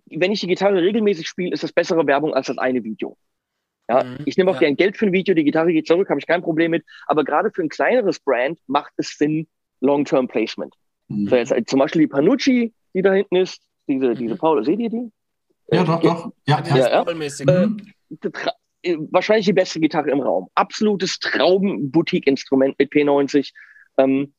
wenn 0.07 0.31
ich 0.31 0.41
die 0.41 0.47
Gitarre 0.47 0.81
regelmäßig 0.81 1.27
spiele, 1.27 1.53
ist 1.53 1.63
das 1.63 1.71
bessere 1.71 2.05
Werbung 2.07 2.33
als 2.33 2.47
das 2.47 2.57
eine 2.57 2.83
Video. 2.83 3.17
Ja, 3.89 4.03
mhm, 4.03 4.17
ich 4.25 4.37
nehme 4.37 4.51
auch 4.51 4.55
ja. 4.55 4.61
gern 4.61 4.75
Geld 4.75 4.97
für 4.97 5.05
ein 5.05 5.13
Video, 5.13 5.33
die 5.33 5.43
Gitarre 5.43 5.71
geht 5.71 5.87
zurück, 5.87 6.09
habe 6.09 6.19
ich 6.19 6.27
kein 6.27 6.41
Problem 6.41 6.71
mit. 6.71 6.85
Aber 7.05 7.23
gerade 7.23 7.51
für 7.51 7.61
ein 7.61 7.69
kleineres 7.69 8.19
Brand 8.19 8.59
macht 8.67 8.93
es 8.97 9.17
Sinn, 9.17 9.47
Long-Term 9.79 10.27
Placement. 10.27 10.73
Mhm. 11.07 11.27
So 11.27 11.35
jetzt, 11.35 11.51
äh, 11.51 11.63
zum 11.65 11.79
Beispiel 11.79 12.01
die 12.01 12.07
Panucci, 12.07 12.73
die 12.93 13.01
da 13.01 13.13
hinten 13.13 13.37
ist, 13.37 13.61
diese, 13.87 14.09
mhm. 14.09 14.15
diese 14.15 14.35
Paul, 14.35 14.63
seht 14.65 14.79
ihr 14.79 14.89
die? 14.89 15.11
Ja, 15.71 15.81
äh, 15.81 15.85
doch, 15.85 16.01
doch. 16.01 16.31
Ja, 16.45 16.63
ja, 16.67 16.77
ja. 16.77 17.05
ja. 17.05 17.05
Äh, 17.41 17.67
äh, 18.83 18.97
wahrscheinlich 19.11 19.45
die 19.45 19.53
beste 19.53 19.79
Gitarre 19.79 20.11
im 20.11 20.21
Raum. 20.21 20.49
Absolutes 20.55 21.19
Traum-Boutique-Instrument 21.19 22.77
mit 22.77 22.91
P90. 22.91 23.51
Ähm, 23.97 24.33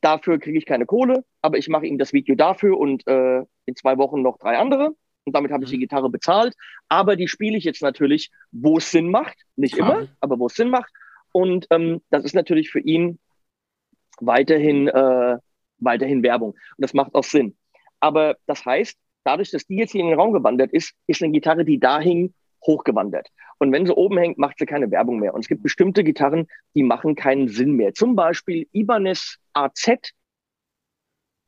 dafür 0.00 0.38
kriege 0.38 0.58
ich 0.58 0.66
keine 0.66 0.86
Kohle, 0.86 1.24
aber 1.42 1.58
ich 1.58 1.68
mache 1.68 1.86
ihm 1.86 1.98
das 1.98 2.12
Video 2.12 2.34
dafür 2.34 2.78
und 2.78 3.06
äh, 3.06 3.42
in 3.66 3.76
zwei 3.76 3.96
Wochen 3.98 4.22
noch 4.22 4.38
drei 4.38 4.58
andere. 4.58 4.94
Und 5.24 5.34
damit 5.34 5.52
habe 5.52 5.64
ich 5.64 5.70
die 5.70 5.76
mhm. 5.76 5.82
Gitarre 5.82 6.10
bezahlt. 6.10 6.54
Aber 6.88 7.16
die 7.16 7.28
spiele 7.28 7.56
ich 7.56 7.64
jetzt 7.64 7.82
natürlich, 7.82 8.30
wo 8.52 8.78
es 8.78 8.90
Sinn 8.90 9.10
macht. 9.10 9.36
Nicht 9.56 9.74
Klar. 9.76 10.00
immer, 10.00 10.08
aber 10.20 10.38
wo 10.38 10.46
es 10.46 10.54
Sinn 10.54 10.70
macht. 10.70 10.92
Und 11.32 11.66
ähm, 11.70 12.02
das 12.10 12.24
ist 12.24 12.34
natürlich 12.34 12.70
für 12.70 12.80
ihn 12.80 13.18
weiterhin, 14.20 14.88
äh, 14.88 15.38
weiterhin 15.78 16.22
Werbung. 16.22 16.50
Und 16.52 16.78
das 16.78 16.94
macht 16.94 17.14
auch 17.14 17.24
Sinn. 17.24 17.56
Aber 18.00 18.36
das 18.46 18.64
heißt, 18.64 18.96
dadurch, 19.24 19.50
dass 19.50 19.66
die 19.66 19.76
jetzt 19.76 19.92
hier 19.92 20.02
in 20.02 20.08
den 20.08 20.18
Raum 20.18 20.32
gewandert 20.32 20.72
ist, 20.72 20.94
ist 21.06 21.22
eine 21.22 21.32
Gitarre, 21.32 21.64
die 21.64 21.80
da 21.80 22.00
hing, 22.00 22.34
hochgewandert. 22.66 23.28
Und 23.58 23.72
wenn 23.72 23.86
sie 23.86 23.94
oben 23.94 24.18
hängt, 24.18 24.38
macht 24.38 24.58
sie 24.58 24.66
keine 24.66 24.90
Werbung 24.90 25.18
mehr. 25.18 25.34
Und 25.34 25.40
es 25.40 25.48
gibt 25.48 25.62
bestimmte 25.62 26.04
Gitarren, 26.04 26.46
die 26.74 26.82
machen 26.82 27.14
keinen 27.14 27.48
Sinn 27.48 27.72
mehr. 27.72 27.94
Zum 27.94 28.14
Beispiel 28.14 28.68
Ibanez 28.72 29.38
AZ 29.52 30.12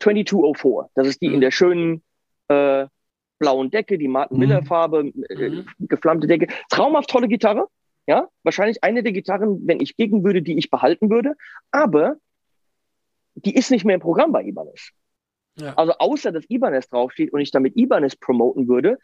2204. 0.01 0.91
Das 0.95 1.07
ist 1.07 1.21
die 1.21 1.29
mhm. 1.29 1.35
in 1.35 1.41
der 1.41 1.51
schönen 1.51 2.03
äh, 2.49 2.87
blauen 3.39 3.71
Decke, 3.71 3.99
die 3.99 4.09
Martin 4.09 4.39
Miller 4.39 4.63
mhm. 4.63 4.67
Farbe, 4.67 5.13
äh, 5.29 5.49
mhm. 5.49 5.67
geflammte 5.79 6.27
Decke. 6.27 6.49
Traumhaft 6.71 7.11
tolle 7.11 7.29
Gitarre. 7.29 7.69
Ja, 8.07 8.29
wahrscheinlich 8.45 8.85
eine 8.85 9.03
der 9.03 9.13
Gitarren, 9.13 9.67
wenn 9.67 9.81
ich 9.81 9.97
gegen 9.97 10.23
würde, 10.23 10.41
die 10.41 10.57
ich 10.59 10.71
behalten 10.71 11.11
würde. 11.11 11.35
Aber 11.73 12.17
die 13.35 13.55
ist 13.55 13.71
nicht 13.71 13.85
mehr 13.85 13.97
im 13.97 14.01
Programm 14.01 14.33
bei 14.33 14.45
Ibanez. 14.45 14.93
Ja. 15.59 15.75
Also 15.75 15.93
außer 15.99 16.33
dass 16.33 16.45
Ibanez 16.49 16.89
draufsteht 16.89 17.33
und 17.33 17.41
ich 17.41 17.51
damit 17.51 17.77
Ibanez 17.77 18.15
promoten 18.15 18.69
würde, 18.69 18.99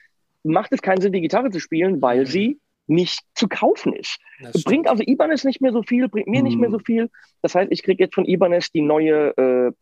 macht 0.45 0.73
es 0.73 0.83
keinen 0.83 1.01
Sinn, 1.01 1.13
die 1.13 1.21
Gitarre 1.21 1.51
zu 1.51 1.61
spielen, 1.61 2.01
weil 2.01 2.21
mhm. 2.21 2.27
sie 2.27 2.61
nicht 2.87 3.21
zu 3.35 3.49
kaufen 3.49 3.93
ist. 3.93 4.19
Bringt 4.65 4.89
also 4.89 5.03
Ibanez 5.07 5.45
nicht 5.45 5.61
mehr 5.61 5.73
so 5.73 5.83
viel, 5.83 6.09
bringt 6.09 6.29
mir 6.29 6.41
mhm. 6.41 6.45
nicht 6.45 6.59
mehr 6.59 6.71
so 6.71 6.79
viel. 6.79 7.11
Das 7.41 7.55
heißt, 7.55 7.71
ich 7.71 7.83
kriege 7.83 8.05
jetzt 8.05 8.15
von 8.15 8.25
Ibanez 8.25 8.71
die 8.71 8.83
neue 8.83 9.37
äh, 9.37 9.73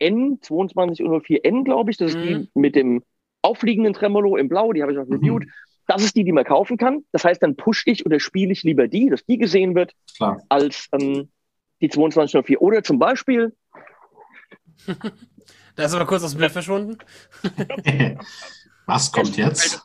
N2204N, 0.00 1.64
glaube 1.64 1.90
ich. 1.90 1.96
Das 1.96 2.14
ist 2.14 2.24
die 2.24 2.34
mhm. 2.34 2.48
mit 2.54 2.74
dem 2.74 3.02
auffliegenden 3.42 3.92
Tremolo 3.92 4.36
im 4.36 4.48
Blau, 4.48 4.72
die 4.72 4.82
habe 4.82 4.92
ich 4.92 4.98
auch 4.98 5.08
reviewed. 5.08 5.44
Mhm. 5.44 5.52
Das 5.86 6.02
ist 6.02 6.16
die, 6.16 6.24
die 6.24 6.32
man 6.32 6.44
kaufen 6.44 6.76
kann. 6.76 7.04
Das 7.12 7.24
heißt, 7.24 7.42
dann 7.42 7.56
pushe 7.56 7.90
ich 7.90 8.06
oder 8.06 8.20
spiele 8.20 8.52
ich 8.52 8.62
lieber 8.62 8.88
die, 8.88 9.10
dass 9.10 9.24
die 9.24 9.36
gesehen 9.36 9.74
wird, 9.74 9.92
Klar. 10.16 10.40
als 10.48 10.88
ähm, 10.92 11.30
die 11.80 11.88
2204. 11.88 12.62
Oder 12.62 12.82
zum 12.82 12.98
Beispiel. 12.98 13.54
da 15.76 15.84
ist 15.84 15.94
aber 15.94 16.06
kurz 16.06 16.22
aus 16.22 16.32
dem 16.32 16.38
Bild 16.38 16.52
verschwunden. 16.52 16.98
Was 18.86 19.10
kommt 19.10 19.36
jetzt? 19.36 19.82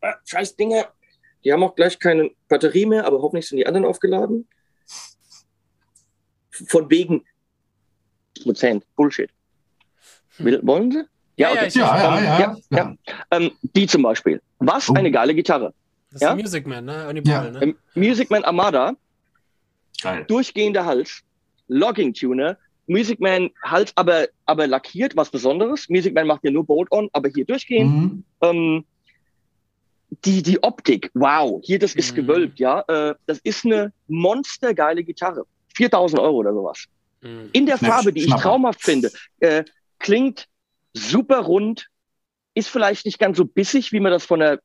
Ah, 0.00 0.14
scheiß 0.24 0.56
Dinge. 0.56 0.86
Die 1.44 1.52
haben 1.52 1.62
auch 1.62 1.74
gleich 1.74 1.98
keine 1.98 2.30
Batterie 2.48 2.86
mehr, 2.86 3.06
aber 3.06 3.22
hoffentlich 3.22 3.48
sind 3.48 3.58
die 3.58 3.66
anderen 3.66 3.86
aufgeladen. 3.86 4.48
Von 6.50 6.90
wegen 6.90 7.24
Prozent. 8.42 8.84
Bullshit. 8.96 9.30
Will, 10.38 10.60
wollen 10.64 10.90
sie? 10.90 11.04
Ja, 11.36 11.50
okay. 11.50 11.68
ja, 11.72 11.96
ja, 11.96 12.20
ja, 12.20 12.38
ja, 12.38 12.56
ja. 12.70 12.94
Ähm, 13.30 13.50
die 13.62 13.86
zum 13.86 14.02
Beispiel. 14.02 14.40
Was 14.58 14.88
oh. 14.88 14.94
eine 14.94 15.10
geile 15.10 15.34
Gitarre. 15.34 15.74
Das 16.10 16.22
ist 16.22 16.22
ja? 16.22 16.34
Music 16.34 16.66
Man, 16.66 16.84
ne? 16.84 17.06
Anibal, 17.06 17.50
ne? 17.50 17.62
Ähm, 17.62 17.76
Music 17.94 18.30
Man 18.30 18.44
Armada. 18.44 18.94
Geil. 20.00 20.24
Durchgehender 20.28 20.84
Hals. 20.84 21.22
Logging 21.66 22.14
Tuner. 22.14 22.56
Music 22.86 23.18
Man 23.20 23.50
Hals 23.64 23.92
aber, 23.96 24.28
aber 24.46 24.66
lackiert, 24.66 25.16
was 25.16 25.30
Besonderes. 25.30 25.88
Music 25.88 26.14
Man 26.14 26.26
macht 26.26 26.44
ja 26.44 26.50
nur 26.50 26.64
Bolt-On, 26.64 27.08
aber 27.12 27.28
hier 27.28 27.44
durchgehend. 27.44 27.90
Mhm. 27.90 28.24
Ähm, 28.42 28.84
die, 30.24 30.42
die 30.42 30.62
Optik, 30.62 31.10
wow, 31.14 31.60
hier, 31.64 31.78
das 31.78 31.94
ist 31.94 32.12
mhm. 32.12 32.16
gewölbt, 32.16 32.60
ja. 32.60 32.84
Äh, 32.86 33.14
das 33.26 33.38
ist 33.38 33.64
eine 33.64 33.92
monstergeile 34.06 35.02
Gitarre. 35.02 35.44
4000 35.74 36.20
Euro 36.20 36.36
oder 36.36 36.52
sowas. 36.52 36.84
Mhm. 37.22 37.48
In 37.52 37.66
der 37.66 37.78
Farbe, 37.78 38.12
die 38.12 38.24
ich 38.24 38.34
traumhaft 38.34 38.82
finde. 38.82 39.10
Äh, 39.40 39.64
klingt 39.98 40.46
super 40.94 41.40
rund, 41.40 41.88
ist 42.54 42.68
vielleicht 42.68 43.04
nicht 43.04 43.18
ganz 43.18 43.36
so 43.36 43.44
bissig, 43.44 43.92
wie 43.92 44.00
man 44.00 44.12
das 44.12 44.24
von 44.24 44.40
der, 44.40 44.60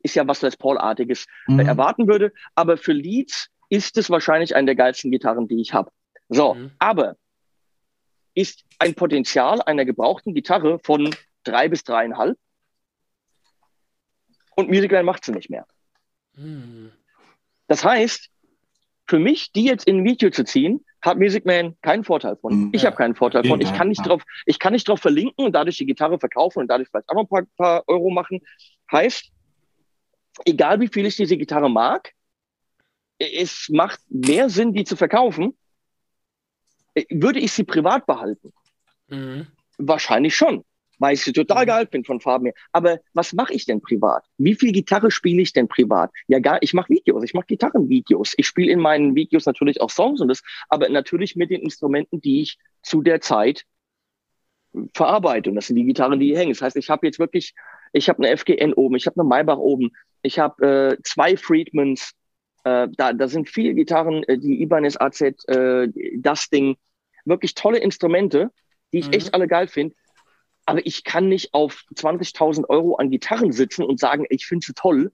ist 0.00 0.14
ja 0.14 0.26
was 0.26 0.42
Les 0.42 0.56
Paul-artiges 0.56 1.26
äh, 1.48 1.52
mhm. 1.52 1.60
erwarten 1.60 2.08
würde, 2.08 2.32
aber 2.54 2.76
für 2.76 2.92
Leads 2.92 3.48
ist 3.68 3.96
es 3.98 4.10
wahrscheinlich 4.10 4.56
eine 4.56 4.66
der 4.66 4.76
geilsten 4.76 5.10
Gitarren, 5.10 5.48
die 5.48 5.60
ich 5.60 5.72
habe. 5.72 5.90
So, 6.28 6.54
mhm. 6.54 6.72
aber 6.78 7.16
ist 8.34 8.64
ein 8.78 8.94
Potenzial 8.94 9.62
einer 9.62 9.84
gebrauchten 9.84 10.34
Gitarre 10.34 10.78
von 10.82 11.14
drei 11.44 11.68
bis 11.68 11.84
dreieinhalb 11.84 12.38
und 14.56 14.68
Musicman 14.68 15.04
macht 15.04 15.24
sie 15.24 15.32
nicht 15.32 15.50
mehr. 15.50 15.66
Mhm. 16.34 16.92
Das 17.68 17.84
heißt, 17.84 18.30
für 19.06 19.18
mich, 19.18 19.52
die 19.52 19.64
jetzt 19.64 19.86
in 19.86 19.98
ein 19.98 20.04
Video 20.04 20.30
zu 20.30 20.44
ziehen, 20.44 20.84
hat 21.06 21.18
Music 21.18 21.46
Man 21.46 21.76
keinen 21.82 22.04
Vorteil 22.04 22.36
von. 22.36 22.66
Mhm. 22.66 22.70
Ich 22.72 22.84
habe 22.84 22.96
keinen 22.96 23.14
Vorteil 23.14 23.44
von. 23.44 23.60
Ich 23.60 23.72
kann 23.72 23.88
nicht 23.88 24.06
drauf, 24.06 24.22
ich 24.44 24.58
kann 24.58 24.72
nicht 24.72 24.88
drauf 24.88 25.00
verlinken 25.00 25.46
und 25.46 25.52
dadurch 25.52 25.78
die 25.78 25.86
Gitarre 25.86 26.18
verkaufen 26.18 26.60
und 26.60 26.68
dadurch 26.68 26.88
vielleicht 26.88 27.08
auch 27.08 27.14
noch 27.14 27.22
ein 27.22 27.28
paar, 27.28 27.44
paar 27.56 27.84
Euro 27.86 28.10
machen. 28.10 28.40
Heißt, 28.90 29.30
egal 30.44 30.80
wie 30.80 30.88
viel 30.88 31.06
ich 31.06 31.16
diese 31.16 31.36
Gitarre 31.36 31.70
mag, 31.70 32.12
es 33.18 33.68
macht 33.70 34.00
mehr 34.08 34.50
Sinn, 34.50 34.74
die 34.74 34.84
zu 34.84 34.96
verkaufen. 34.96 35.56
Würde 37.10 37.40
ich 37.40 37.52
sie 37.52 37.64
privat 37.64 38.06
behalten? 38.06 38.52
Mhm. 39.08 39.46
Wahrscheinlich 39.78 40.34
schon 40.34 40.64
weil 40.98 41.14
ich 41.14 41.22
sie 41.22 41.32
total 41.32 41.64
mhm. 41.64 41.68
geil 41.68 41.88
finde 41.90 42.06
von 42.06 42.20
Farben 42.20 42.46
her. 42.46 42.54
Aber 42.72 42.98
was 43.14 43.32
mache 43.32 43.52
ich 43.52 43.66
denn 43.66 43.80
privat? 43.80 44.24
Wie 44.38 44.54
viel 44.54 44.72
Gitarre 44.72 45.10
spiele 45.10 45.42
ich 45.42 45.52
denn 45.52 45.68
privat? 45.68 46.10
Ja, 46.28 46.38
gar, 46.38 46.62
ich 46.62 46.74
mache 46.74 46.90
Videos, 46.90 47.22
ich 47.24 47.34
mache 47.34 47.46
Gitarrenvideos. 47.46 48.34
Ich 48.36 48.46
spiele 48.46 48.72
in 48.72 48.80
meinen 48.80 49.14
Videos 49.14 49.46
natürlich 49.46 49.80
auch 49.80 49.90
Songs 49.90 50.20
und 50.20 50.28
das, 50.28 50.42
aber 50.68 50.88
natürlich 50.88 51.36
mit 51.36 51.50
den 51.50 51.62
Instrumenten, 51.62 52.20
die 52.20 52.42
ich 52.42 52.58
zu 52.82 53.02
der 53.02 53.20
Zeit 53.20 53.64
verarbeite. 54.94 55.50
Und 55.50 55.56
das 55.56 55.66
sind 55.66 55.76
die 55.76 55.84
Gitarren, 55.84 56.20
die 56.20 56.26
hier 56.26 56.38
hängen. 56.38 56.52
Das 56.52 56.62
heißt, 56.62 56.76
ich 56.76 56.90
habe 56.90 57.06
jetzt 57.06 57.18
wirklich, 57.18 57.54
ich 57.92 58.08
habe 58.08 58.22
eine 58.22 58.36
FGN 58.36 58.74
oben, 58.74 58.96
ich 58.96 59.06
habe 59.06 59.20
eine 59.20 59.28
Maybach 59.28 59.58
oben, 59.58 59.92
ich 60.22 60.38
habe 60.38 60.66
äh, 60.66 61.02
zwei 61.02 61.36
Friedmans, 61.36 62.12
Äh, 62.66 62.88
da, 62.96 63.12
da 63.12 63.28
sind 63.28 63.48
viele 63.48 63.74
Gitarren, 63.74 64.24
äh, 64.24 64.38
die 64.38 64.60
Ibanez 64.60 64.96
AZ, 64.98 65.20
äh, 65.20 65.88
das 66.18 66.48
Ding, 66.50 66.76
wirklich 67.24 67.54
tolle 67.54 67.78
Instrumente, 67.78 68.50
die 68.92 68.98
ich 68.98 69.06
mhm. 69.06 69.12
echt 69.12 69.34
alle 69.34 69.46
geil 69.46 69.68
finde. 69.68 69.94
Aber 70.66 70.84
ich 70.84 71.04
kann 71.04 71.28
nicht 71.28 71.54
auf 71.54 71.84
20.000 71.94 72.68
Euro 72.68 72.96
an 72.96 73.10
Gitarren 73.10 73.52
sitzen 73.52 73.84
und 73.84 74.00
sagen, 74.00 74.26
ich 74.28 74.46
finde 74.46 74.66
sie 74.66 74.74
toll, 74.74 75.12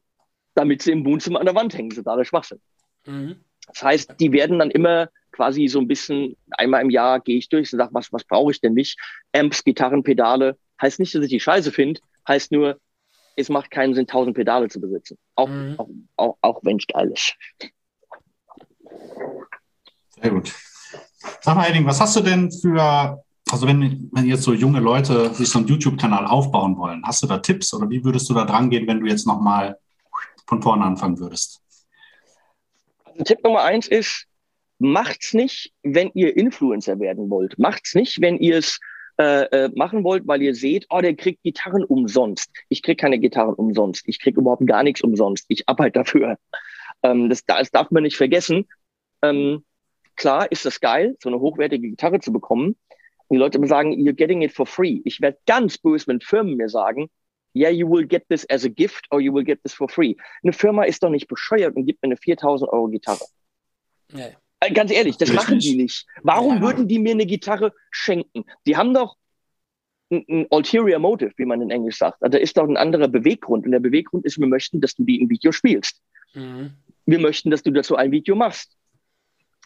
damit 0.54 0.82
sie 0.82 0.92
im 0.92 1.04
Wohnzimmer 1.04 1.40
an 1.40 1.46
der 1.46 1.54
Wand 1.54 1.74
hängen. 1.74 1.90
Ist 1.90 1.96
totaler 1.96 2.24
Schwachsinn. 2.24 2.60
Mhm. 3.06 3.36
Das 3.66 3.82
heißt, 3.82 4.14
die 4.18 4.32
werden 4.32 4.58
dann 4.58 4.70
immer 4.70 5.08
quasi 5.30 5.68
so 5.68 5.78
ein 5.78 5.88
bisschen, 5.88 6.36
einmal 6.50 6.82
im 6.82 6.90
Jahr 6.90 7.20
gehe 7.20 7.38
ich 7.38 7.48
durch 7.48 7.72
und 7.72 7.78
sage, 7.78 7.94
was, 7.94 8.12
was 8.12 8.24
brauche 8.24 8.50
ich 8.50 8.60
denn 8.60 8.74
nicht? 8.74 8.98
Amps, 9.34 9.64
Gitarren, 9.64 10.02
Pedale. 10.02 10.58
Heißt 10.80 10.98
nicht, 11.00 11.14
dass 11.14 11.24
ich 11.24 11.30
die 11.30 11.40
scheiße 11.40 11.70
finde, 11.70 12.00
heißt 12.26 12.52
nur, 12.52 12.80
es 13.36 13.48
macht 13.48 13.70
keinen 13.70 13.94
Sinn, 13.94 14.06
tausend 14.06 14.36
Pedale 14.36 14.68
zu 14.68 14.80
besitzen. 14.80 15.16
Auch, 15.36 15.48
mhm. 15.48 15.74
auch, 15.78 15.88
auch, 16.16 16.38
auch 16.42 16.60
wenn 16.64 16.76
es 16.76 16.86
geil 16.86 17.12
ist. 17.12 17.34
Sehr 20.10 20.30
gut. 20.30 20.52
Sag 21.40 21.56
mal, 21.56 21.68
Edding, 21.68 21.86
was 21.86 22.00
hast 22.00 22.16
du 22.16 22.20
denn 22.20 22.50
für, 22.50 23.22
also 23.52 23.66
wenn, 23.66 24.08
wenn 24.12 24.26
jetzt 24.26 24.42
so 24.42 24.54
junge 24.54 24.80
Leute 24.80 25.32
sich 25.34 25.48
so 25.48 25.58
einen 25.58 25.68
YouTube-Kanal 25.68 26.26
aufbauen 26.26 26.76
wollen, 26.78 27.02
hast 27.04 27.22
du 27.22 27.26
da 27.26 27.38
Tipps 27.38 27.74
oder 27.74 27.90
wie 27.90 28.04
würdest 28.04 28.28
du 28.30 28.34
da 28.34 28.44
dran 28.44 28.70
gehen, 28.70 28.86
wenn 28.86 29.00
du 29.00 29.06
jetzt 29.06 29.26
nochmal 29.26 29.78
von 30.46 30.62
vorne 30.62 30.84
anfangen 30.84 31.18
würdest? 31.18 31.60
Also 33.04 33.24
Tipp 33.24 33.44
Nummer 33.44 33.62
eins 33.62 33.88
ist, 33.88 34.26
macht's 34.78 35.34
nicht, 35.34 35.72
wenn 35.82 36.10
ihr 36.14 36.36
Influencer 36.36 36.98
werden 36.98 37.30
wollt. 37.30 37.58
Macht's 37.58 37.94
nicht, 37.94 38.20
wenn 38.20 38.38
ihr 38.38 38.58
es 38.58 38.80
äh, 39.18 39.44
äh, 39.44 39.70
machen 39.76 40.02
wollt, 40.04 40.26
weil 40.26 40.40
ihr 40.40 40.54
seht, 40.54 40.86
oh, 40.88 41.00
der 41.00 41.14
kriegt 41.14 41.42
Gitarren 41.42 41.84
umsonst. 41.84 42.50
Ich 42.70 42.82
krieg 42.82 42.98
keine 42.98 43.18
Gitarren 43.18 43.54
umsonst. 43.54 44.02
Ich 44.08 44.18
krieg 44.18 44.36
überhaupt 44.36 44.66
gar 44.66 44.82
nichts 44.82 45.02
umsonst. 45.02 45.44
Ich 45.48 45.68
arbeite 45.68 45.98
dafür. 45.98 46.38
Ähm, 47.02 47.28
das, 47.28 47.44
das 47.44 47.70
darf 47.70 47.90
man 47.90 48.02
nicht 48.02 48.16
vergessen. 48.16 48.66
Ähm, 49.20 49.62
klar 50.16 50.50
ist 50.50 50.64
das 50.64 50.80
geil, 50.80 51.16
so 51.22 51.28
eine 51.28 51.38
hochwertige 51.38 51.90
Gitarre 51.90 52.20
zu 52.20 52.32
bekommen. 52.32 52.76
Die 53.32 53.38
Leute 53.38 53.56
immer 53.56 53.66
sagen, 53.66 53.92
you're 53.92 54.12
getting 54.12 54.42
it 54.42 54.52
for 54.52 54.66
free. 54.66 55.00
Ich 55.04 55.20
werde 55.22 55.38
ganz 55.46 55.78
böse, 55.78 56.06
wenn 56.06 56.20
Firmen 56.20 56.54
mir 56.56 56.68
sagen, 56.68 57.08
yeah, 57.54 57.70
you 57.70 57.88
will 57.88 58.06
get 58.06 58.28
this 58.28 58.46
as 58.50 58.64
a 58.64 58.68
gift 58.68 59.06
or 59.10 59.20
you 59.20 59.32
will 59.32 59.44
get 59.44 59.62
this 59.62 59.72
for 59.72 59.88
free. 59.88 60.16
Eine 60.42 60.52
Firma 60.52 60.84
ist 60.84 61.02
doch 61.02 61.10
nicht 61.10 61.28
bescheuert 61.28 61.74
und 61.74 61.86
gibt 61.86 62.02
mir 62.02 62.08
eine 62.08 62.16
4000 62.18 62.70
Euro 62.70 62.88
Gitarre. 62.88 63.24
Ja. 64.12 64.26
Äh, 64.60 64.72
ganz 64.72 64.92
ehrlich, 64.92 65.16
das 65.16 65.32
machen 65.32 65.58
die 65.58 65.76
nicht. 65.76 66.06
Warum 66.22 66.56
ja. 66.56 66.60
würden 66.60 66.88
die 66.88 66.98
mir 66.98 67.12
eine 67.12 67.24
Gitarre 67.24 67.72
schenken? 67.90 68.44
Die 68.66 68.76
haben 68.76 68.92
doch 68.92 69.16
ein, 70.10 70.24
ein 70.28 70.46
ulterior 70.50 70.98
motive, 70.98 71.32
wie 71.36 71.46
man 71.46 71.62
in 71.62 71.70
Englisch 71.70 71.96
sagt. 71.98 72.22
Also 72.22 72.36
da 72.36 72.38
ist 72.38 72.56
doch 72.56 72.68
ein 72.68 72.76
anderer 72.76 73.08
Beweggrund. 73.08 73.64
Und 73.64 73.72
der 73.72 73.80
Beweggrund 73.80 74.24
ist, 74.26 74.38
wir 74.38 74.46
möchten, 74.46 74.80
dass 74.80 74.94
du 74.94 75.04
die 75.04 75.20
im 75.20 75.30
Video 75.30 75.52
spielst. 75.52 76.02
Mhm. 76.34 76.72
Wir 77.06 77.18
möchten, 77.18 77.50
dass 77.50 77.62
du 77.62 77.70
dazu 77.70 77.96
ein 77.96 78.12
Video 78.12 78.36
machst. 78.36 78.76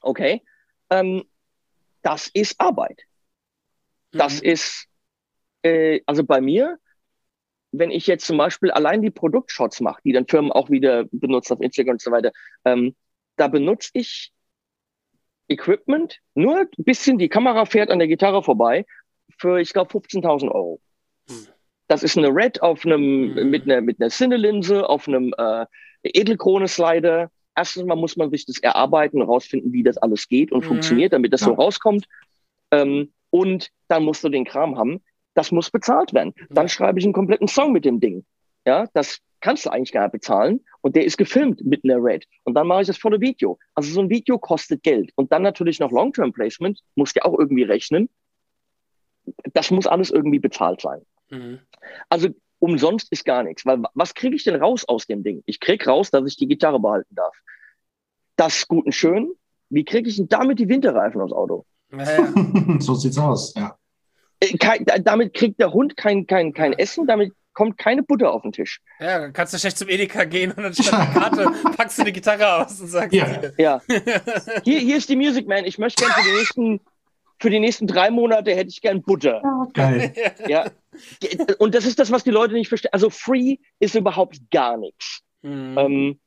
Okay? 0.02 0.42
Ähm, 0.88 1.24
das 2.02 2.28
ist 2.28 2.60
Arbeit. 2.60 3.02
Mhm. 4.16 4.18
Das 4.18 4.40
ist, 4.40 4.86
äh, 5.62 6.00
also 6.06 6.24
bei 6.24 6.40
mir, 6.40 6.78
wenn 7.72 7.90
ich 7.90 8.06
jetzt 8.06 8.26
zum 8.26 8.38
Beispiel 8.38 8.70
allein 8.70 9.02
die 9.02 9.10
Produktshots 9.10 9.80
mache, 9.80 10.00
die 10.04 10.12
dann 10.12 10.26
Firmen 10.26 10.52
auch 10.52 10.70
wieder 10.70 11.04
benutzen 11.12 11.52
auf 11.52 11.60
Instagram 11.60 11.92
und 11.92 12.00
so 12.00 12.10
weiter, 12.10 12.32
ähm, 12.64 12.96
da 13.36 13.48
benutze 13.48 13.90
ich 13.92 14.32
Equipment, 15.48 16.18
nur 16.34 16.60
ein 16.60 16.68
bisschen 16.78 17.18
die 17.18 17.28
Kamera 17.28 17.66
fährt 17.66 17.90
an 17.90 17.98
der 17.98 18.08
Gitarre 18.08 18.42
vorbei 18.42 18.84
für, 19.38 19.60
ich 19.60 19.72
glaube, 19.72 19.90
15.000 19.92 20.50
Euro. 20.50 20.80
Hm. 21.28 21.46
Das 21.88 22.02
ist 22.02 22.18
eine 22.18 22.28
Red 22.28 22.62
auf 22.62 22.84
einem, 22.84 23.34
mhm. 23.34 23.50
mit 23.50 23.64
einer, 23.64 23.80
mit 23.80 24.00
einer 24.00 24.10
Cine-Linse, 24.10 24.88
auf 24.88 25.06
einem 25.06 25.32
äh, 25.38 25.66
Edelkrone-Slider. 26.02 27.30
Erstens 27.54 27.84
mal 27.84 27.94
muss 27.94 28.16
man 28.16 28.30
sich 28.30 28.44
das 28.44 28.58
erarbeiten, 28.58 29.22
rausfinden, 29.22 29.72
wie 29.72 29.84
das 29.84 29.96
alles 29.98 30.26
geht 30.26 30.50
und 30.50 30.64
mhm. 30.64 30.68
funktioniert, 30.68 31.12
damit 31.12 31.32
das 31.32 31.42
ja. 31.42 31.48
so 31.48 31.52
rauskommt. 31.52 32.06
Ähm, 32.72 33.12
und 33.30 33.70
dann 33.88 34.04
musst 34.04 34.24
du 34.24 34.28
den 34.28 34.44
Kram 34.44 34.78
haben. 34.78 35.02
Das 35.34 35.52
muss 35.52 35.70
bezahlt 35.70 36.14
werden. 36.14 36.32
Dann 36.48 36.68
schreibe 36.68 36.98
ich 36.98 37.04
einen 37.04 37.12
kompletten 37.12 37.48
Song 37.48 37.72
mit 37.72 37.84
dem 37.84 38.00
Ding. 38.00 38.24
Ja, 38.64 38.86
das 38.94 39.20
kannst 39.40 39.66
du 39.66 39.70
eigentlich 39.70 39.92
gar 39.92 40.02
nicht 40.04 40.12
bezahlen. 40.12 40.64
Und 40.80 40.96
der 40.96 41.04
ist 41.04 41.18
gefilmt 41.18 41.64
mit 41.64 41.84
einer 41.84 42.02
Red. 42.02 42.26
Und 42.44 42.54
dann 42.54 42.66
mache 42.66 42.82
ich 42.82 42.86
das 42.86 42.96
volle 42.96 43.20
Video. 43.20 43.58
Also 43.74 43.92
so 43.92 44.00
ein 44.00 44.10
Video 44.10 44.38
kostet 44.38 44.82
Geld. 44.82 45.10
Und 45.14 45.32
dann 45.32 45.42
natürlich 45.42 45.78
noch 45.78 45.92
Long-Term 45.92 46.32
Placement, 46.32 46.80
musst 46.94 47.16
du 47.16 47.24
auch 47.24 47.38
irgendwie 47.38 47.62
rechnen. 47.62 48.08
Das 49.52 49.70
muss 49.70 49.86
alles 49.86 50.10
irgendwie 50.10 50.38
bezahlt 50.38 50.80
sein. 50.80 51.02
Mhm. 51.30 51.60
Also 52.08 52.28
umsonst 52.58 53.12
ist 53.12 53.24
gar 53.24 53.42
nichts. 53.42 53.66
Weil 53.66 53.82
was 53.94 54.14
kriege 54.14 54.34
ich 54.34 54.44
denn 54.44 54.56
raus 54.56 54.84
aus 54.88 55.06
dem 55.06 55.22
Ding? 55.22 55.42
Ich 55.46 55.60
kriege 55.60 55.84
raus, 55.84 56.10
dass 56.10 56.26
ich 56.26 56.36
die 56.36 56.48
Gitarre 56.48 56.80
behalten 56.80 57.14
darf. 57.14 57.36
Das 58.36 58.56
ist 58.56 58.68
gut 58.68 58.86
und 58.86 58.92
schön. 58.92 59.32
Wie 59.68 59.84
kriege 59.84 60.08
ich 60.08 60.16
denn 60.16 60.28
damit 60.28 60.58
die 60.58 60.68
Winterreifen 60.68 61.20
aufs 61.20 61.32
Auto? 61.32 61.66
Ja, 61.92 62.32
so 62.80 62.94
sieht's 62.94 63.18
aus, 63.18 63.54
ja. 63.54 63.76
Äh, 64.40 64.56
kein, 64.58 64.84
damit 65.02 65.34
kriegt 65.34 65.60
der 65.60 65.72
Hund 65.72 65.96
kein, 65.96 66.26
kein, 66.26 66.52
kein 66.52 66.72
Essen, 66.72 67.06
damit 67.06 67.32
kommt 67.56 67.78
keine 67.78 68.02
Butter 68.02 68.32
auf 68.32 68.42
den 68.42 68.52
Tisch. 68.52 68.80
Ja, 69.00 69.18
dann 69.18 69.32
kannst 69.32 69.54
du 69.54 69.58
schlecht 69.58 69.78
zum 69.78 69.88
Edeka 69.88 70.24
gehen 70.24 70.52
und 70.52 70.62
dann 70.62 70.74
statt 70.74 71.08
der 71.14 71.20
Karte 71.20 71.50
packst 71.76 71.98
du 71.98 72.04
die 72.04 72.12
Gitarre 72.12 72.66
aus 72.66 72.80
und 72.80 72.88
sagst 72.88 73.14
ja. 73.14 73.40
ja. 73.56 73.80
Hier, 74.64 74.78
hier 74.78 74.96
ist 74.98 75.08
die 75.08 75.16
Music 75.16 75.48
Man. 75.48 75.64
Ich 75.64 75.78
möchte 75.78 76.04
gerne 76.04 76.22
für 76.22 76.28
die 76.30 76.36
nächsten 76.36 76.80
für 77.38 77.50
die 77.50 77.60
nächsten 77.60 77.86
drei 77.86 78.10
Monate 78.10 78.54
hätte 78.54 78.70
ich 78.70 78.80
gern 78.80 79.02
Butter. 79.02 79.42
Oh, 79.44 79.70
geil. 79.74 80.14
Ja. 80.48 80.70
Und 81.58 81.74
das 81.74 81.84
ist 81.84 81.98
das, 81.98 82.10
was 82.10 82.24
die 82.24 82.30
Leute 82.30 82.54
nicht 82.54 82.68
verstehen. 82.68 82.92
Also 82.92 83.10
free 83.10 83.58
ist 83.78 83.94
überhaupt 83.94 84.40
gar 84.50 84.78
nichts. 84.78 85.20
Mhm. 85.42 85.78
Ähm, 85.78 86.20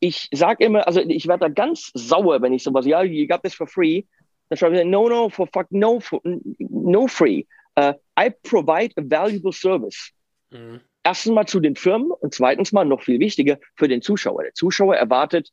ich 0.00 0.28
sage 0.32 0.64
immer, 0.64 0.86
also 0.86 1.00
ich 1.00 1.26
werde 1.26 1.46
da 1.46 1.48
ganz 1.48 1.90
sauer, 1.94 2.42
wenn 2.42 2.52
ich 2.52 2.62
sowas, 2.62 2.86
ja, 2.86 3.02
you 3.02 3.26
got 3.26 3.42
this 3.42 3.54
for 3.54 3.66
free. 3.66 4.02
Dann 4.48 4.56
schreibe 4.56 4.78
ich, 4.78 4.84
no, 4.86 5.08
no, 5.08 5.28
for 5.28 5.46
fuck, 5.52 5.66
no, 5.70 6.00
for, 6.00 6.20
no 6.24 7.06
free 7.06 7.44
uh, 7.78 7.94
I 8.16 8.30
provide 8.30 8.92
a 8.96 9.02
valuable 9.02 9.52
service. 9.52 10.12
Mhm. 10.50 10.80
Erstens 11.04 11.32
mal 11.32 11.46
zu 11.46 11.60
den 11.60 11.76
Firmen 11.76 12.10
und 12.10 12.34
zweitens 12.34 12.72
mal 12.72 12.84
noch 12.84 13.02
viel 13.02 13.20
wichtiger 13.20 13.58
für 13.76 13.88
den 13.88 14.02
Zuschauer. 14.02 14.42
Der 14.42 14.54
Zuschauer 14.54 14.96
erwartet 14.96 15.50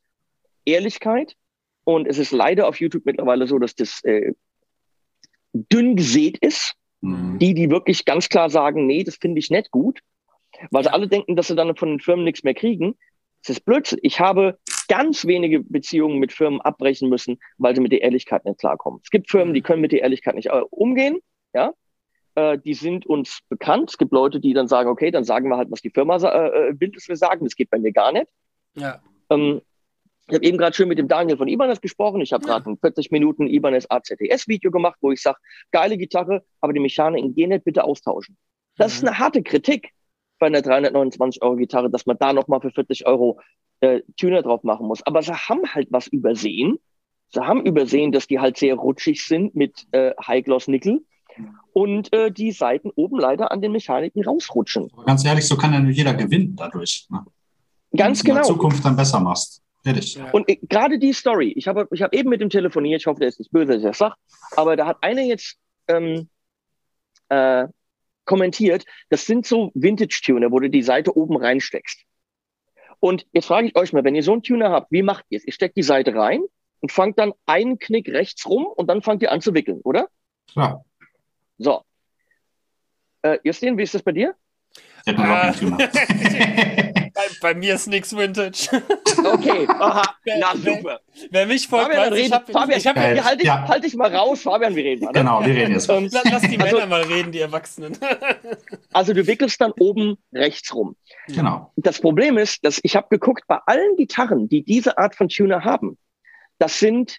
Ehrlichkeit 0.64 1.34
und 1.84 2.06
es 2.06 2.18
ist 2.18 2.32
leider 2.32 2.66
auf 2.68 2.80
YouTube 2.80 3.06
mittlerweile 3.06 3.46
so, 3.46 3.58
dass 3.58 3.74
das 3.74 4.02
äh, 4.04 4.32
dünn 5.52 5.96
gesät 5.96 6.38
ist. 6.38 6.74
Mhm. 7.00 7.38
Die, 7.38 7.54
die 7.54 7.70
wirklich 7.70 8.04
ganz 8.04 8.28
klar 8.28 8.50
sagen, 8.50 8.86
nee, 8.86 9.04
das 9.04 9.16
finde 9.16 9.38
ich 9.38 9.50
nicht 9.50 9.70
gut, 9.70 10.00
weil 10.70 10.82
sie 10.82 10.92
alle 10.92 11.08
denken, 11.08 11.36
dass 11.36 11.46
sie 11.46 11.54
dann 11.54 11.76
von 11.76 11.90
den 11.90 12.00
Firmen 12.00 12.24
nichts 12.24 12.42
mehr 12.42 12.54
kriegen. 12.54 12.96
Das 13.42 13.56
ist 13.56 13.64
Blödsinn. 13.64 13.98
Ich 14.02 14.18
habe 14.18 14.58
ganz 14.88 15.26
wenige 15.26 15.60
Beziehungen 15.60 16.18
mit 16.18 16.32
Firmen 16.32 16.60
abbrechen 16.60 17.08
müssen, 17.08 17.38
weil 17.58 17.74
sie 17.74 17.80
mit 17.80 17.92
der 17.92 18.02
Ehrlichkeit 18.02 18.44
nicht 18.44 18.58
klarkommen. 18.58 19.00
Es 19.02 19.10
gibt 19.10 19.30
Firmen, 19.30 19.54
die 19.54 19.62
können 19.62 19.80
mit 19.80 19.92
der 19.92 20.02
Ehrlichkeit 20.02 20.34
nicht 20.34 20.48
äh, 20.48 20.62
umgehen. 20.70 21.18
Ja, 21.54 21.72
äh, 22.36 22.58
die 22.58 22.74
sind 22.74 23.06
uns 23.06 23.40
bekannt. 23.48 23.90
Es 23.90 23.98
gibt 23.98 24.12
Leute, 24.12 24.40
die 24.40 24.52
dann 24.52 24.68
sagen, 24.68 24.88
okay, 24.88 25.10
dann 25.10 25.24
sagen 25.24 25.48
wir 25.48 25.56
halt, 25.56 25.70
was 25.70 25.80
die 25.80 25.90
Firma 25.90 26.16
äh, 26.16 26.78
will, 26.78 26.90
dass 26.90 27.08
wir 27.08 27.16
sagen. 27.16 27.44
Das 27.44 27.56
geht 27.56 27.70
bei 27.70 27.78
mir 27.78 27.92
gar 27.92 28.12
nicht. 28.12 28.26
Ja. 28.74 29.00
Ähm, 29.30 29.62
ich 30.28 30.34
habe 30.34 30.44
eben 30.44 30.58
gerade 30.58 30.74
schön 30.74 30.88
mit 30.88 30.98
dem 30.98 31.08
Daniel 31.08 31.38
von 31.38 31.48
Ibanez 31.48 31.80
gesprochen. 31.80 32.20
Ich 32.20 32.32
habe 32.32 32.44
gerade 32.44 32.68
ein 32.68 32.78
40 32.78 33.10
Minuten 33.10 33.46
Ibanez 33.46 33.86
AZTS-Video 33.88 34.70
gemacht, 34.70 34.98
wo 35.00 35.12
ich 35.12 35.22
sage, 35.22 35.38
geile 35.70 35.96
Gitarre, 35.96 36.44
aber 36.60 36.72
die 36.72 36.80
Mechanik 36.80 37.24
in 37.24 37.34
G-Net 37.34 37.64
bitte 37.64 37.84
austauschen. 37.84 38.36
Das 38.76 38.92
mhm. 38.92 38.96
ist 38.96 39.08
eine 39.08 39.18
harte 39.18 39.42
Kritik 39.42 39.92
bei 40.38 40.46
einer 40.48 40.62
329 40.62 41.42
Euro 41.42 41.56
Gitarre, 41.56 41.90
dass 41.90 42.06
man 42.06 42.18
da 42.18 42.32
nochmal 42.32 42.60
für 42.60 42.70
40 42.70 43.06
Euro 43.06 43.40
äh, 43.80 44.00
Tuner 44.16 44.42
drauf 44.42 44.62
machen 44.62 44.86
muss. 44.86 45.02
Aber 45.06 45.22
sie 45.22 45.34
haben 45.34 45.62
halt 45.74 45.88
was 45.90 46.06
übersehen. 46.06 46.78
Sie 47.28 47.40
haben 47.40 47.64
übersehen, 47.64 48.12
dass 48.12 48.26
die 48.26 48.38
halt 48.38 48.56
sehr 48.56 48.74
rutschig 48.74 49.24
sind 49.24 49.54
mit 49.54 49.86
äh, 49.92 50.12
High 50.26 50.44
Gloss 50.44 50.68
Nickel 50.68 51.04
und 51.72 52.12
äh, 52.12 52.30
die 52.30 52.52
Seiten 52.52 52.90
oben 52.94 53.18
leider 53.18 53.52
an 53.52 53.60
den 53.60 53.72
Mechaniken 53.72 54.24
rausrutschen. 54.24 54.90
Aber 54.92 55.04
ganz 55.04 55.24
ehrlich, 55.24 55.46
so 55.46 55.56
kann 55.56 55.72
ja 55.72 55.80
nur 55.80 55.90
jeder 55.90 56.14
gewinnen 56.14 56.54
dadurch. 56.56 57.06
Ne? 57.10 57.24
Ganz 57.94 58.22
genau. 58.22 58.36
In 58.36 58.42
der 58.42 58.54
Zukunft 58.54 58.84
dann 58.84 58.96
besser 58.96 59.20
machst. 59.20 59.62
Fertig. 59.82 60.18
Und 60.32 60.48
äh, 60.48 60.56
gerade 60.62 60.98
die 60.98 61.12
Story, 61.12 61.52
ich 61.56 61.68
habe 61.68 61.88
ich 61.92 62.02
hab 62.02 62.14
eben 62.14 62.30
mit 62.30 62.40
dem 62.40 62.50
telefoniert, 62.50 63.02
ich 63.02 63.06
hoffe, 63.06 63.20
der 63.20 63.28
ist 63.28 63.38
nicht 63.38 63.52
böse, 63.52 63.66
dass 63.66 63.76
ich 63.76 63.84
das 63.84 63.98
sage, 63.98 64.14
aber 64.56 64.76
da 64.76 64.86
hat 64.86 64.96
einer 65.00 65.22
jetzt 65.22 65.56
ähm, 65.88 66.28
äh, 67.28 67.68
kommentiert, 68.24 68.84
das 69.08 69.26
sind 69.26 69.46
so 69.46 69.70
Vintage-Tuner, 69.74 70.50
wo 70.50 70.58
du 70.58 70.68
die 70.68 70.82
Seite 70.82 71.16
oben 71.16 71.36
reinsteckst. 71.36 72.00
Und 73.00 73.26
jetzt 73.32 73.46
frage 73.46 73.68
ich 73.68 73.76
euch 73.76 73.92
mal, 73.92 74.04
wenn 74.04 74.14
ihr 74.14 74.22
so 74.22 74.32
einen 74.32 74.42
Tuner 74.42 74.70
habt, 74.70 74.90
wie 74.90 75.02
macht 75.02 75.24
ihr 75.28 75.38
es? 75.38 75.44
Ihr 75.44 75.52
steckt 75.52 75.76
die 75.76 75.82
Seite 75.82 76.14
rein 76.14 76.42
und 76.80 76.92
fangt 76.92 77.18
dann 77.18 77.32
einen 77.46 77.78
Knick 77.78 78.08
rechts 78.08 78.46
rum 78.46 78.66
und 78.66 78.88
dann 78.88 79.02
fangt 79.02 79.22
ihr 79.22 79.32
an 79.32 79.40
zu 79.40 79.54
wickeln, 79.54 79.80
oder? 79.82 80.08
Klar. 80.50 80.84
So. 81.58 81.82
Äh, 83.22 83.38
Justin, 83.44 83.78
wie 83.78 83.82
ist 83.82 83.94
das 83.94 84.02
bei 84.02 84.12
dir? 84.12 84.34
Äh, 85.04 85.14
bei, 85.14 85.52
Bei 87.40 87.54
mir 87.54 87.74
ist 87.74 87.86
nichts 87.86 88.16
Vintage. 88.16 88.68
Okay, 89.26 89.66
aha, 89.66 90.02
na 90.38 90.54
super. 90.54 91.00
Wer 91.30 91.46
mich 91.46 91.66
folgt, 91.66 91.86
Fabian, 91.86 92.10
weiß, 92.12 92.18
ich 92.18 92.24
reden, 92.24 92.34
hab, 92.34 92.50
Fabian, 92.50 92.78
ich 92.78 92.86
hab, 92.86 92.96
hier 92.98 93.24
halt 93.24 93.40
dich, 93.40 93.46
Ja. 93.46 93.66
halt 93.66 93.82
dich 93.82 93.96
mal 93.96 94.14
raus, 94.14 94.42
Fabian, 94.42 94.76
wir 94.76 94.84
reden 94.84 95.04
mal. 95.04 95.12
Ne? 95.12 95.18
Genau, 95.20 95.40
wir 95.44 95.54
reden 95.54 95.72
jetzt. 95.72 95.88
Ähm, 95.88 96.08
lass, 96.12 96.42
die 96.42 96.58
Also- 96.60 96.76
Männer 96.76 96.86
mal 96.86 97.02
reden, 97.02 97.32
die 97.32 97.40
Erwachsenen. 97.40 97.96
Also 98.92 99.12
du 99.14 99.26
wickelst 99.26 99.60
dann 99.60 99.72
oben 99.80 100.16
rechts 100.32 100.72
rum. 100.74 100.96
Genau. 101.28 101.72
Das 101.76 102.00
Problem 102.00 102.38
ist, 102.38 102.64
dass 102.64 102.78
ich 102.82 102.94
habe 102.94 103.08
geguckt, 103.10 103.44
bei 103.48 103.58
allen 103.66 103.96
Gitarren, 103.96 104.48
die 104.48 104.62
diese 104.62 104.96
Art 104.98 105.14
von 105.16 105.28
Tuner 105.28 105.64
haben, 105.64 105.98
das 106.58 106.78
sind 106.78 107.18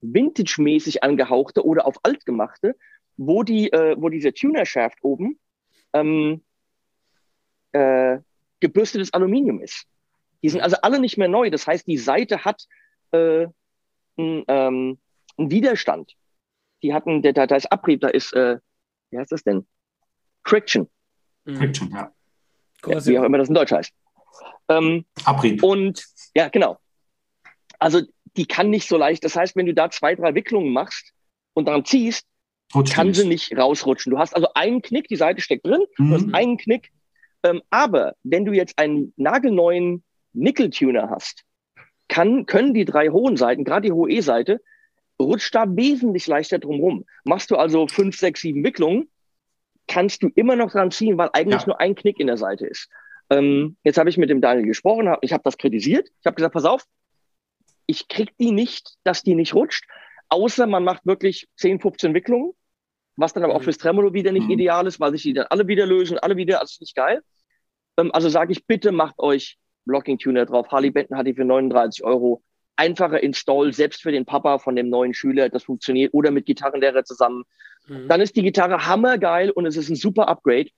vintage-mäßig 0.00 1.02
angehauchte 1.02 1.64
oder 1.64 1.86
auf 1.86 1.96
alt 2.04 2.24
gemachte, 2.24 2.76
wo, 3.16 3.42
die, 3.42 3.72
äh, 3.72 3.96
wo 3.98 4.08
dieser 4.10 4.32
Tuner-Shaft 4.32 4.98
oben 5.02 5.38
ähm, 5.92 6.42
äh, 7.72 8.18
gebürstetes 8.60 9.12
Aluminium 9.12 9.60
ist. 9.60 9.86
Die 10.42 10.48
sind 10.48 10.60
also 10.60 10.76
alle 10.82 11.00
nicht 11.00 11.16
mehr 11.18 11.28
neu. 11.28 11.50
Das 11.50 11.66
heißt, 11.66 11.86
die 11.86 11.98
Seite 11.98 12.44
hat 12.44 12.64
äh, 13.12 13.46
einen, 14.16 14.44
ähm, 14.48 14.98
einen 15.36 15.50
Widerstand. 15.50 16.12
Die 16.82 16.94
hatten, 16.94 17.22
da, 17.22 17.32
da 17.46 17.56
ist 17.56 17.70
Abrieb, 17.72 18.00
da 18.00 18.08
ist, 18.08 18.32
äh, 18.34 18.58
wie 19.10 19.18
heißt 19.18 19.32
das 19.32 19.42
denn? 19.42 19.66
Friction, 20.44 20.88
Mhm. 21.44 21.56
Friction, 21.56 21.90
ja. 21.90 22.12
ja, 22.86 23.06
wie 23.06 23.18
auch 23.18 23.24
immer 23.24 23.38
das 23.38 23.48
in 23.48 23.54
Deutsch 23.54 23.72
heißt. 23.72 23.92
Ähm, 24.68 25.04
Abrieb. 25.24 25.62
und 25.62 26.04
ja, 26.34 26.48
genau. 26.48 26.78
Also 27.78 28.02
die 28.36 28.46
kann 28.46 28.70
nicht 28.70 28.88
so 28.88 28.96
leicht. 28.96 29.24
Das 29.24 29.34
heißt, 29.34 29.56
wenn 29.56 29.66
du 29.66 29.74
da 29.74 29.90
zwei, 29.90 30.14
drei 30.14 30.34
Wicklungen 30.34 30.72
machst 30.72 31.12
und 31.54 31.66
daran 31.66 31.84
ziehst, 31.84 32.26
Rutscht 32.74 32.92
kann 32.94 33.08
nicht. 33.08 33.16
sie 33.16 33.26
nicht 33.26 33.56
rausrutschen. 33.56 34.10
Du 34.12 34.18
hast 34.18 34.34
also 34.34 34.48
einen 34.54 34.82
Knick, 34.82 35.08
die 35.08 35.16
Seite 35.16 35.40
steckt 35.40 35.66
drin, 35.66 35.82
du 35.96 36.10
hast 36.14 36.26
Mhm. 36.26 36.34
einen 36.34 36.56
Knick. 36.58 36.92
Ähm, 37.42 37.62
aber 37.70 38.14
wenn 38.22 38.44
du 38.44 38.52
jetzt 38.52 38.78
einen 38.78 39.12
nagelneuen 39.16 40.04
Nickel-Tuner 40.32 41.10
hast, 41.10 41.44
kann, 42.08 42.46
können 42.46 42.74
die 42.74 42.84
drei 42.84 43.08
hohen 43.08 43.36
Seiten, 43.36 43.64
gerade 43.64 43.86
die 43.86 43.92
hohe 43.92 44.10
E-Seite, 44.10 44.60
rutscht 45.20 45.54
da 45.54 45.64
wesentlich 45.68 46.26
leichter 46.26 46.58
drumrum. 46.58 47.04
Machst 47.24 47.50
du 47.50 47.56
also 47.56 47.86
fünf, 47.86 48.16
sechs, 48.16 48.40
sieben 48.40 48.64
Wicklungen, 48.64 49.10
kannst 49.86 50.22
du 50.22 50.28
immer 50.34 50.56
noch 50.56 50.70
dran 50.70 50.90
ziehen, 50.90 51.18
weil 51.18 51.30
eigentlich 51.32 51.62
Ja. 51.62 51.68
nur 51.68 51.80
ein 51.80 51.94
Knick 51.94 52.20
in 52.20 52.26
der 52.28 52.36
Seite 52.36 52.66
ist. 52.66 52.88
Ähm, 53.30 53.76
jetzt 53.84 53.98
habe 53.98 54.08
ich 54.10 54.16
mit 54.16 54.30
dem 54.30 54.40
Daniel 54.40 54.66
gesprochen, 54.66 55.08
hab, 55.08 55.22
ich 55.22 55.32
habe 55.32 55.42
das 55.42 55.58
kritisiert. 55.58 56.08
Ich 56.20 56.26
habe 56.26 56.36
gesagt, 56.36 56.54
pass 56.54 56.64
auf, 56.64 56.84
ich 57.86 58.08
krieg 58.08 58.36
die 58.38 58.52
nicht, 58.52 58.96
dass 59.04 59.22
die 59.22 59.34
nicht 59.34 59.54
rutscht, 59.54 59.86
außer 60.28 60.66
man 60.66 60.84
macht 60.84 61.04
wirklich 61.06 61.48
10, 61.56 61.80
15 61.80 62.14
Wicklungen, 62.14 62.52
was 63.18 63.32
dann 63.32 63.42
aber 63.44 63.54
auch 63.54 63.60
Mhm. 63.60 63.64
fürs 63.64 63.78
Tremolo 63.78 64.12
wieder 64.14 64.32
nicht 64.32 64.44
Mhm. 64.46 64.52
ideal 64.52 64.86
ist, 64.86 65.00
weil 65.00 65.10
sich 65.12 65.22
die 65.22 65.32
dann 65.34 65.46
alle 65.50 65.66
wieder 65.66 65.86
lösen, 65.86 66.18
alle 66.18 66.36
wieder, 66.36 66.60
also 66.60 66.70
ist 66.72 66.80
nicht 66.80 66.94
geil. 66.94 67.20
Ähm, 67.98 68.10
also 68.14 68.28
sage 68.28 68.52
ich, 68.52 68.64
bitte 68.66 68.92
macht 68.92 69.18
euch 69.18 69.58
Blocking 69.84 70.18
Tuner 70.18 70.46
drauf. 70.46 70.68
Harley 70.70 70.90
Benton 70.90 71.16
hat 71.18 71.26
die 71.26 71.34
für 71.34 71.44
39 71.44 72.04
Euro. 72.04 72.42
Einfacher 72.76 73.20
Install, 73.22 73.72
selbst 73.72 74.02
für 74.02 74.12
den 74.12 74.24
Papa 74.24 74.58
von 74.58 74.76
dem 74.76 74.88
neuen 74.88 75.12
Schüler, 75.12 75.48
das 75.48 75.64
funktioniert, 75.64 76.14
oder 76.14 76.30
mit 76.30 76.46
Gitarrenlehrer 76.46 77.02
zusammen. 77.04 77.42
Mhm. 77.88 78.06
Dann 78.06 78.20
ist 78.20 78.36
die 78.36 78.42
Gitarre 78.42 78.86
hammergeil 78.86 79.50
und 79.50 79.66
es 79.66 79.76
ist 79.76 79.88
ein 79.88 79.96
super 79.96 80.28
Upgrade. 80.28 80.68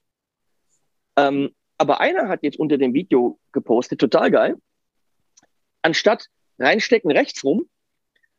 Ähm, 1.17 1.51
aber 1.77 1.99
einer 1.99 2.27
hat 2.27 2.41
jetzt 2.41 2.57
unter 2.57 2.77
dem 2.79 2.93
Video 2.95 3.39
gepostet, 3.51 3.99
total 3.99 4.31
geil. 4.31 4.55
Anstatt 5.83 6.25
reinstecken 6.57 7.11
rechts 7.11 7.43
rum, 7.43 7.67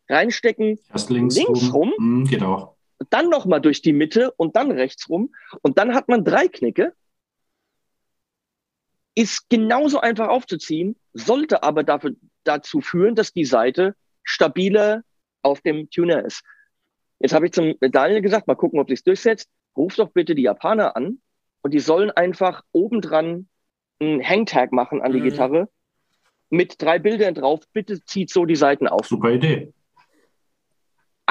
reinstecken, 0.09 0.79
links, 1.09 1.37
links 1.37 1.73
rum. 1.73 1.93
rum. 1.93 1.93
Mhm, 1.99 2.25
geht 2.27 2.43
auch. 2.43 2.72
Dann 3.11 3.29
nochmal 3.29 3.61
durch 3.61 3.83
die 3.83 3.93
Mitte 3.93 4.33
und 4.33 4.57
dann 4.57 4.71
rechts 4.71 5.09
rum. 5.09 5.35
Und 5.63 5.79
dann 5.79 5.95
hat 5.95 6.09
man 6.09 6.25
drei 6.25 6.49
Knicke. 6.49 6.95
Ist 9.15 9.49
genauso 9.51 10.01
einfach 10.01 10.29
aufzuziehen, 10.29 10.97
sollte 11.13 11.63
aber 11.63 11.85
dafür, 11.85 12.13
dazu 12.45 12.81
führen, 12.81 13.15
dass 13.15 13.33
die 13.33 13.45
Seite 13.45 13.95
stabiler 14.23 15.03
auf 15.43 15.61
dem 15.61 15.91
Tuner 15.91 16.25
ist. 16.25 16.43
Jetzt 17.19 17.35
habe 17.35 17.47
ich 17.47 17.53
zum 17.53 17.75
Daniel 17.81 18.23
gesagt, 18.23 18.47
mal 18.47 18.55
gucken, 18.55 18.81
ob 18.81 18.89
sich's 18.89 19.05
durchsetzt. 19.05 19.49
Ruf 19.77 19.95
doch 19.97 20.11
bitte 20.11 20.35
die 20.35 20.43
Japaner 20.43 20.97
an 20.97 21.21
und 21.63 21.73
die 21.75 21.79
sollen 21.79 22.11
einfach 22.11 22.63
obendran 22.73 23.49
einen 24.01 24.27
Hangtag 24.27 24.73
machen 24.73 25.01
an 25.01 25.13
die 25.13 25.21
Mhm. 25.21 25.25
Gitarre 25.25 25.69
mit 26.51 26.81
drei 26.83 26.99
Bildern 26.99 27.35
drauf. 27.35 27.61
Bitte 27.73 28.05
zieht 28.05 28.31
so 28.31 28.45
die 28.45 28.57
Seiten 28.57 28.87
auf 28.89 29.07
Super 29.07 29.31
Idee. 29.31 29.73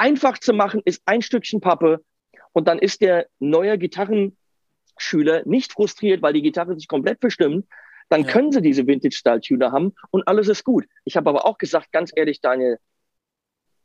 Einfach 0.02 0.38
zu 0.38 0.52
machen 0.52 0.82
ist 0.84 1.00
ein 1.06 1.22
Stückchen 1.22 1.60
Pappe 1.60 2.04
und 2.52 2.66
dann 2.66 2.78
ist 2.80 3.00
der 3.02 3.28
neue 3.38 3.78
Gitarrenschüler 3.78 5.42
nicht 5.44 5.72
frustriert, 5.72 6.22
weil 6.22 6.32
die 6.32 6.42
Gitarre 6.42 6.74
sich 6.74 6.88
komplett 6.88 7.20
bestimmt. 7.20 7.66
Dann 8.08 8.22
Ja. 8.22 8.26
können 8.32 8.50
sie 8.50 8.60
diese 8.60 8.84
Vintage-Style-Tuner 8.86 9.70
haben 9.70 9.94
und 10.10 10.26
alles 10.26 10.48
ist 10.48 10.64
gut. 10.64 10.86
Ich 11.04 11.16
habe 11.16 11.30
aber 11.30 11.46
auch 11.46 11.56
gesagt, 11.56 11.92
ganz 11.92 12.10
ehrlich, 12.16 12.40
Daniel, 12.40 12.78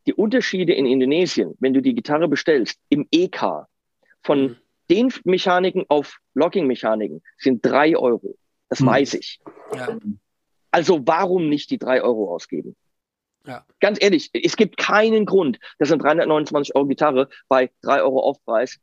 die 0.08 0.14
Unterschiede 0.16 0.74
in 0.74 0.88
Indonesien, 0.88 1.54
wenn 1.60 1.74
du 1.76 1.82
die 1.82 1.94
Gitarre 1.94 2.28
bestellst, 2.28 2.80
im 2.90 3.08
EK, 3.12 3.68
von 4.24 4.42
Mhm. 4.42 4.56
den 4.90 5.14
Mechaniken 5.24 5.86
auf 5.88 6.18
Locking-Mechaniken, 6.34 7.22
sind 7.38 7.64
drei 7.64 7.96
Euro. 7.96 8.36
Das 8.70 8.80
Mhm. 8.80 8.88
weiß 8.88 9.14
ich. 9.14 9.40
Ja. 9.76 9.98
Also 10.72 11.00
warum 11.06 11.48
nicht 11.48 11.70
die 11.70 11.78
drei 11.78 12.02
Euro 12.02 12.34
ausgeben? 12.34 12.76
Ja. 13.48 13.66
Ganz 13.80 13.98
ehrlich, 14.02 14.30
es 14.34 14.56
gibt 14.58 14.78
keinen 14.78 15.26
Grund, 15.26 15.58
dass 15.80 15.92
eine 15.92 16.02
329 16.02 16.76
Euro 16.76 16.86
Gitarre 16.86 17.30
bei 17.48 17.72
3 17.82 18.02
Euro 18.04 18.20
Aufpreis 18.20 18.80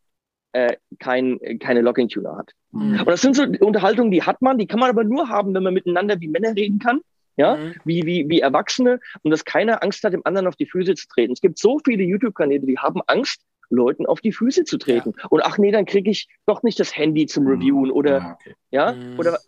äh, 0.53 0.77
kein, 0.99 1.39
keine 1.61 1.81
Locking-Tuner 1.83 2.37
hat. 2.37 2.53
Mhm. 2.73 3.01
Und 3.01 3.09
das 3.09 3.21
sind 3.21 3.37
so 3.37 3.43
Unterhaltungen, 3.61 4.11
die 4.11 4.23
hat 4.23 4.41
man, 4.43 4.57
die 4.59 4.67
kann 4.67 4.81
man 4.81 4.89
aber 4.91 5.05
nur 5.05 5.29
haben, 5.29 5.55
wenn 5.55 5.63
man 5.63 5.75
miteinander 5.75 6.19
wie 6.21 6.29
Männer 6.29 6.57
reden 6.57 6.79
kann, 6.79 7.01
ja, 7.37 7.57
Mhm. 7.57 7.75
wie, 7.85 8.03
wie, 8.07 8.29
wie 8.29 8.41
Erwachsene 8.41 9.01
und 9.23 9.31
dass 9.31 9.45
keiner 9.45 9.83
Angst 9.83 10.03
hat, 10.05 10.13
dem 10.13 10.23
anderen 10.25 10.47
auf 10.47 10.57
die 10.57 10.67
Füße 10.67 10.95
zu 10.95 11.07
treten. 11.09 11.33
Es 11.33 11.41
gibt 11.41 11.59
so 11.59 11.79
viele 11.85 12.05
YouTube-Kanäle, 12.05 12.65
die 12.67 12.79
haben 12.79 13.01
Angst, 13.07 13.43
Leuten 13.71 14.07
auf 14.07 14.21
die 14.21 14.31
Füße 14.33 14.65
zu 14.65 14.79
treten. 14.79 15.15
Und 15.31 15.43
ach 15.43 15.59
nee, 15.59 15.73
dann 15.73 15.85
kriege 15.87 16.11
ich 16.11 16.29
doch 16.47 16.63
nicht 16.63 16.79
das 16.79 16.97
Handy 16.97 17.27
zum 17.27 17.47
Reviewen 17.47 17.91
oder 17.91 18.19
Ja, 18.19 18.33
okay. 18.41 18.55
ja, 18.71 18.93
Mhm. 18.93 19.19
oder 19.19 19.39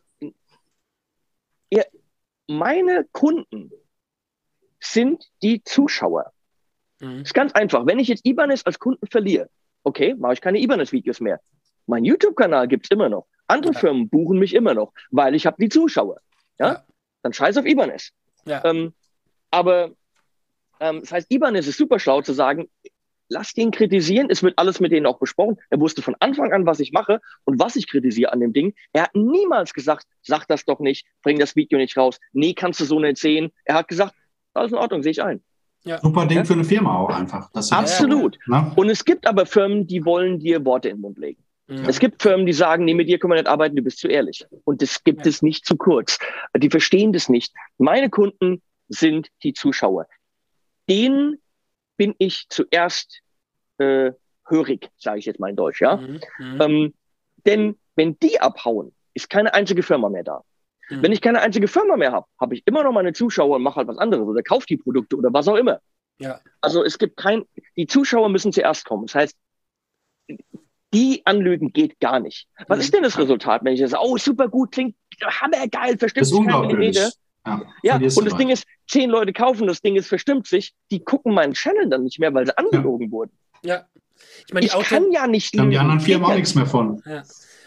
ja, 1.70 1.82
meine 2.48 3.06
Kunden 3.12 3.70
sind 4.92 5.24
die 5.42 5.62
Zuschauer. 5.64 6.32
Mhm. 7.00 7.22
Ist 7.22 7.34
ganz 7.34 7.52
einfach. 7.52 7.86
Wenn 7.86 7.98
ich 7.98 8.08
jetzt 8.08 8.24
Ibanez 8.26 8.62
als 8.64 8.78
Kunden 8.78 9.06
verliere, 9.06 9.48
okay, 9.84 10.14
mache 10.18 10.34
ich 10.34 10.40
keine 10.40 10.58
Ibanez-Videos 10.58 11.20
mehr. 11.20 11.40
Mein 11.86 12.04
YouTube-Kanal 12.04 12.68
gibt's 12.68 12.90
immer 12.90 13.08
noch. 13.08 13.26
Andere 13.46 13.72
Ja. 13.74 13.78
Firmen 13.78 14.08
buchen 14.08 14.38
mich 14.38 14.54
immer 14.54 14.74
noch, 14.74 14.92
weil 15.10 15.34
ich 15.34 15.46
habe 15.46 15.56
die 15.60 15.68
Zuschauer. 15.68 16.20
Ja? 16.58 16.66
Ja. 16.66 16.84
Dann 17.22 17.32
scheiß 17.32 17.56
auf 17.58 17.66
Ibanez. 17.66 18.10
Ja. 18.44 18.64
Ähm, 18.64 18.92
aber 19.50 19.92
ähm, 20.80 21.00
das 21.00 21.12
heißt, 21.12 21.32
Ibanez 21.32 21.66
ist 21.66 21.78
super 21.78 21.98
schlau 21.98 22.22
zu 22.22 22.32
sagen, 22.32 22.68
lass 23.28 23.52
den 23.52 23.70
kritisieren. 23.70 24.28
Es 24.30 24.42
wird 24.42 24.58
alles 24.58 24.80
mit 24.80 24.92
denen 24.92 25.06
auch 25.06 25.18
besprochen. 25.18 25.58
Er 25.70 25.80
wusste 25.80 26.02
von 26.02 26.16
Anfang 26.20 26.52
an, 26.52 26.66
was 26.66 26.80
ich 26.80 26.92
mache 26.92 27.20
und 27.44 27.58
was 27.58 27.76
ich 27.76 27.88
kritisiere 27.88 28.32
an 28.32 28.40
dem 28.40 28.52
Ding. 28.52 28.74
Er 28.92 29.04
hat 29.04 29.14
niemals 29.14 29.72
gesagt, 29.74 30.06
sag 30.22 30.46
das 30.46 30.64
doch 30.64 30.80
nicht, 30.80 31.06
bring 31.22 31.38
das 31.38 31.56
Video 31.56 31.78
nicht 31.78 31.96
raus. 31.96 32.18
Nee, 32.32 32.54
kannst 32.54 32.80
du 32.80 32.84
so 32.84 32.98
nicht 33.00 33.18
sehen. 33.18 33.52
Er 33.64 33.76
hat 33.76 33.88
gesagt, 33.88 34.14
alles 34.56 34.72
in 34.72 34.78
Ordnung, 34.78 35.02
sehe 35.02 35.12
ich 35.12 35.22
ein. 35.22 35.42
Super 36.02 36.26
Ding 36.26 36.38
Ja. 36.38 36.44
für 36.44 36.54
eine 36.54 36.64
Firma 36.64 36.98
auch 36.98 37.10
einfach. 37.10 37.48
Absolut. 37.54 38.38
Ne? 38.46 38.72
Und 38.74 38.90
es 38.90 39.04
gibt 39.04 39.26
aber 39.26 39.46
Firmen, 39.46 39.86
die 39.86 40.04
wollen 40.04 40.40
dir 40.40 40.64
Worte 40.64 40.88
in 40.88 40.96
den 40.96 41.00
Mund 41.02 41.18
legen. 41.18 41.42
Es 41.68 41.98
gibt 41.98 42.22
Firmen, 42.22 42.46
die 42.46 42.52
sagen, 42.52 42.84
nee, 42.84 42.94
mit 42.94 43.08
dir 43.08 43.18
können 43.18 43.32
wir 43.32 43.36
nicht 43.38 43.48
arbeiten, 43.48 43.74
du 43.74 43.82
bist 43.82 43.98
zu 43.98 44.06
ehrlich. 44.08 44.44
Und 44.64 44.82
das 44.82 45.02
gibt 45.02 45.26
Ja. 45.26 45.30
es 45.30 45.42
nicht 45.42 45.64
zu 45.66 45.76
kurz. 45.76 46.18
Die 46.56 46.70
verstehen 46.70 47.12
das 47.12 47.28
nicht. 47.28 47.52
Meine 47.78 48.08
Kunden 48.08 48.62
sind 48.88 49.28
die 49.42 49.52
Zuschauer. 49.52 50.06
Denen 50.88 51.40
bin 51.96 52.14
ich 52.18 52.46
zuerst 52.48 53.20
äh, 53.78 54.12
hörig, 54.48 54.90
sage 54.96 55.18
ich 55.18 55.24
jetzt 55.26 55.40
mal 55.40 55.50
in 55.50 55.56
Deutsch, 55.56 55.80
ja. 55.82 55.96
Mhm. 55.96 56.20
Mhm. 56.38 56.60
Ähm, 56.60 56.94
denn 57.46 57.76
wenn 57.96 58.18
die 58.20 58.40
abhauen, 58.40 58.92
ist 59.14 59.28
keine 59.28 59.52
einzige 59.54 59.82
Firma 59.82 60.08
mehr 60.08 60.22
da. 60.24 60.42
Mhm. 60.90 61.02
Wenn 61.02 61.12
ich 61.12 61.20
keine 61.20 61.40
einzige 61.40 61.68
Firma 61.68 61.96
mehr 61.96 62.12
habe, 62.12 62.26
habe 62.40 62.54
ich 62.54 62.62
immer 62.66 62.82
noch 62.84 62.92
meine 62.92 63.12
Zuschauer 63.12 63.56
und 63.56 63.62
mache 63.62 63.76
halt 63.76 63.88
was 63.88 63.98
anderes 63.98 64.26
oder 64.26 64.42
kaufe 64.42 64.66
die 64.66 64.76
Produkte 64.76 65.16
oder 65.16 65.32
was 65.32 65.48
auch 65.48 65.56
immer. 65.56 65.80
Ja. 66.18 66.40
Also 66.60 66.84
es 66.84 66.96
gibt 66.98 67.16
kein, 67.16 67.44
die 67.76 67.86
Zuschauer 67.86 68.28
müssen 68.28 68.52
zuerst 68.52 68.84
kommen. 68.84 69.06
Das 69.06 69.14
heißt, 69.14 69.36
die 70.94 71.22
anlügen 71.26 71.72
geht 71.72 71.98
gar 72.00 72.20
nicht. 72.20 72.46
Was 72.68 72.78
Mhm. 72.78 72.82
ist 72.82 72.94
denn 72.94 73.02
das 73.02 73.18
Resultat, 73.18 73.64
wenn 73.64 73.74
ich 73.74 73.80
das, 73.80 73.92
oh, 73.94 74.16
super 74.16 74.48
gut, 74.48 74.72
klingt 74.72 74.94
hammergeil, 75.22 75.98
verstimmt 75.98 76.22
ist 76.22 76.28
sich 76.30 76.38
kein 76.38 76.44
unglaubwürdig. 76.46 76.94
Millimeter. 76.94 77.10
Ja, 77.46 77.62
Ja, 77.82 77.94
und 77.96 78.02
das 78.24 78.36
Ding 78.36 78.48
was. 78.50 78.60
ist, 78.60 78.66
zehn 78.88 79.10
Leute 79.10 79.32
kaufen 79.32 79.66
das 79.66 79.80
Ding, 79.80 79.96
es 79.96 80.06
verstimmt 80.08 80.46
sich, 80.46 80.74
die 80.90 81.00
gucken 81.04 81.34
meinen 81.34 81.52
Channel 81.54 81.88
dann 81.88 82.04
nicht 82.04 82.18
mehr, 82.18 82.32
weil 82.34 82.46
sie 82.46 82.56
angelogen 82.56 83.10
wurden. 83.10 83.32
ja. 83.62 83.86
Ich 84.46 84.54
meine, 84.54 84.66
die, 84.66 84.72
Ich 84.74 84.86
kann 84.88 85.12
ja 85.12 85.26
nicht 85.26 85.58
haben 85.58 85.70
die 85.70 85.76
anderen 85.76 86.00
Firmen 86.00 86.24
auch 86.24 86.30
ja 86.30 86.36
nichts 86.36 86.54
mehr 86.54 86.64
von. 86.64 87.02
ja. 87.04 87.22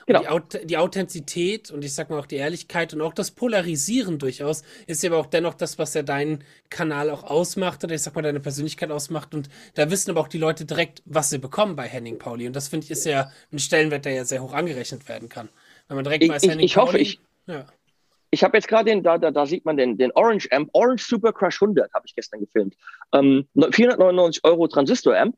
Genau. 0.10 0.22
die, 0.22 0.28
Auth 0.28 0.60
die 0.64 0.78
Authentizität 0.78 1.70
und 1.72 1.86
ich 1.86 1.94
sag 1.94 2.10
mal 2.10 2.18
auch 2.20 2.26
die 2.26 2.38
Ehrlichkeit 2.38 2.94
und 2.96 3.02
auch 3.02 3.14
das 3.14 3.30
Polarisieren 3.32 4.18
durchaus 4.18 4.64
ist 4.88 5.04
ja 5.04 5.12
aber 5.12 5.20
auch 5.20 5.28
dennoch 5.28 5.54
das, 5.54 5.78
was 5.78 5.94
ja 5.94 6.02
deinen 6.02 6.44
Kanal 6.72 7.12
auch 7.12 7.24
ausmacht 7.24 7.84
oder 7.84 7.94
ich 7.94 8.02
sag 8.02 8.16
mal 8.16 8.24
deine 8.24 8.40
Persönlichkeit 8.40 8.90
ausmacht 8.90 9.36
und 9.36 9.50
da 9.76 9.92
wissen 9.92 10.10
aber 10.10 10.22
auch 10.22 10.28
die 10.28 10.40
Leute 10.40 10.66
direkt, 10.66 11.04
was 11.06 11.30
sie 11.30 11.38
bekommen 11.38 11.76
bei 11.76 11.88
Henning 11.88 12.18
Pauli 12.18 12.48
und 12.48 12.56
das 12.56 12.70
finde 12.70 12.86
ich 12.86 12.92
ist 12.92 13.06
ja 13.06 13.32
ein 13.52 13.60
Stellenwert, 13.60 14.06
der 14.06 14.14
ja 14.14 14.26
sehr 14.26 14.42
hoch 14.42 14.54
angerechnet 14.54 15.08
werden 15.08 15.30
kann. 15.30 15.48
Wenn 15.88 15.96
man 15.96 16.04
direkt 16.04 16.24
Ich- 16.24 16.30
weiß, 16.32 16.42
ich- 16.44 16.50
Henning 16.50 16.66
ich 16.66 16.76
hoffe, 16.76 16.94
Pauli, 16.94 17.04
ich- 17.04 17.20
ja. 17.46 17.68
ich 18.32 18.44
habe 18.44 18.58
jetzt 18.58 18.68
gerade 18.68 18.86
den, 18.90 19.04
da, 19.04 19.20
da, 19.20 19.30
da 19.30 19.46
sieht 19.46 19.64
man 19.66 19.78
den, 19.78 19.96
den 19.98 20.12
Orange 20.14 20.48
Amp, 20.52 20.70
Orange 20.74 21.06
Super 21.06 21.34
Crush 21.34 21.62
100 21.62 21.94
habe 21.94 22.06
ich 22.08 22.16
gestern 22.16 22.40
gefilmt. 22.40 22.76
Ähm, 23.14 23.48
499 23.56 24.44
Euro 24.44 24.68
Transistor 24.68 25.16
Amp, 25.16 25.36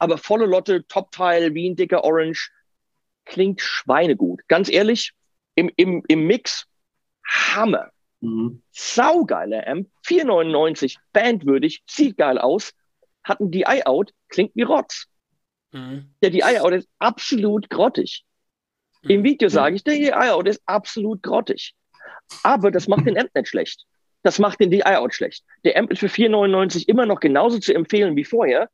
aber 0.00 0.18
volle 0.18 0.46
Lotte, 0.46 0.84
Top-Teil, 0.88 1.54
wie 1.54 1.70
ein 1.70 1.76
dicker 1.76 2.02
Orange, 2.02 2.50
klingt 3.28 3.60
schweinegut. 3.60 4.40
Ganz 4.48 4.68
ehrlich, 4.68 5.12
im, 5.54 5.70
im, 5.76 6.02
im 6.08 6.26
Mix, 6.26 6.66
Hammer. 7.24 7.90
Mhm. 8.20 8.62
Saugeiler 8.72 9.66
Amp, 9.66 9.88
499, 10.04 10.98
bandwürdig, 11.12 11.82
sieht 11.86 12.16
geil 12.16 12.38
aus, 12.38 12.72
hat 13.22 13.40
ein 13.40 13.50
DI-Out, 13.50 14.12
klingt 14.28 14.52
wie 14.54 14.62
Rotz. 14.62 15.06
Mhm. 15.72 16.14
Der 16.22 16.30
DI-Out 16.30 16.72
ist 16.72 16.88
absolut 16.98 17.70
grottig. 17.70 18.24
Mhm. 19.02 19.10
Im 19.10 19.24
Video 19.24 19.48
sage 19.48 19.76
ich, 19.76 19.84
der 19.84 19.94
DI-Out 19.94 20.48
ist 20.48 20.62
absolut 20.66 21.22
grottig. 21.22 21.74
Aber 22.42 22.70
das 22.70 22.88
macht 22.88 23.06
den 23.06 23.18
Amp 23.18 23.34
nicht 23.34 23.48
schlecht. 23.48 23.84
Das 24.22 24.38
macht 24.38 24.60
den 24.60 24.70
DI-Out 24.70 25.14
schlecht. 25.14 25.44
Der 25.64 25.76
Amp 25.76 25.92
ist 25.92 26.00
für 26.00 26.06
4,99 26.06 26.88
immer 26.88 27.06
noch 27.06 27.20
genauso 27.20 27.58
zu 27.58 27.72
empfehlen 27.74 28.16
wie 28.16 28.24
vorher. 28.24 28.68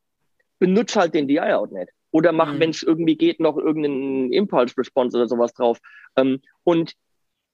Benutzt 0.59 0.97
halt 0.97 1.15
den 1.15 1.29
DI-Out 1.29 1.73
nicht. 1.73 1.91
Oder 2.15 2.31
mach, 2.31 2.53
mhm. 2.53 2.61
wenn 2.61 2.71
es 2.71 2.85
irgendwie 2.85 3.17
geht, 3.17 3.41
noch 3.41 3.57
irgendeinen 3.57 4.33
Impulse-Response 4.33 5.17
oder 5.17 5.27
sowas 5.27 5.53
drauf. 5.53 5.81
Ähm, 6.15 6.41
und 6.63 6.93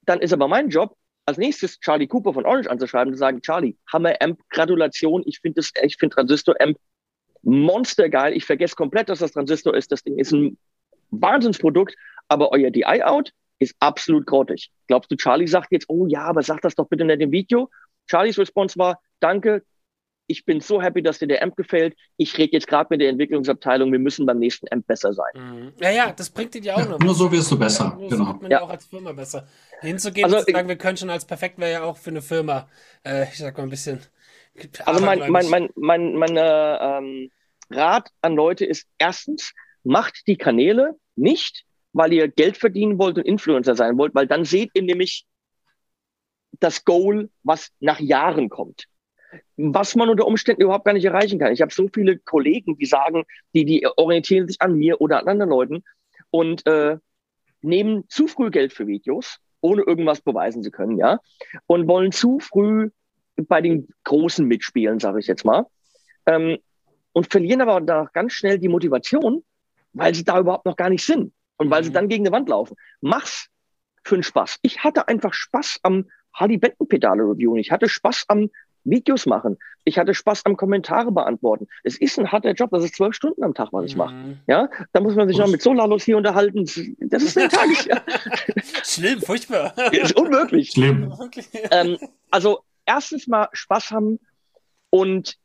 dann 0.02 0.20
ist 0.20 0.34
aber 0.34 0.48
mein 0.48 0.68
Job, 0.68 0.94
als 1.24 1.38
nächstes 1.38 1.80
Charlie 1.80 2.06
Cooper 2.06 2.34
von 2.34 2.44
Orange 2.44 2.68
anzuschreiben 2.68 3.08
und 3.08 3.14
zu 3.14 3.20
sagen, 3.20 3.40
Charlie, 3.40 3.78
Hammer 3.90 4.20
Amp, 4.20 4.38
Gratulation, 4.50 5.22
ich 5.24 5.40
finde 5.40 5.62
das, 5.62 5.72
ich 5.82 5.96
finde 5.96 6.14
Transistor 6.14 6.56
Amp 6.60 6.76
monstergeil. 7.40 8.36
Ich 8.36 8.44
vergesse 8.44 8.76
komplett, 8.76 9.08
dass 9.08 9.20
das 9.20 9.32
Transistor 9.32 9.74
ist. 9.74 9.92
Das 9.92 10.02
Ding 10.02 10.18
ist 10.18 10.32
ein 10.32 10.58
Wahnsinnsprodukt, 11.08 11.96
aber 12.28 12.52
euer 12.52 12.70
DI-Out 12.70 13.32
ist 13.60 13.74
absolut 13.80 14.26
grottig. 14.26 14.70
Glaubst 14.88 15.10
du, 15.10 15.16
Charlie 15.16 15.46
sagt 15.46 15.72
jetzt, 15.72 15.88
oh 15.88 16.06
ja, 16.06 16.24
aber 16.24 16.42
sag 16.42 16.60
das 16.60 16.74
doch 16.74 16.86
bitte 16.86 17.06
nicht 17.06 17.22
im 17.22 17.32
Video? 17.32 17.70
Charlies 18.10 18.38
Response 18.38 18.78
war, 18.78 19.00
danke, 19.20 19.64
ich 20.30 20.44
bin 20.44 20.60
so 20.60 20.80
happy, 20.80 21.02
dass 21.02 21.18
dir 21.18 21.26
der 21.26 21.42
Amp 21.42 21.56
gefällt. 21.56 21.96
Ich 22.16 22.38
rede 22.38 22.52
jetzt 22.52 22.68
gerade 22.68 22.86
mit 22.90 23.00
der 23.00 23.08
Entwicklungsabteilung, 23.08 23.90
wir 23.90 23.98
müssen 23.98 24.26
beim 24.26 24.38
nächsten 24.38 24.66
Amp 24.70 24.86
besser 24.86 25.12
sein. 25.12 25.32
Mhm. 25.34 25.72
Ja, 25.80 25.90
ja, 25.90 26.12
das 26.12 26.30
bringt 26.30 26.54
dir 26.54 26.62
ja 26.62 26.74
auch 26.76 26.78
ja, 26.78 26.86
noch. 26.86 26.98
Nur 27.00 27.14
so 27.14 27.30
wirst 27.32 27.50
du 27.50 27.58
besser. 27.58 27.96
Nur 27.98 28.08
genau. 28.08 28.24
so 28.24 28.32
wird 28.32 28.42
man 28.42 28.50
ja. 28.50 28.60
auch 28.62 28.70
als 28.70 28.86
Firma 28.86 29.12
besser. 29.12 29.46
Hinzugehen 29.80 30.26
also, 30.26 30.38
und 30.38 30.46
zu 30.46 30.52
sagen, 30.52 30.68
wir 30.68 30.76
können 30.76 30.96
schon 30.96 31.10
als 31.10 31.24
perfekt 31.24 31.58
wäre 31.58 31.72
ja 31.72 31.82
auch 31.82 31.96
für 31.96 32.10
eine 32.10 32.22
Firma, 32.22 32.68
äh, 33.04 33.24
ich 33.24 33.38
sag 33.38 33.56
mal 33.56 33.64
ein 33.64 33.70
bisschen. 33.70 34.00
Also 34.84 35.04
mein, 35.04 35.30
mein, 35.30 35.48
mein, 35.48 35.70
mein, 35.74 36.14
mein 36.14 36.36
äh, 36.36 36.76
ähm, 36.76 37.30
Rat 37.70 38.10
an 38.20 38.34
Leute 38.34 38.64
ist 38.64 38.86
erstens, 38.98 39.52
macht 39.82 40.26
die 40.26 40.36
Kanäle 40.36 40.96
nicht, 41.16 41.64
weil 41.92 42.12
ihr 42.12 42.28
Geld 42.28 42.56
verdienen 42.56 42.98
wollt 42.98 43.16
und 43.18 43.26
Influencer 43.26 43.74
sein 43.74 43.98
wollt, 43.98 44.14
weil 44.14 44.26
dann 44.26 44.44
seht 44.44 44.70
ihr 44.74 44.82
nämlich 44.82 45.26
das 46.60 46.84
Goal, 46.84 47.30
was 47.42 47.70
nach 47.80 48.00
Jahren 48.00 48.48
kommt. 48.48 48.84
Was 49.56 49.94
man 49.94 50.08
unter 50.08 50.26
Umständen 50.26 50.62
überhaupt 50.62 50.84
gar 50.84 50.92
nicht 50.92 51.04
erreichen 51.04 51.38
kann. 51.38 51.52
Ich 51.52 51.60
habe 51.60 51.72
so 51.72 51.88
viele 51.92 52.18
Kollegen, 52.18 52.76
die 52.76 52.86
sagen, 52.86 53.24
die, 53.54 53.64
die 53.64 53.86
orientieren 53.96 54.48
sich 54.48 54.60
an 54.60 54.74
mir 54.74 55.00
oder 55.00 55.20
an 55.20 55.28
anderen 55.28 55.50
Leuten 55.50 55.84
und 56.30 56.66
äh, 56.66 56.96
nehmen 57.62 58.04
zu 58.08 58.26
früh 58.26 58.50
Geld 58.50 58.72
für 58.72 58.86
Videos, 58.86 59.38
ohne 59.60 59.82
irgendwas 59.82 60.20
beweisen 60.20 60.62
zu 60.62 60.70
können, 60.70 60.96
ja, 60.96 61.18
und 61.66 61.86
wollen 61.86 62.12
zu 62.12 62.38
früh 62.40 62.90
bei 63.36 63.60
den 63.60 63.88
Großen 64.04 64.46
mitspielen, 64.46 64.98
sage 64.98 65.20
ich 65.20 65.26
jetzt 65.26 65.44
mal, 65.44 65.66
ähm, 66.26 66.58
und 67.12 67.30
verlieren 67.30 67.60
aber 67.60 67.80
danach 67.80 68.12
ganz 68.12 68.32
schnell 68.32 68.58
die 68.58 68.68
Motivation, 68.68 69.42
weil 69.92 70.14
sie 70.14 70.24
da 70.24 70.38
überhaupt 70.38 70.66
noch 70.66 70.76
gar 70.76 70.90
nicht 70.90 71.04
sind. 71.04 71.32
Und 71.56 71.70
weil 71.70 71.82
mhm. 71.82 71.86
sie 71.86 71.92
dann 71.92 72.08
gegen 72.08 72.24
die 72.24 72.32
Wand 72.32 72.48
laufen. 72.48 72.76
Mach's 73.00 73.48
für 74.04 74.16
den 74.16 74.22
Spaß. 74.22 74.58
Ich 74.62 74.82
hatte 74.82 75.08
einfach 75.08 75.34
Spaß 75.34 75.80
am 75.82 76.06
Harley 76.32 76.56
Benton 76.56 76.88
Pedale 76.88 77.22
reviewen. 77.22 77.58
Ich 77.58 77.70
hatte 77.70 77.88
Spaß 77.88 78.24
am 78.28 78.50
Videos 78.84 79.26
machen. 79.26 79.58
Ich 79.84 79.98
hatte 79.98 80.14
Spaß 80.14 80.46
am 80.46 80.56
Kommentare 80.56 81.12
beantworten. 81.12 81.68
Es 81.84 81.98
ist 81.98 82.18
ein 82.18 82.30
harter 82.30 82.52
Job. 82.52 82.70
Das 82.70 82.84
ist 82.84 82.96
zwölf 82.96 83.14
Stunden 83.14 83.42
am 83.42 83.54
Tag, 83.54 83.68
was 83.72 83.86
ich 83.86 83.96
mache. 83.96 84.14
Mhm. 84.14 84.38
Ja, 84.46 84.68
da 84.92 85.00
muss 85.00 85.14
man 85.14 85.28
sich 85.28 85.38
noch 85.38 85.48
mit 85.48 85.62
Solalos 85.62 86.04
hier 86.04 86.16
unterhalten. 86.16 86.64
Das 87.00 87.22
ist 87.22 87.38
ein 87.38 87.48
Tag. 87.50 87.86
Ja. 87.86 88.02
Schlimm, 88.84 89.20
furchtbar. 89.20 89.74
ist 89.92 90.16
unmöglich. 90.16 90.70
Schlimm. 90.72 91.12
Ähm, 91.70 91.98
also 92.30 92.60
erstens 92.86 93.26
mal 93.26 93.48
Spaß 93.52 93.90
haben 93.90 94.18
und 94.90 95.36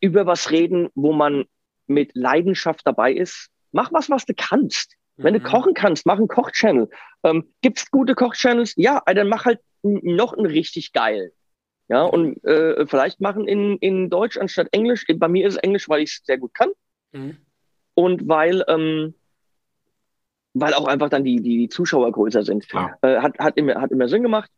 über 0.00 0.26
was 0.26 0.50
reden, 0.50 0.88
wo 0.94 1.12
man 1.12 1.44
mit 1.86 2.12
Leidenschaft 2.14 2.86
dabei 2.86 3.12
ist. 3.12 3.48
Mach 3.72 3.92
was, 3.92 4.10
was 4.10 4.26
du 4.26 4.34
kannst. 4.36 4.96
Wenn 5.16 5.34
du 5.34 5.40
mhm. 5.40 5.44
kochen 5.44 5.74
kannst, 5.74 6.06
mach 6.06 6.18
einen 6.18 6.28
Kochchannel. 6.28 6.88
Ähm, 7.22 7.52
Gibt 7.60 7.90
gute 7.90 8.14
Kochchannels? 8.14 8.74
Ja, 8.76 9.02
dann 9.06 9.28
mach 9.28 9.44
halt 9.44 9.60
noch 9.82 10.32
einen 10.32 10.46
richtig 10.46 10.92
geilen. 10.92 11.30
Ja, 11.92 12.04
und 12.04 12.42
äh, 12.44 12.86
vielleicht 12.86 13.20
machen 13.20 13.46
in, 13.46 13.76
in 13.76 14.08
Deutsch 14.08 14.38
anstatt 14.38 14.68
Englisch. 14.72 15.04
Bei 15.16 15.28
mir 15.28 15.46
ist 15.46 15.56
es 15.56 15.60
Englisch, 15.60 15.90
weil 15.90 16.00
ich 16.00 16.12
es 16.12 16.24
sehr 16.24 16.38
gut 16.38 16.54
kann. 16.54 16.70
Mhm. 17.12 17.36
Und 17.92 18.26
weil, 18.26 18.64
ähm, 18.66 19.12
weil 20.54 20.72
auch 20.72 20.86
einfach 20.86 21.10
dann 21.10 21.22
die, 21.22 21.36
die, 21.36 21.58
die 21.58 21.68
Zuschauer 21.68 22.10
größer 22.10 22.44
sind. 22.44 22.66
Äh, 23.02 23.18
hat, 23.18 23.38
hat, 23.38 23.58
immer, 23.58 23.78
hat 23.78 23.90
immer 23.90 24.08
Sinn 24.08 24.22
gemacht. 24.22 24.50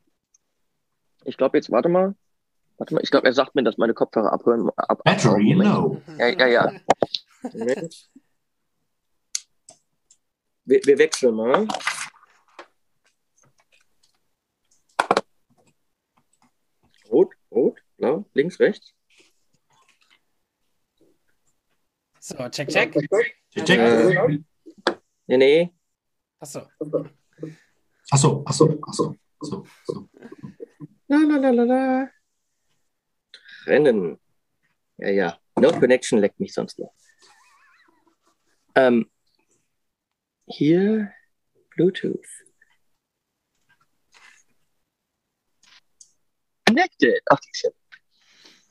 Ich 1.25 1.37
glaube 1.37 1.59
jetzt, 1.59 1.73
warte 1.73 1.89
mal. 1.89 2.15
Warte 2.79 2.95
mal, 2.95 3.01
ich 3.03 3.11
glaube, 3.11 3.27
er 3.27 3.33
sagt 3.33 3.57
mir, 3.57 3.65
dass 3.65 3.79
meine 3.79 3.95
Kopfhörer 3.95 4.33
abhören. 4.33 4.71
Ab, 4.77 5.03
Battery, 5.03 5.57
no. 5.57 6.01
Ja, 6.17 6.29
ja, 6.29 6.47
ja. 6.47 6.73
Wir, 10.67 10.81
wir 10.83 10.97
wechseln 10.97 11.35
mal. 11.35 11.69
Blau, 18.05 18.27
links, 18.35 18.61
rechts. 18.61 18.95
So, 22.21 22.49
check, 22.49 22.69
check. 22.69 22.93
Check, 23.51 23.65
check. 23.67 23.79
Äh, 23.79 24.39
nee, 25.27 25.37
nee. 25.37 25.75
Achso. 26.41 26.69
Achso, 28.11 28.43
achso, 28.47 28.79
achso. 28.83 29.17
achso, 29.41 29.65
achso. 29.81 30.09
La, 31.09 31.19
la, 31.19 31.37
la, 31.39 31.51
la, 31.51 31.65
la. 31.65 32.11
Trennen. 33.65 34.21
Ja, 34.97 35.11
ja. 35.11 35.41
No 35.57 35.71
Connection 35.71 36.19
leckt 36.21 36.41
mich 36.41 36.53
sonst 36.53 36.79
noch. 36.79 36.95
Ähm, 38.75 39.11
hier 40.47 41.13
Bluetooth. 41.71 42.27
Connected. 46.67 47.23
Ach, 47.31 47.39
die 47.39 47.51
ja. 47.63 47.71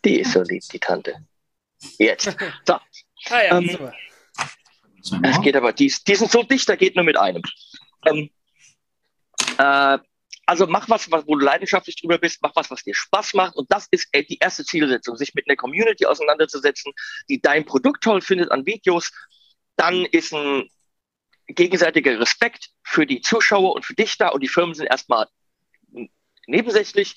Die 0.06 0.20
ist 0.20 0.34
so 0.34 0.42
lieb, 0.42 0.64
die 0.72 0.80
Tante. 0.80 1.16
Jetzt. 1.98 2.36
So. 2.66 2.74
Ah, 3.30 3.42
ja, 3.42 3.58
ähm. 3.58 3.94
Es 5.24 5.42
geht 5.42 5.56
aber, 5.56 5.72
die, 5.72 5.94
die 6.08 6.16
sind 6.16 6.30
so 6.30 6.44
dicht, 6.44 6.68
da 6.68 6.76
geht 6.76 6.96
nur 6.96 7.06
mit 7.06 7.18
einem. 7.18 7.42
Ähm, 8.06 8.30
äh, 9.58 9.98
also 10.46 10.68
mach 10.68 10.90
was, 10.90 11.10
wo 11.10 11.36
du 11.36 11.40
leidenschaftlich 11.40 11.96
drüber 11.96 12.18
bist, 12.18 12.42
mach 12.42 12.56
was, 12.56 12.70
was 12.70 12.84
dir 12.84 12.94
Spaß 12.94 13.34
macht. 13.34 13.56
Und 13.56 13.72
das 13.72 13.88
ist 13.92 14.10
die 14.14 14.38
erste 14.40 14.66
Zielsetzung, 14.66 15.16
sich 15.16 15.34
mit 15.36 15.48
einer 15.48 15.56
Community 15.56 16.06
auseinanderzusetzen, 16.06 16.92
die 17.30 17.42
dein 17.42 17.66
Produkt 17.66 18.04
toll 18.04 18.22
findet 18.22 18.52
an 18.52 18.66
Videos. 18.66 19.12
Dann 19.78 20.06
ist 20.06 20.34
ein 20.34 20.70
gegenseitiger 21.48 22.20
Respekt 22.20 22.70
für 22.84 23.06
die 23.06 23.22
Zuschauer 23.22 23.74
und 23.74 23.86
für 23.86 23.94
dich 23.94 24.18
da 24.18 24.30
und 24.30 24.42
die 24.42 24.50
Firmen 24.50 24.74
sind 24.74 24.88
erstmal 24.88 25.28
nebensächlich. 26.46 27.16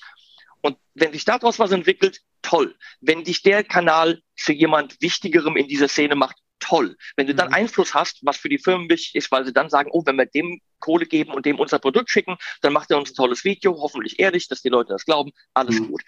Und 0.61 0.77
wenn 0.93 1.11
sich 1.11 1.25
daraus 1.25 1.59
was 1.59 1.71
entwickelt, 1.71 2.21
toll. 2.41 2.75
Wenn 3.01 3.23
dich 3.23 3.41
der 3.41 3.63
Kanal 3.63 4.21
zu 4.35 4.53
jemand 4.53 5.01
Wichtigerem 5.01 5.57
in 5.57 5.67
dieser 5.67 5.87
Szene 5.87 6.15
macht, 6.15 6.37
toll. 6.59 6.97
Wenn 7.15 7.27
du 7.27 7.35
dann 7.35 7.49
mhm. 7.49 7.53
Einfluss 7.53 7.93
hast, 7.93 8.19
was 8.23 8.37
für 8.37 8.49
die 8.49 8.57
Firmen 8.57 8.89
wichtig 8.89 9.15
ist, 9.15 9.31
weil 9.31 9.45
sie 9.45 9.53
dann 9.53 9.69
sagen, 9.69 9.89
oh, 9.91 10.03
wenn 10.05 10.15
wir 10.15 10.25
dem 10.25 10.59
Kohle 10.79 11.05
geben 11.05 11.31
und 11.31 11.45
dem 11.45 11.59
unser 11.59 11.79
Produkt 11.79 12.09
schicken, 12.09 12.37
dann 12.61 12.73
macht 12.73 12.89
er 12.91 12.97
uns 12.97 13.11
ein 13.11 13.15
tolles 13.15 13.43
Video, 13.43 13.77
hoffentlich 13.79 14.19
ehrlich, 14.19 14.47
dass 14.47 14.61
die 14.61 14.69
Leute 14.69 14.89
das 14.89 15.05
glauben, 15.05 15.31
alles 15.53 15.79
mhm. 15.79 15.89
gut. 15.89 16.01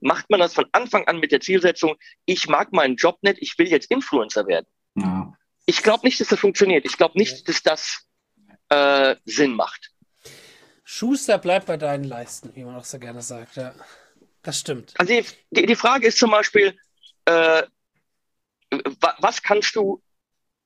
Macht 0.00 0.30
man 0.30 0.40
das 0.40 0.54
von 0.54 0.66
Anfang 0.72 1.08
an 1.08 1.18
mit 1.18 1.32
der 1.32 1.40
Zielsetzung, 1.40 1.96
ich 2.24 2.48
mag 2.48 2.72
meinen 2.72 2.96
Job 2.96 3.18
nicht, 3.22 3.38
ich 3.40 3.58
will 3.58 3.68
jetzt 3.68 3.90
Influencer 3.90 4.46
werden. 4.46 4.66
Ja 4.94 5.32
ich 5.66 5.82
glaube 5.82 6.06
nicht, 6.06 6.20
dass 6.20 6.28
das 6.28 6.38
funktioniert. 6.38 6.84
Ich 6.86 6.96
glaube 6.96 7.18
nicht, 7.18 7.48
dass 7.48 7.62
das 7.62 8.06
äh, 8.68 9.16
Sinn 9.24 9.54
macht. 9.54 9.90
Schuster 10.84 11.38
bleibt 11.38 11.66
bei 11.66 11.76
deinen 11.76 12.04
Leisten, 12.04 12.54
wie 12.54 12.64
man 12.64 12.76
auch 12.76 12.84
so 12.84 12.98
gerne 13.00 13.20
sagt. 13.20 13.56
Ja, 13.56 13.74
das 14.46 14.60
stimmt. 14.60 14.94
Also 14.96 15.12
die, 15.50 15.66
die, 15.66 15.74
Frage 15.74 16.06
ist 16.06 16.18
zum 16.18 16.30
Beispiel, 16.30 16.78
äh, 17.24 17.64
was 19.18 19.42
kannst 19.42 19.74
du 19.74 20.00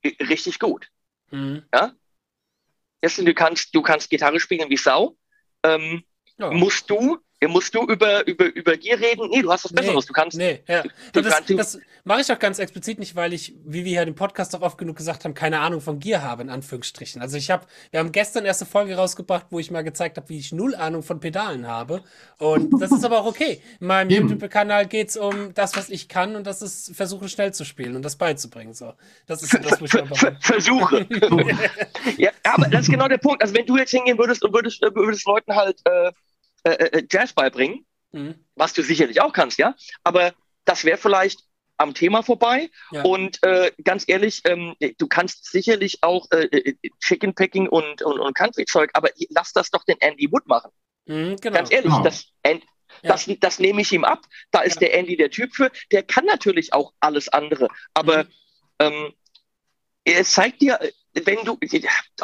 richtig 0.05 0.59
gut? 0.59 0.89
Mhm. 1.31 1.65
Ja? 1.73 1.95
Jetzt, 3.01 3.17
du 3.17 3.33
kannst, 3.33 3.75
du 3.75 3.81
kannst 3.81 4.11
Gitarre 4.11 4.39
spielen 4.39 4.69
wie 4.69 4.77
Sau. 4.77 5.17
Ähm, 5.63 6.05
ja. 6.37 6.51
Musst 6.51 6.91
du 6.91 7.21
musst 7.49 7.75
du 7.75 7.83
über, 7.87 8.27
über, 8.27 8.47
über 8.55 8.77
Gier 8.77 9.01
reden? 9.01 9.29
Nee, 9.31 9.43
du 9.43 9.51
hast 9.51 9.65
was 9.65 9.73
Besseres. 9.73 10.07
du 10.07 10.13
kannst. 10.13 10.37
Nee, 10.37 10.63
ja. 10.69 10.83
du 11.13 11.23
das, 11.23 11.35
kannst- 11.35 11.51
das 11.59 11.79
mache 12.05 12.21
ich 12.21 12.31
auch 12.33 12.39
ganz 12.39 12.59
explizit 12.59 12.99
nicht, 12.99 13.17
weil 13.17 13.33
ich, 13.33 13.55
wie 13.65 13.85
wir 13.85 13.93
hier 13.93 14.03
im 14.03 14.15
Podcast 14.15 14.55
auch 14.55 14.63
oft 14.63 14.77
genug 14.79 14.97
gesagt 14.97 15.25
haben, 15.25 15.35
keine 15.35 15.61
Ahnung 15.61 15.81
von 15.81 15.99
Gier 16.01 16.23
habe, 16.23 16.43
in 16.43 16.51
Anführungsstrichen. 16.51 17.23
Also 17.23 17.37
ich 17.37 17.51
habe, 17.51 17.67
wir 17.91 18.01
haben 18.01 18.13
gestern 18.13 18.45
erste 18.45 18.67
Folge 18.67 18.95
rausgebracht, 18.97 19.47
wo 19.51 19.59
ich 19.59 19.71
mal 19.71 19.83
gezeigt 19.83 20.17
habe, 20.17 20.29
wie 20.29 20.39
ich 20.39 20.53
null 20.53 20.75
Ahnung 20.75 21.03
von 21.03 21.21
Pedalen 21.21 21.67
habe. 21.67 22.03
Und 22.39 22.81
das 22.81 22.93
ist 22.93 23.05
aber 23.05 23.21
auch 23.21 23.27
okay. 23.27 23.61
In 23.81 23.87
meinem. 23.87 24.11
YouTube-Kanal 24.11 24.87
geht's 24.87 25.17
um 25.17 25.55
das, 25.55 25.77
was 25.77 25.89
ich 25.91 26.09
kann 26.09 26.37
und 26.37 26.47
das 26.47 26.63
ist 26.63 26.95
versuchen 26.95 27.29
schnell 27.29 27.53
zu 27.55 27.65
spielen 27.65 27.97
und 27.97 28.03
das 28.05 28.17
beizubringen. 28.17 28.75
So. 28.75 28.93
Das 29.27 29.43
ist 29.43 29.55
das, 29.55 29.81
wo 29.81 29.85
ich 29.85 29.91
Ver- 29.91 30.37
Versuche. 30.41 31.07
ja, 32.19 32.31
aber 32.45 32.69
das 32.69 32.83
ist 32.83 32.91
genau 32.91 33.09
der 33.09 33.19
Punkt. 33.19 33.43
Also 33.43 33.55
wenn 33.55 33.67
du 33.67 33.77
jetzt 33.77 33.91
hingehen 33.91 34.19
würdest 34.19 34.45
und 34.45 34.53
würdest, 34.53 34.83
äh, 34.83 34.95
würdest 34.95 35.27
Leuten 35.27 35.55
halt 35.55 35.81
äh, 35.85 36.13
äh, 36.65 36.71
äh, 36.73 37.07
Jazz 37.11 37.33
beibringen, 37.33 37.87
Mhm. 38.13 38.45
was 38.57 38.73
du 38.73 38.83
sicherlich 38.83 39.21
auch 39.21 39.33
kannst, 39.33 39.59
ja, 39.59 39.75
aber 40.03 40.35
das 40.65 40.85
wäre 40.85 40.99
vielleicht 40.99 41.41
am 41.77 41.95
Thema 41.95 42.23
vorbei. 42.23 42.69
Ja. 42.91 43.03
Und 43.05 43.43
äh, 43.43 43.73
ganz 43.85 44.05
ehrlich, 44.07 44.43
ähm, 44.45 44.75
du 44.99 45.07
kannst 45.07 45.51
sicherlich 45.51 46.03
auch 46.03 46.27
äh, 46.31 46.45
äh, 46.47 46.75
Chicken 47.01 47.35
Picking 47.35 47.69
und, 47.69 48.03
und, 48.03 48.19
und 48.21 48.35
Country-Zeug, 48.35 48.91
aber 48.93 49.11
lass 49.31 49.53
das 49.53 49.71
doch 49.71 49.85
den 49.85 49.97
Andy 50.01 50.31
Wood 50.31 50.47
machen. 50.47 50.71
Mhm, 51.07 51.37
genau. 51.37 51.57
Ganz 51.57 51.71
ehrlich, 51.71 51.91
Genau. 51.93 52.03
das, 52.03 52.27
An- 52.43 52.61
Ja. 53.03 53.11
das, 53.13 53.31
das 53.41 53.59
nehme 53.61 53.81
ich 53.81 53.93
ihm 53.93 54.05
ab. 54.05 54.21
Da 54.51 54.61
ist 54.61 54.75
Ja. 54.75 54.89
der 54.89 54.95
Andy 54.99 55.17
der 55.17 55.31
Typ 55.31 55.55
für. 55.55 55.71
Der 55.93 56.03
kann 56.03 56.25
natürlich 56.27 56.73
auch 56.75 56.93
alles 57.01 57.29
andere. 57.29 57.69
Aber 57.95 58.25
Mhm. 58.25 58.29
ähm, 58.81 59.13
er 60.05 60.25
zeigt 60.25 60.61
dir, 60.61 60.81
äh, 60.83 60.91
wenn 61.25 61.45
du, 61.45 61.59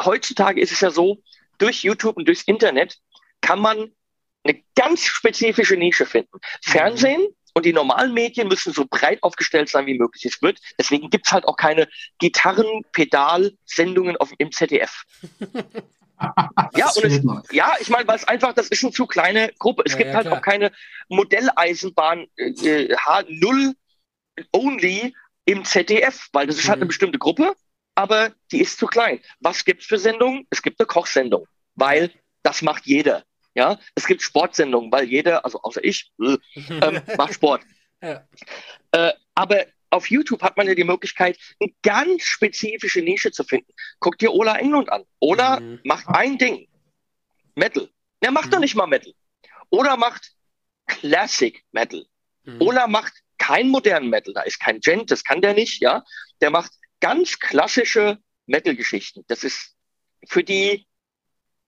heutzutage 0.05 0.61
ist 0.61 0.71
es 0.71 0.81
ja 0.81 0.91
so, 0.91 1.23
durch 1.57 1.81
YouTube 1.83 2.17
und 2.17 2.27
durchs 2.27 2.43
Internet 2.43 2.97
kann 3.41 3.59
man 3.59 3.91
eine 4.43 4.61
ganz 4.75 5.03
spezifische 5.03 5.75
Nische 5.75 6.05
finden. 6.05 6.39
Fernsehen 6.63 7.27
und 7.53 7.65
die 7.65 7.73
normalen 7.73 8.13
Medien 8.13 8.47
müssen 8.47 8.71
so 8.73 8.85
breit 8.89 9.21
aufgestellt 9.23 9.69
sein, 9.69 9.85
wie 9.87 9.97
möglich 9.97 10.25
es 10.25 10.41
wird. 10.41 10.59
Deswegen 10.79 11.09
gibt's 11.09 11.31
halt 11.31 11.45
auch 11.45 11.57
keine 11.57 11.87
Gitarren-Pedal-Sendungen 12.19 14.17
auf, 14.17 14.31
im 14.37 14.51
ZDF. 14.51 15.03
Ja, 16.73 16.89
und 16.95 17.03
es, 17.03 17.21
ja, 17.51 17.75
ich 17.79 17.89
meine, 17.89 18.07
weil 18.07 18.15
es 18.15 18.23
einfach, 18.27 18.51
das 18.53 18.69
ist 18.69 18.83
eine 18.83 18.91
zu 18.91 19.05
kleine 19.05 19.51
Gruppe. 19.59 19.83
Es 19.85 19.91
Ja, 19.91 19.97
gibt 19.99 20.09
ja, 20.09 20.15
halt 20.15 20.25
klar. 20.25 20.37
auch 20.39 20.41
keine 20.41 20.71
Modelleisenbahn 21.09 22.25
äh, 22.37 22.49
äh, 22.49 22.95
H0 22.95 23.75
only 24.51 25.15
im 25.45 25.63
ZDF, 25.63 26.27
weil 26.33 26.47
das 26.47 26.57
ist 26.57 26.67
halt 26.69 26.77
Mhm. 26.77 26.81
eine 26.83 26.87
bestimmte 26.87 27.19
Gruppe, 27.19 27.53
aber 27.93 28.31
die 28.51 28.61
ist 28.61 28.79
zu 28.79 28.87
klein. 28.87 29.19
Was 29.41 29.63
gibt's 29.63 29.85
für 29.85 29.99
Sendungen? 29.99 30.47
Es 30.49 30.63
gibt 30.63 30.79
eine 30.79 30.87
Kochsendung, 30.87 31.45
weil 31.75 32.11
das 32.41 32.63
macht 32.63 32.87
jeder. 32.87 33.23
Ja, 33.57 33.79
es 33.95 34.05
gibt 34.05 34.21
Sportsendungen, 34.21 34.91
weil 34.91 35.05
jeder, 35.05 35.43
also 35.43 35.59
außer 35.63 35.83
ich, 35.83 36.11
äh, 36.21 36.37
ähm, 36.69 37.01
macht 37.17 37.33
Sport. 37.33 37.63
ja. 38.03 38.27
Äh, 38.91 39.13
aber 39.33 39.65
auf 39.89 40.09
YouTube 40.11 40.43
hat 40.43 40.57
man 40.57 40.67
ja 40.67 40.75
die 40.75 40.83
Möglichkeit, 40.83 41.39
eine 41.59 41.71
ganz 41.81 42.21
spezifische 42.23 43.01
Nische 43.01 43.31
zu 43.31 43.43
finden. 43.43 43.71
Guck 43.99 44.19
dir 44.19 44.31
Ola 44.31 44.57
Englund 44.59 44.91
an. 44.91 45.03
Ola 45.19 45.59
Mhm. 45.59 45.79
macht 45.85 46.05
ein 46.07 46.37
Ding. 46.37 46.67
Metal. 47.55 47.89
Er 48.19 48.31
macht 48.31 48.47
Mhm. 48.47 48.51
doch 48.51 48.59
nicht 48.59 48.75
mal 48.75 48.85
Metal. 48.85 49.13
Ola 49.71 49.97
macht 49.97 50.33
Classic 50.85 51.63
Metal. 51.71 52.05
Mhm. 52.43 52.61
Ola 52.61 52.87
macht 52.87 53.13
kein 53.39 53.69
modernen 53.69 54.09
Metal. 54.09 54.33
Da 54.35 54.41
ist 54.41 54.59
kein 54.59 54.79
Gent, 54.81 55.09
das 55.09 55.23
kann 55.23 55.41
der 55.41 55.53
nicht, 55.55 55.81
ja. 55.81 56.03
Der 56.41 56.51
macht 56.51 56.71
ganz 56.99 57.39
klassische 57.39 58.19
Metal-Geschichten. 58.45 59.23
Das 59.27 59.43
ist 59.43 59.75
für 60.27 60.43
die, 60.43 60.85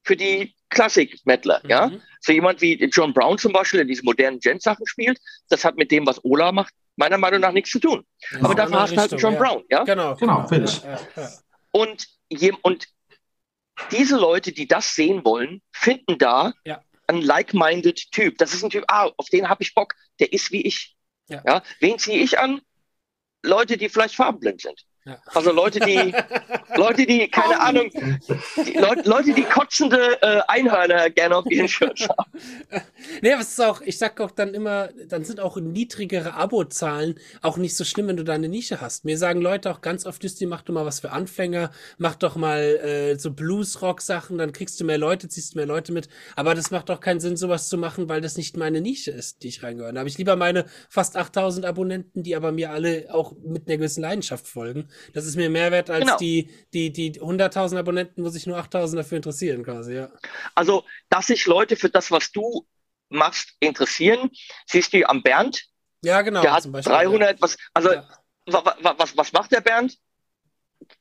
für 0.10 0.16
die 0.18 0.56
Klassik-Metaler, 0.70 1.62
ja. 1.70 1.88
Mhm. 1.88 2.02
So 2.20 2.32
jemand 2.32 2.62
wie 2.62 2.74
John 2.86 3.14
Brown 3.14 3.38
zum 3.38 3.54
Beispiel, 3.54 3.78
der 3.78 3.86
diese 3.86 4.04
modernen 4.04 4.40
Gent-Sachen 4.40 4.88
spielt, 4.88 5.20
das 5.50 5.64
hat 5.64 5.78
mit 5.78 5.92
dem, 5.92 6.08
was 6.08 6.20
Ola 6.26 6.52
macht, 6.52 6.74
meiner 6.96 7.20
Meinung 7.20 7.42
nach 7.42 7.52
nichts 7.52 7.70
zu 7.70 7.78
tun. 7.80 8.04
Ja, 8.32 8.40
Aber 8.42 8.56
dafür 8.56 8.80
hast 8.82 8.94
du 8.94 8.98
halt 8.98 9.12
John 9.22 9.38
Brown, 9.38 9.64
ja. 9.70 9.84
Genau, 9.84 10.16
Genau, 10.16 10.48
fertig. 10.48 10.82
Ja, 10.82 10.90
ja, 10.94 11.00
ja. 11.22 11.30
Und, 11.70 12.08
je, 12.28 12.54
und 12.64 12.88
diese 13.92 14.18
Leute, 14.18 14.52
die 14.52 14.68
das 14.68 14.96
sehen 14.96 15.24
wollen, 15.24 15.62
finden 15.72 16.18
da 16.18 16.54
Ja. 16.66 16.82
einen 17.06 17.22
like-minded 17.22 18.10
Typ. 18.12 18.40
Das 18.40 18.56
ist 18.56 18.64
ein 18.64 18.72
Typ, 18.72 18.86
ah, 18.88 19.12
auf 19.16 19.28
den 19.30 19.48
habe 19.48 19.62
ich 19.62 19.76
Bock, 19.76 19.94
der 20.20 20.34
ist 20.34 20.52
wie 20.52 20.64
ich. 20.64 20.96
Ja. 21.28 21.62
Wen 21.82 22.00
ziehe 22.00 22.18
ich 22.18 22.40
an? 22.40 22.62
Leute, 23.44 23.78
die 23.78 23.90
vielleicht 23.90 24.16
farbenblind 24.16 24.62
sind. 24.62 24.84
Also 25.34 25.52
Leute, 25.52 25.80
die, 25.80 26.14
Leute, 26.76 27.06
die, 27.06 27.28
keine 27.30 27.60
Ahnung, 27.60 27.90
die 28.66 28.74
Leute, 28.74 29.10
Leute, 29.10 29.34
die 29.34 29.44
kotzende 29.44 30.22
äh, 30.22 30.42
Einhörner 30.48 31.10
gerne 31.10 31.38
auf 31.38 31.46
ihren 31.50 31.68
Shirts 31.68 32.08
haben. 32.10 32.32
Nee, 33.22 33.34
aber 33.34 33.42
es 33.42 33.50
ist 33.50 33.62
auch, 33.62 33.82
ich 33.82 33.98
sag 33.98 34.20
auch 34.22 34.32
dann 34.32 34.54
immer, 34.54 34.90
dann 35.08 35.24
sind 35.24 35.40
auch 35.40 35.58
niedrigere 35.58 36.34
Abozahlen 36.34 37.20
auch 37.42 37.58
nicht 37.58 37.76
so 37.76 37.84
schlimm, 37.84 38.08
wenn 38.08 38.18
du 38.18 38.24
da 38.24 38.34
eine 38.34 38.50
Nische 38.50 38.82
hast. 38.82 39.06
Mir 39.06 39.18
sagen 39.18 39.42
Leute 39.42 39.72
auch 39.72 39.82
ganz 39.82 40.06
oft, 40.06 40.24
Justi, 40.24 40.46
mach 40.46 40.62
doch 40.62 40.74
mal 40.74 40.86
was 40.86 41.00
für 41.00 41.12
Anfänger, 41.12 41.72
mach 41.98 42.16
doch 42.16 42.36
mal 42.36 42.60
äh, 42.60 43.18
so 43.18 43.32
Blues-Rock-Sachen, 43.32 44.38
dann 44.38 44.54
kriegst 44.54 44.80
du 44.80 44.86
mehr 44.86 44.98
Leute, 44.98 45.28
ziehst 45.28 45.56
mehr 45.56 45.66
Leute 45.66 45.92
mit. 45.92 46.10
Aber 46.36 46.56
das 46.56 46.72
macht 46.72 46.90
doch 46.90 47.00
keinen 47.00 47.20
Sinn, 47.20 47.38
sowas 47.38 47.70
zu 47.70 47.78
machen, 47.78 48.10
weil 48.10 48.22
das 48.22 48.38
nicht 48.38 48.58
meine 48.58 48.82
Nische 48.82 49.12
ist, 49.12 49.44
die 49.44 49.48
ich 49.48 49.64
reingehöre. 49.64 49.94
Da 49.94 50.00
habe 50.00 50.10
ich 50.10 50.18
lieber 50.18 50.36
meine 50.36 50.66
fast 50.90 51.16
8000 51.16 51.66
Abonnenten, 51.66 52.24
die 52.24 52.36
aber 52.36 52.52
mir 52.52 52.72
alle 52.72 53.08
auch 53.12 53.34
mit 53.44 53.68
einer 53.68 53.78
gewissen 53.78 54.02
Leidenschaft 54.02 54.48
folgen. 54.48 54.90
Das 55.14 55.26
ist 55.26 55.36
mir 55.36 55.50
mehr 55.50 55.72
wert 55.72 55.90
als 55.90 56.06
Genau. 56.06 56.18
die, 56.18 56.50
die, 56.74 56.92
die 56.92 57.20
100.000 57.20 57.78
Abonnenten, 57.78 58.24
wo 58.24 58.30
sich 58.30 58.46
nur 58.48 58.58
8000 58.58 59.00
dafür 59.00 59.18
interessieren, 59.18 59.64
quasi, 59.64 59.96
ja. 59.96 60.10
Also, 60.56 60.86
dass 61.10 61.28
sich 61.28 61.46
Leute 61.46 61.76
für 61.76 61.90
das, 61.90 62.12
was 62.12 62.32
du 62.32 62.68
machst, 63.10 63.54
interessieren, 63.60 64.30
siehst 64.68 64.94
du 64.94 65.08
am 65.10 65.22
Bernd, 65.24 65.66
Ja, 66.04 66.22
genau. 66.22 66.42
der 66.42 66.54
hat 66.54 66.64
zum 66.64 66.72
Beispiel, 66.72 66.94
300, 66.94 67.42
was, 67.42 67.58
also, 67.74 67.94
Ja. 67.94 68.08
wa, 68.46 68.76
wa, 68.82 68.96
was, 68.98 69.18
was 69.18 69.32
macht 69.34 69.52
der 69.52 69.62
Bernd? 69.62 69.98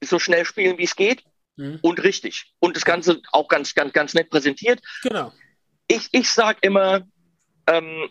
So 0.02 0.18
schnell 0.18 0.44
spielen, 0.44 0.78
wie 0.78 0.84
es 0.84 0.96
geht 0.96 1.22
Mhm. 1.56 1.78
und 1.82 2.02
richtig. 2.02 2.54
Und 2.60 2.76
das 2.76 2.84
Ganze 2.84 3.20
auch 3.32 3.48
ganz, 3.48 3.74
ganz, 3.74 3.92
ganz 3.92 4.14
nett 4.14 4.30
präsentiert. 4.30 4.80
Genau. 5.02 5.32
Ich, 5.88 6.08
ich 6.12 6.30
sag 6.30 6.58
immer, 6.62 7.06
ähm, 7.66 8.08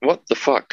what 0.00 0.22
the 0.28 0.34
fuck? 0.34 0.68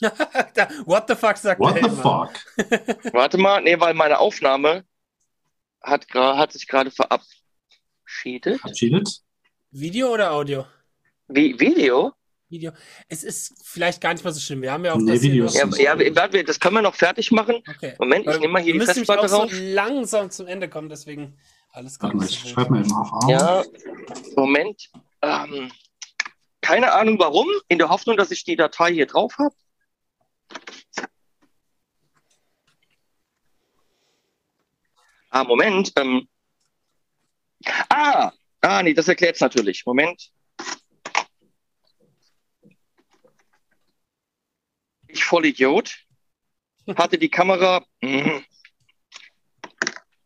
What 0.86 1.08
the 1.08 1.14
fuck 1.16 1.36
sagt 1.36 1.60
What 1.60 1.76
der 1.76 1.90
the 1.90 1.96
fuck? 1.96 3.12
Warte 3.14 3.38
mal, 3.38 3.60
nee, 3.62 3.78
weil 3.80 3.94
meine 3.94 4.18
Aufnahme 4.18 4.84
hat, 5.82 6.06
hat 6.14 6.52
sich 6.52 6.66
gerade 6.68 6.90
verabschiedet. 6.90 8.60
Verabschiedet? 8.60 9.20
Video 9.70 10.12
oder 10.12 10.32
Audio? 10.32 10.66
Wie, 11.28 11.58
Video? 11.58 12.12
Video. 12.48 12.72
Es 13.08 13.24
ist 13.24 13.54
vielleicht 13.62 14.00
gar 14.00 14.12
nicht 14.14 14.24
mal 14.24 14.32
so 14.32 14.40
schlimm. 14.40 14.62
Wir 14.62 14.72
haben 14.72 14.84
ja 14.84 14.94
auch 14.94 14.98
Nee, 14.98 15.12
das 15.12 15.22
Videos 15.22 15.54
noch- 15.54 15.76
Ja, 15.76 15.94
ja, 15.96 16.16
warte, 16.16 16.42
das 16.44 16.58
können 16.58 16.76
wir 16.76 16.82
noch 16.82 16.94
fertig 16.94 17.30
machen. 17.30 17.56
Okay. 17.68 17.94
Moment, 17.98 18.26
ich 18.26 18.38
nehme 18.40 18.54
mal 18.54 18.62
hier 18.62 18.72
wir 18.74 18.80
die 18.80 18.86
Festplatte 18.86 19.26
auch 19.26 19.42
raus. 19.42 19.50
so 19.52 19.56
langsam 19.60 20.30
zum 20.30 20.46
Ende 20.46 20.68
kommen, 20.68 20.88
deswegen 20.88 21.36
alles 21.72 21.98
gar 21.98 22.08
Warte 22.08 22.16
mal, 22.16 22.26
ich 22.26 22.38
schreibe 22.50 22.70
mal 22.70 22.80
eben 22.80 22.92
auf. 22.94 23.12
auf. 23.12 23.28
Ja, 23.28 23.62
Moment. 24.36 24.88
Ähm, 25.20 25.70
keine 26.62 26.92
Ahnung 26.92 27.18
warum, 27.18 27.48
in 27.68 27.76
der 27.78 27.90
Hoffnung, 27.90 28.16
dass 28.16 28.30
ich 28.30 28.44
die 28.44 28.56
Datei 28.56 28.92
hier 28.94 29.06
drauf 29.06 29.36
habe. 29.38 29.54
Ah, 35.30 35.44
Moment. 35.44 35.92
Ähm, 35.96 36.28
ah, 37.90 38.32
ah, 38.62 38.82
nee, 38.82 38.94
das 38.94 39.08
erklärt 39.08 39.36
es 39.36 39.40
natürlich. 39.40 39.84
Moment. 39.84 40.30
Ich 45.06 45.24
Vollidiot 45.24 45.96
hatte 46.96 47.18
die 47.18 47.28
Kamera 47.28 47.84
mm, 48.00 48.40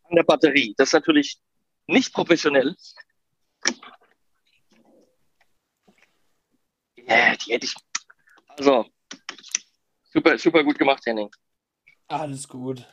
an 0.05 0.17
der 0.17 0.23
Batterie. 0.23 0.75
Das 0.77 0.91
ist 0.91 0.93
natürlich 0.93 1.39
nicht 1.87 2.13
professionell. 2.13 2.77
Ja, 6.97 7.37
die 7.37 7.53
hätte 7.53 7.67
ich. 7.67 7.75
Also, 8.49 8.87
super, 10.13 10.39
super 10.39 10.65
gut 10.65 10.79
gemacht, 10.79 11.03
Henning. 11.07 11.31
Alles 12.09 12.49
gut. 12.49 12.87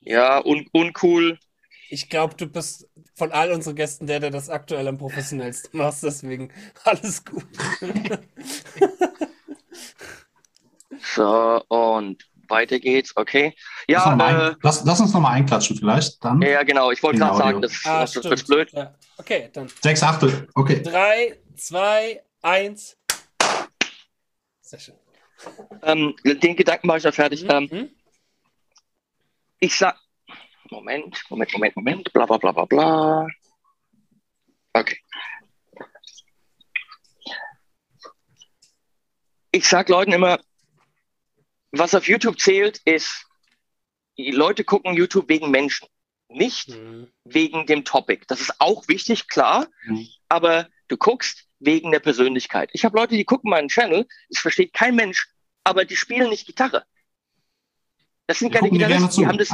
Ja, 0.00 0.44
un, 0.44 0.66
uncool. 0.72 1.38
Ich 1.88 2.08
glaube, 2.08 2.36
du 2.36 2.46
bist 2.46 2.88
von 3.16 3.32
all 3.32 3.50
unseren 3.52 3.74
Gästen 3.74 4.06
der, 4.06 4.20
der 4.20 4.30
das 4.30 4.48
aktuell 4.48 4.86
am 4.86 4.96
professionellsten 4.96 5.78
macht, 5.78 6.02
deswegen 6.02 6.52
alles 6.84 7.24
gut. 7.24 7.44
So, 11.02 11.64
und 11.68 12.22
weiter 12.48 12.78
geht's, 12.78 13.16
okay. 13.16 13.54
Lass, 13.88 14.04
Ja, 14.06 14.16
mal 14.16 14.34
äh, 14.34 14.50
ein, 14.50 14.56
lass, 14.62 14.84
lass 14.84 15.00
uns 15.00 15.12
nochmal 15.12 15.34
einklatschen 15.34 15.76
vielleicht. 15.76 16.22
Dann 16.24 16.40
ja, 16.42 16.62
genau, 16.62 16.90
ich 16.90 17.02
wollte 17.02 17.18
gerade 17.18 17.36
sagen, 17.36 17.62
das, 17.62 17.72
Ah, 17.84 18.00
das, 18.02 18.12
das 18.12 18.24
wird 18.24 18.46
blöd. 18.46 18.72
Ja. 18.72 18.94
Okay, 19.18 19.50
dann 19.52 19.68
sechs 19.82 20.02
Achtel. 20.02 20.48
Okay. 20.54 20.82
drei, 20.82 21.38
zwei, 21.56 22.22
eins. 22.42 22.96
Sehr 24.60 24.78
schön. 24.78 24.99
Ähm, 25.82 26.14
den 26.24 26.56
Gedanken 26.56 26.86
mache 26.86 26.98
ich 26.98 27.04
ja 27.04 27.12
fertig. 27.12 27.44
Ähm, 27.48 27.68
Mhm. 27.70 27.90
ich 29.58 29.76
sag. 29.76 29.98
Moment, 30.70 31.24
Moment, 31.28 31.52
Moment, 31.52 31.76
Moment, 31.76 32.12
bla 32.12 32.26
bla 32.26 32.36
bla 32.38 32.52
bla 32.52 32.64
bla. 32.64 33.26
Okay. 34.72 34.98
ich 39.52 39.66
sag 39.66 39.88
Leuten 39.88 40.12
immer, 40.12 40.38
was 41.72 41.94
auf 41.94 42.08
YouTube 42.08 42.38
zählt, 42.40 42.80
ist, 42.84 43.26
die 44.16 44.30
Leute 44.30 44.64
gucken 44.64 44.94
YouTube 44.94 45.28
wegen 45.28 45.50
Menschen, 45.50 45.88
nicht 46.28 46.68
mhm. 46.68 47.10
wegen 47.24 47.66
dem 47.66 47.84
Topic. 47.84 48.24
Das 48.28 48.40
ist 48.40 48.60
auch 48.60 48.86
wichtig, 48.88 49.28
klar, 49.28 49.68
mhm. 49.84 50.06
aber 50.28 50.68
du 50.90 50.96
guckst 50.96 51.46
wegen 51.58 51.92
der 51.92 52.00
Persönlichkeit. 52.00 52.70
Ich 52.72 52.84
habe 52.84 52.96
Leute, 52.96 53.14
die 53.14 53.24
gucken 53.24 53.50
meinen 53.50 53.68
Channel, 53.68 54.06
es 54.28 54.40
versteht 54.40 54.72
kein 54.72 54.96
Mensch, 54.96 55.28
aber 55.64 55.84
die 55.84 55.96
spielen 55.96 56.30
nicht 56.30 56.46
Gitarre. 56.46 56.84
Das 58.26 58.38
sind 58.38 58.52
keine 58.52 58.70
Gitarristen, 58.70 59.22
die 59.22 59.26
haben, 59.26 59.38
das, 59.38 59.48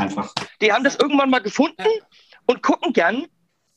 die 0.60 0.72
haben 0.72 0.84
das 0.84 0.96
irgendwann 0.96 1.30
mal 1.30 1.40
gefunden 1.40 1.88
und 2.46 2.62
gucken 2.62 2.92
gern, 2.92 3.26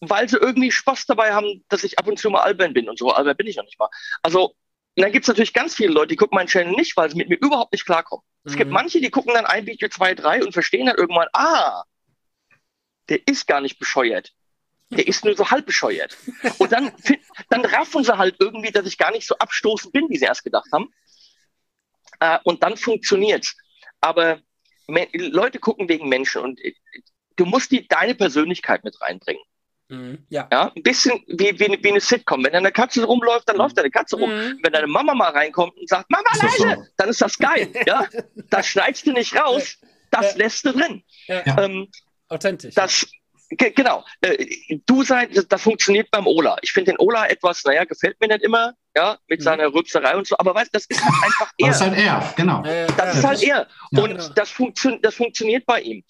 weil 0.02 0.27
sie 0.27 0.38
irgendwie 0.38 0.72
Spaß 0.72 1.06
dabei 1.06 1.34
haben, 1.34 1.64
dass 1.69 1.84
ich 1.84 1.98
ab 1.99 2.07
und 2.07 2.19
zu 2.19 2.30
mal 2.30 2.41
albern 2.41 2.73
bin 2.73 2.90
und 2.90 2.99
so. 2.99 3.11
Albern 3.11 3.38
bin 3.38 3.48
ich 3.48 3.56
noch 3.56 3.64
nicht 3.64 3.80
mal. 3.80 3.90
Also, 4.22 4.56
dann 4.95 5.11
gibt 5.11 5.23
es 5.23 5.27
natürlich 5.30 5.53
ganz 5.53 5.76
viele 5.76 5.94
Leute, 5.94 6.07
die 6.07 6.15
gucken 6.18 6.36
meinen 6.36 6.48
Channel 6.48 6.73
nicht, 6.73 6.98
weil 6.98 7.10
sie 7.10 7.18
mit 7.18 7.30
mir 7.30 7.38
überhaupt 7.38 7.72
nicht 7.72 7.86
klarkommen. 7.86 8.23
Mhm. 8.44 8.52
Es 8.52 8.57
gibt 8.57 8.69
mhm. 8.69 8.73
manche, 8.73 8.99
die 8.99 9.10
gucken 9.10 9.34
dann 9.34 9.45
ein 9.45 9.65
Video, 9.65 9.88
zwei, 9.88 10.14
drei 10.15 10.44
und 10.44 10.52
verstehen 10.52 10.88
dann 10.88 10.98
irgendwann, 10.98 11.27
ah, 11.34 11.84
der 13.07 13.26
ist 13.26 13.48
gar 13.48 13.61
nicht 13.61 13.80
bescheuert. 13.80 14.34
Der 14.91 15.07
ist 15.07 15.24
nur 15.24 15.36
so 15.36 15.49
halb 15.49 15.66
bescheuert. 15.66 16.18
Und 16.57 16.72
dann, 16.72 16.91
dann 17.49 17.64
raffen 17.66 18.03
sie 18.03 18.18
halt 18.18 18.36
irgendwie, 18.40 18.72
dass 18.72 18.88
ich 18.88 18.98
gar 18.98 19.11
nicht 19.11 19.28
so 19.28 19.36
abstoßend 19.38 19.94
bin, 19.94 20.10
wie 20.10 20.18
sie 20.18 20.26
erst 20.26 20.44
gedacht 20.44 20.70
haben. 20.72 20.91
Äh, 22.20 22.40
und 22.44 22.64
dann 22.64 22.76
funktioniert's. 22.76 23.56
Aber 24.02 24.40
Leute 25.14 25.60
gucken 25.60 25.90
wegen 25.90 26.10
Menschen 26.10 26.41
und 26.41 26.60
äh, 26.64 26.74
du 27.36 27.45
musst 27.45 27.72
die, 27.72 27.88
deine 27.88 28.16
Persönlichkeit 28.16 28.84
mit 28.84 28.99
reinbringen. 29.02 29.44
Mhm, 29.90 30.26
ja. 30.30 30.48
ja. 30.52 30.72
Ein 30.76 30.84
bisschen 30.84 31.24
wie, 31.28 31.60
wie, 31.60 31.84
wie 31.84 31.90
eine 31.90 31.99
Sitcom. 31.99 32.44
Wenn 32.44 32.53
deine 32.53 32.72
Katze 32.72 33.03
rumläuft, 33.03 33.49
dann 33.49 33.56
mhm. 33.56 33.64
läuft 33.64 33.78
deine 33.78 33.90
Katze 33.90 34.18
rum. 34.18 34.30
Mhm. 34.30 34.60
Wenn 34.61 34.72
deine 34.72 34.88
Mama 34.88 35.14
mal 35.16 35.32
reinkommt 35.32 35.76
und 35.78 35.90
sagt, 35.90 36.10
Mama 36.10 36.30
leise, 36.41 36.57
so? 36.57 36.86
dann 36.98 37.10
ist 37.10 37.22
das 37.22 37.38
geil. 37.38 37.72
ja? 37.88 38.07
Das 38.49 38.68
schneidest 38.68 39.07
du 39.07 39.14
nicht 39.14 39.36
raus, 39.36 39.78
das 40.11 40.34
ja. 40.34 40.38
lässt 40.38 40.66
du 40.66 40.74
drin. 40.74 41.03
Ja. 41.28 41.64
Ähm, 41.64 41.88
Authentisch. 42.28 42.76
Das, 42.76 43.07
genau. 43.49 44.05
Äh, 44.21 44.45
du 44.85 45.03
sein, 45.03 45.30
das, 45.34 45.47
das, 45.47 45.61
funktioniert 45.61 46.09
beim 46.11 46.27
Ola. 46.27 46.57
Ich 46.61 46.71
finde 46.71 46.91
den 46.91 46.99
Ola 46.99 47.27
etwas, 47.27 47.63
naja, 47.63 47.84
gefällt 47.85 48.19
mir 48.19 48.27
nicht 48.27 48.43
immer, 48.43 48.73
ja, 48.95 49.17
mit 49.27 49.39
mhm. 49.39 49.43
seiner 49.43 49.73
Rübserei 49.73 50.15
und 50.15 50.27
so, 50.27 50.35
aber 50.38 50.53
weißt 50.53 50.73
das 50.73 50.85
ist 50.85 51.03
halt 51.03 51.23
einfach 51.23 51.51
er. 51.57 51.67
Das 51.67 51.76
ist 51.77 51.81
halt 51.81 51.97
er, 51.97 52.34
genau. 52.35 52.61
Das 52.97 53.17
ist 53.17 53.23
halt 53.23 53.43
er. 53.43 53.67
Und 53.91 54.09
genau. 54.09 54.30
das, 54.30 54.49
funktio 54.51 54.97
das 55.01 55.15
funktioniert 55.15 55.65
bei 55.65 55.81
ihm. 55.81 56.03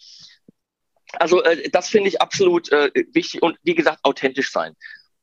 Also 1.13 1.43
äh, 1.43 1.69
das 1.69 1.89
finde 1.89 2.09
ich 2.09 2.21
absolut 2.21 2.71
äh, 2.71 2.91
wichtig 3.13 3.41
und 3.41 3.57
wie 3.63 3.75
gesagt, 3.75 3.99
authentisch 4.03 4.51
sein. 4.51 4.75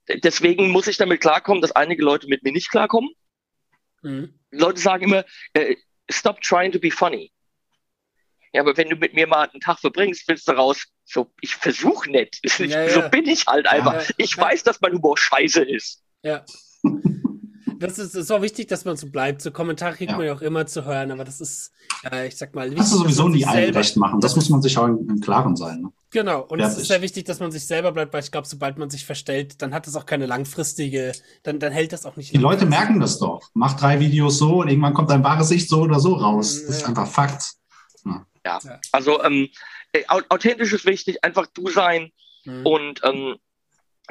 Deswegen 0.08 0.70
muss 0.70 0.86
ich 0.86 0.96
damit 0.96 1.20
klarkommen, 1.20 1.60
dass 1.60 1.72
einige 1.72 2.02
Leute 2.02 2.28
mit 2.28 2.42
mir 2.42 2.52
nicht 2.52 2.70
klarkommen. 2.70 3.10
Mhm. 4.02 4.38
Leute 4.50 4.80
sagen 4.80 5.04
immer, 5.04 5.24
äh, 5.52 5.76
stop 6.10 6.40
trying 6.40 6.72
to 6.72 6.78
be 6.78 6.90
funny. 6.90 7.32
Ja, 8.52 8.62
aber 8.62 8.76
wenn 8.76 8.88
du 8.88 8.96
mit 8.96 9.14
mir 9.14 9.26
mal 9.26 9.48
einen 9.48 9.60
Tag 9.60 9.80
verbringst, 9.80 10.26
willst 10.28 10.48
du 10.48 10.52
raus, 10.52 10.86
so, 11.06 11.30
ich 11.40 11.54
versuche 11.54 12.10
nicht. 12.10 12.40
Ja, 12.58 12.88
so 12.88 13.08
bin 13.08 13.26
ich 13.26 13.46
halt 13.46 13.66
einfach. 13.66 13.94
Ja, 13.94 14.14
ich 14.16 14.36
weiß, 14.36 14.64
dass 14.64 14.80
mein 14.80 14.92
Humor 14.92 15.16
scheiße 15.16 15.62
ist. 15.62 16.02
Ja. 16.22 16.44
das 17.78 17.98
ist, 17.98 18.14
ist 18.14 18.30
auch 18.30 18.42
wichtig, 18.42 18.66
dass 18.68 18.84
man 18.84 18.96
so 18.96 19.08
bleibt. 19.08 19.40
So 19.40 19.50
Kommentare 19.50 19.94
kriegt 19.94 20.10
ja. 20.10 20.16
man 20.16 20.26
ja 20.26 20.34
auch 20.34 20.40
immer 20.40 20.66
zu 20.66 20.84
hören, 20.84 21.12
aber 21.12 21.24
das 21.24 21.40
ist, 21.40 21.70
äh, 22.10 22.26
ich 22.26 22.36
sag 22.36 22.54
mal, 22.54 22.64
wichtig, 22.64 22.78
das 22.78 22.92
ist 22.92 22.98
sowieso 22.98 23.28
nie 23.28 23.44
allen 23.44 23.72
recht 23.72 23.96
machen. 23.96 24.20
Das 24.20 24.34
muss 24.34 24.48
man 24.48 24.62
sich 24.62 24.76
auch 24.78 24.86
im, 24.86 25.20
Klaren 25.20 25.54
sein. 25.54 25.82
Ne? 25.82 25.92
Genau, 26.10 26.42
und 26.42 26.60
es 26.60 26.78
ist 26.78 26.88
sehr 26.88 27.02
wichtig, 27.02 27.24
dass 27.24 27.40
man 27.40 27.50
sich 27.52 27.66
selber 27.66 27.92
bleibt, 27.92 28.12
weil 28.12 28.22
ich 28.22 28.32
glaube, 28.32 28.46
sobald 28.46 28.78
man 28.78 28.90
sich 28.90 29.04
verstellt, 29.04 29.60
dann 29.62 29.74
hat 29.74 29.86
das 29.86 29.96
auch 29.96 30.06
keine 30.06 30.26
langfristige, 30.26 31.12
dann, 31.42 31.58
dann 31.58 31.72
hält 31.72 31.92
das 31.92 32.06
auch 32.06 32.16
nicht. 32.16 32.32
Die 32.32 32.38
Leute 32.38 32.66
merken 32.66 33.00
das 33.00 33.18
doch. 33.18 33.50
Mach 33.54 33.74
drei 33.74 34.00
Videos 34.00 34.38
so 34.38 34.62
und 34.62 34.68
irgendwann 34.68 34.94
kommt 34.94 35.10
dein 35.10 35.22
wahres 35.22 35.48
Sicht 35.48 35.68
so 35.68 35.82
oder 35.82 36.00
so 36.00 36.14
raus. 36.14 36.62
Das 36.66 36.78
ist 36.78 36.84
einfach 36.84 37.06
Fakt. 37.06 37.54
Ja, 38.46 38.58
ja. 38.62 38.80
also 38.92 39.22
ähm, 39.24 39.34
äh, 39.44 39.48
authentisch 40.08 40.72
ist 40.72 40.86
wichtig, 40.86 41.22
einfach 41.24 41.46
du 41.46 41.68
sein 41.68 42.12
mhm. 42.44 42.66
und 42.66 43.00
ähm, 43.04 43.36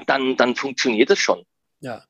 dann, 0.08 0.38
dann 0.38 0.56
funktioniert 0.56 1.10
es 1.10 1.20
schon. 1.20 1.46
Ja. 1.80 2.04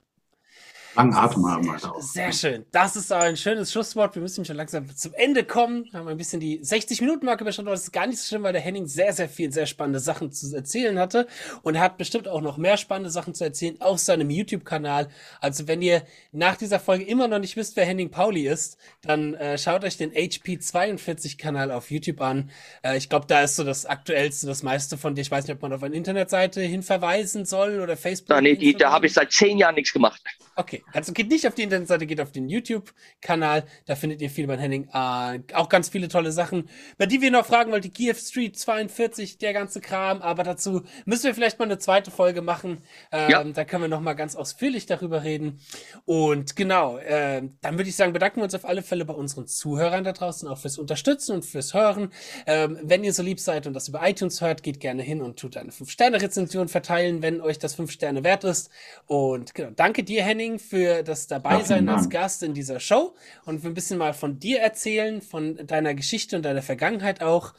Langen 0.96 1.14
Atem 1.14 1.46
haben 1.46 1.72
halt 1.72 1.86
auch. 1.86 2.02
Sehr 2.02 2.32
schön. 2.32 2.66
Das 2.72 2.96
ist 2.96 3.12
ein 3.12 3.36
schönes 3.36 3.72
Schlusswort. 3.72 4.16
Wir 4.16 4.22
müssen 4.22 4.46
schon 4.46 4.56
langsam 4.56 4.88
zum 4.96 5.14
Ende 5.14 5.44
kommen. 5.44 5.86
Wir 5.92 6.00
haben 6.00 6.08
ein 6.08 6.18
bisschen 6.18 6.40
die 6.40 6.62
60-Minuten-Marke 6.62 7.44
überschritten, 7.44 7.68
aber 7.68 7.76
das 7.76 7.84
ist 7.84 7.92
gar 7.92 8.08
nicht 8.08 8.20
so 8.20 8.28
schlimm, 8.28 8.44
weil 8.44 8.54
der 8.54 8.62
Henning 8.62 8.88
sehr, 8.88 9.12
sehr 9.12 9.28
viel, 9.28 9.52
sehr 9.52 9.66
spannende 9.66 10.00
Sachen 10.00 10.32
zu 10.32 10.56
erzählen 10.56 10.98
hatte. 10.98 11.28
Und 11.64 11.76
er 11.76 11.82
hat 11.82 11.98
bestimmt 11.98 12.28
auch 12.28 12.42
noch 12.42 12.58
mehr 12.58 12.78
spannende 12.78 13.10
Sachen 13.10 13.34
zu 13.34 13.44
erzählen 13.44 13.80
auf 13.82 14.00
seinem 14.00 14.30
YouTube-Kanal. 14.30 15.10
Also 15.42 15.68
wenn 15.68 15.82
ihr 15.82 16.04
nach 16.32 16.56
dieser 16.56 16.80
Folge 16.80 17.04
immer 17.04 17.28
noch 17.28 17.40
nicht 17.40 17.58
wisst, 17.58 17.76
wer 17.76 17.86
Henning 17.86 18.10
Pauli 18.10 18.48
ist, 18.48 18.78
dann 19.02 19.34
äh, 19.34 19.58
schaut 19.58 19.84
euch 19.84 19.98
den 19.98 20.12
HP42-Kanal 20.12 21.72
auf 21.72 21.92
YouTube 21.92 22.22
an. 22.22 22.52
Äh, 22.84 22.98
ich 22.98 23.10
glaube, 23.10 23.26
da 23.28 23.42
ist 23.42 23.58
so 23.58 23.64
das 23.64 23.86
Aktuellste, 23.86 24.48
das 24.48 24.64
meiste 24.64 24.98
von 24.98 25.16
dir. 25.16 25.22
Ich 25.22 25.32
weiß 25.32 25.46
nicht, 25.46 25.56
ob 25.56 25.62
man 25.62 25.74
auf 25.74 25.84
eine 25.84 25.96
Internetseite 25.96 26.62
hin 26.62 26.84
verweisen 26.84 27.46
soll 27.46 27.82
oder 27.82 27.98
Facebook. 27.98 28.30
Da, 28.30 28.42
nee, 28.42 28.56
die, 28.56 28.74
da 28.74 28.92
habe 28.92 29.08
ich 29.08 29.14
seit 29.14 29.32
zehn 29.32 29.58
Jahren 29.58 29.76
nichts 29.76 29.92
gemacht. 29.92 30.22
Okay, 30.58 30.84
also 30.94 31.12
geht 31.12 31.30
nicht 31.30 31.46
auf 31.48 31.54
die 31.54 31.64
Internetseite, 31.64 32.06
geht 32.06 32.22
auf 32.22 32.32
den 32.32 32.48
YouTube-Kanal. 32.48 33.66
Da 33.86 33.96
findet 33.96 34.22
ihr 34.22 34.30
viel 34.30 34.48
bei 34.48 34.58
Henning. 34.58 34.88
Äh, 34.94 35.42
auch 35.54 35.68
ganz 35.68 35.90
viele 35.90 36.08
tolle 36.08 36.32
Sachen, 36.32 36.70
bei 36.98 37.06
die 37.06 37.22
wir 37.22 37.30
noch 37.30 37.46
fragen 37.46 37.72
wollten. 37.72 37.92
Die 37.92 37.92
GF 37.92 38.18
Street 38.18 38.58
42, 38.58 39.38
der 39.38 39.52
ganze 39.52 39.82
Kram. 39.82 40.22
Aber 40.22 40.44
dazu 40.44 40.84
müssen 41.04 41.26
wir 41.26 41.36
vielleicht 41.36 41.60
mal 41.60 41.66
eine 41.66 41.78
zweite 41.78 42.10
Folge 42.10 42.42
machen. 42.42 42.82
Ähm, 43.12 43.30
ja. 43.30 43.44
Da 43.44 43.66
können 43.66 43.84
wir 43.84 43.88
noch 43.90 44.00
mal 44.00 44.14
ganz 44.14 44.38
ausführlich 44.38 44.86
darüber 44.86 45.24
reden. 45.24 45.60
Und 46.06 46.56
genau, 46.56 47.00
äh, 47.00 47.42
dann 47.62 47.78
würde 47.78 47.90
ich 47.90 47.98
sagen, 47.98 48.14
bedanken 48.14 48.38
wir 48.38 48.46
uns 48.46 48.56
auf 48.56 48.64
alle 48.66 48.82
Fälle 48.82 49.04
bei 49.04 49.14
unseren 49.14 49.48
Zuhörern 49.48 50.06
da 50.06 50.14
draußen 50.14 50.48
auch 50.48 50.58
fürs 50.58 50.78
Unterstützen 50.78 51.34
und 51.34 51.46
fürs 51.46 51.74
Hören. 51.74 52.14
Ähm, 52.48 52.80
wenn 52.82 53.04
ihr 53.04 53.12
so 53.12 53.24
lieb 53.24 53.42
seid 53.42 53.68
und 53.68 53.74
das 53.74 53.90
über 53.90 54.08
iTunes 54.08 54.40
hört, 54.40 54.64
geht 54.64 54.80
gerne 54.80 55.04
hin 55.04 55.22
und 55.22 55.38
tut 55.38 55.58
eine 55.58 55.72
5-Sterne-Rezension 55.72 56.70
verteilen, 56.70 57.22
wenn 57.22 57.42
euch 57.42 57.60
das 57.60 57.76
5 57.76 57.92
Sterne 57.92 58.24
wert 58.24 58.46
ist. 58.46 58.70
Und 59.06 59.54
genau, 59.54 59.72
danke 59.76 60.04
dir, 60.04 60.24
Henning, 60.24 60.45
für 60.60 61.04
das 61.04 61.28
dabei 61.28 61.64
sein 61.64 61.90
als 61.90 62.10
Gast 62.10 62.44
in 62.44 62.54
dieser 62.54 62.80
Show 62.80 63.16
und 63.46 63.64
ein 63.66 63.74
bisschen 63.74 63.98
mal 63.98 64.14
von 64.14 64.40
dir 64.40 64.60
erzählen, 64.60 65.22
von 65.22 65.56
deiner 65.68 65.94
Geschichte 65.94 66.36
und 66.36 66.44
deiner 66.44 66.62
Vergangenheit 66.62 67.22
auch. 67.22 67.54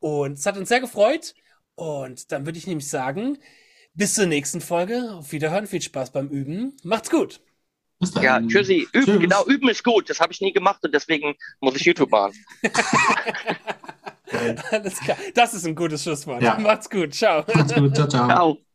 Und 0.00 0.38
es 0.38 0.46
hat 0.46 0.56
uns 0.56 0.68
sehr 0.68 0.80
gefreut. 0.80 1.34
Und 1.74 2.30
dann 2.32 2.44
würde 2.44 2.58
ich 2.58 2.66
nämlich 2.66 2.88
sagen, 2.88 3.38
bis 3.94 4.14
zur 4.14 4.26
nächsten 4.26 4.60
Folge. 4.60 5.12
Auf 5.12 5.32
Wiederhören. 5.32 5.66
Viel 5.66 5.82
Spaß 5.82 6.10
beim 6.10 6.28
Üben. 6.28 6.76
Macht's 6.82 7.10
gut. 7.10 7.40
Ja, 8.20 8.40
tschüssi. 8.40 8.88
Üben, 8.92 9.04
Tschüss. 9.04 9.20
genau, 9.20 9.44
üben 9.46 9.68
ist 9.68 9.84
gut. 9.84 10.10
Das 10.10 10.18
habe 10.18 10.32
ich 10.32 10.40
nie 10.40 10.52
gemacht 10.52 10.84
und 10.84 10.92
deswegen 10.92 11.36
muss 11.60 11.76
ich 11.76 11.82
YouTube 11.82 12.10
machen. 12.10 12.34
Alles 14.70 14.98
klar. 14.98 15.16
Das 15.34 15.54
ist 15.54 15.66
ein 15.66 15.74
gutes 15.74 16.02
Schlusswort. 16.02 16.42
Ja. 16.42 16.58
Macht's 16.58 16.90
gut. 16.90 17.14
Ciao. 17.14 17.44
Macht's 17.54 17.74
gut. 17.74 17.94
Ciao, 17.94 18.08
ciao. 18.08 18.26
ciao. 18.28 18.71